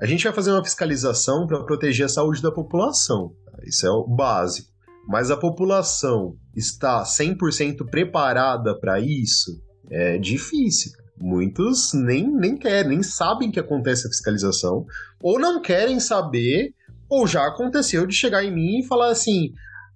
A 0.00 0.06
gente 0.06 0.24
vai 0.24 0.32
fazer 0.32 0.50
uma 0.50 0.64
fiscalização 0.64 1.46
para 1.46 1.62
proteger 1.64 2.06
a 2.06 2.08
saúde 2.08 2.42
da 2.42 2.52
população. 2.52 3.32
Isso 3.66 3.86
é 3.86 3.90
o 3.90 4.06
básico. 4.06 4.70
Mas 5.06 5.30
a 5.30 5.36
população 5.36 6.36
está 6.54 7.02
100% 7.02 7.88
preparada 7.88 8.78
para 8.78 9.00
isso? 9.00 9.60
É 9.90 10.18
difícil. 10.18 10.92
Muitos 11.18 11.92
nem, 11.94 12.28
nem 12.28 12.56
querem, 12.56 12.90
nem 12.90 13.02
sabem 13.02 13.50
que 13.50 13.60
acontece 13.60 14.06
a 14.06 14.10
fiscalização, 14.10 14.84
ou 15.22 15.38
não 15.38 15.62
querem 15.62 15.98
saber, 15.98 16.74
ou 17.08 17.26
já 17.26 17.46
aconteceu 17.46 18.06
de 18.06 18.14
chegar 18.14 18.44
em 18.44 18.52
mim 18.52 18.80
e 18.80 18.86
falar 18.86 19.10
assim: 19.10 19.52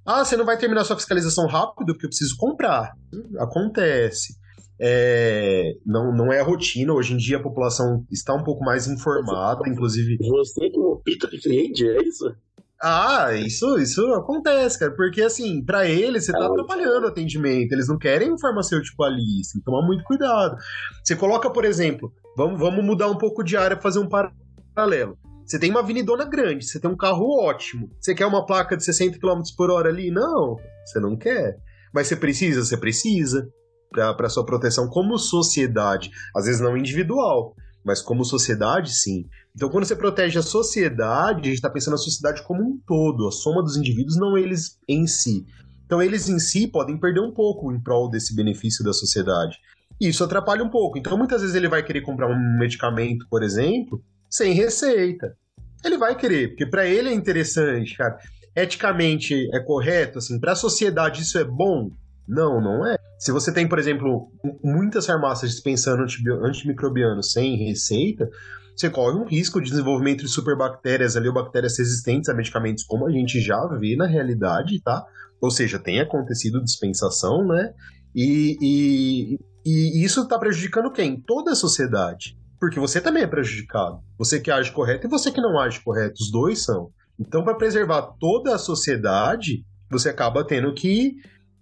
ah, 0.07 0.25
você 0.25 0.37
não 0.37 0.47
vai 0.47 0.57
terminar 0.57 0.85
sua 0.85 0.97
fiscalização 0.97 1.47
rápido 1.47 1.93
porque 1.93 2.07
eu 2.07 2.11
preciso 2.11 2.37
comprar. 2.39 2.93
Acontece. 3.39 4.39
É, 4.83 5.75
não, 5.85 6.11
não 6.11 6.33
é 6.33 6.41
a 6.41 6.45
rotina. 6.45 6.95
Hoje 6.95 7.13
em 7.13 7.19
dia 7.19 7.37
a 7.37 7.43
população 7.43 8.05
está 8.11 8.35
um 8.35 8.43
pouco 8.43 8.65
mais 8.65 8.89
informada, 8.89 9.69
inclusive. 9.69 10.17
Você 10.19 10.71
como 10.71 11.03
pita 11.03 11.29
de 11.29 11.39
cliente, 11.39 11.87
é 11.87 12.03
isso? 12.03 12.35
Ah, 12.83 13.35
isso, 13.35 13.79
isso 13.79 14.07
acontece, 14.15 14.79
cara, 14.79 14.95
porque 14.97 15.21
assim, 15.21 15.63
para 15.63 15.87
eles 15.87 16.25
você 16.25 16.33
tá 16.33 16.47
atrapalhando 16.47 17.05
o 17.05 17.09
atendimento, 17.11 17.73
eles 17.73 17.89
não 17.89 17.99
querem 17.99 18.33
um 18.33 18.39
farmacêutico 18.39 19.05
ali, 19.05 19.45
você 19.45 19.53
tem 19.53 19.61
que 19.61 19.65
tomar 19.67 19.87
muito 19.87 20.03
cuidado. 20.03 20.57
Você 21.05 21.15
coloca, 21.15 21.51
por 21.51 21.67
exemplo, 21.67 22.11
vamos, 22.35 22.59
vamos 22.59 22.83
mudar 22.83 23.09
um 23.09 23.19
pouco 23.19 23.43
de 23.45 23.55
área, 23.55 23.79
fazer 23.79 23.99
um 23.99 24.09
paralelo. 24.09 25.19
Você 25.45 25.59
tem 25.59 25.71
uma 25.71 25.81
avenidona 25.81 26.25
grande, 26.25 26.65
você 26.65 26.81
tem 26.81 26.91
um 26.91 26.97
carro 26.97 27.45
ótimo, 27.45 27.91
você 28.01 28.15
quer 28.15 28.25
uma 28.25 28.47
placa 28.47 28.77
de 28.77 28.85
60 28.85 29.19
km 29.19 29.43
por 29.59 29.71
hora 29.71 29.91
ali? 29.91 30.11
Não, 30.11 30.57
você 30.87 30.99
não 30.99 31.19
quer. 31.19 31.59
Mas 31.93 32.07
você 32.07 32.17
precisa? 32.17 32.65
Você 32.65 32.79
precisa 32.79 33.47
para 33.91 34.29
sua 34.29 34.47
proteção 34.47 34.89
como 34.89 35.19
sociedade, 35.19 36.11
às 36.35 36.47
vezes 36.47 36.61
não 36.61 36.77
individual, 36.77 37.55
mas 37.85 38.01
como 38.01 38.25
sociedade, 38.25 38.93
sim. 38.95 39.25
Então, 39.55 39.69
quando 39.69 39.85
você 39.85 39.97
protege 39.97 40.39
a 40.39 40.43
sociedade, 40.43 41.41
a 41.41 41.45
gente 41.45 41.55
está 41.55 41.71
pensando 41.71 41.93
na 41.93 41.99
sociedade 41.99 42.43
como 42.45 42.63
um 42.63 42.79
todo, 42.87 43.27
a 43.27 43.33
soma 43.33 43.63
dos 43.63 43.77
indivíduos, 43.77 44.17
não 44.17 44.39
eles 44.39 44.79
em 44.89 45.07
si. 45.07 45.45
Então, 45.85 46.01
eles 46.01 46.29
em 46.29 46.39
si 46.39 46.69
podem 46.69 46.99
perder 46.99 47.21
um 47.21 47.33
pouco 47.33 47.73
em 47.73 47.81
prol 47.81 48.09
desse 48.09 48.35
benefício 48.35 48.85
da 48.85 48.93
sociedade. 48.93 49.59
E 50.01 50.09
isso 50.09 50.23
atrapalha 50.23 50.63
um 50.63 50.71
pouco. 50.71 50.97
Então, 50.97 51.19
muitas 51.19 51.41
vezes 51.41 51.57
ele 51.57 51.69
vai 51.69 51.83
querer 51.83 52.01
comprar 52.03 52.29
um 52.29 52.59
medicamento, 52.59 53.27
por 53.29 53.43
exemplo, 53.43 54.03
sem 54.29 54.53
receita. 54.53 55.37
Ele 55.85 55.99
vai 55.99 56.17
querer, 56.17 56.49
porque 56.49 56.67
para 56.67 56.87
ele 56.87 57.09
é 57.09 57.13
interessante, 57.13 57.97
cara. 57.97 58.19
Eticamente 58.55 59.49
é 59.55 59.61
correto, 59.61 60.19
assim, 60.19 60.39
para 60.39 60.53
a 60.53 60.57
sociedade 60.57 61.23
isso 61.23 61.39
é 61.39 61.45
bom? 61.45 61.91
Não, 62.27 62.61
não 62.61 62.87
é. 62.87 62.97
Se 63.19 63.33
você 63.33 63.53
tem, 63.53 63.69
por 63.69 63.79
exemplo, 63.79 64.31
muitas 64.63 65.07
farmácias 65.07 65.51
dispensando 65.51 66.05
antimicrobianos 66.45 67.33
sem 67.33 67.57
receita, 67.57 68.29
você 68.77 68.89
corre 68.89 69.17
um 69.17 69.25
risco 69.25 69.61
de 69.61 69.71
desenvolvimento 69.71 70.25
de 70.25 70.29
superbactérias 70.29 71.17
ali, 71.17 71.29
ou 71.29 71.35
bactérias 71.35 71.79
resistentes 71.79 72.29
a 72.29 72.35
medicamentos, 72.35 72.85
como 72.85 73.07
a 73.07 73.11
gente 73.11 73.41
já 73.41 73.67
vê 73.79 73.97
na 73.97 74.07
realidade, 74.07 74.81
tá? 74.83 75.05
Ou 75.41 75.51
seja, 75.51 75.79
tem 75.79 76.01
acontecido 76.01 76.63
dispensação, 76.63 77.47
né? 77.47 77.73
E, 78.15 78.57
e, 78.61 79.39
e 79.65 80.05
isso 80.05 80.23
está 80.23 80.39
prejudicando 80.39 80.93
quem? 80.93 81.21
Toda 81.21 81.53
a 81.53 81.57
sociedade. 81.57 82.39
Porque 82.59 82.79
você 82.79 83.01
também 83.01 83.23
é 83.23 83.27
prejudicado. 83.27 84.01
Você 84.19 84.39
que 84.39 84.51
age 84.51 84.71
correto 84.71 85.07
e 85.07 85.11
você 85.11 85.31
que 85.31 85.41
não 85.41 85.59
age 85.59 85.81
correto. 85.83 86.21
Os 86.21 86.31
dois 86.31 86.63
são. 86.63 86.91
Então, 87.19 87.43
para 87.43 87.55
preservar 87.55 88.03
toda 88.19 88.55
a 88.55 88.59
sociedade, 88.59 89.65
você 89.91 90.11
acaba 90.11 90.47
tendo 90.47 90.73
que 90.75 91.15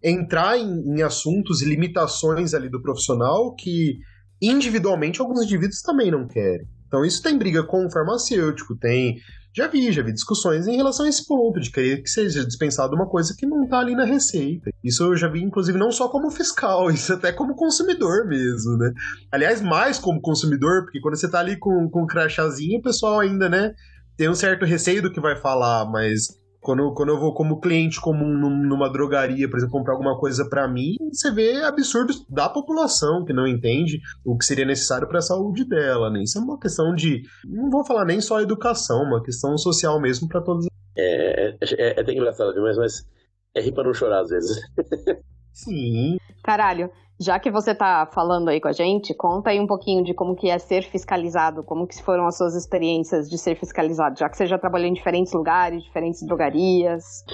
entrar 0.02 0.58
em, 0.58 0.96
em 0.96 1.02
assuntos 1.02 1.62
e 1.62 1.64
limitações 1.64 2.54
ali 2.54 2.68
do 2.68 2.82
profissional 2.82 3.54
que 3.54 3.98
individualmente 4.40 5.20
alguns 5.20 5.42
indivíduos 5.42 5.82
também 5.82 6.10
não 6.10 6.26
querem. 6.26 6.66
Então 6.88 7.04
isso 7.04 7.22
tem 7.22 7.38
briga 7.38 7.62
com 7.62 7.86
o 7.86 7.90
farmacêutico, 7.90 8.74
tem. 8.76 9.18
Já 9.54 9.66
vi, 9.66 9.90
já 9.90 10.02
vi 10.02 10.12
discussões 10.12 10.66
em 10.66 10.76
relação 10.76 11.06
a 11.06 11.08
esse 11.08 11.26
ponto, 11.26 11.58
de 11.60 11.70
querer 11.70 12.02
que 12.02 12.08
seja 12.08 12.44
dispensado 12.44 12.94
uma 12.94 13.08
coisa 13.08 13.34
que 13.36 13.46
não 13.46 13.64
está 13.64 13.78
ali 13.78 13.94
na 13.94 14.04
receita. 14.04 14.70
Isso 14.84 15.02
eu 15.02 15.16
já 15.16 15.28
vi, 15.28 15.42
inclusive, 15.42 15.78
não 15.78 15.90
só 15.90 16.08
como 16.08 16.30
fiscal, 16.30 16.90
isso 16.92 17.12
até 17.12 17.32
como 17.32 17.54
consumidor 17.54 18.26
mesmo, 18.26 18.76
né? 18.76 18.92
Aliás, 19.32 19.60
mais 19.60 19.98
como 19.98 20.20
consumidor, 20.20 20.84
porque 20.84 21.00
quando 21.00 21.16
você 21.16 21.26
está 21.26 21.40
ali 21.40 21.56
com, 21.56 21.88
com 21.90 22.02
o 22.02 22.06
crachazinho, 22.06 22.78
o 22.78 22.82
pessoal 22.82 23.20
ainda, 23.20 23.48
né, 23.48 23.74
tem 24.16 24.28
um 24.28 24.34
certo 24.34 24.64
receio 24.64 25.02
do 25.02 25.12
que 25.12 25.20
vai 25.20 25.36
falar, 25.36 25.86
mas 25.86 26.37
quando, 26.60 26.92
quando 26.92 27.10
eu 27.10 27.18
vou 27.18 27.32
como 27.32 27.60
cliente 27.60 28.00
comum 28.00 28.28
numa 28.28 28.90
drogaria, 28.90 29.48
por 29.48 29.58
exemplo, 29.58 29.72
comprar 29.72 29.94
alguma 29.94 30.18
coisa 30.18 30.48
para 30.48 30.66
mim, 30.68 30.96
você 31.12 31.30
vê 31.30 31.62
absurdos 31.62 32.24
da 32.28 32.48
população 32.48 33.24
que 33.24 33.32
não 33.32 33.46
entende 33.46 34.00
o 34.24 34.36
que 34.36 34.44
seria 34.44 34.64
necessário 34.64 35.08
para 35.08 35.18
a 35.18 35.22
saúde 35.22 35.64
dela, 35.64 36.10
né? 36.10 36.22
Isso 36.22 36.38
é 36.38 36.40
uma 36.40 36.58
questão 36.58 36.94
de, 36.94 37.22
não 37.44 37.70
vou 37.70 37.84
falar 37.84 38.04
nem 38.04 38.20
só 38.20 38.40
educação, 38.40 39.02
uma 39.02 39.22
questão 39.22 39.56
social 39.56 40.00
mesmo 40.00 40.28
para 40.28 40.40
todos. 40.40 40.66
É, 40.96 41.50
é, 41.50 41.56
é, 41.60 41.96
é 41.96 42.00
até 42.00 42.12
engraçado 42.12 42.52
demais, 42.52 42.76
mas 42.76 43.06
é 43.54 43.60
rir 43.60 43.72
para 43.72 43.84
não 43.84 43.94
chorar 43.94 44.20
às 44.20 44.28
vezes. 44.28 44.60
Sim. 45.52 46.18
Caralho, 46.42 46.90
já 47.20 47.38
que 47.38 47.50
você 47.50 47.72
está 47.72 48.06
falando 48.06 48.48
aí 48.48 48.60
com 48.60 48.68
a 48.68 48.72
gente, 48.72 49.12
conta 49.12 49.50
aí 49.50 49.58
um 49.58 49.66
pouquinho 49.66 50.04
de 50.04 50.14
como 50.14 50.36
que 50.36 50.48
é 50.48 50.58
ser 50.58 50.82
fiscalizado, 50.82 51.64
como 51.64 51.86
que 51.86 52.00
foram 52.02 52.26
as 52.26 52.36
suas 52.36 52.54
experiências 52.54 53.28
de 53.28 53.36
ser 53.36 53.56
fiscalizado, 53.56 54.18
já 54.18 54.28
que 54.28 54.36
você 54.36 54.46
já 54.46 54.56
trabalhou 54.56 54.86
em 54.86 54.92
diferentes 54.92 55.32
lugares, 55.32 55.82
diferentes 55.82 56.24
drogarias. 56.24 57.24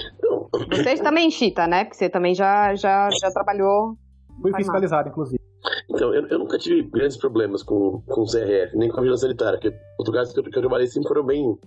Você 0.69 0.95
também, 0.95 1.29
Chita, 1.29 1.67
né? 1.67 1.83
Porque 1.83 1.97
você 1.97 2.09
também 2.09 2.33
já, 2.33 2.73
já, 2.73 3.09
já 3.21 3.29
trabalhou. 3.31 3.95
Fui 4.41 4.53
fiscalizado, 4.55 5.09
inclusive. 5.09 5.39
Então, 5.89 6.13
eu, 6.13 6.27
eu, 6.27 6.39
nunca 6.39 6.57
tive 6.57 6.83
grandes 6.89 7.17
problemas 7.17 7.61
com, 7.61 8.01
com 8.07 8.21
o 8.21 8.25
CRF, 8.25 8.75
nem 8.75 8.89
com 8.89 8.97
a 8.97 9.01
vigilância 9.01 9.27
sanitária, 9.27 9.59
porque 9.59 9.75
os 9.99 10.07
lugares 10.07 10.33
que 10.33 10.39
eu, 10.39 10.43
que 10.43 10.57
eu 10.57 10.61
trabalhei 10.61 10.87
sempre 10.87 11.07
foram 11.07 11.25
bem, 11.25 11.57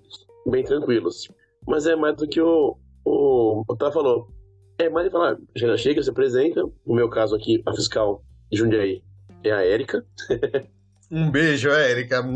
bem 0.46 0.64
tranquilos. 0.64 1.28
Mas 1.66 1.86
é 1.86 1.94
mais 1.94 2.16
do 2.16 2.28
que 2.28 2.40
o, 2.40 2.76
o 3.04 3.64
Otávio 3.68 3.94
falou 3.94 4.37
é, 4.78 4.88
mas 4.88 5.02
ele 5.02 5.10
fala, 5.10 5.36
já 5.56 5.76
chega, 5.76 6.02
se 6.02 6.10
apresenta. 6.10 6.62
No 6.86 6.94
meu 6.94 7.10
caso 7.10 7.34
aqui, 7.34 7.60
a 7.66 7.74
fiscal 7.74 8.22
de 8.50 8.58
Jundiaí 8.58 9.02
é 9.42 9.50
a 9.50 9.64
Érica. 9.64 10.04
um 11.10 11.30
beijo, 11.30 11.68
Érica. 11.68 12.22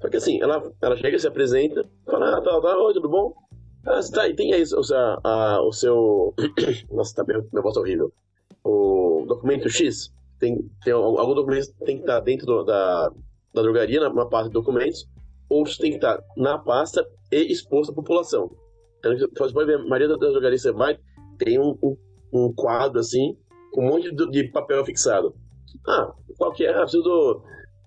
Só 0.00 0.08
que 0.08 0.16
assim, 0.16 0.42
ela, 0.42 0.72
ela 0.82 0.96
chega, 0.96 1.18
se 1.18 1.26
apresenta, 1.26 1.88
fala, 2.04 2.36
ah, 2.36 2.40
tá, 2.42 2.60
tá, 2.60 2.78
oi, 2.78 2.94
tudo 2.94 3.08
bom? 3.08 3.32
Ah, 3.86 4.00
tá, 4.12 4.28
e 4.28 4.34
tem 4.34 4.52
aí 4.52 4.62
o, 4.62 4.82
seu, 4.82 4.96
a, 5.24 5.62
o 5.62 5.72
seu. 5.72 6.34
Nossa, 6.90 7.14
tá 7.14 7.24
meu, 7.24 7.48
meu 7.52 7.62
voz 7.62 7.76
é 7.76 7.80
horrível. 7.80 8.12
O 8.64 9.24
documento 9.28 9.70
X, 9.70 10.12
tem, 10.40 10.68
tem 10.82 10.92
algum 10.92 11.34
documento 11.34 11.72
tem 11.84 11.96
que 11.96 12.02
estar 12.02 12.18
dentro 12.20 12.46
do, 12.46 12.64
da, 12.64 13.08
da 13.54 13.62
drogaria, 13.62 14.00
na, 14.00 14.12
na 14.12 14.26
pasta 14.26 14.48
de 14.48 14.54
documentos, 14.54 15.08
ou 15.48 15.62
tem 15.64 15.90
que 15.90 15.96
estar 15.96 16.20
na 16.36 16.58
pasta 16.58 17.06
e 17.30 17.52
exposto 17.52 17.92
à 17.92 17.94
população. 17.94 18.50
Você 19.08 19.52
pode 19.52 19.66
ver, 19.66 19.76
a 19.76 19.84
maioria 19.84 20.08
das 20.08 20.18
drogarias 20.18 20.62
você 20.62 20.72
vai, 20.72 20.98
tem 21.38 21.58
um, 21.58 21.76
um, 21.82 21.96
um, 22.32 22.52
quadro 22.54 22.98
assim, 22.98 23.36
com 23.72 23.84
um 23.84 23.88
monte 23.88 24.14
de, 24.14 24.30
de, 24.30 24.50
papel 24.50 24.84
fixado. 24.84 25.34
Ah, 25.86 26.12
qual 26.38 26.52
que 26.52 26.64
é? 26.64 26.70
Ah, 26.70 26.82
preciso 26.82 27.02
do, 27.02 27.42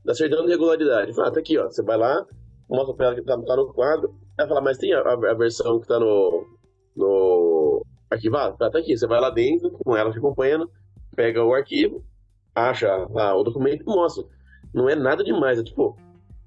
da 0.06 0.14
certidão 0.14 0.46
de 0.46 0.52
regularidade. 0.52 1.12
Ah, 1.20 1.32
tá 1.32 1.40
aqui, 1.40 1.58
ó. 1.58 1.66
Você 1.66 1.84
vai 1.84 1.98
lá, 1.98 2.26
mostra 2.70 2.96
pra 2.96 3.06
ela 3.08 3.16
que 3.16 3.24
tá, 3.24 3.38
tá 3.42 3.56
no 3.56 3.74
quadro. 3.74 4.14
Ela 4.38 4.48
fala, 4.48 4.62
mas 4.62 4.78
tem 4.78 4.94
a, 4.94 5.02
a, 5.02 5.34
versão 5.34 5.80
que 5.80 5.88
tá 5.88 6.00
no, 6.00 6.46
no 6.96 7.86
arquivado? 8.10 8.56
Ah, 8.62 8.70
tá 8.70 8.80
aqui. 8.80 8.98
Você 8.98 9.08
vai 9.08 9.20
lá 9.20 9.30
dentro, 9.30 9.72
com 9.72 9.96
ela 9.96 10.12
te 10.12 10.18
acompanhando, 10.18 10.70
pega 11.16 11.44
o 11.44 11.54
arquivo, 11.54 12.04
acha 12.56 13.08
lá 13.10 13.36
o 13.36 13.44
documento 13.44 13.84
e 13.84 13.86
mostra. 13.86 14.24
Não 14.74 14.88
é 14.88 14.96
nada 14.96 15.24
demais, 15.24 15.60
é 15.60 15.64
tipo, 15.64 15.98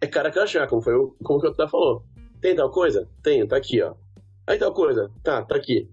é 0.00 0.06
cara 0.06 0.30
crachá, 0.30 0.66
como 0.66 0.80
foi 0.82 0.94
o, 0.94 1.14
como 1.22 1.40
que 1.40 1.46
o 1.46 1.50
Otávio 1.50 1.70
falou. 1.70 2.04
Tem 2.40 2.56
tal 2.56 2.70
coisa? 2.70 3.08
Tenho, 3.22 3.46
tá 3.46 3.56
aqui, 3.56 3.80
ó. 3.82 3.94
Aí 4.46 4.58
tal 4.58 4.72
coisa? 4.72 5.10
Tá, 5.22 5.42
tá 5.42 5.56
aqui. 5.56 5.88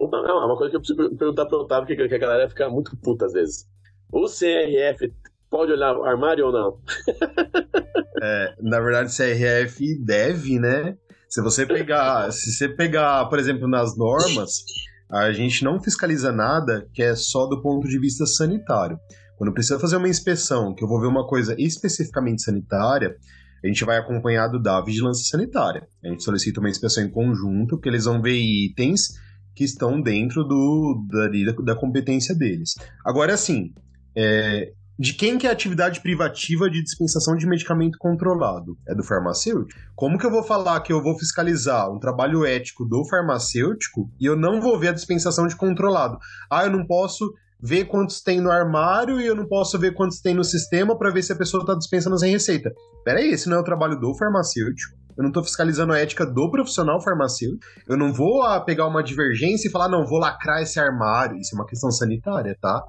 É 0.00 0.04
uma 0.04 0.56
coisa 0.56 0.70
que 0.70 0.76
eu 0.76 0.80
preciso 0.80 1.16
perguntar 1.16 1.46
pro 1.46 1.58
Otávio, 1.58 1.86
que, 1.86 2.08
que 2.08 2.14
a 2.14 2.18
galera 2.18 2.48
fica 2.48 2.68
muito 2.68 2.96
puta 2.96 3.26
às 3.26 3.32
vezes. 3.32 3.68
O 4.12 4.26
CRF 4.26 5.12
pode 5.48 5.70
olhar 5.70 5.96
o 5.96 6.04
armário 6.04 6.46
ou 6.46 6.52
não? 6.52 6.78
é, 8.20 8.54
na 8.60 8.80
verdade, 8.80 9.14
CRF 9.14 9.98
deve, 10.04 10.58
né? 10.58 10.96
Se 11.28 11.40
você 11.40 11.64
pegar, 11.64 12.30
se 12.32 12.52
você 12.52 12.68
pegar, 12.68 13.26
por 13.26 13.38
exemplo, 13.38 13.68
nas 13.68 13.96
normas, 13.96 14.64
a 15.10 15.30
gente 15.30 15.62
não 15.62 15.80
fiscaliza 15.80 16.32
nada 16.32 16.88
que 16.92 17.02
é 17.02 17.14
só 17.14 17.46
do 17.46 17.62
ponto 17.62 17.86
de 17.86 17.98
vista 17.98 18.26
sanitário. 18.26 18.98
Quando 19.36 19.52
precisa 19.52 19.78
fazer 19.78 19.96
uma 19.96 20.08
inspeção, 20.08 20.74
que 20.74 20.82
eu 20.82 20.88
vou 20.88 21.00
ver 21.00 21.06
uma 21.06 21.26
coisa 21.26 21.54
especificamente 21.58 22.42
sanitária, 22.42 23.16
a 23.62 23.66
gente 23.66 23.84
vai 23.84 23.98
acompanhado 23.98 24.60
da 24.60 24.80
vigilância 24.80 25.24
sanitária. 25.24 25.86
A 26.04 26.08
gente 26.08 26.24
solicita 26.24 26.60
uma 26.60 26.70
inspeção 26.70 27.04
em 27.04 27.10
conjunto, 27.10 27.76
porque 27.76 27.88
eles 27.88 28.04
vão 28.04 28.20
ver 28.20 28.36
itens 28.36 29.20
que 29.54 29.64
estão 29.64 30.00
dentro 30.00 30.44
do, 30.44 31.06
da, 31.08 31.52
da 31.62 31.76
competência 31.76 32.34
deles. 32.34 32.74
Agora, 33.04 33.34
assim, 33.34 33.72
é, 34.16 34.72
de 34.98 35.14
quem 35.14 35.38
que 35.38 35.46
é 35.46 35.50
a 35.50 35.52
atividade 35.52 36.00
privativa 36.00 36.70
de 36.70 36.82
dispensação 36.82 37.36
de 37.36 37.46
medicamento 37.46 37.98
controlado? 37.98 38.76
É 38.86 38.94
do 38.94 39.02
farmacêutico? 39.02 39.80
Como 39.94 40.18
que 40.18 40.26
eu 40.26 40.30
vou 40.30 40.42
falar 40.42 40.80
que 40.80 40.92
eu 40.92 41.02
vou 41.02 41.18
fiscalizar 41.18 41.90
um 41.90 41.98
trabalho 41.98 42.44
ético 42.44 42.84
do 42.84 43.04
farmacêutico 43.08 44.10
e 44.20 44.26
eu 44.26 44.36
não 44.36 44.60
vou 44.60 44.78
ver 44.78 44.88
a 44.88 44.92
dispensação 44.92 45.46
de 45.46 45.56
controlado? 45.56 46.18
Ah, 46.50 46.64
eu 46.64 46.70
não 46.70 46.86
posso 46.86 47.32
ver 47.62 47.84
quantos 47.84 48.20
tem 48.20 48.40
no 48.40 48.50
armário 48.50 49.20
e 49.20 49.26
eu 49.26 49.36
não 49.36 49.46
posso 49.46 49.78
ver 49.78 49.94
quantos 49.94 50.20
tem 50.20 50.34
no 50.34 50.42
sistema 50.42 50.98
para 50.98 51.10
ver 51.10 51.22
se 51.22 51.32
a 51.32 51.36
pessoa 51.36 51.62
está 51.62 51.74
dispensando 51.74 52.18
sem 52.18 52.32
receita. 52.32 52.72
Peraí, 53.04 53.30
esse 53.30 53.48
não 53.48 53.58
é 53.58 53.60
o 53.60 53.64
trabalho 53.64 53.98
do 53.98 54.14
farmacêutico. 54.16 55.00
Eu 55.16 55.22
não 55.22 55.28
estou 55.28 55.44
fiscalizando 55.44 55.92
a 55.92 55.98
ética 55.98 56.26
do 56.26 56.50
profissional 56.50 57.00
farmacêutico. 57.00 57.62
Eu 57.86 57.96
não 57.96 58.12
vou 58.12 58.42
ah, 58.42 58.60
pegar 58.60 58.86
uma 58.86 59.02
divergência 59.02 59.68
e 59.68 59.70
falar, 59.70 59.88
não, 59.88 60.06
vou 60.06 60.18
lacrar 60.18 60.62
esse 60.62 60.80
armário. 60.80 61.36
Isso 61.38 61.54
é 61.54 61.58
uma 61.58 61.66
questão 61.66 61.90
sanitária, 61.90 62.56
tá? 62.60 62.82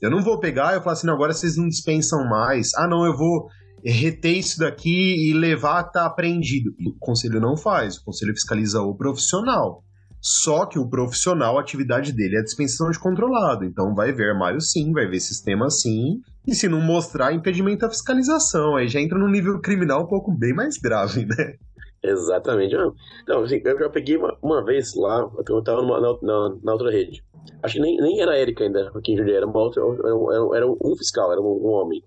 Eu 0.00 0.10
não 0.10 0.22
vou 0.22 0.38
pegar 0.38 0.76
e 0.76 0.80
falar 0.80 0.92
assim, 0.92 1.06
não, 1.06 1.14
agora 1.14 1.32
vocês 1.32 1.56
não 1.56 1.68
dispensam 1.68 2.24
mais. 2.28 2.72
Ah, 2.74 2.86
não, 2.86 3.04
eu 3.04 3.16
vou 3.16 3.48
reter 3.84 4.36
isso 4.36 4.58
daqui 4.58 5.30
e 5.30 5.32
levar 5.32 5.84
tá 5.84 6.06
apreendido. 6.06 6.70
O 6.86 6.98
conselho 6.98 7.40
não 7.40 7.56
faz. 7.56 7.96
O 7.96 8.04
conselho 8.04 8.32
fiscaliza 8.34 8.80
o 8.82 8.94
profissional. 8.94 9.82
Só 10.20 10.66
que 10.66 10.78
o 10.78 10.88
profissional, 10.88 11.56
a 11.56 11.60
atividade 11.62 12.12
dele 12.12 12.36
é 12.36 12.42
dispensação 12.42 12.90
de 12.90 12.98
controlado. 12.98 13.64
Então 13.64 13.94
vai 13.94 14.12
ver 14.12 14.30
armário 14.30 14.60
sim, 14.60 14.92
vai 14.92 15.06
ver 15.06 15.20
sistema 15.20 15.70
sim. 15.70 16.20
E 16.46 16.54
se 16.54 16.68
não 16.68 16.80
mostrar, 16.80 17.32
impedimento 17.32 17.86
à 17.86 17.88
fiscalização. 17.88 18.76
Aí 18.76 18.88
já 18.88 19.00
entra 19.00 19.18
num 19.18 19.30
nível 19.30 19.60
criminal 19.60 20.02
um 20.02 20.06
pouco 20.06 20.30
bem 20.30 20.54
mais 20.54 20.76
grave, 20.76 21.24
né? 21.24 21.54
Exatamente. 22.02 22.74
Então, 23.22 23.42
assim, 23.42 23.60
eu 23.64 23.78
já 23.78 23.90
peguei 23.90 24.16
uma, 24.16 24.36
uma 24.42 24.64
vez 24.64 24.94
lá, 24.94 25.30
eu 25.48 25.58
estava 25.58 25.82
na, 25.82 26.00
na, 26.00 26.56
na, 26.62 26.72
outra 26.72 26.90
rede. 26.90 27.22
Acho 27.62 27.74
que 27.74 27.80
nem, 27.80 27.96
nem 27.98 28.20
era 28.20 28.32
a 28.32 28.38
Erika 28.38 28.64
ainda, 28.64 28.90
aqui 28.94 29.12
em 29.12 29.16
Juliana, 29.16 29.38
era 29.38 29.46
uma 29.46 29.60
outra, 29.60 29.82
era, 29.82 30.56
era 30.56 30.66
um 30.66 30.96
fiscal, 30.96 31.30
era 31.30 31.40
um, 31.40 31.44
um 31.44 31.68
homem. 31.68 32.02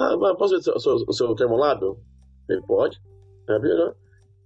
Ah, 0.00 0.16
posso 0.38 0.54
ver 0.54 0.70
o 0.70 0.80
seu, 0.80 0.94
o 0.94 1.12
seu 1.12 1.34
termolado? 1.34 1.98
Ele 2.48 2.62
pode. 2.62 2.98
É, 3.48 3.58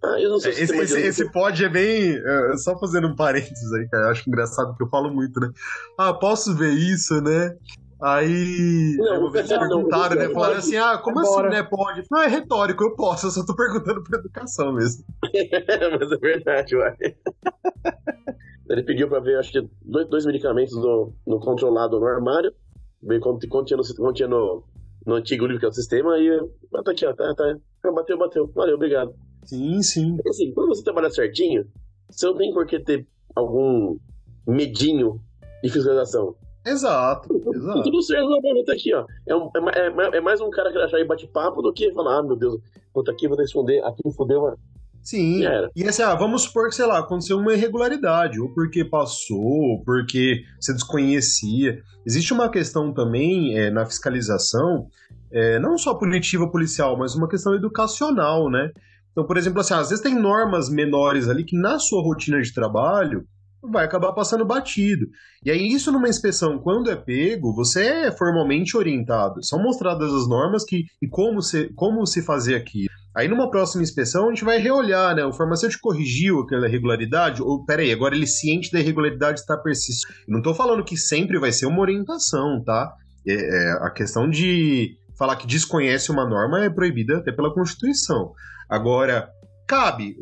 ah, 0.03 0.21
eu 0.21 0.31
não 0.31 0.39
sei 0.39 0.53
se 0.53 0.63
esse, 0.63 0.77
esse, 0.77 1.01
esse 1.01 1.33
pod 1.33 1.65
é 1.65 1.69
bem. 1.69 2.17
É, 2.17 2.57
só 2.57 2.79
fazendo 2.79 3.09
um 3.09 3.17
parênteses 3.17 3.73
aí, 3.73 3.89
cara. 3.89 4.05
Eu 4.07 4.11
acho 4.11 4.29
engraçado 4.29 4.77
que 4.77 4.83
eu 4.83 4.89
falo 4.89 5.13
muito, 5.13 5.41
né? 5.41 5.51
Ah, 5.99 6.15
posso 6.15 6.55
ver 6.55 6.73
isso, 6.73 7.21
né? 7.21 7.57
Aí. 8.01 8.95
Não, 8.97 9.23
uma 9.23 9.33
vez 9.33 9.49
perguntaram, 9.49 10.15
né? 10.15 10.29
Falaram 10.29 10.59
assim: 10.59 10.77
ah, 10.77 10.99
como 10.99 11.19
assim, 11.19 11.43
né? 11.49 11.65
Pode? 11.65 12.05
Não, 12.09 12.23
é 12.23 12.29
retórico, 12.29 12.85
eu 12.85 12.95
posso, 12.95 13.27
eu 13.27 13.31
só 13.33 13.45
tô 13.45 13.57
perguntando 13.57 14.03
pra 14.05 14.21
educação 14.21 14.73
mesmo. 14.73 15.05
Mas 15.25 16.13
é 16.13 16.17
verdade, 16.17 16.77
uai. 16.77 16.97
Ele 18.71 18.83
pediu 18.85 19.09
pra 19.09 19.19
ver, 19.19 19.39
acho 19.39 19.51
que, 19.51 19.69
dois, 19.83 20.09
dois 20.09 20.27
medicamentos 20.27 20.77
no, 20.77 21.13
no 21.27 21.41
controlado 21.41 21.99
no 21.99 22.07
armário, 22.07 22.53
bem 23.03 23.19
quanto, 23.19 23.41
tinha, 23.65 23.77
no, 23.77 23.83
quanto 23.97 24.17
tinha 24.17 24.29
no, 24.29 24.63
no 25.05 25.15
antigo 25.15 25.47
livro 25.47 25.59
que 25.59 25.67
é 25.67 25.69
o 25.69 25.73
sistema, 25.73 26.15
aí. 26.15 26.29
Ah, 26.75 26.83
tá 26.85 26.93
aqui, 26.93 27.05
ó, 27.05 27.13
tá, 27.13 27.35
tá. 27.35 27.57
Bateu, 27.91 28.17
bateu. 28.17 28.47
Valeu, 28.55 28.77
obrigado. 28.77 29.13
Sim, 29.49 29.83
sim. 29.83 30.19
Assim, 30.29 30.53
quando 30.53 30.69
você 30.69 30.85
trabalha 30.85 31.09
certinho, 31.09 31.67
você 32.11 32.27
não 32.27 32.37
tem 32.37 32.53
por 32.53 32.67
que 32.67 32.79
ter 32.79 33.07
algum 33.35 33.97
medinho 34.47 35.19
de 35.63 35.71
fiscalização. 35.71 36.37
Exato, 36.67 37.35
exato. 37.55 37.83
Tudo 37.83 38.03
certo, 38.03 38.29
não, 38.29 38.65
tá 38.65 38.75
aqui, 38.75 38.93
ó. 38.95 39.07
É, 39.27 39.35
um, 39.35 39.47
é, 39.47 40.17
é, 40.17 40.19
é, 40.19 40.21
mais 40.21 40.43
um 40.43 40.51
cara 40.51 40.71
que 40.71 40.77
achar 40.77 41.01
e 41.01 41.05
bate 41.07 41.27
papo 41.27 41.63
do 41.63 41.73
que 41.73 41.91
falar, 41.95 42.19
ah, 42.19 42.23
meu 42.23 42.37
Deus, 42.37 42.61
puta 42.93 43.11
aqui, 43.11 43.27
vou 43.27 43.39
responder, 43.39 43.83
aqui 43.83 44.03
fodeu, 44.15 44.43
mano. 44.43 44.59
Sim, 45.03 45.41
e 45.75 45.85
assim, 45.85 46.03
ah, 46.03 46.15
vamos 46.15 46.43
supor 46.43 46.69
que, 46.69 46.75
sei 46.75 46.85
lá, 46.85 46.99
aconteceu 46.99 47.39
uma 47.39 47.55
irregularidade, 47.55 48.39
ou 48.39 48.53
porque 48.53 48.85
passou, 48.85 49.41
ou 49.41 49.83
porque 49.83 50.43
você 50.61 50.75
desconhecia. 50.75 51.81
Existe 52.05 52.35
uma 52.35 52.51
questão 52.51 52.93
também 52.93 53.59
é, 53.59 53.71
na 53.71 53.87
fiscalização, 53.87 54.89
é, 55.33 55.59
não 55.59 55.79
só 55.79 55.95
punitiva 55.95 56.51
policial, 56.51 56.99
mas 56.99 57.15
uma 57.15 57.29
questão 57.29 57.55
educacional, 57.55 58.51
né? 58.51 58.71
Então, 59.19 59.27
por 59.27 59.37
exemplo, 59.37 59.61
assim, 59.61 59.75
às 59.75 59.89
vezes 59.89 60.01
tem 60.01 60.15
normas 60.15 60.71
menores 60.71 61.29
ali 61.29 61.43
que 61.43 61.59
na 61.59 61.81
sua 61.81 62.01
rotina 62.01 62.41
de 62.41 62.55
trabalho 62.55 63.25
vai 63.61 63.85
acabar 63.85 64.13
passando 64.13 64.45
batido. 64.45 65.09
E 65.45 65.51
aí, 65.51 65.67
isso 65.67 65.91
numa 65.91 66.09
inspeção, 66.09 66.57
quando 66.61 66.89
é 66.89 66.95
pego, 66.95 67.53
você 67.53 67.85
é 67.85 68.13
formalmente 68.13 68.77
orientado. 68.77 69.45
São 69.45 69.61
mostradas 69.61 70.15
as 70.15 70.29
normas 70.29 70.65
que, 70.65 70.85
e 71.03 71.09
como 71.09 71.43
se, 71.43 71.69
como 71.75 72.07
se 72.07 72.23
fazer 72.23 72.55
aqui. 72.55 72.87
Aí, 73.13 73.27
numa 73.27 73.51
próxima 73.51 73.83
inspeção, 73.83 74.27
a 74.27 74.29
gente 74.29 74.45
vai 74.45 74.59
reolhar, 74.59 75.17
né? 75.17 75.25
O 75.25 75.33
farmacêutico 75.33 75.89
corrigiu 75.89 76.39
aquela 76.43 76.69
irregularidade, 76.69 77.43
ou 77.43 77.65
peraí, 77.65 77.91
agora 77.93 78.15
ele 78.15 78.25
ciente 78.25 78.71
da 78.71 78.79
irregularidade 78.79 79.41
está 79.41 79.57
persistindo. 79.57 80.15
Não 80.29 80.39
estou 80.39 80.55
falando 80.55 80.85
que 80.85 80.97
sempre 80.97 81.41
vai 81.41 81.51
ser 81.51 81.67
uma 81.67 81.81
orientação, 81.81 82.63
tá? 82.65 82.95
É, 83.27 83.33
é, 83.33 83.73
a 83.81 83.91
questão 83.91 84.31
de 84.31 84.97
falar 85.19 85.35
que 85.35 85.47
desconhece 85.49 86.13
uma 86.13 86.25
norma 86.25 86.65
é 86.65 86.71
proibida 86.71 87.19
até 87.19 87.33
pela 87.33 87.53
Constituição. 87.53 88.33
Agora, 88.69 89.31
cabe, 89.67 90.17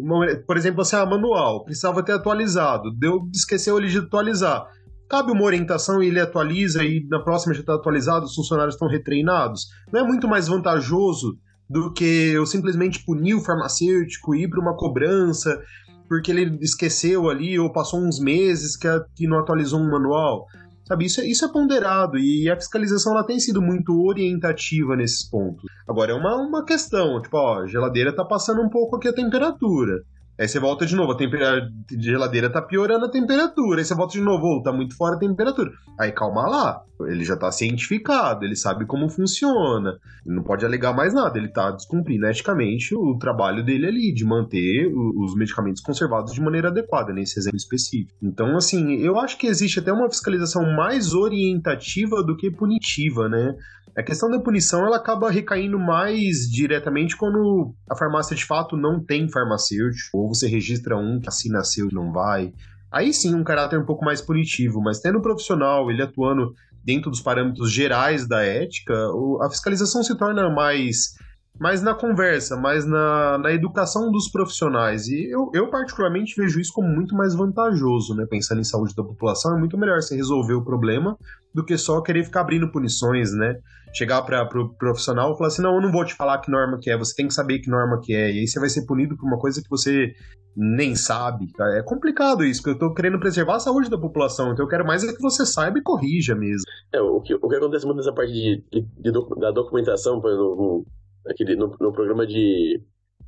por 0.46 0.56
exemplo, 0.56 0.82
assim, 0.82 0.96
ah, 0.96 1.06
manual, 1.06 1.64
precisava 1.64 2.02
ter 2.02 2.12
atualizado, 2.12 2.90
deu, 2.92 3.28
esqueceu 3.34 3.78
ele 3.78 3.88
de 3.88 3.98
atualizar. 3.98 4.66
Cabe 5.08 5.30
uma 5.30 5.44
orientação 5.44 6.02
e 6.02 6.08
ele 6.08 6.20
atualiza 6.20 6.84
e 6.84 7.06
na 7.08 7.20
próxima 7.20 7.54
já 7.54 7.60
está 7.60 7.74
atualizado, 7.74 8.26
os 8.26 8.34
funcionários 8.34 8.74
estão 8.74 8.88
retreinados. 8.88 9.66
Não 9.92 10.00
é 10.00 10.02
muito 10.02 10.26
mais 10.26 10.48
vantajoso 10.48 11.38
do 11.68 11.92
que 11.92 12.32
eu 12.32 12.44
simplesmente 12.46 13.04
punir 13.04 13.34
o 13.34 13.40
farmacêutico, 13.40 14.34
ir 14.34 14.48
para 14.48 14.60
uma 14.60 14.76
cobrança, 14.76 15.60
porque 16.08 16.30
ele 16.30 16.58
esqueceu 16.60 17.28
ali 17.28 17.58
ou 17.58 17.72
passou 17.72 18.00
uns 18.00 18.20
meses 18.20 18.76
que, 18.76 18.88
que 19.14 19.26
não 19.26 19.38
atualizou 19.38 19.80
um 19.80 19.90
manual. 19.90 20.46
Sabe, 20.86 21.04
isso 21.06 21.20
é, 21.20 21.26
isso 21.26 21.44
é 21.44 21.48
ponderado 21.48 22.16
e 22.16 22.48
a 22.48 22.54
fiscalização 22.54 23.12
ela 23.12 23.24
tem 23.24 23.40
sido 23.40 23.60
muito 23.60 23.92
orientativa 24.06 24.94
nesses 24.94 25.28
pontos. 25.28 25.64
Agora, 25.88 26.12
é 26.12 26.14
uma, 26.14 26.36
uma 26.36 26.64
questão, 26.64 27.20
tipo, 27.20 27.36
ó, 27.36 27.62
a 27.62 27.66
geladeira 27.66 28.14
tá 28.14 28.24
passando 28.24 28.62
um 28.62 28.68
pouco 28.68 28.96
aqui 28.96 29.08
a 29.08 29.12
temperatura. 29.12 30.02
Aí 30.38 30.46
você 30.46 30.60
volta 30.60 30.84
de 30.84 30.94
novo, 30.94 31.12
a 31.12 31.16
temperatura 31.16 31.72
geladeira 31.98 32.50
tá 32.50 32.60
piorando 32.60 33.06
a 33.06 33.10
temperatura. 33.10 33.80
Aí 33.80 33.84
você 33.84 33.94
volta 33.94 34.12
de 34.12 34.20
novo, 34.20 34.46
oh, 34.46 34.62
tá 34.62 34.70
muito 34.70 34.94
fora 34.96 35.16
a 35.16 35.18
temperatura. 35.18 35.70
Aí 35.98 36.12
calma 36.12 36.46
lá, 36.46 36.82
ele 37.02 37.24
já 37.24 37.36
tá 37.36 37.50
cientificado, 37.50 38.44
ele 38.44 38.56
sabe 38.56 38.86
como 38.86 39.08
funciona. 39.08 39.98
Ele 40.24 40.36
não 40.36 40.42
pode 40.42 40.64
alegar 40.64 40.94
mais 40.94 41.12
nada, 41.12 41.38
ele 41.38 41.48
tá 41.48 41.70
descumprindo 41.70 42.26
eticamente 42.26 42.94
o 42.94 43.18
trabalho 43.18 43.64
dele 43.64 43.86
ali, 43.86 44.12
de 44.12 44.24
manter 44.24 44.90
os 44.94 45.34
medicamentos 45.34 45.82
conservados 45.82 46.32
de 46.32 46.40
maneira 46.40 46.68
adequada, 46.68 47.12
nesse 47.12 47.38
exemplo 47.38 47.56
específico. 47.56 48.16
Então, 48.22 48.56
assim, 48.56 48.96
eu 48.96 49.18
acho 49.18 49.36
que 49.38 49.46
existe 49.46 49.78
até 49.78 49.92
uma 49.92 50.08
fiscalização 50.08 50.62
mais 50.74 51.12
orientativa 51.12 52.22
do 52.22 52.36
que 52.36 52.50
punitiva, 52.50 53.28
né? 53.28 53.54
A 53.96 54.02
questão 54.02 54.30
da 54.30 54.38
punição 54.38 54.86
ela 54.86 54.98
acaba 54.98 55.30
recaindo 55.30 55.78
mais 55.78 56.50
diretamente 56.50 57.16
quando 57.16 57.74
a 57.90 57.96
farmácia 57.96 58.36
de 58.36 58.44
fato 58.44 58.76
não 58.76 59.02
tem 59.02 59.26
farmacêutico, 59.26 60.18
ou 60.18 60.28
você 60.28 60.46
registra 60.46 60.98
um 60.98 61.18
que 61.18 61.28
assim 61.28 61.50
nasceu 61.50 61.88
e 61.90 61.94
não 61.94 62.12
vai. 62.12 62.52
Aí 62.92 63.12
sim, 63.12 63.34
um 63.34 63.42
caráter 63.42 63.78
um 63.78 63.86
pouco 63.86 64.04
mais 64.04 64.20
punitivo, 64.20 64.82
mas 64.82 65.00
tendo 65.00 65.18
um 65.18 65.22
profissional, 65.22 65.90
ele 65.90 66.02
atuando 66.02 66.52
dentro 66.86 67.10
dos 67.10 67.20
parâmetros 67.20 67.72
gerais 67.72 68.28
da 68.28 68.42
ética, 68.44 68.94
a 69.42 69.50
fiscalização 69.50 70.04
se 70.04 70.16
torna 70.16 70.48
mais 70.48 71.14
mais 71.58 71.82
na 71.82 71.94
conversa, 71.94 72.56
mais 72.56 72.84
na, 72.84 73.38
na 73.38 73.52
educação 73.52 74.10
dos 74.10 74.30
profissionais. 74.30 75.08
E 75.08 75.30
eu, 75.30 75.50
eu, 75.54 75.68
particularmente, 75.68 76.34
vejo 76.36 76.60
isso 76.60 76.72
como 76.72 76.88
muito 76.88 77.14
mais 77.14 77.34
vantajoso, 77.34 78.14
né? 78.14 78.26
Pensando 78.28 78.60
em 78.60 78.64
saúde 78.64 78.94
da 78.94 79.02
população, 79.02 79.56
é 79.56 79.58
muito 79.58 79.78
melhor 79.78 80.00
você 80.00 80.14
resolver 80.16 80.54
o 80.54 80.64
problema 80.64 81.16
do 81.54 81.64
que 81.64 81.76
só 81.78 82.00
querer 82.00 82.24
ficar 82.24 82.42
abrindo 82.42 82.70
punições, 82.70 83.32
né? 83.32 83.58
Chegar 83.94 84.22
para 84.22 84.42
o 84.42 84.48
pro 84.48 84.74
profissional 84.74 85.32
e 85.32 85.36
falar 85.38 85.48
assim: 85.48 85.62
não, 85.62 85.74
eu 85.74 85.80
não 85.80 85.90
vou 85.90 86.04
te 86.04 86.14
falar 86.14 86.38
que 86.38 86.50
norma 86.50 86.78
que 86.80 86.90
é, 86.90 86.98
você 86.98 87.14
tem 87.14 87.28
que 87.28 87.34
saber 87.34 87.60
que 87.60 87.70
norma 87.70 88.00
que 88.02 88.14
é. 88.14 88.30
E 88.30 88.40
aí 88.40 88.46
você 88.46 88.60
vai 88.60 88.68
ser 88.68 88.84
punido 88.84 89.16
por 89.16 89.26
uma 89.26 89.38
coisa 89.38 89.62
que 89.62 89.70
você 89.70 90.12
nem 90.56 90.94
sabe. 90.94 91.46
É 91.74 91.82
complicado 91.82 92.44
isso, 92.44 92.60
porque 92.60 92.70
eu 92.70 92.74
estou 92.74 92.94
querendo 92.94 93.20
preservar 93.20 93.56
a 93.56 93.60
saúde 93.60 93.90
da 93.90 93.98
população, 93.98 94.52
então 94.52 94.64
eu 94.64 94.68
quero 94.68 94.86
mais 94.86 95.04
é 95.04 95.12
que 95.12 95.20
você 95.20 95.44
saiba 95.44 95.78
e 95.78 95.82
corrija 95.82 96.34
mesmo. 96.34 96.64
É, 96.92 97.00
o 97.00 97.20
que, 97.20 97.34
o 97.34 97.48
que 97.48 97.56
acontece 97.56 97.84
muito 97.84 97.98
nessa 97.98 98.12
parte 98.12 98.32
de, 98.32 98.64
de, 98.72 98.80
de 98.80 99.12
da 99.38 99.50
documentação, 99.50 100.20
por 100.20 100.30
exemplo, 100.30 100.86
aquele, 101.28 101.56
no, 101.56 101.76
no 101.80 101.92
programa 101.92 102.26
de 102.26 102.80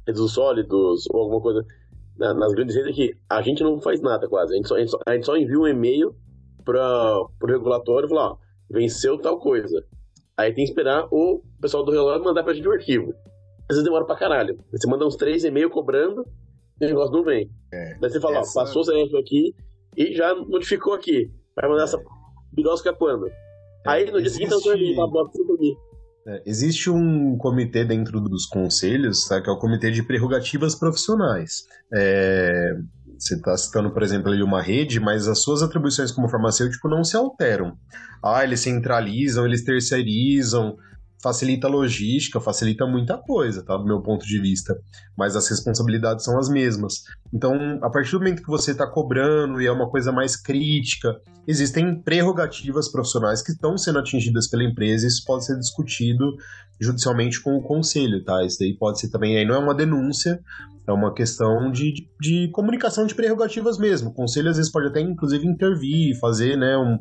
resíduos 0.06 0.32
sólidos 0.32 1.04
ou 1.10 1.20
alguma 1.20 1.40
coisa 1.40 1.64
na, 2.18 2.34
nas 2.34 2.52
grandes 2.52 2.74
redes 2.74 2.90
é 2.90 2.94
que 2.94 3.16
a 3.30 3.40
gente 3.40 3.62
não 3.62 3.80
faz 3.80 4.00
nada 4.00 4.28
quase. 4.28 4.52
A 4.52 4.56
gente 4.56 4.68
só, 4.68 4.74
a 4.74 4.80
gente 4.80 4.90
só, 4.90 4.98
a 5.06 5.14
gente 5.14 5.26
só 5.26 5.36
envia 5.36 5.58
um 5.58 5.66
e-mail 5.66 6.14
para 6.64 7.20
o 7.42 7.46
regulatório 7.46 8.06
e 8.06 8.08
falar, 8.08 8.32
ó, 8.32 8.36
venceu 8.68 9.18
tal 9.18 9.38
coisa. 9.38 9.84
Aí 10.36 10.52
tem 10.52 10.64
que 10.64 10.70
esperar 10.70 11.08
o 11.10 11.42
pessoal 11.60 11.84
do 11.84 11.90
regulatório 11.90 12.24
mandar 12.24 12.42
pra 12.42 12.52
gente 12.52 12.68
o 12.68 12.72
arquivo. 12.72 13.14
Às 13.68 13.76
vezes 13.76 13.84
demora 13.84 14.04
pra 14.04 14.16
caralho. 14.16 14.58
Você 14.72 14.88
manda 14.88 15.06
uns 15.06 15.16
três 15.16 15.44
e-mails 15.44 15.72
cobrando 15.72 16.26
e 16.80 16.84
o 16.84 16.88
negócio 16.88 17.12
não 17.12 17.22
vem. 17.22 17.50
É, 17.72 17.98
Daí 18.00 18.10
você 18.10 18.20
fala, 18.20 18.38
essa... 18.38 18.58
ó, 18.58 18.64
passou 18.64 18.82
o 18.82 18.84
CNF 18.84 19.16
aqui 19.16 19.54
e 19.96 20.14
já 20.14 20.34
notificou 20.34 20.94
aqui. 20.94 21.30
Vai 21.54 21.68
mandar 21.68 21.82
é. 21.82 21.84
essa 21.84 22.02
birosca 22.52 22.92
quando? 22.92 23.26
É, 23.28 23.34
Aí 23.86 24.10
no 24.10 24.20
dia 24.20 24.30
seguinte 24.30 24.52
eu 24.52 24.60
tô 24.60 24.70
ali, 24.70 24.94
tá 24.94 25.06
bom, 25.06 25.28
tudo 25.28 25.54
aqui. 25.54 25.76
É, 26.28 26.42
existe 26.44 26.90
um 26.90 27.38
comitê 27.38 27.86
dentro 27.86 28.20
dos 28.20 28.44
conselhos, 28.44 29.26
tá, 29.26 29.40
que 29.40 29.48
é 29.48 29.52
o 29.52 29.58
Comitê 29.58 29.90
de 29.90 30.02
Prerrogativas 30.02 30.74
Profissionais. 30.74 31.64
É, 31.90 32.74
você 33.18 33.34
está 33.34 33.56
citando, 33.56 33.90
por 33.90 34.02
exemplo, 34.02 34.30
ali 34.30 34.42
uma 34.42 34.60
rede, 34.60 35.00
mas 35.00 35.26
as 35.26 35.42
suas 35.42 35.62
atribuições 35.62 36.12
como 36.12 36.28
farmacêutico 36.28 36.86
não 36.86 37.02
se 37.02 37.16
alteram. 37.16 37.78
Ah, 38.22 38.44
eles 38.44 38.60
centralizam, 38.60 39.46
eles 39.46 39.64
terceirizam, 39.64 40.76
facilita 41.22 41.66
a 41.66 41.70
logística, 41.70 42.40
facilita 42.40 42.86
muita 42.86 43.18
coisa, 43.18 43.64
tá? 43.64 43.76
Do 43.76 43.84
meu 43.84 44.00
ponto 44.00 44.24
de 44.24 44.40
vista. 44.40 44.76
Mas 45.16 45.34
as 45.34 45.48
responsabilidades 45.48 46.24
são 46.24 46.38
as 46.38 46.48
mesmas. 46.48 47.02
Então, 47.32 47.78
a 47.82 47.90
partir 47.90 48.12
do 48.12 48.18
momento 48.18 48.42
que 48.42 48.48
você 48.48 48.70
está 48.70 48.86
cobrando 48.86 49.60
e 49.60 49.66
é 49.66 49.72
uma 49.72 49.90
coisa 49.90 50.12
mais 50.12 50.36
crítica, 50.36 51.14
existem 51.46 52.00
prerrogativas 52.02 52.90
profissionais 52.90 53.42
que 53.42 53.52
estão 53.52 53.76
sendo 53.76 53.98
atingidas 53.98 54.48
pela 54.48 54.64
empresa 54.64 55.04
e 55.04 55.08
isso 55.08 55.24
pode 55.26 55.44
ser 55.44 55.58
discutido 55.58 56.24
judicialmente 56.80 57.42
com 57.42 57.56
o 57.56 57.62
conselho, 57.62 58.22
tá? 58.24 58.44
Isso 58.44 58.58
daí 58.60 58.76
pode 58.76 59.00
ser 59.00 59.10
também, 59.10 59.36
aí 59.36 59.44
não 59.44 59.56
é 59.56 59.58
uma 59.58 59.74
denúncia, 59.74 60.40
é 60.86 60.92
uma 60.92 61.12
questão 61.12 61.70
de, 61.70 61.92
de, 61.92 62.08
de 62.20 62.50
comunicação 62.52 63.06
de 63.06 63.14
prerrogativas 63.14 63.78
mesmo. 63.78 64.10
O 64.10 64.14
conselho 64.14 64.48
às 64.48 64.56
vezes 64.56 64.72
pode 64.72 64.86
até, 64.86 65.00
inclusive, 65.00 65.46
intervir, 65.46 66.18
fazer 66.18 66.56
né, 66.56 66.78
um, 66.78 66.98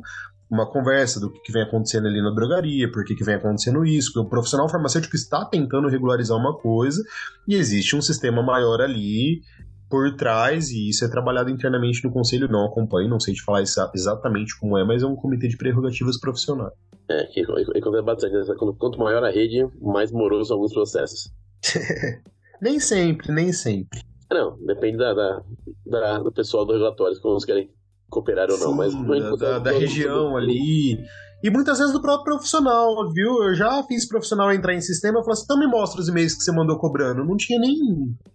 uma 0.50 0.66
conversa 0.66 1.20
do 1.20 1.30
que, 1.30 1.40
que 1.40 1.52
vem 1.52 1.62
acontecendo 1.62 2.06
ali 2.06 2.22
na 2.22 2.30
drogaria, 2.30 2.90
por 2.90 3.04
que, 3.04 3.14
que 3.14 3.24
vem 3.24 3.34
acontecendo 3.34 3.84
isso, 3.84 4.12
porque 4.12 4.26
o 4.26 4.30
profissional 4.30 4.68
farmacêutico 4.68 5.14
está 5.14 5.44
tentando 5.44 5.88
regularizar 5.88 6.36
uma 6.36 6.56
coisa 6.56 7.02
e 7.46 7.54
existe 7.54 7.94
um 7.94 8.00
sistema 8.00 8.42
maior 8.42 8.80
ali 8.80 9.42
por 9.90 10.14
trás 10.16 10.70
e 10.70 10.88
isso 10.88 11.04
é 11.04 11.08
trabalhado 11.08 11.50
internamente 11.50 12.04
no 12.04 12.12
conselho, 12.12 12.48
não 12.48 12.64
acompanho, 12.64 13.08
não 13.08 13.20
sei 13.20 13.34
te 13.34 13.42
falar 13.42 13.62
exatamente 13.62 14.58
como 14.58 14.76
é, 14.76 14.84
mas 14.84 15.02
é 15.02 15.06
um 15.06 15.16
comitê 15.16 15.48
de 15.48 15.56
prerrogativas 15.56 16.18
profissionais. 16.18 16.72
É, 17.10 17.24
que 17.24 17.40
é 17.40 18.02
bastante, 18.02 18.34
quanto 18.78 18.98
maior 18.98 19.24
a 19.24 19.30
rede, 19.30 19.66
mais 19.80 20.12
moroso 20.12 20.52
alguns 20.52 20.72
processos. 20.72 21.32
nem 22.60 22.78
sempre, 22.78 23.32
nem 23.32 23.52
sempre. 23.52 24.00
Não, 24.30 24.58
depende 24.58 24.98
da, 24.98 25.14
da, 25.14 25.42
da 25.86 26.18
do 26.18 26.30
pessoal 26.30 26.66
do 26.66 26.74
relatório, 26.74 27.18
como 27.22 27.34
eles 27.34 27.46
querem 27.46 27.70
cooperar 28.08 28.50
ou 28.50 28.58
não, 28.58 28.74
mas 28.74 28.94
da, 28.94 29.36
da, 29.36 29.58
da 29.58 29.70
região 29.70 30.36
ali. 30.36 30.98
E 31.42 31.50
muitas 31.50 31.78
vezes 31.78 31.92
do 31.92 32.02
próprio 32.02 32.34
profissional, 32.34 33.12
viu? 33.12 33.44
Eu 33.44 33.54
já 33.54 33.82
fiz 33.84 34.08
profissional 34.08 34.52
entrar 34.52 34.74
em 34.74 34.80
sistema 34.80 35.20
e 35.20 35.22
falar 35.22 35.34
assim: 35.34 35.44
então 35.44 35.58
me 35.58 35.66
mostra 35.68 36.00
os 36.00 36.08
e-mails 36.08 36.34
que 36.34 36.42
você 36.42 36.50
mandou 36.50 36.78
cobrando. 36.78 37.24
Não 37.24 37.36
tinha 37.36 37.60
nem. 37.60 37.76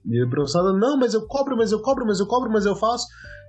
E 0.06 0.24
o 0.24 0.30
profissional, 0.30 0.74
não, 0.74 0.98
mas 0.98 1.14
eu 1.14 1.28
cobro, 1.28 1.58
mas 1.58 1.72
eu 1.72 1.82
cobro, 1.82 2.06
mas 2.06 2.20
eu 2.20 2.28
cobro, 2.28 2.50
mas 2.52 2.66
eu 2.66 2.76
faço. 2.76 3.06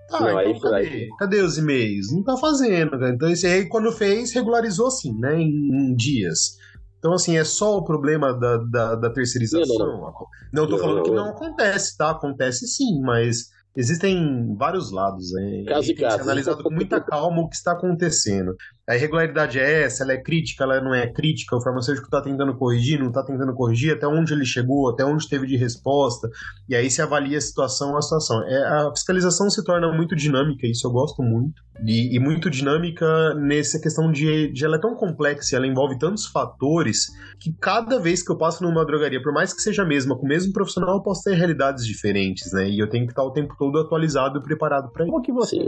Tá, 0.09 0.21
não, 0.21 0.43
então 0.43 0.71
cadê? 0.71 0.87
Aí. 0.87 1.09
cadê 1.19 1.41
os 1.41 1.57
e-mails? 1.57 2.13
Não 2.13 2.23
tá 2.23 2.37
fazendo, 2.37 2.91
cara. 2.91 3.11
Então 3.11 3.29
esse 3.29 3.47
aí, 3.47 3.69
quando 3.69 3.93
fez, 3.93 4.33
regularizou 4.33 4.89
assim, 4.89 5.17
né? 5.19 5.37
Em, 5.41 5.49
em 5.49 5.95
dias. 5.95 6.57
Então, 6.99 7.13
assim, 7.13 7.37
é 7.37 7.45
só 7.45 7.77
o 7.77 7.85
problema 7.85 8.33
da, 8.33 8.57
da, 8.57 8.95
da 8.95 9.11
terceirização. 9.11 9.77
Não, 9.77 9.87
não, 9.87 10.01
não. 10.01 10.27
não 10.55 10.67
tô 10.67 10.79
falando 10.79 11.03
que 11.03 11.11
não 11.11 11.29
acontece, 11.29 11.97
tá? 11.99 12.11
Acontece 12.11 12.67
sim, 12.67 12.99
mas 13.03 13.51
Existem 13.77 14.55
vários 14.57 14.93
lados, 14.93 15.33
né? 15.33 15.65
Caso 15.67 15.91
e 15.91 15.95
caso. 15.97 16.23
analisado 16.23 16.63
com 16.63 16.71
muita 16.71 17.01
calma 17.01 17.43
o 17.43 17.49
que 17.49 17.57
está 17.57 17.73
acontecendo. 17.73 18.55
A 18.87 18.95
irregularidade 18.95 19.59
é 19.59 19.83
essa, 19.83 20.05
ela 20.05 20.13
é 20.13 20.23
crítica, 20.23 20.63
ela 20.63 20.81
não 20.81 20.95
é 20.95 21.07
crítica, 21.07 21.57
o 21.57 21.61
farmacêutico 21.61 22.07
está 22.07 22.21
tentando 22.21 22.55
corrigir, 22.55 23.01
não 23.01 23.09
está 23.09 23.25
tentando 23.25 23.53
corrigir, 23.55 23.95
até 23.95 24.07
onde 24.07 24.33
ele 24.33 24.45
chegou, 24.45 24.91
até 24.91 25.05
onde 25.05 25.29
teve 25.29 25.47
de 25.47 25.57
resposta, 25.57 26.29
e 26.69 26.77
aí 26.77 26.91
se 26.91 27.01
avalia 27.01 27.39
a 27.39 27.41
situação 27.41 27.97
a 27.97 28.03
situação. 28.03 28.43
É, 28.45 28.57
a 28.65 28.91
fiscalização 28.91 29.49
se 29.49 29.65
torna 29.65 29.91
muito 29.91 30.15
dinâmica, 30.15 30.67
isso 30.67 30.87
eu 30.87 30.93
gosto 30.93 31.23
muito, 31.23 31.63
e, 31.85 32.15
e 32.15 32.21
muito 32.21 32.51
dinâmica 32.51 33.35
nessa 33.35 33.81
questão 33.81 34.13
de, 34.13 34.53
de 34.53 34.65
ela 34.65 34.77
é 34.77 34.81
tão 34.81 34.95
complexa, 34.95 35.57
ela 35.57 35.67
envolve 35.67 35.99
tantos 35.99 36.27
fatores, 36.27 37.07
que 37.41 37.53
cada 37.59 37.99
vez 37.99 38.23
que 38.23 38.31
eu 38.31 38.37
passo 38.37 38.63
numa 38.63 38.85
drogaria, 38.85 39.23
por 39.23 39.33
mais 39.33 39.55
que 39.55 39.63
seja 39.63 39.83
a 39.83 39.87
mesma, 39.87 40.15
com 40.17 40.27
o 40.27 40.29
mesmo 40.29 40.53
profissional, 40.53 40.97
eu 40.97 41.03
posso 41.03 41.25
ter 41.25 41.35
realidades 41.35 41.87
diferentes, 41.87 42.53
né? 42.53 42.69
E 42.69 42.79
eu 42.79 42.89
tenho 42.89 43.07
que 43.07 43.13
estar 43.13 43.25
o 43.25 43.33
tempo 43.33 43.55
todo 43.59 43.64
atualizado 43.77 44.39
e 44.39 44.43
preparado 44.43 44.91
para 44.91 45.05
isso. 45.05 45.13
Como 45.13 45.23
que 45.23 45.33
você, 45.33 45.59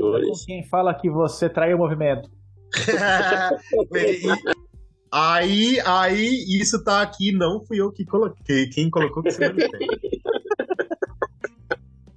quem 0.46 0.64
fala 0.64 0.94
que 0.94 1.10
você 1.10 1.48
trai 1.48 1.74
o 1.74 1.78
movimento? 1.78 2.30
aí, 5.12 5.78
aí, 5.86 6.44
isso 6.60 6.82
tá 6.82 7.02
aqui, 7.02 7.32
não 7.32 7.64
fui 7.64 7.80
eu 7.80 7.92
que 7.92 8.04
coloquei. 8.04 8.68
Quem 8.68 8.90
colocou 8.90 9.22
que 9.22 9.30
você 9.30 9.54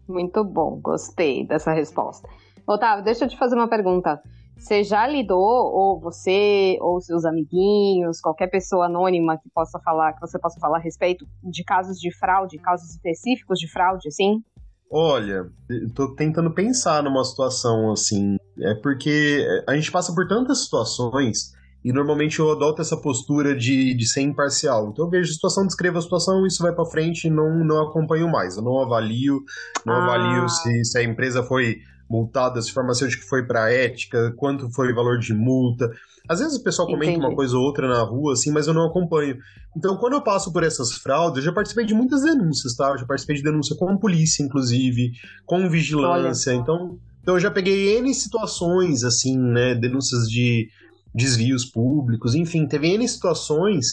Muito 0.07 0.43
bom, 0.43 0.79
gostei 0.81 1.45
dessa 1.45 1.71
resposta. 1.71 2.27
Otávio, 2.65 3.03
deixa 3.03 3.25
eu 3.25 3.29
te 3.29 3.37
fazer 3.37 3.55
uma 3.55 3.67
pergunta. 3.67 4.19
Você 4.59 4.83
já 4.83 5.07
lidou, 5.07 5.39
ou 5.39 5.99
você, 5.99 6.77
ou 6.81 6.99
seus 6.99 7.23
amiguinhos, 7.23 8.19
qualquer 8.19 8.47
pessoa 8.47 8.87
anônima 8.87 9.37
que 9.37 9.49
possa 9.49 9.79
falar, 9.79 10.13
que 10.13 10.19
você 10.19 10.37
possa 10.37 10.59
falar 10.59 10.77
a 10.77 10.81
respeito 10.81 11.25
de 11.41 11.63
casos 11.63 11.97
de 11.97 12.11
fraude, 12.11 12.57
casos 12.57 12.91
específicos 12.91 13.57
de 13.57 13.71
fraude, 13.71 14.11
sim? 14.11 14.43
Olha, 14.91 15.47
eu 15.69 15.93
tô 15.93 16.15
tentando 16.15 16.51
pensar 16.51 17.03
numa 17.03 17.23
situação 17.23 17.91
assim. 17.91 18.37
É 18.59 18.73
porque 18.75 19.45
a 19.67 19.75
gente 19.75 19.91
passa 19.91 20.13
por 20.13 20.27
tantas 20.27 20.63
situações 20.63 21.53
e 21.83 21.93
normalmente 21.93 22.39
eu 22.39 22.51
adoto 22.51 22.81
essa 22.81 22.97
postura 22.97 23.55
de, 23.55 23.93
de 23.93 24.07
ser 24.07 24.21
imparcial. 24.21 24.89
Então 24.89 25.05
eu 25.05 25.11
vejo 25.11 25.29
a 25.29 25.33
situação, 25.33 25.65
descrevo 25.65 25.97
a 25.97 26.01
situação, 26.01 26.45
isso 26.45 26.63
vai 26.63 26.73
para 26.73 26.85
frente 26.85 27.27
e 27.27 27.29
não, 27.29 27.63
não 27.63 27.81
acompanho 27.83 28.29
mais. 28.29 28.57
Eu 28.57 28.63
não 28.63 28.79
avalio, 28.79 29.41
não 29.85 29.93
ah. 29.93 30.03
avalio 30.03 30.49
se, 30.49 30.85
se 30.85 30.97
a 30.97 31.03
empresa 31.03 31.43
foi 31.43 31.77
multada, 32.09 32.61
se 32.61 32.71
o 32.71 32.73
farmacêutico 32.73 33.23
foi 33.27 33.45
para 33.45 33.71
ética, 33.71 34.33
quanto 34.35 34.69
foi 34.71 34.91
o 34.91 34.95
valor 34.95 35.19
de 35.19 35.33
multa. 35.33 35.89
Às 36.27 36.39
vezes 36.39 36.57
o 36.57 36.63
pessoal 36.63 36.87
comenta 36.87 37.11
Entendi. 37.11 37.25
uma 37.25 37.35
coisa 37.35 37.55
ou 37.55 37.63
outra 37.63 37.87
na 37.87 38.01
rua, 38.01 38.33
assim, 38.33 38.51
mas 38.51 38.67
eu 38.67 38.73
não 38.73 38.87
acompanho. 38.87 39.37
Então, 39.77 39.97
quando 39.97 40.13
eu 40.13 40.23
passo 40.23 40.51
por 40.51 40.63
essas 40.63 40.93
fraudes, 40.93 41.37
eu 41.37 41.43
já 41.43 41.51
participei 41.53 41.85
de 41.85 41.93
muitas 41.93 42.23
denúncias, 42.23 42.75
tá? 42.75 42.89
Eu 42.89 42.97
já 42.97 43.05
participei 43.05 43.35
de 43.35 43.43
denúncia 43.43 43.75
com 43.75 43.97
polícia, 43.97 44.43
inclusive, 44.43 45.11
com 45.45 45.69
vigilância. 45.69 46.53
Então, 46.53 46.99
então, 47.21 47.35
eu 47.35 47.39
já 47.39 47.51
peguei 47.51 47.97
N 47.97 48.11
situações, 48.13 49.03
assim, 49.03 49.37
né? 49.37 49.75
Denúncias 49.75 50.27
de 50.27 50.67
desvios 51.13 51.65
públicos, 51.65 52.33
enfim, 52.33 52.67
teve 52.67 52.87
N 52.87 53.07
situações 53.07 53.87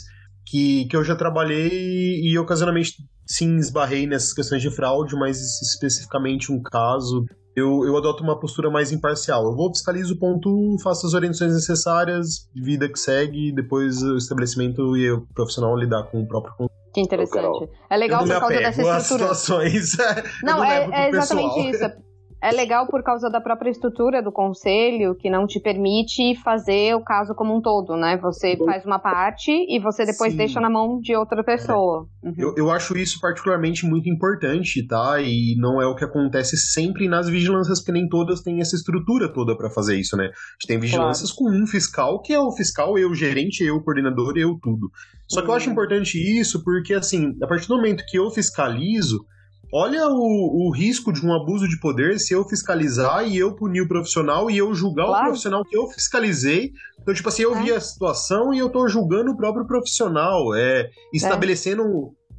que, 0.47 0.86
que 0.86 0.97
eu 0.97 1.02
já 1.02 1.16
trabalhei 1.16 2.20
e 2.22 2.38
ocasionalmente 2.38 2.94
sim 3.26 3.56
esbarrei 3.56 4.06
nessas 4.06 4.32
questões 4.32 4.62
de 4.62 4.70
fraude, 4.70 5.16
mas 5.16 5.38
especificamente 5.60 6.52
um 6.52 6.62
caso 6.62 7.26
eu, 7.57 7.85
eu 7.87 7.97
adoto 7.97 8.23
uma 8.23 8.39
postura 8.39 8.70
mais 8.70 8.93
imparcial. 8.93 9.45
Eu 9.47 9.57
vou, 9.57 9.70
fiscalizo 9.70 10.15
o 10.15 10.19
ponto, 10.19 10.77
faço 10.83 11.07
as 11.07 11.15
orientações 11.15 11.55
necessárias, 11.55 12.49
vida 12.55 12.89
que 12.89 12.99
segue, 12.99 13.51
depois 13.53 14.03
o 14.03 14.16
estabelecimento 14.16 14.97
e 14.97 15.11
o 15.11 15.27
profissional 15.35 15.74
lidar 15.77 16.05
com 16.05 16.20
o 16.20 16.28
próprio 16.28 16.69
que 16.97 17.01
interessante. 17.03 17.70
É 17.91 17.97
legal 17.99 18.24
por 18.24 18.41
causa 18.41 18.55
dessa 18.57 18.81
estrutura. 18.81 19.35
Situações, 19.35 19.97
não, 20.43 20.65
é, 20.65 20.89
é 20.91 21.09
exatamente 21.11 21.70
isso. 21.70 21.85
É 22.41 22.53
legal 22.53 22.87
por 22.87 23.03
causa 23.03 23.31
da 23.31 23.41
própria 23.41 23.71
estrutura 23.71 24.23
do 24.23 24.31
conselho, 24.31 25.15
que 25.15 25.31
não 25.31 25.47
te 25.47 25.59
permite 25.59 26.35
fazer 26.43 26.95
o 26.95 27.03
caso 27.03 27.35
como 27.35 27.57
um 27.57 27.63
todo, 27.63 27.97
né? 27.97 28.19
Você 28.19 28.57
faz 28.59 28.85
uma 28.85 28.99
parte 28.99 29.51
e 29.51 29.81
você 29.81 30.05
depois 30.05 30.33
Sim. 30.33 30.39
deixa 30.39 30.61
na 30.61 30.69
mão 30.69 31.01
de 31.01 31.17
outra 31.17 31.43
pessoa. 31.43 32.07
É. 32.23 32.29
Uhum. 32.29 32.35
Eu, 32.37 32.55
eu 32.57 32.71
acho 32.71 32.97
isso 32.97 33.19
particularmente 33.21 33.87
muito 33.87 34.09
importante, 34.11 34.87
tá? 34.87 35.21
E 35.21 35.57
não 35.59 35.81
é 35.81 35.87
o 35.87 35.95
que 35.95 36.05
acontece 36.05 36.57
sempre 36.57 37.09
nas 37.09 37.29
vigilâncias, 37.29 37.81
porque 37.81 37.93
nem 37.93 38.09
todas 38.09 38.43
têm 38.43 38.61
essa 38.61 38.77
estrutura 38.77 39.33
toda 39.33 39.57
para 39.57 39.71
fazer 39.71 39.97
isso, 39.97 40.17
né? 40.17 40.25
A 40.25 40.29
gente 40.29 40.67
tem 40.69 40.79
vigilâncias 40.79 41.33
claro. 41.33 41.57
com 41.57 41.63
um 41.63 41.67
fiscal, 41.67 42.21
que 42.21 42.33
é 42.33 42.39
o 42.39 42.53
fiscal, 42.53 42.99
eu, 42.99 43.11
o 43.11 43.15
gerente, 43.15 43.65
eu, 43.65 43.77
o 43.77 43.83
coordenador, 43.83 44.35
eu, 44.37 44.59
tudo. 44.63 44.91
Só 45.27 45.41
que 45.43 45.49
eu 45.49 45.55
acho 45.55 45.67
uhum. 45.67 45.73
importante 45.73 46.19
isso 46.19 46.63
porque, 46.63 46.93
assim, 46.93 47.35
a 47.43 47.47
partir 47.47 47.67
do 47.67 47.77
momento 47.77 48.05
que 48.07 48.19
eu 48.19 48.31
fiscalizo, 48.31 49.25
Olha 49.72 50.06
o, 50.09 50.68
o, 50.68 50.70
risco 50.70 51.12
de 51.12 51.24
um 51.26 51.34
abuso 51.34 51.68
de 51.68 51.78
poder 51.80 52.18
se 52.20 52.32
eu 52.32 52.44
fiscalizar 52.44 53.26
e 53.28 53.36
eu 53.36 53.55
punir 53.55 53.80
o 53.80 53.88
profissional 53.88 54.51
e 54.51 54.56
eu 54.56 54.72
julgar 54.74 55.06
claro. 55.06 55.22
o 55.22 55.26
profissional 55.28 55.64
que 55.64 55.76
eu 55.76 55.88
fiscalizei. 55.88 56.72
Então, 57.01 57.12
tipo 57.12 57.28
assim, 57.28 57.43
eu 57.43 57.55
é. 57.55 57.62
vi 57.62 57.72
a 57.72 57.80
situação 57.80 58.55
e 58.55 58.59
eu 58.59 58.68
tô 58.68 58.86
julgando 58.88 59.32
o 59.32 59.36
próprio 59.36 59.66
profissional, 59.66 60.55
é, 60.55 60.88
estabelecendo 61.12 61.82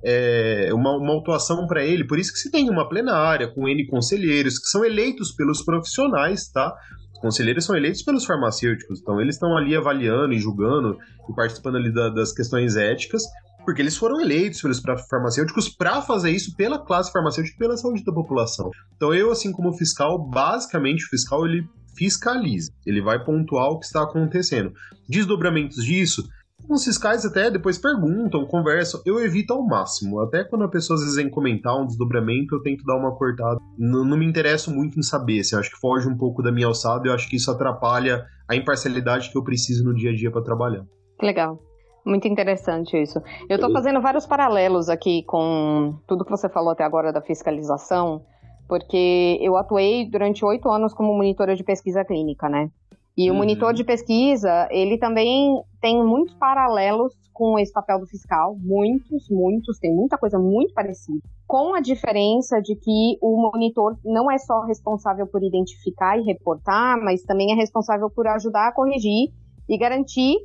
é. 0.03 0.69
uma, 0.73 0.95
uma 0.95 1.13
autuação 1.13 1.67
para 1.67 1.83
ele. 1.83 2.05
Por 2.05 2.17
isso 2.17 2.31
que 2.31 2.39
se 2.39 2.49
tem 2.49 2.69
uma 2.69 2.87
plenária 2.87 3.47
com 3.47 3.67
N 3.67 3.85
conselheiros 3.87 4.57
que 4.57 4.67
são 4.67 4.85
eleitos 4.85 5.31
pelos 5.31 5.61
profissionais, 5.61 6.49
tá? 6.49 6.73
Os 7.13 7.19
conselheiros 7.19 7.65
são 7.65 7.75
eleitos 7.75 8.03
pelos 8.03 8.25
farmacêuticos, 8.25 9.01
então 9.01 9.19
eles 9.19 9.35
estão 9.35 9.57
ali 9.57 9.75
avaliando 9.75 10.33
e 10.33 10.39
julgando 10.39 10.97
e 11.27 11.33
participando 11.35 11.75
ali 11.75 11.91
da, 11.91 12.09
das 12.09 12.31
questões 12.31 12.75
éticas 12.75 13.23
porque 13.67 13.81
eles 13.81 13.97
foram 13.97 14.21
eleitos 14.21 14.61
pelos 14.61 14.81
farmacêuticos 15.09 15.67
para 15.67 16.01
fazer 16.01 16.31
isso 16.31 16.55
pela 16.55 16.79
classe 16.79 17.11
farmacêutica 17.11 17.53
e 17.53 17.59
pela 17.59 17.75
saúde 17.75 18.01
da 18.01 18.13
população. 18.13 18.71
Então 18.95 19.13
eu, 19.13 19.29
assim 19.29 19.51
como 19.51 19.73
fiscal, 19.73 20.17
basicamente 20.17 21.03
o 21.03 21.09
fiscal 21.09 21.45
ele 21.45 21.67
fiscaliza, 21.97 22.71
ele 22.85 23.01
vai 23.01 23.21
pontuar 23.21 23.67
o 23.67 23.77
que 23.77 23.85
está 23.85 24.03
acontecendo. 24.03 24.71
Desdobramentos 25.09 25.83
disso, 25.83 26.25
os 26.69 26.85
fiscais 26.85 27.25
até 27.25 27.51
depois 27.51 27.77
perguntam, 27.77 28.45
conversam, 28.45 29.01
eu 29.05 29.19
evito 29.19 29.51
ao 29.51 29.67
máximo. 29.67 30.21
Até 30.21 30.45
quando 30.45 30.63
a 30.63 30.69
pessoa 30.69 30.95
às 30.95 31.01
vezes 31.01 31.17
vem 31.17 31.29
comentar 31.29 31.77
um 31.77 31.85
desdobramento, 31.85 32.55
eu 32.55 32.61
tento 32.61 32.85
dar 32.85 32.95
uma 32.95 33.17
cortada. 33.17 33.59
Não, 33.77 34.05
não 34.05 34.17
me 34.17 34.25
interesso 34.25 34.73
muito 34.73 34.97
em 34.97 35.03
saber, 35.03 35.41
assim, 35.41 35.57
acho 35.57 35.71
que 35.71 35.79
foge 35.81 36.07
um 36.07 36.15
pouco 36.15 36.41
da 36.41 36.53
minha 36.53 36.67
alçada, 36.67 37.09
eu 37.09 37.13
acho 37.13 37.29
que 37.29 37.35
isso 37.35 37.51
atrapalha 37.51 38.25
a 38.47 38.55
imparcialidade 38.55 39.29
que 39.29 39.37
eu 39.37 39.43
preciso 39.43 39.83
no 39.83 39.93
dia 39.93 40.11
a 40.11 40.15
dia 40.15 40.31
para 40.31 40.41
trabalhar. 40.41 40.85
Legal. 41.21 41.66
Muito 42.07 42.25
interessante 42.25 42.95
isso. 42.95 43.21
Eu 43.49 43.55
estou 43.55 43.69
fazendo 43.69 43.99
vários 43.99 44.25
paralelos 44.25 44.87
aqui 44.87 45.23
com 45.23 45.93
tudo 46.07 46.23
que 46.23 46.31
você 46.31 46.47
falou 46.47 46.69
até 46.69 46.85
agora 46.85 47.11
da 47.11 47.21
fiscalização, 47.21 48.21
porque 48.65 49.37
eu 49.41 49.57
atuei 49.57 50.09
durante 50.09 50.45
oito 50.45 50.69
anos 50.69 50.93
como 50.93 51.13
monitora 51.13 51.53
de 51.53 51.65
pesquisa 51.65 52.05
clínica, 52.05 52.47
né? 52.47 52.71
E 53.17 53.29
o 53.29 53.33
uhum. 53.33 53.39
monitor 53.39 53.73
de 53.73 53.83
pesquisa, 53.83 54.69
ele 54.71 54.97
também 54.97 55.61
tem 55.81 56.01
muitos 56.01 56.33
paralelos 56.35 57.13
com 57.33 57.59
esse 57.59 57.73
papel 57.73 57.99
do 57.99 58.07
fiscal, 58.07 58.55
muitos, 58.57 59.29
muitos, 59.29 59.77
tem 59.77 59.93
muita 59.93 60.17
coisa 60.17 60.39
muito 60.39 60.73
parecida. 60.73 61.19
Com 61.45 61.75
a 61.75 61.81
diferença 61.81 62.61
de 62.61 62.73
que 62.75 63.17
o 63.21 63.51
monitor 63.51 63.97
não 64.05 64.31
é 64.31 64.37
só 64.37 64.61
responsável 64.61 65.27
por 65.27 65.43
identificar 65.43 66.17
e 66.17 66.23
reportar, 66.23 66.97
mas 67.03 67.21
também 67.23 67.51
é 67.51 67.55
responsável 67.55 68.09
por 68.09 68.27
ajudar 68.27 68.69
a 68.69 68.71
corrigir 68.71 69.33
e 69.67 69.77
garantir 69.77 70.37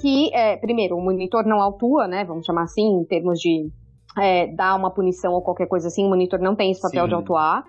que, 0.00 0.34
é, 0.34 0.56
primeiro, 0.56 0.96
o 0.96 1.00
monitor 1.00 1.46
não 1.46 1.60
autua, 1.60 2.06
né, 2.06 2.24
vamos 2.24 2.44
chamar 2.44 2.64
assim, 2.64 3.00
em 3.00 3.04
termos 3.04 3.38
de 3.38 3.70
é, 4.18 4.46
dar 4.54 4.76
uma 4.76 4.90
punição 4.90 5.32
ou 5.32 5.42
qualquer 5.42 5.66
coisa 5.66 5.88
assim, 5.88 6.04
o 6.04 6.08
monitor 6.08 6.38
não 6.40 6.54
tem 6.54 6.70
esse 6.70 6.80
papel 6.80 7.04
Sim, 7.04 7.08
de 7.08 7.14
autuar, 7.14 7.64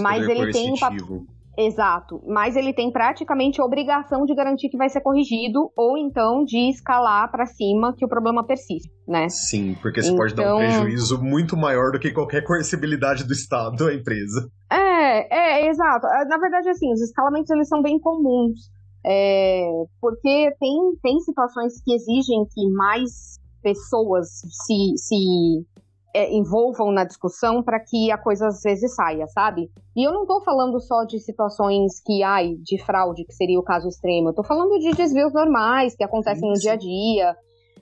mas 0.00 0.28
ele 0.28 0.52
tem 0.52 0.72
o 0.72 0.78
papel... 0.78 1.24
Exato, 1.56 2.22
mas 2.26 2.56
ele 2.56 2.72
tem 2.72 2.90
praticamente 2.90 3.60
a 3.60 3.64
obrigação 3.64 4.24
de 4.24 4.34
garantir 4.34 4.70
que 4.70 4.76
vai 4.78 4.88
ser 4.88 5.02
corrigido 5.02 5.70
ou 5.76 5.98
então 5.98 6.44
de 6.44 6.70
escalar 6.70 7.30
para 7.30 7.44
cima 7.44 7.94
que 7.94 8.06
o 8.06 8.08
problema 8.08 8.42
persiste, 8.42 8.90
né? 9.06 9.28
Sim, 9.28 9.76
porque 9.82 10.00
isso 10.00 10.12
então... 10.12 10.18
pode 10.18 10.34
dar 10.34 10.54
um 10.54 10.62
então 10.62 10.80
prejuízo 10.80 11.22
muito 11.22 11.54
maior 11.54 11.92
do 11.92 11.98
que 11.98 12.10
qualquer 12.10 12.42
coercibilidade 12.42 13.24
do 13.24 13.34
Estado 13.34 13.86
à 13.86 13.94
empresa. 13.94 14.48
É, 14.70 15.66
é, 15.66 15.68
exato. 15.68 16.06
Na 16.26 16.38
verdade, 16.38 16.70
assim, 16.70 16.90
os 16.90 17.02
escalamentos 17.02 17.50
eles 17.50 17.68
são 17.68 17.82
bem 17.82 18.00
comuns. 18.00 18.70
É, 19.04 19.66
porque 20.00 20.54
tem, 20.60 20.96
tem 21.02 21.18
situações 21.20 21.82
que 21.82 21.92
exigem 21.92 22.44
que 22.52 22.68
mais 22.70 23.40
pessoas 23.62 24.28
se, 24.28 24.96
se 24.96 25.66
é, 26.14 26.32
envolvam 26.32 26.92
na 26.92 27.04
discussão 27.04 27.62
para 27.62 27.80
que 27.80 28.10
a 28.10 28.18
coisa 28.18 28.48
às 28.48 28.62
vezes 28.62 28.94
saia, 28.94 29.26
sabe? 29.28 29.70
E 29.96 30.06
eu 30.06 30.12
não 30.12 30.22
estou 30.22 30.42
falando 30.44 30.78
só 30.80 31.04
de 31.04 31.18
situações 31.18 32.00
que, 32.04 32.22
ai, 32.22 32.54
de 32.62 32.82
fraude, 32.84 33.24
que 33.24 33.34
seria 33.34 33.58
o 33.58 33.64
caso 33.64 33.88
extremo, 33.88 34.28
eu 34.28 34.34
tô 34.34 34.44
falando 34.44 34.78
de 34.78 34.90
desvios 34.92 35.32
normais 35.32 35.96
que 35.96 36.04
acontecem 36.04 36.48
no 36.48 36.54
dia 36.54 36.72
a 36.72 36.76
dia, 36.76 37.36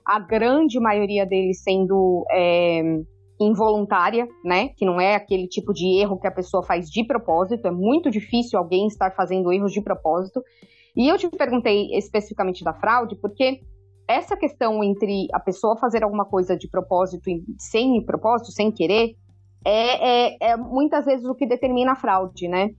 a 0.05 0.19
grande 0.19 0.79
maioria 0.79 1.25
deles 1.25 1.61
sendo 1.61 2.25
é, 2.31 2.81
involuntária, 3.39 4.27
né? 4.43 4.69
Que 4.77 4.85
não 4.85 4.99
é 4.99 5.15
aquele 5.15 5.47
tipo 5.47 5.73
de 5.73 5.99
erro 5.99 6.19
que 6.19 6.27
a 6.27 6.31
pessoa 6.31 6.63
faz 6.63 6.89
de 6.89 7.05
propósito, 7.05 7.67
é 7.67 7.71
muito 7.71 8.09
difícil 8.09 8.57
alguém 8.57 8.87
estar 8.87 9.11
fazendo 9.15 9.51
erros 9.51 9.71
de 9.71 9.81
propósito. 9.81 10.41
E 10.95 11.07
eu 11.07 11.17
te 11.17 11.29
perguntei 11.29 11.89
especificamente 11.95 12.63
da 12.63 12.73
fraude, 12.73 13.15
porque 13.15 13.61
essa 14.07 14.35
questão 14.35 14.83
entre 14.83 15.27
a 15.33 15.39
pessoa 15.39 15.77
fazer 15.77 16.03
alguma 16.03 16.25
coisa 16.25 16.57
de 16.57 16.69
propósito 16.69 17.29
e 17.29 17.43
sem 17.57 18.03
propósito, 18.03 18.51
sem 18.51 18.71
querer, 18.71 19.15
é, 19.63 20.33
é, 20.33 20.51
é 20.51 20.57
muitas 20.57 21.05
vezes 21.05 21.25
o 21.25 21.35
que 21.35 21.47
determina 21.47 21.93
a 21.93 21.95
fraude, 21.95 22.47
né? 22.47 22.71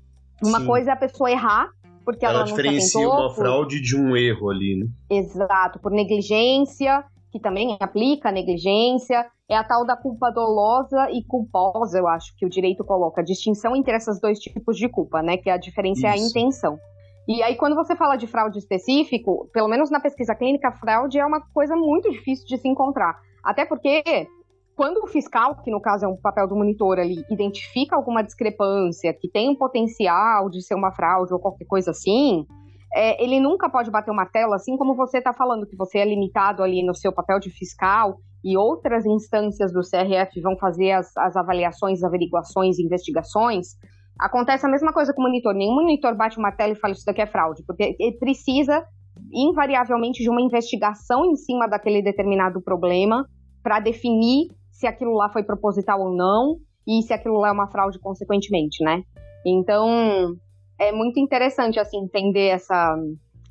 Uma 0.42 0.60
Sim. 0.60 0.66
coisa 0.66 0.90
é 0.90 0.92
a 0.92 0.96
pessoa 0.96 1.30
errar, 1.30 1.70
porque 2.04 2.24
ela, 2.24 2.40
ela 2.40 2.46
não 2.46 2.56
diferencia 2.56 3.08
uma 3.08 3.30
fraude 3.30 3.80
de 3.80 3.96
um 3.96 4.16
erro 4.16 4.50
ali, 4.50 4.76
né? 4.76 4.86
Exato, 5.08 5.78
por 5.78 5.92
negligência, 5.92 7.04
que 7.30 7.40
também 7.40 7.76
aplica 7.80 8.28
a 8.28 8.32
negligência, 8.32 9.26
é 9.48 9.56
a 9.56 9.64
tal 9.64 9.86
da 9.86 9.96
culpa 9.96 10.30
dolosa 10.30 11.08
e 11.10 11.24
culposa, 11.24 11.98
eu 11.98 12.08
acho 12.08 12.34
que 12.36 12.44
o 12.44 12.50
direito 12.50 12.84
coloca 12.84 13.20
a 13.20 13.24
distinção 13.24 13.76
entre 13.76 13.96
esses 13.96 14.20
dois 14.20 14.38
tipos 14.38 14.76
de 14.76 14.88
culpa, 14.88 15.22
né? 15.22 15.36
Que 15.36 15.48
a 15.48 15.56
diferença 15.56 16.00
Isso. 16.00 16.06
é 16.06 16.10
a 16.10 16.16
intenção. 16.16 16.78
E 17.28 17.42
aí, 17.42 17.56
quando 17.56 17.76
você 17.76 17.94
fala 17.94 18.16
de 18.16 18.26
fraude 18.26 18.58
específico, 18.58 19.48
pelo 19.52 19.68
menos 19.68 19.90
na 19.90 20.00
pesquisa 20.00 20.34
clínica, 20.34 20.72
fraude 20.72 21.18
é 21.18 21.24
uma 21.24 21.40
coisa 21.52 21.76
muito 21.76 22.10
difícil 22.10 22.46
de 22.46 22.58
se 22.58 22.68
encontrar. 22.68 23.16
Até 23.44 23.64
porque, 23.64 24.26
quando 24.76 24.98
o 24.98 25.06
fiscal, 25.06 25.56
que 25.62 25.70
no 25.70 25.80
caso 25.80 26.04
é 26.04 26.08
um 26.08 26.16
papel 26.16 26.48
do 26.48 26.56
monitor 26.56 26.98
ali, 26.98 27.24
identifica 27.30 27.94
alguma 27.94 28.22
discrepância, 28.22 29.14
que 29.14 29.28
tem 29.28 29.50
um 29.50 29.54
potencial 29.54 30.50
de 30.50 30.62
ser 30.62 30.74
uma 30.74 30.90
fraude 30.90 31.32
ou 31.32 31.38
qualquer 31.38 31.66
coisa 31.66 31.92
assim, 31.92 32.44
é, 32.94 33.22
ele 33.22 33.40
nunca 33.40 33.70
pode 33.70 33.90
bater 33.90 34.10
uma 34.10 34.26
tela, 34.26 34.56
assim 34.56 34.76
como 34.76 34.94
você 34.94 35.18
está 35.18 35.32
falando, 35.32 35.66
que 35.66 35.76
você 35.76 35.98
é 35.98 36.04
limitado 36.04 36.62
ali 36.62 36.84
no 36.84 36.94
seu 36.94 37.12
papel 37.12 37.38
de 37.38 37.50
fiscal 37.50 38.18
e 38.44 38.56
outras 38.56 39.06
instâncias 39.06 39.72
do 39.72 39.80
CRF 39.80 40.40
vão 40.40 40.56
fazer 40.58 40.90
as, 40.92 41.16
as 41.16 41.36
avaliações, 41.36 42.02
averiguações, 42.02 42.78
investigações. 42.78 43.68
Acontece 44.18 44.66
a 44.66 44.68
mesma 44.68 44.92
coisa 44.92 45.12
com 45.12 45.20
o 45.20 45.24
monitor. 45.24 45.54
Nenhum 45.54 45.74
monitor 45.74 46.14
bate 46.16 46.38
uma 46.38 46.52
tela 46.52 46.72
e 46.72 46.76
fala 46.76 46.92
isso 46.92 47.04
daqui 47.04 47.22
é 47.22 47.26
fraude, 47.26 47.62
porque 47.66 47.96
ele 47.98 48.18
precisa 48.18 48.84
invariavelmente 49.32 50.22
de 50.22 50.30
uma 50.30 50.40
investigação 50.40 51.24
em 51.24 51.36
cima 51.36 51.66
daquele 51.66 52.02
determinado 52.02 52.60
problema 52.60 53.26
para 53.62 53.80
definir 53.80 54.48
se 54.70 54.86
aquilo 54.86 55.14
lá 55.14 55.28
foi 55.30 55.42
proposital 55.42 56.00
ou 56.00 56.14
não 56.14 56.56
e 56.86 57.02
se 57.02 57.12
aquilo 57.12 57.38
lá 57.38 57.48
é 57.48 57.52
uma 57.52 57.70
fraude 57.70 57.98
consequentemente, 57.98 58.82
né? 58.82 59.02
Então, 59.46 60.36
é 60.78 60.92
muito 60.92 61.20
interessante 61.20 61.78
assim 61.78 61.98
entender 61.98 62.48
essa, 62.48 62.96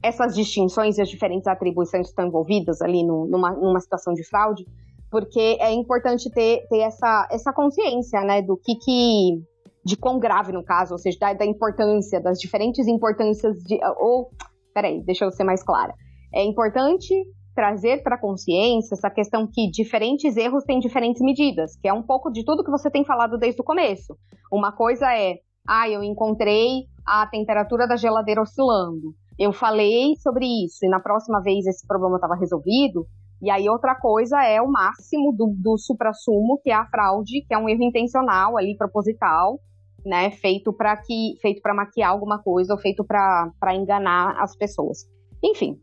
essas 0.04 0.36
distinções 0.36 0.98
e 0.98 1.02
as 1.02 1.10
diferentes 1.10 1.48
atribuições 1.48 2.08
que 2.08 2.10
estão 2.10 2.28
envolvidas 2.28 2.82
ali 2.82 3.04
no, 3.04 3.28
numa, 3.28 3.52
numa 3.52 3.80
situação 3.80 4.14
de 4.14 4.24
fraude, 4.28 4.66
porque 5.10 5.58
é 5.60 5.72
importante 5.72 6.30
ter, 6.30 6.66
ter 6.70 6.80
essa, 6.80 7.28
essa 7.32 7.54
consciência, 7.54 8.22
né, 8.22 8.42
do 8.42 8.58
que 8.58 8.76
que 8.76 9.44
de 9.84 9.98
quão 9.98 10.20
grave 10.20 10.52
no 10.52 10.64
caso, 10.64 10.94
ou 10.94 11.00
seja, 11.00 11.18
da, 11.20 11.34
da 11.34 11.46
importância, 11.46 12.22
das 12.22 12.40
diferentes 12.40 12.88
importâncias 12.88 13.58
de. 13.64 13.80
Ou, 13.98 14.30
peraí, 14.74 15.04
deixa 15.04 15.26
eu 15.26 15.32
ser 15.32 15.44
mais 15.44 15.64
clara. 15.64 15.94
É 16.34 16.44
importante 16.44 17.14
trazer 17.56 18.02
para 18.02 18.16
a 18.16 18.20
consciência 18.20 18.96
essa 18.96 19.10
questão 19.10 19.48
que 19.52 19.70
diferentes 19.70 20.38
erros 20.38 20.64
têm 20.64 20.80
diferentes 20.80 21.22
medidas, 21.22 21.76
que 21.76 21.88
é 21.88 21.94
um 21.94 22.04
pouco 22.04 22.32
de 22.32 22.46
tudo 22.46 22.64
que 22.64 22.72
você 22.72 22.90
tem 22.90 23.04
falado 23.04 23.38
desde 23.38 23.62
o 23.62 23.66
começo. 23.66 24.16
Uma 24.52 24.72
coisa 24.72 25.14
é, 25.14 25.36
ah, 25.68 25.90
eu 25.90 26.04
encontrei 26.04 26.86
a 27.06 27.28
temperatura 27.28 27.88
da 27.88 27.98
geladeira 27.98 28.42
oscilando. 28.42 29.14
Eu 29.38 29.52
falei 29.52 30.16
sobre 30.18 30.46
isso 30.46 30.86
e 30.86 30.90
na 30.90 31.00
próxima 31.00 31.42
vez 31.42 31.66
esse 31.66 31.86
problema 31.86 32.16
estava 32.16 32.36
resolvido. 32.36 33.06
E 33.42 33.50
aí 33.50 33.68
outra 33.68 33.96
coisa 33.96 34.44
é 34.44 34.62
o 34.62 34.72
máximo 34.72 35.34
do, 35.36 35.54
do 35.58 35.78
supra-sumo, 35.78 36.60
que 36.64 36.70
é 36.70 36.76
a 36.76 36.86
fraude, 36.86 37.44
que 37.48 37.54
é 37.54 37.58
um 37.58 37.68
erro 37.68 37.84
intencional 37.84 38.56
ali, 38.56 38.78
proposital, 38.78 39.60
né, 40.06 40.32
feito 40.32 40.74
para 40.74 40.96
que 40.98 41.36
feito 41.42 41.62
para 41.62 41.74
maquiar 41.74 42.12
alguma 42.12 42.40
coisa 42.40 42.74
ou 42.74 42.80
feito 42.80 43.04
para 43.04 43.76
enganar 43.76 44.42
as 44.42 44.56
pessoas. 44.56 45.10
Enfim, 45.44 45.80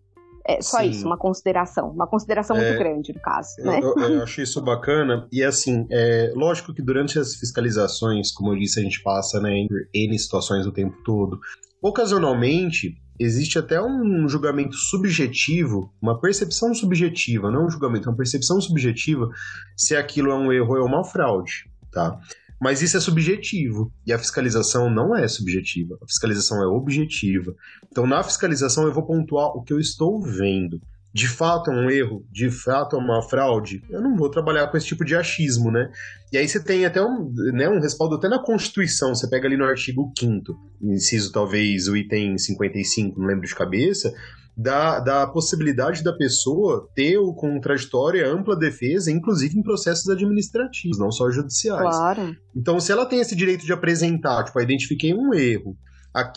É 0.46 0.62
só 0.62 0.78
Sim. 0.78 0.90
isso, 0.90 1.06
uma 1.06 1.18
consideração. 1.18 1.90
Uma 1.90 2.06
consideração 2.06 2.56
é, 2.56 2.68
muito 2.68 2.78
grande, 2.78 3.12
no 3.12 3.20
caso. 3.20 3.50
Né? 3.58 3.80
Eu, 3.82 3.94
eu, 3.98 4.22
achei 4.22 4.44
isso 4.44 4.62
bacana. 4.62 5.28
E 5.30 5.44
assim, 5.44 5.86
é, 5.90 6.32
lógico 6.34 6.72
que 6.72 6.80
durante 6.80 7.18
as 7.18 7.34
fiscalizações, 7.34 8.32
como 8.32 8.54
eu 8.54 8.58
disse, 8.58 8.80
a 8.80 8.82
gente 8.82 9.02
passa 9.02 9.40
né, 9.40 9.58
entre 9.58 9.88
N 9.92 10.18
situações 10.18 10.66
o 10.66 10.72
tempo 10.72 10.96
todo. 11.04 11.38
Ocasionalmente, 11.82 12.96
existe 13.18 13.58
até 13.58 13.80
um 13.82 14.28
julgamento 14.28 14.74
subjetivo, 14.74 15.92
uma 16.00 16.18
percepção 16.18 16.72
subjetiva, 16.74 17.50
não 17.50 17.66
um 17.66 17.70
julgamento, 17.70 18.08
uma 18.08 18.16
percepção 18.16 18.60
subjetiva 18.60 19.28
se 19.76 19.96
aquilo 19.96 20.30
é 20.30 20.34
um 20.34 20.52
erro 20.52 20.70
ou 20.70 20.78
é 20.78 20.82
uma 20.82 21.04
fraude, 21.04 21.70
tá? 21.92 22.18
Mas 22.60 22.82
isso 22.82 22.96
é 22.96 23.00
subjetivo 23.00 23.92
e 24.06 24.12
a 24.12 24.18
fiscalização 24.18 24.90
não 24.90 25.14
é 25.14 25.28
subjetiva, 25.28 25.96
a 26.02 26.06
fiscalização 26.06 26.62
é 26.62 26.66
objetiva. 26.66 27.54
Então, 27.90 28.06
na 28.06 28.22
fiscalização, 28.22 28.84
eu 28.84 28.92
vou 28.92 29.06
pontuar 29.06 29.56
o 29.56 29.62
que 29.62 29.72
eu 29.72 29.78
estou 29.78 30.20
vendo. 30.20 30.80
De 31.12 31.26
fato 31.26 31.70
é 31.70 31.74
um 31.74 31.90
erro, 31.90 32.24
de 32.30 32.50
fato 32.50 32.94
é 32.94 32.98
uma 32.98 33.22
fraude, 33.22 33.82
eu 33.88 34.00
não 34.00 34.14
vou 34.14 34.30
trabalhar 34.30 34.66
com 34.66 34.76
esse 34.76 34.86
tipo 34.86 35.04
de 35.04 35.16
achismo, 35.16 35.70
né? 35.70 35.90
E 36.30 36.36
aí 36.36 36.46
você 36.46 36.62
tem 36.62 36.84
até 36.84 37.02
um, 37.02 37.32
né, 37.54 37.68
um 37.68 37.80
respaldo 37.80 38.16
até 38.16 38.28
na 38.28 38.38
Constituição, 38.38 39.14
você 39.14 39.28
pega 39.28 39.48
ali 39.48 39.56
no 39.56 39.64
artigo 39.64 40.12
5 40.16 40.54
inciso 40.82 41.32
talvez 41.32 41.88
o 41.88 41.96
item 41.96 42.36
55, 42.36 43.18
não 43.18 43.26
lembro 43.26 43.48
de 43.48 43.54
cabeça, 43.54 44.12
da, 44.58 44.98
da 44.98 45.26
possibilidade 45.28 46.02
da 46.02 46.12
pessoa 46.12 46.88
ter 46.92 47.16
o 47.16 47.32
contraditório 47.32 48.20
e 48.20 48.24
ampla 48.24 48.58
defesa, 48.58 49.08
inclusive 49.08 49.56
em 49.56 49.62
processos 49.62 50.08
administrativos, 50.08 50.98
não 50.98 51.12
só 51.12 51.30
judiciais. 51.30 51.96
Claro. 51.96 52.36
Então, 52.56 52.80
se 52.80 52.90
ela 52.90 53.06
tem 53.06 53.20
esse 53.20 53.36
direito 53.36 53.64
de 53.64 53.72
apresentar, 53.72 54.42
tipo, 54.42 54.60
identifiquei 54.60 55.14
um 55.14 55.32
erro, 55.32 55.76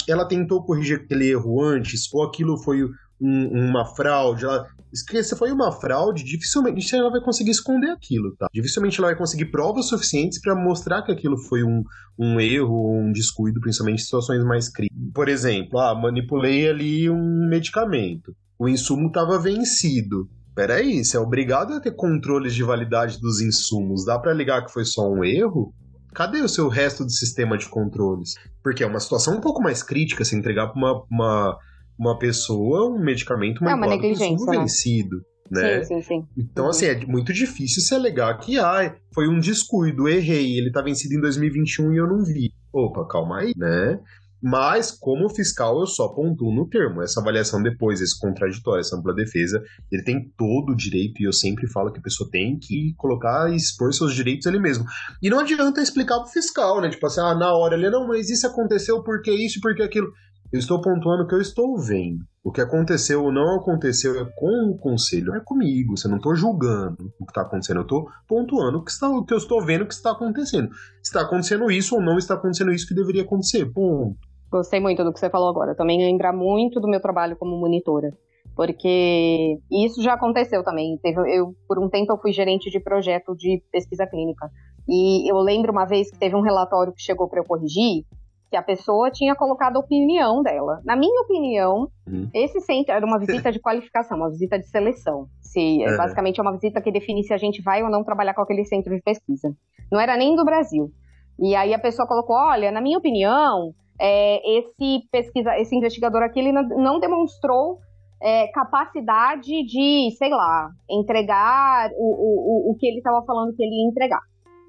ela 0.07 0.27
tentou 0.27 0.64
corrigir 0.64 0.98
aquele 0.98 1.31
erro 1.31 1.64
antes, 1.64 2.14
ou 2.14 2.22
aquilo 2.22 2.61
foi 2.61 2.84
um, 3.19 3.69
uma 3.69 3.85
fraude, 3.95 4.45
ela, 4.45 4.68
se 4.93 5.35
foi 5.35 5.51
uma 5.51 5.72
fraude, 5.72 6.23
dificilmente 6.23 6.95
ela 6.95 7.09
vai 7.09 7.22
conseguir 7.22 7.51
esconder 7.51 7.91
aquilo, 7.91 8.35
tá? 8.35 8.47
Dificilmente 8.53 8.99
ela 8.99 9.09
vai 9.09 9.18
conseguir 9.18 9.45
provas 9.45 9.88
suficientes 9.88 10.39
para 10.41 10.55
mostrar 10.55 11.01
que 11.03 11.11
aquilo 11.11 11.38
foi 11.38 11.63
um, 11.63 11.84
um 12.18 12.39
erro, 12.39 12.99
um 12.99 13.11
descuido, 13.11 13.59
principalmente 13.61 14.01
em 14.01 14.03
situações 14.03 14.43
mais 14.43 14.69
críticas. 14.69 15.01
Por 15.13 15.30
exemplo, 15.30 15.80
ah, 15.80 15.95
manipulei 15.95 16.69
ali 16.69 17.09
um 17.09 17.47
medicamento, 17.49 18.35
o 18.59 18.68
insumo 18.68 19.07
estava 19.07 19.39
vencido. 19.39 20.30
Peraí, 20.53 21.03
você 21.03 21.15
é 21.15 21.19
obrigado 21.19 21.73
a 21.73 21.80
ter 21.80 21.91
controles 21.95 22.53
de 22.53 22.63
validade 22.63 23.19
dos 23.19 23.39
insumos. 23.39 24.05
Dá 24.05 24.19
para 24.19 24.34
ligar 24.34 24.65
que 24.65 24.72
foi 24.72 24.84
só 24.84 25.09
um 25.09 25.23
erro? 25.23 25.73
Cadê 26.13 26.41
o 26.41 26.49
seu 26.49 26.68
resto 26.68 27.05
do 27.05 27.11
sistema 27.11 27.57
de 27.57 27.69
controles? 27.69 28.35
Porque 28.61 28.84
é 28.84 28.88
uma 28.88 28.99
situação 28.99 29.38
um 29.38 29.41
pouco 29.41 29.61
mais 29.61 29.81
crítica 29.81 30.26
se 30.26 30.35
entregar 30.35 30.68
para 30.68 30.77
uma, 30.77 31.03
uma 31.09 31.57
uma 32.02 32.18
pessoa 32.18 32.90
um 32.90 32.99
medicamento 32.99 33.64
é 33.64 33.76
uma 33.76 33.88
negligência, 33.88 34.52
né? 34.52 34.57
vencido. 34.57 35.23
Né? 35.52 35.84
Sim, 35.84 35.95
sim, 35.95 36.02
sim. 36.02 36.28
Então, 36.36 36.69
assim, 36.69 36.86
é 36.86 37.06
muito 37.06 37.32
difícil 37.32 37.82
se 37.82 37.94
alegar 37.94 38.36
que 38.40 38.57
ah, 38.57 38.95
foi 39.14 39.28
um 39.28 39.40
descuido, 39.40 40.07
errei, 40.07 40.57
ele 40.57 40.72
tá 40.72 40.82
vencido 40.82 41.14
em 41.14 41.22
2021 41.22 41.94
e 41.94 41.98
eu 41.98 42.07
não 42.07 42.23
vi. 42.23 42.52
Opa, 42.73 43.06
calma 43.06 43.40
aí, 43.40 43.53
né? 43.56 43.99
Mas, 44.41 44.90
como 44.91 45.30
fiscal, 45.30 45.80
eu 45.80 45.86
só 45.86 46.07
pontuo 46.07 46.52
no 46.52 46.68
termo. 46.68 47.03
Essa 47.03 47.19
avaliação 47.19 47.61
depois, 47.61 48.02
esse 48.02 48.19
contraditório, 48.19 48.80
essa 48.80 48.98
ampla 48.98 49.14
defesa, 49.14 49.61
ele 49.91 50.03
tem 50.03 50.34
todo 50.36 50.72
o 50.72 50.76
direito, 50.76 51.22
e 51.22 51.26
eu 51.26 51.34
sempre 51.34 51.68
falo 51.68 51.91
que 51.91 51.99
a 51.99 52.02
pessoa 52.02 52.28
tem 52.32 52.57
que 52.57 52.95
colocar 52.98 53.52
e 53.52 53.56
expor 53.56 53.94
seus 53.94 54.15
direitos 54.15 54.48
ali 54.48 54.60
mesmo. 54.60 54.84
E 55.22 55.30
não 55.30 55.40
adianta 55.40 55.80
explicar 55.80 56.18
pro 56.19 56.32
fiscal, 56.32 56.82
né? 56.82 56.90
Tipo 56.90 57.06
assim, 57.06 57.22
ah, 57.22 57.36
na 57.36 57.53
hora 57.53 57.76
ele, 57.76 57.90
não, 57.91 58.07
mas 58.07 58.32
isso 58.32 58.48
aconteceu 58.48 59.03
porque 59.03 59.30
isso 59.30 59.60
e 59.60 59.61
porque 59.61 59.84
aquilo. 59.84 60.11
Eu 60.52 60.60
estou 60.60 60.82
pontuando 60.82 61.23
o 61.23 61.28
que 61.28 61.34
eu 61.34 61.40
estou 61.40 61.78
vendo. 61.78 62.26
O 62.44 62.52
que 62.52 62.60
aconteceu 62.60 63.23
ou 63.23 63.32
não 63.32 63.56
aconteceu 63.56 64.19
é 64.19 64.26
com 64.36 64.72
o 64.72 64.78
conselho, 64.78 65.34
é 65.34 65.40
comigo. 65.40 65.95
Você 65.95 66.10
não 66.10 66.18
estou 66.18 66.36
julgando 66.36 67.14
o 67.19 67.26
que 67.26 67.32
está 67.32 67.44
acontecendo. 67.44 67.78
Eu 67.78 67.84
estou 67.84 68.10
pontuando 68.28 68.80
o 68.80 68.84
que, 68.84 68.91
está, 68.91 69.10
o 69.10 69.23
que 69.23 69.34
eu 69.34 69.38
estou 69.38 69.64
vendo 69.64 69.86
que 69.86 69.94
está 69.94 70.11
acontecendo. 70.11 70.69
Está 71.02 71.22
acontecendo 71.22 71.72
isso 71.72 71.95
ou 71.95 72.02
não 72.02 72.18
está 72.18 72.34
acontecendo 72.34 72.73
isso 72.73 72.86
que 72.86 72.94
deveria 72.94 73.22
acontecer. 73.22 73.65
Ponto. 73.72 74.18
Gostei 74.52 74.82
muito 74.82 75.02
do 75.06 75.14
que 75.14 75.19
você 75.19 75.30
falou 75.30 75.49
agora. 75.49 75.73
Também 75.73 75.99
lembra 75.99 76.34
muito 76.34 76.82
do 76.82 76.90
meu 76.90 76.99
trabalho 76.99 77.38
como 77.38 77.57
monitora. 77.57 78.11
Porque 78.53 79.57
isso 79.72 80.02
já 80.02 80.15
aconteceu 80.15 80.64
também. 80.65 80.98
Teve, 81.02 81.22
eu, 81.34 81.56
por 81.65 81.80
um 81.80 81.88
tempo, 81.88 82.11
eu 82.11 82.18
fui 82.18 82.34
gerente 82.34 82.69
de 82.69 82.80
projeto 82.82 83.34
de 83.38 83.64
pesquisa 83.72 84.06
clínica. 84.06 84.49
E 84.90 85.32
eu 85.32 85.38
lembro 85.38 85.72
uma 85.72 85.86
vez 85.86 86.11
que 86.11 86.19
teve 86.19 86.36
um 86.36 86.41
relatório 86.41 86.91
que 86.91 87.02
chegou 87.02 87.30
para 87.30 87.40
eu 87.40 87.45
corrigir, 87.45 88.03
que 88.52 88.57
a 88.57 88.61
pessoa 88.61 89.10
tinha 89.10 89.34
colocado 89.34 89.78
a 89.78 89.80
opinião 89.80 90.44
dela. 90.44 90.82
Na 90.84 90.94
minha 90.94 91.22
opinião, 91.22 91.88
uhum. 92.06 92.30
esse 92.34 92.60
centro 92.60 92.94
era 92.94 93.06
uma 93.06 93.18
visita 93.18 93.49
de 93.49 93.61
qualificação, 93.61 94.18
uma 94.18 94.30
visita 94.30 94.60
de 94.60 94.68
seleção. 94.68 95.28
Se, 95.40 95.82
é. 95.82 95.95
Basicamente 95.95 96.38
é 96.38 96.44
uma 96.44 96.52
visita 96.52 96.82
que 96.82 96.91
define 96.91 97.23
se 97.23 97.34
a 97.34 97.38
gente 97.38 97.61
vai 97.61 97.82
ou 97.82 97.90
não 97.90 98.03
trabalhar 98.03 98.34
com 98.34 98.41
aquele 98.41 98.65
centro 98.65 98.94
de 98.94 99.02
pesquisa. 99.02 99.56
Não 99.90 100.02
era 100.02 100.18
nem 100.18 100.36
do 100.36 100.44
Brasil. 100.44 100.91
E 101.40 101.56
aí 101.56 101.73
a 101.73 101.80
pessoa 101.80 102.06
colocou, 102.06 102.36
olha, 102.36 102.73
na 102.73 102.82
minha 102.82 102.98
opinião, 102.98 103.73
é, 103.98 104.57
esse 104.57 105.07
pesquisa, 105.10 105.57
esse 105.57 105.73
investigador 105.73 106.22
aqui, 106.22 106.40
ele 106.40 106.52
não 106.52 106.99
demonstrou 106.99 107.80
é, 108.22 108.48
capacidade 108.48 109.64
de, 109.64 110.11
sei 110.18 110.30
lá, 110.30 110.69
entregar 110.90 111.90
o, 111.95 112.69
o, 112.69 112.72
o 112.72 112.76
que 112.76 112.86
ele 112.86 112.98
estava 112.98 113.23
falando 113.26 113.56
que 113.56 113.64
ele 113.64 113.76
ia 113.76 113.90
entregar. 113.90 114.22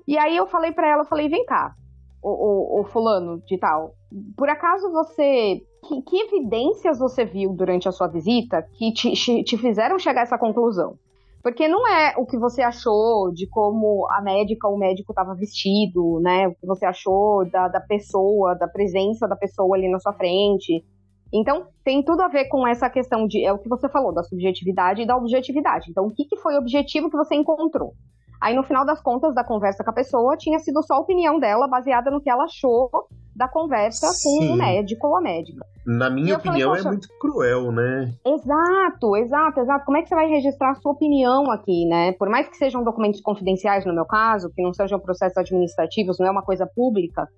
E 0.07 0.17
aí 0.17 0.37
eu 0.37 0.47
falei 0.47 0.71
para 0.71 0.89
ela, 0.89 1.05
falei, 1.05 1.29
vem 1.29 1.45
cá, 1.45 1.75
o, 2.23 2.31
o, 2.31 2.81
o 2.81 2.85
fulano 2.85 3.43
de 3.47 3.59
tal, 3.59 3.95
por 4.37 4.49
acaso 4.49 4.91
você. 4.91 5.61
Que, 5.85 6.01
que, 6.03 6.17
evidências 6.17 7.01
você 7.01 7.25
viu 7.25 7.53
durante 7.53 7.89
a 7.89 7.93
sua 7.93 8.07
visita 8.07 8.65
que 8.75 8.93
te, 8.93 9.43
te 9.43 9.59
fizeram 9.59 9.99
chegar 9.99 10.21
a 10.21 10.23
essa 10.23 10.39
conclusão? 10.39 10.97
Porque 11.43 11.67
não 11.67 11.89
é 11.89 12.15
o 12.17 12.25
que 12.25 12.39
você 12.39 12.63
achou 12.63 13.33
de 13.33 13.49
como 13.49 14.07
a 14.13 14.23
médica 14.23 14.69
ou 14.69 14.77
o 14.77 14.79
médico 14.79 15.11
estava 15.11 15.35
vestido, 15.35 16.21
né? 16.21 16.47
O 16.47 16.55
que 16.55 16.65
você 16.65 16.87
achou 16.87 17.45
da, 17.51 17.67
da 17.67 17.81
pessoa, 17.81 18.55
da 18.55 18.69
presença 18.69 19.27
da 19.27 19.35
pessoa 19.35 19.77
ali 19.77 19.91
na 19.91 19.99
sua 19.99 20.13
frente. 20.13 20.85
Então, 21.35 21.67
tem 21.83 22.01
tudo 22.05 22.21
a 22.23 22.29
ver 22.29 22.45
com 22.45 22.65
essa 22.65 22.89
questão 22.89 23.27
de. 23.27 23.45
É 23.45 23.53
o 23.53 23.59
que 23.59 23.69
você 23.69 23.89
falou, 23.89 24.15
da 24.15 24.23
subjetividade 24.23 25.03
e 25.03 25.07
da 25.07 25.17
objetividade. 25.17 25.91
Então, 25.91 26.07
o 26.07 26.15
que, 26.15 26.27
que 26.27 26.37
foi 26.37 26.55
o 26.55 26.59
objetivo 26.59 27.11
que 27.11 27.17
você 27.17 27.35
encontrou? 27.35 27.95
Aí, 28.43 28.57
no 28.57 28.65
final 28.65 28.85
das 28.85 29.01
contas 29.01 29.37
da 29.37 29.45
conversa 29.45 29.85
com 29.85 29.91
a 29.91 29.95
pessoa, 29.95 30.37
tinha 30.37 30.59
sido 30.59 30.83
só 30.83 30.95
a 30.95 30.99
opinião 30.99 31.39
dela, 31.39 31.69
baseada 31.69 32.11
no 32.11 32.21
que 32.21 32.29
ela 32.29 32.43
achou 32.43 32.91
da 33.37 33.47
conversa 33.47 34.09
Sim. 34.09 34.49
com 34.49 34.55
o 34.55 34.57
médico 34.57 35.07
ou 35.07 35.17
a 35.17 35.21
médica. 35.21 35.65
Na 35.87 36.11
minha 36.11 36.35
opinião, 36.35 36.71
falei, 36.71 36.85
é 36.85 36.89
muito 36.89 37.09
cruel, 37.21 37.71
né? 37.71 38.13
Exato, 38.27 39.17
exato, 39.17 39.61
exato. 39.61 39.85
Como 39.85 39.97
é 39.97 40.03
que 40.03 40.09
você 40.09 40.17
vai 40.17 40.27
registrar 40.27 40.73
a 40.73 40.75
sua 40.75 40.91
opinião 40.91 41.53
aqui, 41.53 41.87
né? 41.87 42.13
Por 42.15 42.29
mais 42.29 42.49
que 42.49 42.57
sejam 42.57 42.83
documentos 42.83 43.21
confidenciais, 43.21 43.87
no 43.87 43.95
meu 43.95 44.05
caso, 44.05 44.51
que 44.51 44.61
não 44.61 44.75
sejam 44.75 44.99
processos 44.99 45.39
administrativos, 45.39 46.19
não 46.19 46.27
é 46.27 46.31
uma 46.33 46.43
coisa 46.43 46.67
pública. 46.67 47.29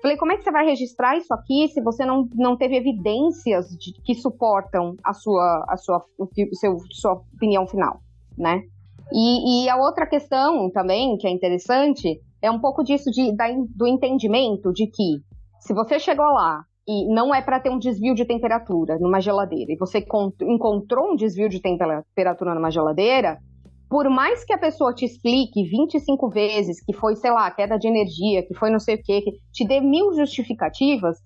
Falei, 0.00 0.16
como 0.16 0.32
é 0.32 0.38
que 0.38 0.44
você 0.44 0.50
vai 0.50 0.64
registrar 0.64 1.14
isso 1.18 1.32
aqui 1.34 1.68
se 1.68 1.82
você 1.82 2.06
não, 2.06 2.26
não 2.34 2.56
teve 2.56 2.76
evidências 2.76 3.68
de, 3.68 3.92
que 4.02 4.14
suportam 4.14 4.96
a 5.04 5.12
sua, 5.12 5.64
a 5.68 5.76
sua, 5.76 6.02
o, 6.18 6.26
seu, 6.54 6.78
sua 6.90 7.12
opinião 7.34 7.66
final, 7.66 8.00
né? 8.36 8.62
E, 9.12 9.64
e, 9.64 9.68
a 9.68 9.76
outra 9.76 10.06
questão 10.06 10.70
também, 10.70 11.16
que 11.16 11.26
é 11.26 11.30
interessante, 11.30 12.20
é 12.42 12.50
um 12.50 12.58
pouco 12.58 12.82
disso 12.82 13.10
de, 13.10 13.34
da, 13.36 13.46
do 13.74 13.86
entendimento 13.86 14.72
de 14.72 14.86
que 14.86 15.20
se 15.60 15.74
você 15.74 15.98
chegou 15.98 16.26
lá 16.26 16.62
e 16.86 17.06
não 17.12 17.34
é 17.34 17.40
para 17.40 17.60
ter 17.60 17.70
um 17.70 17.78
desvio 17.78 18.14
de 18.14 18.24
temperatura 18.24 18.98
numa 18.98 19.20
geladeira, 19.20 19.72
e 19.72 19.76
você 19.76 20.04
encontrou 20.42 21.12
um 21.12 21.16
desvio 21.16 21.48
de 21.48 21.60
temperatura 21.60 22.54
numa 22.54 22.70
geladeira, 22.70 23.38
por 23.88 24.08
mais 24.10 24.44
que 24.44 24.52
a 24.52 24.58
pessoa 24.58 24.94
te 24.94 25.04
explique 25.04 25.62
25 25.64 26.28
vezes 26.28 26.84
que 26.84 26.92
foi, 26.92 27.16
sei 27.16 27.30
lá, 27.30 27.50
queda 27.50 27.78
de 27.78 27.88
energia, 27.88 28.46
que 28.46 28.54
foi 28.54 28.70
não 28.70 28.78
sei 28.78 28.96
o 28.96 29.02
quê, 29.02 29.22
que 29.22 29.32
te 29.52 29.66
dê 29.66 29.80
mil 29.80 30.12
justificativas, 30.12 31.16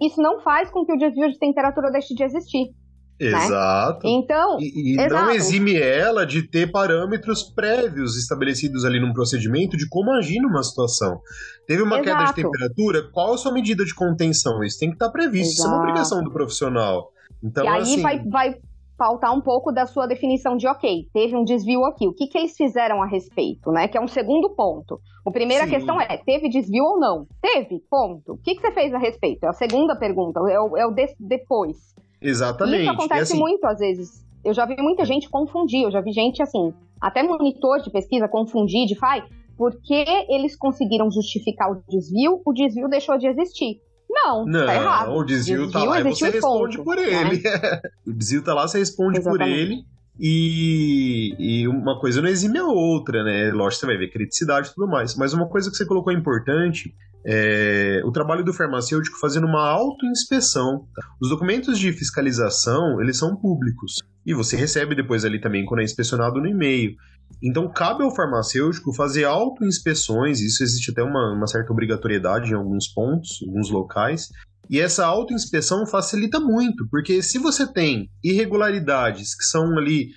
isso 0.00 0.20
não 0.20 0.40
faz 0.40 0.70
com 0.70 0.84
que 0.84 0.92
o 0.92 0.98
desvio 0.98 1.30
de 1.30 1.38
temperatura 1.38 1.90
deixe 1.90 2.14
de 2.14 2.22
existir. 2.22 2.70
Né? 3.18 3.28
Exato. 3.28 4.06
Né? 4.06 4.12
Então, 4.12 4.58
e, 4.60 4.94
e 4.94 5.08
não 5.08 5.30
exime 5.30 5.74
ela 5.74 6.26
de 6.26 6.42
ter 6.42 6.70
parâmetros 6.70 7.42
prévios 7.42 8.16
estabelecidos 8.16 8.84
ali 8.84 9.00
num 9.00 9.12
procedimento 9.12 9.76
de 9.76 9.88
como 9.88 10.12
agir 10.12 10.40
numa 10.40 10.62
situação. 10.62 11.20
Teve 11.66 11.82
uma 11.82 11.98
exato. 11.98 12.18
queda 12.18 12.24
de 12.24 12.34
temperatura, 12.34 13.10
qual 13.12 13.34
a 13.34 13.38
sua 13.38 13.52
medida 13.52 13.84
de 13.84 13.94
contenção? 13.94 14.62
Isso 14.62 14.78
tem 14.78 14.90
que 14.90 14.96
estar 14.96 15.10
previsto, 15.10 15.54
exato. 15.54 15.54
isso 15.54 15.66
é 15.66 15.68
uma 15.68 15.82
obrigação 15.82 16.22
do 16.22 16.30
profissional. 16.30 17.10
Então, 17.42 17.64
e 17.64 17.68
aí 17.68 17.82
assim... 17.82 18.02
vai, 18.02 18.22
vai 18.24 18.54
faltar 18.96 19.32
um 19.32 19.40
pouco 19.40 19.70
da 19.70 19.86
sua 19.86 20.06
definição 20.06 20.56
de 20.56 20.66
ok, 20.66 21.06
teve 21.12 21.36
um 21.36 21.44
desvio 21.44 21.84
aqui, 21.84 22.08
o 22.08 22.14
que, 22.14 22.26
que 22.26 22.38
eles 22.38 22.56
fizeram 22.56 23.02
a 23.02 23.06
respeito, 23.06 23.70
né? 23.70 23.88
Que 23.88 23.98
é 23.98 24.00
um 24.00 24.08
segundo 24.08 24.54
ponto. 24.54 24.98
A 25.26 25.30
primeira 25.30 25.64
Sim. 25.64 25.70
questão 25.70 26.00
é, 26.00 26.16
teve 26.18 26.48
desvio 26.48 26.84
ou 26.84 26.98
não? 26.98 27.26
Teve, 27.40 27.80
ponto. 27.90 28.32
O 28.32 28.38
que, 28.38 28.54
que 28.54 28.60
você 28.60 28.72
fez 28.72 28.94
a 28.94 28.98
respeito? 28.98 29.44
É 29.44 29.48
a 29.48 29.52
segunda 29.52 29.96
pergunta, 29.96 30.40
é 30.50 30.60
o, 30.60 30.76
é 30.76 30.86
o 30.86 30.90
de, 30.90 31.14
depois. 31.20 31.76
Exatamente. 32.20 32.82
Isso 32.82 32.90
acontece 32.90 33.32
assim... 33.32 33.38
muito 33.38 33.64
às 33.66 33.78
vezes. 33.78 34.24
Eu 34.44 34.54
já 34.54 34.64
vi 34.64 34.76
muita 34.78 35.04
gente 35.04 35.28
confundir, 35.28 35.82
eu 35.82 35.90
já 35.90 36.00
vi 36.00 36.12
gente 36.12 36.42
assim, 36.42 36.72
até 37.00 37.22
monitor 37.22 37.80
de 37.80 37.90
pesquisa 37.90 38.28
confundir 38.28 38.86
de 38.86 38.96
fai, 38.96 39.24
porque 39.56 40.04
eles 40.28 40.56
conseguiram 40.56 41.10
justificar 41.10 41.70
o 41.70 41.82
desvio, 41.88 42.40
o 42.44 42.52
desvio 42.52 42.88
deixou 42.88 43.18
de 43.18 43.26
existir. 43.26 43.80
Não, 44.08 44.44
tá 44.44 44.50
Não, 44.50 44.66
tá 44.66 44.74
errado. 44.74 45.12
o 45.12 45.24
desvio, 45.24 45.66
desvio 45.66 45.72
tá 45.72 45.84
lá 45.84 46.00
e 46.00 46.04
você 46.04 46.30
responde 46.30 46.76
ponto, 46.76 46.84
por 46.84 46.98
ele. 46.98 47.42
Né? 47.42 47.80
o 48.06 48.12
desvio 48.12 48.44
tá 48.44 48.54
lá, 48.54 48.68
você 48.68 48.78
responde 48.78 49.18
Exatamente. 49.18 49.50
por 49.50 49.58
ele. 49.58 49.84
E, 50.18 51.34
e, 51.38 51.68
uma 51.68 52.00
coisa 52.00 52.22
não 52.22 52.28
exime 52.28 52.58
a 52.58 52.66
outra, 52.66 53.22
né? 53.22 53.50
Lógico, 53.52 53.80
você 53.80 53.86
vai 53.86 53.98
ver 53.98 54.10
criticidade 54.10 54.68
e 54.68 54.74
tudo 54.74 54.88
mais. 54.88 55.14
Mas 55.14 55.32
uma 55.32 55.48
coisa 55.48 55.70
que 55.70 55.76
você 55.76 55.84
colocou 55.84 56.12
importante 56.12 56.94
é 57.28 58.00
o 58.04 58.12
trabalho 58.12 58.44
do 58.44 58.52
farmacêutico 58.52 59.18
fazendo 59.18 59.46
uma 59.46 59.68
autoinspeção. 59.68 60.86
Os 61.20 61.28
documentos 61.28 61.78
de 61.78 61.92
fiscalização, 61.92 63.00
eles 63.02 63.18
são 63.18 63.36
públicos. 63.36 63.96
E 64.24 64.32
você 64.32 64.56
recebe 64.56 64.94
depois 64.94 65.24
ali 65.24 65.40
também 65.40 65.64
quando 65.66 65.80
é 65.80 65.84
inspecionado 65.84 66.40
no 66.40 66.46
e-mail. 66.46 66.94
Então, 67.42 67.68
cabe 67.68 68.02
ao 68.02 68.14
farmacêutico 68.14 68.94
fazer 68.94 69.24
autoinspeções, 69.24 70.40
isso 70.40 70.62
existe 70.62 70.92
até 70.92 71.02
uma, 71.02 71.32
uma 71.32 71.46
certa 71.46 71.72
obrigatoriedade 71.72 72.52
em 72.52 72.54
alguns 72.54 72.86
pontos, 72.88 73.40
alguns 73.46 73.68
locais, 73.70 74.30
e 74.68 74.80
essa 74.80 75.06
autoinspeção 75.06 75.86
facilita 75.86 76.40
muito, 76.40 76.86
porque 76.90 77.22
se 77.22 77.38
você 77.38 77.66
tem 77.66 78.10
irregularidades 78.22 79.34
que 79.34 79.44
são 79.44 79.78
ali 79.78 80.08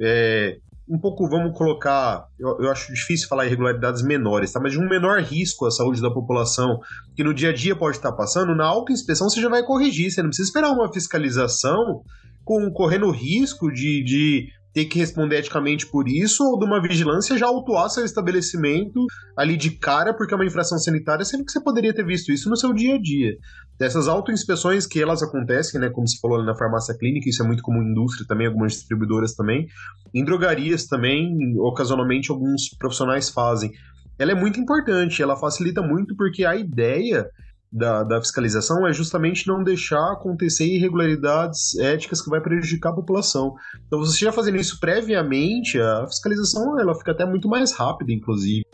é, 0.00 0.58
um 0.88 0.98
pouco, 0.98 1.28
vamos 1.28 1.56
colocar, 1.56 2.26
eu, 2.38 2.58
eu, 2.60 2.70
acho 2.70 2.92
difícil 2.92 3.28
falar 3.28 3.46
irregularidades 3.46 4.02
menores, 4.02 4.50
tá? 4.50 4.60
mas 4.60 4.72
de 4.72 4.78
um 4.78 4.88
menor 4.88 5.20
risco 5.20 5.66
à 5.66 5.70
saúde 5.70 6.00
da 6.00 6.10
população, 6.10 6.80
que 7.14 7.22
no 7.22 7.34
dia 7.34 7.50
a 7.50 7.52
dia 7.52 7.76
pode 7.76 7.98
estar 7.98 8.12
passando, 8.12 8.54
na 8.54 8.64
autoinspeção 8.64 9.28
você 9.28 9.40
já 9.40 9.48
vai 9.50 9.62
corrigir, 9.62 10.10
você 10.10 10.22
não 10.22 10.30
precisa 10.30 10.48
esperar 10.48 10.70
uma 10.70 10.90
fiscalização 10.90 12.02
com, 12.42 12.70
correndo 12.72 13.10
risco 13.10 13.70
de, 13.70 14.02
de 14.02 14.48
ter 14.78 14.84
que 14.84 14.98
responder 15.00 15.38
eticamente 15.38 15.88
por 15.88 16.06
isso, 16.06 16.44
ou 16.44 16.56
de 16.56 16.64
uma 16.64 16.80
vigilância 16.80 17.36
já 17.36 17.46
autuar 17.46 17.90
seu 17.90 18.04
estabelecimento 18.04 19.06
ali 19.36 19.56
de 19.56 19.72
cara 19.72 20.14
porque 20.14 20.32
é 20.32 20.36
uma 20.36 20.46
infração 20.46 20.78
sanitária, 20.78 21.24
sendo 21.24 21.44
que 21.44 21.50
você 21.50 21.60
poderia 21.60 21.92
ter 21.92 22.06
visto 22.06 22.30
isso 22.30 22.48
no 22.48 22.56
seu 22.56 22.72
dia 22.72 22.94
a 22.94 22.98
dia. 23.00 23.36
Dessas 23.76 24.06
autoinspeções 24.06 24.86
que 24.86 25.02
elas 25.02 25.20
acontecem, 25.20 25.80
né, 25.80 25.90
como 25.90 26.06
se 26.06 26.20
falou 26.20 26.36
ali 26.36 26.46
na 26.46 26.54
farmácia 26.54 26.96
clínica, 26.96 27.28
isso 27.28 27.42
é 27.42 27.46
muito 27.46 27.60
comum 27.60 27.82
em 27.82 27.90
indústria 27.90 28.24
também, 28.28 28.46
algumas 28.46 28.74
distribuidoras 28.74 29.34
também, 29.34 29.66
em 30.14 30.24
drogarias 30.24 30.86
também, 30.86 31.58
ocasionalmente 31.58 32.30
alguns 32.30 32.68
profissionais 32.78 33.28
fazem. 33.30 33.72
Ela 34.16 34.30
é 34.30 34.34
muito 34.36 34.60
importante, 34.60 35.20
ela 35.20 35.36
facilita 35.36 35.82
muito 35.82 36.14
porque 36.14 36.44
a 36.44 36.54
ideia 36.54 37.28
da, 37.70 38.02
da, 38.02 38.20
fiscalização 38.20 38.86
é 38.86 38.92
justamente 38.92 39.46
não 39.46 39.62
deixar 39.62 40.12
acontecer 40.12 40.64
irregularidades 40.64 41.76
éticas 41.78 42.22
que 42.22 42.30
vai 42.30 42.40
prejudicar 42.40 42.90
a 42.90 42.94
população. 42.94 43.54
Então, 43.86 43.98
você 43.98 44.24
já 44.24 44.32
fazendo 44.32 44.56
isso 44.56 44.80
previamente, 44.80 45.80
a 45.80 46.06
fiscalização 46.06 46.78
ela 46.80 46.94
fica 46.94 47.12
até 47.12 47.26
muito 47.26 47.48
mais 47.48 47.72
rápida, 47.72 48.12
inclusive. 48.12 48.64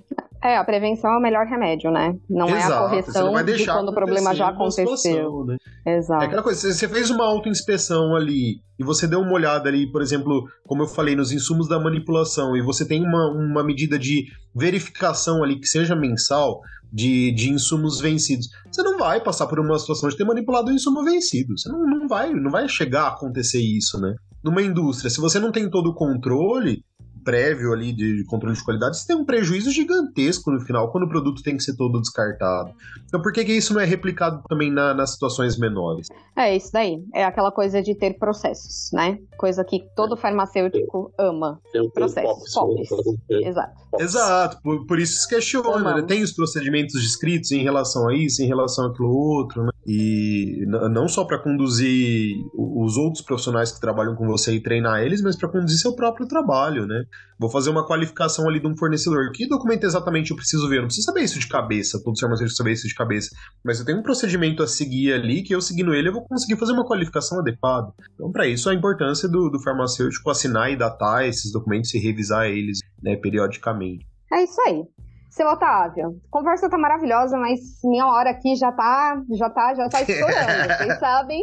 É, 0.44 0.58
a 0.58 0.64
prevenção 0.64 1.10
é 1.10 1.16
o 1.16 1.22
melhor 1.22 1.46
remédio, 1.46 1.90
né? 1.90 2.14
Não 2.28 2.46
Exato, 2.46 2.72
é 2.72 2.76
a 2.76 2.80
correção 2.80 3.44
de 3.44 3.64
quando 3.64 3.88
o 3.88 3.94
problema 3.94 4.34
já 4.34 4.48
aconteceu. 4.48 4.94
Situação, 4.94 5.46
né? 5.46 5.56
Exato. 5.86 6.22
É 6.22 6.26
aquela 6.26 6.42
coisa, 6.42 6.70
você 6.70 6.86
fez 6.86 7.08
uma 7.08 7.24
autoinspeção 7.24 8.14
ali 8.14 8.60
e 8.78 8.84
você 8.84 9.06
deu 9.06 9.20
uma 9.20 9.32
olhada 9.32 9.70
ali, 9.70 9.90
por 9.90 10.02
exemplo, 10.02 10.46
como 10.66 10.82
eu 10.82 10.86
falei, 10.86 11.16
nos 11.16 11.32
insumos 11.32 11.66
da 11.66 11.80
manipulação, 11.80 12.54
e 12.54 12.60
você 12.60 12.86
tem 12.86 13.02
uma, 13.02 13.30
uma 13.30 13.64
medida 13.64 13.98
de 13.98 14.26
verificação 14.54 15.42
ali 15.42 15.58
que 15.58 15.66
seja 15.66 15.96
mensal, 15.96 16.60
de, 16.94 17.32
de 17.32 17.50
insumos 17.50 18.00
vencidos. 18.00 18.48
Você 18.70 18.80
não 18.84 18.96
vai 18.96 19.20
passar 19.20 19.48
por 19.48 19.58
uma 19.58 19.76
situação 19.80 20.08
de 20.08 20.16
ter 20.16 20.24
manipulado 20.24 20.70
um 20.70 20.74
insumo 20.74 21.02
vencido. 21.02 21.58
Você 21.58 21.68
não, 21.68 21.84
não, 21.84 22.06
vai, 22.06 22.32
não 22.32 22.52
vai 22.52 22.68
chegar 22.68 23.02
a 23.02 23.08
acontecer 23.08 23.60
isso, 23.60 24.00
né? 24.00 24.14
Numa 24.44 24.62
indústria, 24.62 25.10
se 25.10 25.20
você 25.20 25.40
não 25.40 25.50
tem 25.50 25.68
todo 25.68 25.88
o 25.88 25.94
controle, 25.94 26.84
prévio 27.24 27.72
ali 27.72 27.92
de 27.92 28.24
controle 28.24 28.54
de 28.54 28.62
qualidade, 28.62 28.98
você 28.98 29.06
tem 29.06 29.16
um 29.16 29.24
prejuízo 29.24 29.70
gigantesco 29.70 30.50
no 30.50 30.60
final, 30.60 30.92
quando 30.92 31.04
o 31.04 31.08
produto 31.08 31.42
tem 31.42 31.56
que 31.56 31.62
ser 31.62 31.74
todo 31.76 32.00
descartado. 32.00 32.72
Então 33.06 33.20
por 33.20 33.32
que, 33.32 33.44
que 33.44 33.52
isso 33.52 33.72
não 33.72 33.80
é 33.80 33.84
replicado 33.84 34.42
também 34.48 34.70
na, 34.70 34.92
nas 34.94 35.12
situações 35.12 35.58
menores? 35.58 36.08
É 36.36 36.54
isso 36.54 36.70
daí. 36.72 37.02
É 37.14 37.24
aquela 37.24 37.50
coisa 37.50 37.82
de 37.82 37.94
ter 37.94 38.14
processos, 38.18 38.90
né? 38.92 39.18
Coisa 39.38 39.64
que 39.64 39.84
todo 39.94 40.16
farmacêutico 40.16 41.12
ama. 41.18 41.60
Processos. 41.94 42.52
Pops. 42.52 42.90
Exato. 43.30 43.84
Exato. 43.98 44.58
Por, 44.62 44.86
por 44.86 44.98
isso 44.98 45.20
se 45.20 45.28
questiona, 45.28 45.96
né? 45.96 46.02
Tem 46.02 46.22
os 46.22 46.32
procedimentos 46.32 47.00
descritos 47.00 47.52
em 47.52 47.62
relação 47.62 48.08
a 48.08 48.14
isso, 48.14 48.42
em 48.42 48.46
relação 48.46 48.86
àquilo 48.86 49.10
outro, 49.10 49.64
né? 49.64 49.70
E 49.86 50.64
não 50.66 51.06
só 51.06 51.24
para 51.24 51.38
conduzir 51.38 52.36
os 52.54 52.96
outros 52.96 53.22
profissionais 53.22 53.70
que 53.70 53.80
trabalham 53.80 54.16
com 54.16 54.26
você 54.26 54.52
e 54.54 54.60
treinar 54.60 55.02
eles, 55.02 55.22
mas 55.22 55.36
para 55.36 55.48
conduzir 55.48 55.78
seu 55.78 55.94
próprio 55.94 56.26
trabalho, 56.26 56.86
né? 56.86 57.04
Vou 57.38 57.50
fazer 57.50 57.70
uma 57.70 57.86
qualificação 57.86 58.48
ali 58.48 58.60
de 58.60 58.66
um 58.66 58.76
fornecedor. 58.76 59.32
Que 59.32 59.48
documento 59.48 59.84
exatamente 59.84 60.30
eu 60.30 60.36
preciso 60.36 60.68
ver? 60.68 60.76
Eu 60.76 60.80
não 60.82 60.86
preciso 60.86 61.06
saber 61.06 61.22
isso 61.22 61.38
de 61.38 61.48
cabeça, 61.48 62.00
todo 62.02 62.18
farmacêutico 62.18 62.56
saber 62.56 62.72
isso 62.72 62.86
de 62.86 62.94
cabeça. 62.94 63.30
Mas 63.64 63.80
eu 63.80 63.84
tenho 63.84 63.98
um 63.98 64.02
procedimento 64.02 64.62
a 64.62 64.68
seguir 64.68 65.12
ali, 65.12 65.42
que 65.42 65.54
eu 65.54 65.60
seguindo 65.60 65.92
ele, 65.92 66.08
eu 66.08 66.12
vou 66.12 66.24
conseguir 66.24 66.56
fazer 66.56 66.72
uma 66.72 66.86
qualificação 66.86 67.40
adequada. 67.40 67.92
Então, 68.14 68.30
para 68.30 68.46
isso, 68.46 68.70
a 68.70 68.74
importância 68.74 69.28
do, 69.28 69.50
do 69.50 69.60
farmacêutico 69.60 70.30
assinar 70.30 70.70
e 70.70 70.76
datar 70.76 71.26
esses 71.26 71.50
documentos 71.50 71.92
e 71.94 71.98
revisar 71.98 72.46
eles 72.46 72.78
né, 73.02 73.16
periodicamente. 73.16 74.06
É 74.32 74.42
isso 74.42 74.60
aí. 74.62 74.82
Seu 75.30 75.48
Otávio, 75.48 76.20
conversa 76.30 76.70
tá 76.70 76.78
maravilhosa, 76.78 77.36
mas 77.36 77.58
minha 77.82 78.06
hora 78.06 78.30
aqui 78.30 78.54
já 78.54 78.70
tá, 78.70 79.20
já 79.36 79.50
tá, 79.50 79.74
já 79.74 79.88
tá 79.88 80.02
estourando. 80.06 80.76
Vocês 80.78 81.00
sabem 81.00 81.40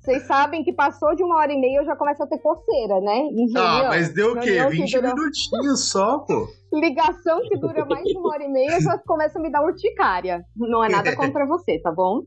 vocês 0.00 0.22
sabem 0.22 0.64
que 0.64 0.72
passou 0.72 1.14
de 1.14 1.22
uma 1.22 1.36
hora 1.36 1.52
e 1.52 1.60
meia 1.60 1.80
eu 1.80 1.84
já 1.84 1.94
começo 1.94 2.22
a 2.22 2.26
ter 2.26 2.38
coceira, 2.38 3.00
né? 3.02 3.18
Em 3.18 3.46
ah, 3.54 3.88
mas 3.88 4.12
deu 4.14 4.32
o 4.32 4.40
quê? 4.40 4.64
20 4.66 4.92
dura... 4.92 5.14
minutinhos 5.14 5.90
só, 5.90 6.20
pô. 6.20 6.48
Ligação 6.72 7.42
que 7.42 7.58
dura 7.58 7.84
mais 7.84 8.04
de 8.04 8.16
uma 8.16 8.30
hora 8.30 8.42
e 8.42 8.48
meia 8.48 8.80
já 8.80 8.96
começa 8.98 9.38
a 9.38 9.42
me 9.42 9.50
dar 9.50 9.62
urticária. 9.62 10.42
Não 10.56 10.82
é 10.82 10.88
nada 10.88 11.14
contra 11.14 11.46
você, 11.46 11.78
tá 11.80 11.92
bom? 11.92 12.22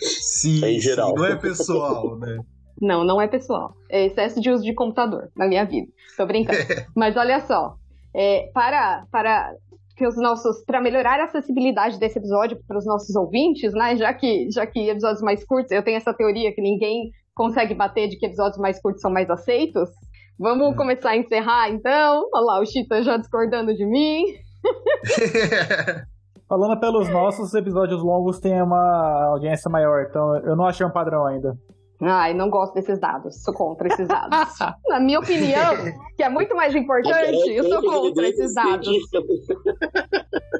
Sim, 0.00 0.64
é 0.64 0.72
em 0.72 0.80
geral. 0.80 1.10
Sim, 1.10 1.14
não 1.16 1.26
é 1.26 1.36
pessoal, 1.36 2.18
né? 2.18 2.38
Não, 2.80 3.04
não 3.04 3.20
é 3.20 3.28
pessoal. 3.28 3.74
É 3.88 4.06
excesso 4.06 4.40
de 4.40 4.50
uso 4.50 4.64
de 4.64 4.74
computador 4.74 5.30
na 5.36 5.46
minha 5.46 5.64
vida. 5.64 5.86
Tô 6.16 6.26
brincando. 6.26 6.58
Mas 6.96 7.16
olha 7.16 7.40
só, 7.46 7.76
é, 8.12 8.50
para, 8.52 9.06
para 9.12 9.54
que 9.98 10.06
os 10.06 10.16
nossos 10.16 10.64
para 10.64 10.80
melhorar 10.80 11.18
a 11.18 11.24
acessibilidade 11.24 11.98
desse 11.98 12.18
episódio 12.18 12.56
para 12.66 12.78
os 12.78 12.86
nossos 12.86 13.14
ouvintes, 13.16 13.74
né? 13.74 13.96
Já 13.96 14.14
que 14.14 14.48
já 14.50 14.64
que 14.64 14.88
episódios 14.88 15.20
mais 15.20 15.44
curtos, 15.44 15.72
eu 15.72 15.82
tenho 15.82 15.96
essa 15.96 16.14
teoria 16.14 16.54
que 16.54 16.62
ninguém 16.62 17.10
consegue 17.34 17.74
bater 17.74 18.08
de 18.08 18.16
que 18.16 18.26
episódios 18.26 18.58
mais 18.58 18.80
curtos 18.80 19.02
são 19.02 19.10
mais 19.10 19.28
aceitos. 19.28 19.90
Vamos 20.38 20.68
hum. 20.68 20.76
começar 20.76 21.10
a 21.10 21.16
encerrar 21.16 21.68
então. 21.70 22.28
Olha 22.32 22.44
lá, 22.44 22.60
o 22.60 22.64
Chita 22.64 23.02
já 23.02 23.16
discordando 23.16 23.74
de 23.74 23.84
mim. 23.84 24.24
Falando 26.48 26.78
pelos 26.80 27.08
nossos, 27.10 27.52
episódios 27.52 28.02
longos 28.02 28.38
têm 28.38 28.62
uma 28.62 29.32
audiência 29.32 29.68
maior, 29.68 30.06
então 30.08 30.36
eu 30.38 30.56
não 30.56 30.64
achei 30.64 30.86
um 30.86 30.90
padrão 30.90 31.26
ainda. 31.26 31.54
Ai, 32.00 32.32
não 32.32 32.48
gosto 32.48 32.74
desses 32.74 32.98
dados. 33.00 33.42
Sou 33.42 33.52
contra 33.52 33.88
esses 33.88 34.06
dados. 34.06 34.58
Na 34.86 35.00
minha 35.00 35.18
opinião, 35.18 35.74
que 36.16 36.22
é 36.22 36.28
muito 36.28 36.54
mais 36.54 36.74
importante, 36.74 37.50
eu 37.50 37.68
sou 37.68 37.82
contra 37.82 38.28
esses 38.28 38.54
dados. 38.54 38.88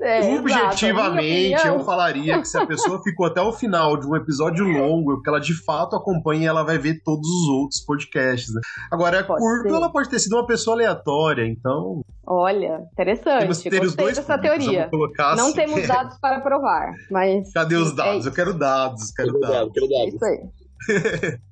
É, 0.01 0.37
Objetivamente, 0.37 1.55
exato, 1.55 1.69
eu 1.69 1.81
falaria 1.81 2.39
que 2.41 2.47
se 2.47 2.57
a 2.57 2.67
pessoa 2.67 3.03
ficou 3.03 3.27
até 3.27 3.41
o 3.41 3.53
final 3.53 3.97
de 3.97 4.07
um 4.07 4.15
episódio 4.15 4.65
longo, 4.65 5.15
porque 5.15 5.29
ela 5.29 5.41
de 5.41 5.55
fato 5.65 5.97
acompanha 5.97 6.43
e 6.43 6.47
ela 6.47 6.63
vai 6.63 6.79
ver 6.79 7.03
todos 7.03 7.29
os 7.29 7.49
outros 7.49 7.81
podcasts. 7.81 8.53
Né? 8.55 8.61
Agora, 8.91 9.19
é 9.19 9.23
curto, 9.23 9.69
ser. 9.69 9.75
ela 9.75 9.91
pode 9.91 10.09
ter 10.09 10.19
sido 10.19 10.37
uma 10.37 10.47
pessoa 10.47 10.77
aleatória, 10.77 11.47
então. 11.47 12.03
Olha, 12.27 12.83
interessante. 12.93 13.41
Temos 13.41 13.63
ter 13.63 13.83
os 13.83 13.95
dois 13.95 14.17
dessa 14.17 14.39
teoria. 14.39 14.89
Não 14.93 15.47
assim. 15.47 15.55
temos 15.55 15.87
dados 15.89 16.19
para 16.19 16.41
provar, 16.41 16.93
mas. 17.11 17.53
Cadê 17.53 17.77
os 17.77 17.93
é 17.93 17.97
dados? 17.97 18.27
É 18.27 18.29
eu 18.29 18.33
quero 18.33 18.55
dados, 18.55 19.11
quero 19.13 19.41
dados. 19.41 19.73
Quero 19.73 19.89
dados. 19.89 20.15
Isso 20.15 20.25
aí. 20.25 20.58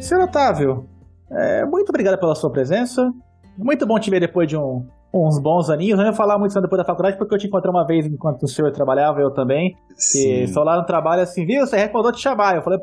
Senhor 0.00 0.24
Otávio, 0.24 0.88
é, 1.30 1.64
muito 1.64 1.90
obrigado 1.90 2.18
pela 2.18 2.34
sua 2.34 2.50
presença. 2.50 3.12
Muito 3.56 3.86
bom 3.86 3.98
te 3.98 4.10
ver 4.10 4.20
depois 4.20 4.48
de 4.48 4.56
um, 4.56 4.86
uns 5.12 5.38
bons 5.38 5.68
aninhos. 5.70 5.98
Não 5.98 6.06
ia 6.06 6.12
falar 6.12 6.38
muito 6.38 6.58
depois 6.60 6.78
da 6.78 6.84
faculdade, 6.84 7.16
porque 7.18 7.34
eu 7.34 7.38
te 7.38 7.46
encontrei 7.46 7.70
uma 7.70 7.86
vez 7.86 8.06
enquanto 8.06 8.42
o 8.44 8.48
senhor 8.48 8.72
trabalhava, 8.72 9.20
eu 9.20 9.30
também. 9.30 9.76
Sim. 9.94 10.42
E 10.42 10.48
só 10.48 10.62
lá 10.62 10.76
no 10.76 10.84
trabalho 10.84 11.22
assim, 11.22 11.44
viu? 11.44 11.66
Você 11.66 11.76
recordou 11.76 12.12
te 12.12 12.20
chamar. 12.20 12.56
Eu 12.56 12.62
falei. 12.62 12.80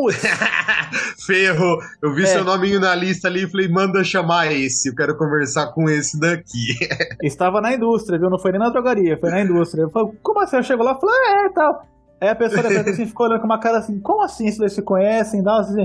Ferro, 1.26 1.78
eu 2.02 2.14
vi 2.14 2.22
é. 2.22 2.26
seu 2.26 2.44
nominho 2.44 2.80
na 2.80 2.94
lista 2.94 3.28
ali 3.28 3.44
e 3.44 3.50
falei, 3.50 3.68
manda 3.68 4.02
chamar 4.02 4.50
esse, 4.50 4.88
eu 4.88 4.94
quero 4.94 5.16
conversar 5.16 5.72
com 5.72 5.88
esse 5.88 6.18
daqui. 6.18 6.78
Estava 7.22 7.60
na 7.60 7.74
indústria, 7.74 8.18
viu? 8.18 8.30
Não 8.30 8.38
foi 8.38 8.52
nem 8.52 8.60
na 8.60 8.70
drogaria, 8.70 9.18
foi 9.18 9.30
na 9.30 9.42
indústria. 9.42 9.82
Eu 9.82 9.90
falei, 9.90 10.12
como 10.22 10.40
assim? 10.40 10.56
Eu 10.56 10.62
chego 10.62 10.82
lá 10.82 10.96
e 10.96 11.00
falei, 11.00 11.14
é, 11.14 11.46
é, 11.46 11.48
tal. 11.50 11.86
Aí 12.20 12.28
a 12.28 12.34
pessoa 12.34 12.66
assim, 12.66 13.06
ficou 13.06 13.26
olhando 13.26 13.40
com 13.40 13.46
uma 13.46 13.58
cara 13.58 13.78
assim, 13.78 14.00
como 14.00 14.22
assim? 14.22 14.46
Eles 14.46 14.72
se 14.72 14.82
conhecem? 14.82 15.42
Dá 15.42 15.58
assim, 15.58 15.82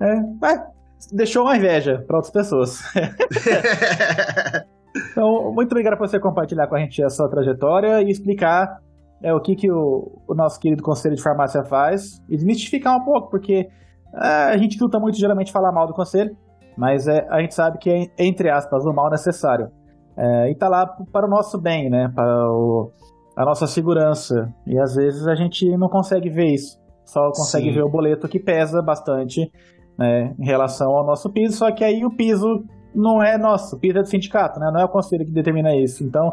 é, 0.00 0.46
é, 0.46 0.66
deixou 1.12 1.44
uma 1.44 1.56
inveja 1.56 2.02
para 2.06 2.16
outras 2.16 2.32
pessoas. 2.32 2.82
então, 5.12 5.52
muito 5.52 5.72
obrigado 5.72 5.98
por 5.98 6.08
você 6.08 6.18
compartilhar 6.18 6.68
com 6.68 6.76
a 6.76 6.78
gente 6.78 7.02
a 7.02 7.10
sua 7.10 7.28
trajetória 7.28 8.00
e 8.00 8.10
explicar 8.10 8.80
é, 9.22 9.32
o 9.32 9.40
que, 9.40 9.54
que 9.54 9.70
o, 9.70 10.22
o 10.26 10.34
nosso 10.34 10.58
querido 10.58 10.82
Conselho 10.82 11.14
de 11.14 11.22
Farmácia 11.22 11.64
faz 11.64 12.22
e 12.28 12.36
desmistificar 12.36 12.96
um 12.96 13.04
pouco, 13.04 13.30
porque 13.30 13.68
é, 14.14 14.26
a 14.26 14.56
gente 14.56 14.80
luta 14.80 14.98
muito 14.98 15.18
geralmente 15.18 15.52
falar 15.52 15.72
mal 15.72 15.86
do 15.86 15.94
Conselho, 15.94 16.36
mas 16.76 17.06
é, 17.06 17.26
a 17.30 17.40
gente 17.40 17.54
sabe 17.54 17.78
que 17.78 17.90
é, 17.90 18.06
entre 18.18 18.50
aspas, 18.50 18.84
o 18.84 18.92
mal 18.92 19.10
necessário. 19.10 19.70
É, 20.16 20.48
e 20.48 20.52
está 20.52 20.68
lá 20.68 20.86
para 20.86 21.26
o 21.26 21.30
nosso 21.30 21.58
bem, 21.58 21.88
né? 21.88 22.10
Para 22.14 22.50
o, 22.50 22.90
a 23.36 23.44
nossa 23.44 23.66
segurança. 23.66 24.52
E 24.66 24.78
às 24.78 24.94
vezes 24.94 25.26
a 25.26 25.34
gente 25.34 25.66
não 25.76 25.88
consegue 25.88 26.28
ver 26.28 26.52
isso. 26.52 26.78
Só 27.04 27.28
consegue 27.28 27.68
Sim. 27.68 27.74
ver 27.74 27.82
o 27.82 27.90
boleto 27.90 28.28
que 28.28 28.38
pesa 28.38 28.82
bastante 28.82 29.50
né, 29.98 30.34
em 30.38 30.44
relação 30.44 30.90
ao 30.92 31.04
nosso 31.04 31.30
piso, 31.30 31.56
só 31.56 31.70
que 31.70 31.84
aí 31.84 32.04
o 32.04 32.10
piso 32.10 32.64
não 32.94 33.22
é 33.22 33.36
nosso, 33.36 33.76
o 33.76 33.78
piso 33.78 33.98
é 33.98 34.02
do 34.02 34.08
sindicato, 34.08 34.60
né? 34.60 34.70
Não 34.72 34.80
é 34.80 34.84
o 34.84 34.88
conselho 34.88 35.24
que 35.24 35.32
determina 35.32 35.74
isso. 35.74 36.04
Então, 36.04 36.32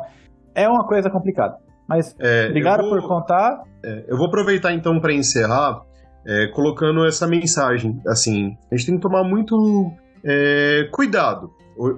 é 0.53 0.67
uma 0.67 0.85
coisa 0.85 1.09
complicada. 1.09 1.57
Mas 1.89 2.15
é, 2.19 2.47
obrigado 2.49 2.81
vou, 2.81 2.91
por 2.91 3.07
contar. 3.07 3.63
É, 3.83 4.05
eu 4.07 4.15
vou 4.15 4.27
aproveitar 4.27 4.71
então 4.71 4.99
para 4.99 5.11
encerrar 5.11 5.81
é, 6.25 6.47
colocando 6.47 7.03
essa 7.03 7.27
mensagem. 7.27 7.99
Assim, 8.07 8.55
a 8.71 8.75
gente 8.75 8.85
tem 8.85 8.95
que 8.95 9.01
tomar 9.01 9.23
muito 9.23 9.91
é, 10.23 10.87
cuidado 10.91 11.49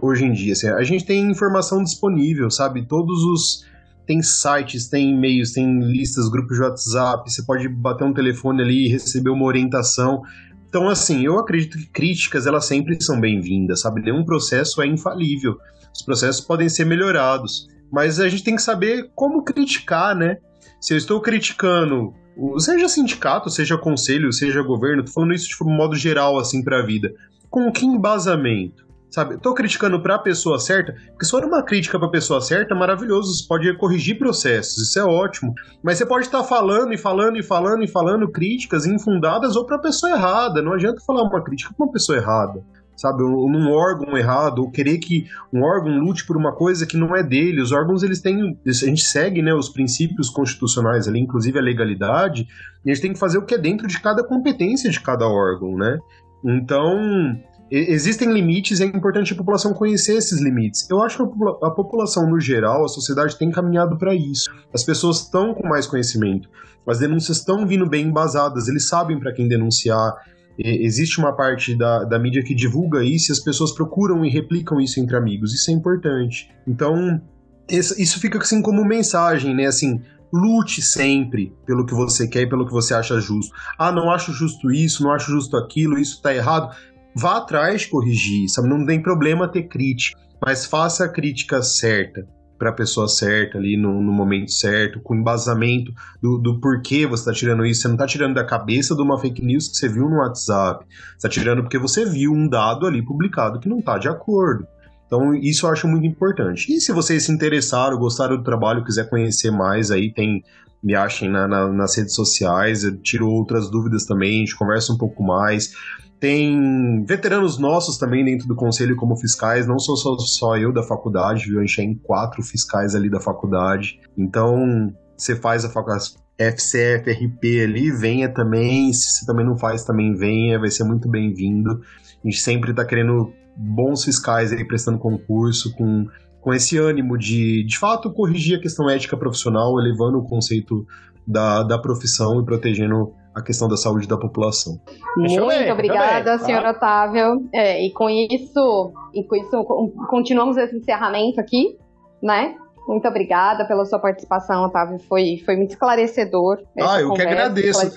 hoje 0.02 0.26
em 0.26 0.32
dia. 0.32 0.54
Assim, 0.54 0.70
a 0.70 0.84
gente 0.84 1.06
tem 1.06 1.30
informação 1.30 1.84
disponível, 1.84 2.50
sabe? 2.50 2.86
Todos 2.88 3.22
os 3.24 3.70
tem 4.06 4.22
sites, 4.22 4.88
tem 4.88 5.12
e-mails, 5.12 5.52
tem 5.52 5.80
listas, 5.82 6.30
grupos 6.30 6.58
de 6.58 6.64
WhatsApp. 6.64 7.30
Você 7.30 7.44
pode 7.44 7.68
bater 7.68 8.06
um 8.06 8.14
telefone 8.14 8.62
ali 8.62 8.86
e 8.86 8.90
receber 8.90 9.30
uma 9.30 9.46
orientação. 9.46 10.22
Então, 10.70 10.88
assim, 10.88 11.26
eu 11.26 11.38
acredito 11.38 11.78
que 11.78 11.88
críticas 11.88 12.48
elas 12.48 12.66
sempre 12.66 12.98
são 13.02 13.20
bem-vindas, 13.20 13.82
sabe? 13.82 14.02
Nenhum 14.02 14.24
processo 14.24 14.82
é 14.82 14.88
infalível. 14.88 15.58
Os 15.94 16.02
processos 16.02 16.40
podem 16.40 16.70
ser 16.70 16.86
melhorados, 16.86 17.68
mas 17.92 18.20
a 18.20 18.30
gente 18.30 18.44
tem 18.44 18.56
que 18.56 18.62
saber 18.62 19.12
como 19.14 19.44
criticar, 19.44 20.16
né? 20.16 20.38
Se 20.80 20.94
eu 20.94 20.98
estou 20.98 21.20
criticando, 21.22 22.14
seja 22.58 22.88
sindicato, 22.88 23.50
seja 23.50 23.78
conselho, 23.78 24.32
seja 24.32 24.64
governo, 24.64 25.04
tô 25.04 25.12
falando 25.12 25.34
isso 25.34 25.50
de 25.50 25.56
modo 25.64 25.96
geral, 25.96 26.40
assim, 26.40 26.64
para 26.64 26.80
a 26.80 26.86
vida. 26.86 27.14
Com 27.50 27.72
que 27.72 27.86
embasamento? 27.86 28.90
Sabe, 29.10 29.38
tô 29.38 29.54
criticando 29.54 30.02
para 30.02 30.16
a 30.16 30.20
pessoa 30.20 30.58
certa, 30.58 30.94
porque 31.10 31.26
se 31.26 31.32
for 31.32 31.44
uma 31.44 31.62
crítica 31.62 32.00
para 32.00 32.08
a 32.08 32.12
pessoa 32.12 32.40
certa, 32.40 32.74
é 32.74 32.78
maravilhoso, 32.78 33.34
você 33.34 33.46
pode 33.46 33.78
corrigir 33.78 34.18
processos, 34.18 34.78
isso 34.78 34.98
é 34.98 35.04
ótimo. 35.04 35.54
Mas 35.84 35.98
você 35.98 36.06
pode 36.06 36.28
estar 36.28 36.42
falando 36.46 36.94
e 36.94 36.98
falando 36.98 37.38
e 37.38 37.44
falando 37.44 37.84
e 37.84 37.90
falando 37.90 38.32
críticas 38.32 38.86
infundadas 38.86 39.58
ou 39.58 39.66
para 39.66 39.76
a 39.76 39.82
pessoa 39.82 40.14
errada. 40.14 40.62
Não 40.62 40.72
adianta 40.72 41.04
falar 41.06 41.24
uma 41.24 41.44
crítica 41.44 41.74
para 41.76 41.86
uma 41.86 41.92
pessoa 41.92 42.18
errada 42.18 42.64
sabe, 43.02 43.24
num 43.24 43.72
órgão 43.72 44.16
errado, 44.18 44.60
ou 44.60 44.72
querer 44.72 45.00
que 45.00 45.26
um 45.52 45.64
órgão 45.64 45.98
lute 46.00 46.26
por 46.26 46.38
uma 46.38 46.54
coisa 46.54 46.86
que 46.86 46.96
não 46.96 47.16
é 47.16 47.24
dele. 47.24 47.62
Os 47.62 47.72
órgãos, 47.72 48.04
eles 48.04 48.22
têm, 48.22 48.58
a 48.66 48.72
gente 48.72 49.04
segue, 49.04 49.42
né, 49.42 49.54
os 49.54 49.70
princípios 49.70 50.30
constitucionais 50.30 51.08
ali, 51.08 51.20
inclusive 51.20 51.58
a 51.58 51.62
legalidade, 51.62 52.48
e 52.86 52.92
a 52.92 52.94
gente 52.94 53.02
tem 53.02 53.14
que 53.14 53.20
fazer 53.20 53.38
o 53.38 53.46
que 53.46 53.56
é 53.56 53.58
dentro 53.58 53.88
de 53.88 54.00
cada 54.00 54.24
competência 54.24 54.90
de 54.90 55.00
cada 55.00 55.28
órgão, 55.28 55.76
né? 55.76 55.98
Então, 56.44 57.36
existem 57.72 58.32
limites 58.32 58.80
e 58.80 58.84
é 58.84 58.86
importante 58.86 59.34
a 59.34 59.36
população 59.36 59.74
conhecer 59.74 60.16
esses 60.16 60.42
limites. 60.42 60.90
Eu 60.90 61.02
acho 61.02 61.18
que 61.18 61.44
a 61.64 61.70
população, 61.70 62.30
no 62.30 62.40
geral, 62.40 62.84
a 62.84 62.90
sociedade 62.90 63.38
tem 63.38 63.50
caminhado 63.50 63.98
para 63.98 64.14
isso. 64.14 64.52
As 64.74 64.84
pessoas 64.84 65.22
estão 65.22 65.54
com 65.54 65.68
mais 65.68 65.88
conhecimento, 65.88 66.50
as 66.88 67.00
denúncias 67.00 67.38
estão 67.38 67.66
vindo 67.66 67.88
bem 67.88 68.08
embasadas, 68.08 68.68
eles 68.68 68.88
sabem 68.88 69.20
para 69.20 69.32
quem 69.32 69.48
denunciar. 69.48 70.14
Existe 70.58 71.20
uma 71.20 71.36
parte 71.36 71.76
da, 71.76 72.04
da 72.04 72.20
mídia 72.20 72.44
que 72.44 72.54
divulga 72.54 73.04
isso 73.04 73.32
e 73.32 73.34
as 73.34 73.40
pessoas 73.40 73.72
procuram 73.72 74.24
e 74.26 74.30
replicam 74.30 74.80
isso 74.80 75.00
entre 75.00 75.16
amigos. 75.16 75.54
Isso 75.54 75.72
é 75.72 75.74
importante. 75.74 76.50
Então, 76.68 77.22
isso 77.70 78.20
fica 78.20 78.38
assim 78.38 78.62
como 78.62 78.84
mensagem, 78.86 79.56
né? 79.56 79.66
Assim, 79.66 80.02
lute 80.32 80.82
sempre 80.82 81.54
pelo 81.66 81.86
que 81.86 81.94
você 81.94 82.28
quer 82.28 82.42
e 82.42 82.50
pelo 82.50 82.66
que 82.66 82.72
você 82.72 82.94
acha 82.94 83.20
justo. 83.20 83.54
Ah, 83.78 83.92
não 83.92 84.12
acho 84.12 84.32
justo 84.32 84.72
isso, 84.72 85.04
não 85.04 85.12
acho 85.12 85.32
justo 85.32 85.58
aquilo, 85.58 85.98
isso 85.98 86.22
tá 86.22 86.34
errado 86.34 86.76
vá 87.16 87.38
atrás 87.38 87.86
corrigir, 87.86 88.50
sabe? 88.50 88.70
Não 88.70 88.86
tem 88.86 89.02
problema 89.02 89.48
ter 89.48 89.64
crítica, 89.64 90.20
mas 90.44 90.66
faça 90.66 91.06
a 91.06 91.10
crítica 91.10 91.62
certa 91.62 92.28
para 92.62 92.70
a 92.70 92.74
pessoa 92.74 93.08
certa 93.08 93.58
ali 93.58 93.76
no, 93.76 94.04
no, 94.04 94.14
momento 94.14 94.52
certo, 94.52 95.00
com 95.00 95.16
embasamento 95.16 95.92
do, 96.22 96.38
do 96.38 96.60
porquê 96.60 97.08
você 97.08 97.24
está 97.24 97.34
tirando 97.34 97.66
isso. 97.66 97.82
Você 97.82 97.88
não 97.88 97.96
está 97.96 98.06
tirando 98.06 98.36
da 98.36 98.46
cabeça 98.46 98.96
de 98.96 99.02
uma 99.02 99.20
fake 99.20 99.44
news 99.44 99.68
que 99.68 99.78
você 99.78 99.90
viu 99.90 100.08
no 100.08 100.18
WhatsApp. 100.18 100.86
Você 100.86 101.16
está 101.18 101.28
tirando 101.28 101.64
porque 101.64 101.80
você 101.80 102.06
viu 102.06 102.32
um 102.32 102.48
dado 102.48 102.86
ali 102.86 103.04
publicado 103.04 103.60
que 103.60 103.68
não 103.68 103.80
está 103.80 103.98
de 103.98 104.08
acordo. 104.08 104.68
Então, 105.08 105.34
isso 105.34 105.66
eu 105.66 105.72
acho 105.72 105.88
muito 105.88 106.06
importante. 106.06 106.72
E 106.72 106.80
se 106.80 106.92
vocês 106.92 107.24
se 107.24 107.32
interessaram, 107.32 107.98
gostaram 107.98 108.38
do 108.38 108.44
trabalho, 108.44 108.86
quiser 108.86 109.10
conhecer 109.10 109.50
mais, 109.50 109.90
aí 109.90 110.14
tem. 110.14 110.44
Me 110.84 110.96
achem 110.96 111.30
na, 111.30 111.48
na, 111.48 111.68
nas 111.68 111.96
redes 111.96 112.16
sociais, 112.16 112.84
eu 112.84 112.98
tiro 112.98 113.28
outras 113.28 113.70
dúvidas 113.70 114.06
também, 114.06 114.38
a 114.38 114.40
gente 114.40 114.56
conversa 114.56 114.92
um 114.92 114.98
pouco 114.98 115.22
mais. 115.22 115.74
Tem 116.22 117.04
veteranos 117.04 117.58
nossos 117.58 117.98
também 117.98 118.24
dentro 118.24 118.48
do 118.48 118.56
conselho 118.56 118.96
como 118.96 119.18
fiscais, 119.18 119.66
não 119.66 119.80
sou 119.80 119.98
só, 119.98 120.16
só 120.20 120.56
eu 120.56 120.72
da 120.72 120.84
faculdade, 120.84 121.46
viu? 121.46 121.58
A 121.58 121.62
gente 121.66 121.78
tem 121.78 121.96
quatro 121.96 122.44
fiscais 122.44 122.94
ali 122.94 123.10
da 123.10 123.20
faculdade. 123.20 124.00
Então, 124.16 124.94
você 125.18 125.36
faz 125.36 125.66
a 125.66 125.70
faculdade 125.70 126.14
FCFRP 126.38 127.64
ali, 127.64 127.92
venha 127.92 128.30
também. 128.30 128.94
Se 128.94 129.10
você 129.10 129.26
também 129.26 129.44
não 129.44 129.58
faz, 129.58 129.84
também 129.84 130.14
venha, 130.14 130.60
vai 130.60 130.70
ser 130.70 130.84
muito 130.84 131.10
bem-vindo. 131.10 131.82
A 132.24 132.30
gente 132.30 132.40
sempre 132.40 132.70
está 132.70 132.86
querendo 132.86 133.34
bons 133.58 134.04
fiscais 134.04 134.54
aí 134.54 134.64
prestando 134.64 135.00
concurso, 135.00 135.76
com, 135.76 136.06
com 136.40 136.54
esse 136.54 136.78
ânimo 136.78 137.18
de, 137.18 137.64
de 137.64 137.80
fato, 137.80 138.14
corrigir 138.14 138.60
a 138.60 138.62
questão 138.62 138.88
ética 138.88 139.18
profissional, 139.18 139.80
elevando 139.80 140.20
o 140.20 140.24
conceito 140.24 140.86
da, 141.26 141.64
da 141.64 141.80
profissão 141.80 142.40
e 142.40 142.46
protegendo 142.46 143.12
a 143.34 143.42
questão 143.42 143.68
da 143.68 143.78
saúde 143.78 144.08
da 144.08 144.18
população. 144.18 144.80
Muito 145.16 145.48
bem, 145.48 145.72
obrigada, 145.72 146.38
bem, 146.38 146.46
senhor 146.46 146.66
Otávio. 146.66 147.50
É, 147.54 147.86
e 147.86 147.92
com 147.92 148.10
isso, 148.10 148.94
e 149.14 149.24
com 149.24 149.36
isso 149.36 149.64
continuamos 150.10 150.58
esse 150.58 150.76
encerramento 150.76 151.40
aqui, 151.40 151.78
né? 152.22 152.56
Muito 152.88 153.08
obrigada 153.08 153.66
pela 153.66 153.86
sua 153.86 154.00
participação, 154.00 154.66
Otávio. 154.66 155.00
Foi, 155.08 155.42
foi 155.46 155.56
muito 155.56 155.72
esclarecedor. 155.72 156.58
Ah, 156.80 157.00
eu 157.00 157.14
que 157.14 157.22
agradeço. 157.22 157.92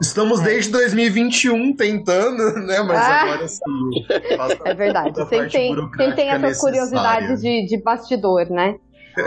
Estamos 0.00 0.40
é. 0.40 0.44
desde 0.44 0.70
2021 0.70 1.74
tentando, 1.74 2.52
né? 2.60 2.80
Mas 2.82 2.98
ah. 2.98 3.22
agora 3.22 3.48
sim. 3.48 3.60
É 4.64 4.74
verdade. 4.74 5.16
Sempre 5.28 5.50
tem, 5.50 5.74
sempre 5.74 6.14
tem 6.14 6.28
essas 6.30 6.60
curiosidades 6.60 7.40
de, 7.40 7.66
de 7.66 7.82
bastidor, 7.82 8.48
né? 8.48 8.76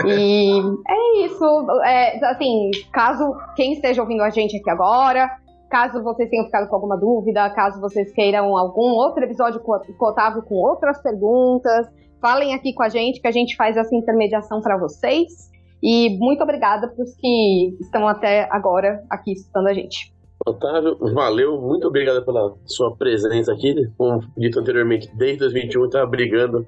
E 0.06 0.60
é 0.88 1.24
isso. 1.24 1.44
É, 1.84 2.24
assim, 2.26 2.70
caso 2.92 3.34
quem 3.54 3.72
esteja 3.72 4.02
ouvindo 4.02 4.22
a 4.22 4.30
gente 4.30 4.56
aqui 4.56 4.70
agora, 4.70 5.30
caso 5.70 6.02
vocês 6.02 6.28
tenham 6.28 6.46
ficado 6.46 6.68
com 6.68 6.74
alguma 6.74 6.96
dúvida, 6.96 7.48
caso 7.50 7.80
vocês 7.80 8.12
queiram 8.12 8.56
algum 8.56 8.92
outro 8.92 9.24
episódio 9.24 9.60
com 9.60 9.72
o 9.72 10.08
Otávio 10.08 10.42
com 10.42 10.54
outras 10.56 11.00
perguntas, 11.02 11.86
falem 12.20 12.54
aqui 12.54 12.72
com 12.72 12.82
a 12.82 12.88
gente 12.88 13.20
que 13.20 13.28
a 13.28 13.32
gente 13.32 13.56
faz 13.56 13.76
essa 13.76 13.94
intermediação 13.94 14.60
para 14.60 14.78
vocês. 14.78 15.50
E 15.82 16.16
muito 16.18 16.42
obrigada 16.42 16.88
para 16.88 17.02
os 17.02 17.14
que 17.16 17.76
estão 17.80 18.08
até 18.08 18.48
agora 18.50 19.04
aqui 19.10 19.32
escutando 19.32 19.68
a 19.68 19.74
gente. 19.74 20.12
Otávio, 20.44 20.96
valeu, 21.14 21.60
muito 21.60 21.86
obrigado 21.88 22.24
pela 22.24 22.54
sua 22.64 22.94
presença 22.96 23.52
aqui. 23.52 23.74
Como 23.96 24.20
dito 24.36 24.60
anteriormente, 24.60 25.10
desde 25.16 25.38
2021 25.40 25.84
estava 25.86 26.06
brigando 26.06 26.66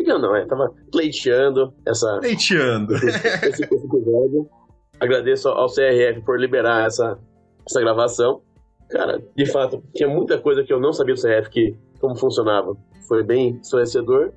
Brigando 0.00 0.28
não, 0.28 0.34
é. 0.34 0.46
Tava 0.46 0.72
pleiteando 0.90 1.74
essa. 1.86 2.18
Pleiteando. 2.20 2.94
Esse, 2.94 3.64
episódio. 3.64 4.48
Agradeço 4.98 5.48
ao 5.48 5.66
CRF 5.66 6.22
por 6.24 6.38
liberar 6.38 6.86
essa, 6.86 7.18
essa 7.68 7.80
gravação. 7.80 8.42
Cara, 8.88 9.22
de 9.36 9.46
fato, 9.46 9.82
tinha 9.94 10.08
muita 10.08 10.38
coisa 10.38 10.64
que 10.64 10.72
eu 10.72 10.80
não 10.80 10.92
sabia 10.92 11.14
do 11.14 11.20
CRF, 11.20 11.50
que, 11.50 11.76
como 12.00 12.16
funcionava. 12.16 12.74
Foi 13.06 13.22
bem 13.22 13.58
esclarecedor. 13.62 14.32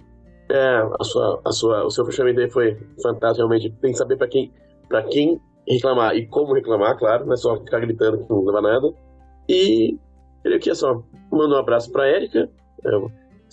É, 0.49 0.83
a 0.99 1.03
sua, 1.03 1.41
a 1.45 1.51
sua, 1.51 1.85
o 1.85 1.89
seu 1.89 2.05
fechamento 2.05 2.39
aí 2.41 2.49
foi 2.49 2.77
fantástico, 3.01 3.47
realmente. 3.47 3.71
Tem 3.81 3.91
que 3.91 3.97
saber 3.97 4.17
para 4.17 4.27
quem, 4.27 4.51
pra 4.87 5.03
quem 5.03 5.39
reclamar 5.67 6.15
e 6.15 6.27
como 6.27 6.53
reclamar, 6.53 6.97
claro, 6.97 7.25
não 7.25 7.33
é 7.33 7.37
só 7.37 7.55
ficar 7.57 7.79
gritando 7.79 8.19
que 8.19 8.29
não 8.29 8.43
leva 8.43 8.61
nada. 8.61 8.93
E 9.47 9.97
ele 10.43 10.55
aqui 10.55 10.69
é 10.69 10.75
só 10.75 11.01
manda 11.31 11.55
um 11.55 11.59
abraço 11.59 11.91
pra 11.91 12.07
Érica. 12.07 12.49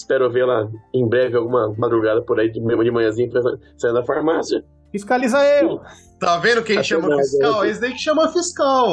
Espero 0.01 0.31
vê-la 0.31 0.67
em 0.95 1.07
breve, 1.07 1.37
alguma 1.37 1.75
madrugada 1.77 2.23
por 2.23 2.41
aí, 2.41 2.51
de, 2.51 2.59
de 2.59 2.91
manhãzinha, 2.91 3.29
saindo 3.77 3.95
da 3.95 4.03
farmácia. 4.03 4.65
Fiscaliza 4.91 5.39
eu! 5.61 5.79
Tá 6.19 6.39
vendo 6.39 6.65
quem 6.65 6.83
chama 6.83 7.09
nada, 7.09 7.21
fiscal? 7.21 7.67
Esse 7.67 7.81
daí 7.83 7.93
que 7.93 7.99
chama 7.99 8.33
fiscal. 8.33 8.89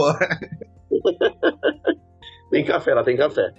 tem 2.51 2.65
café, 2.65 2.93
lá 2.93 3.05
tem 3.05 3.15
café. 3.15 3.53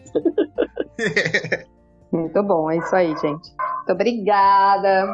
Muito 2.13 2.43
bom, 2.43 2.71
é 2.71 2.77
isso 2.77 2.95
aí, 2.95 3.09
gente. 3.17 3.25
Muito 3.27 3.93
obrigada. 3.93 5.07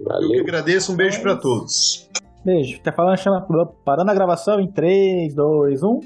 Valeu. 0.00 0.28
Eu 0.30 0.44
que 0.44 0.50
agradeço, 0.50 0.92
um 0.92 0.96
beijo 0.96 1.18
é 1.18 1.22
para 1.22 1.36
todos. 1.36 2.08
Beijo. 2.44 2.80
Tá 2.82 2.92
falando, 2.92 3.18
chama, 3.18 3.44
parando 3.84 4.12
a 4.12 4.14
gravação 4.14 4.60
em 4.60 4.70
3, 4.70 5.34
2, 5.34 5.82
1. 5.82 6.00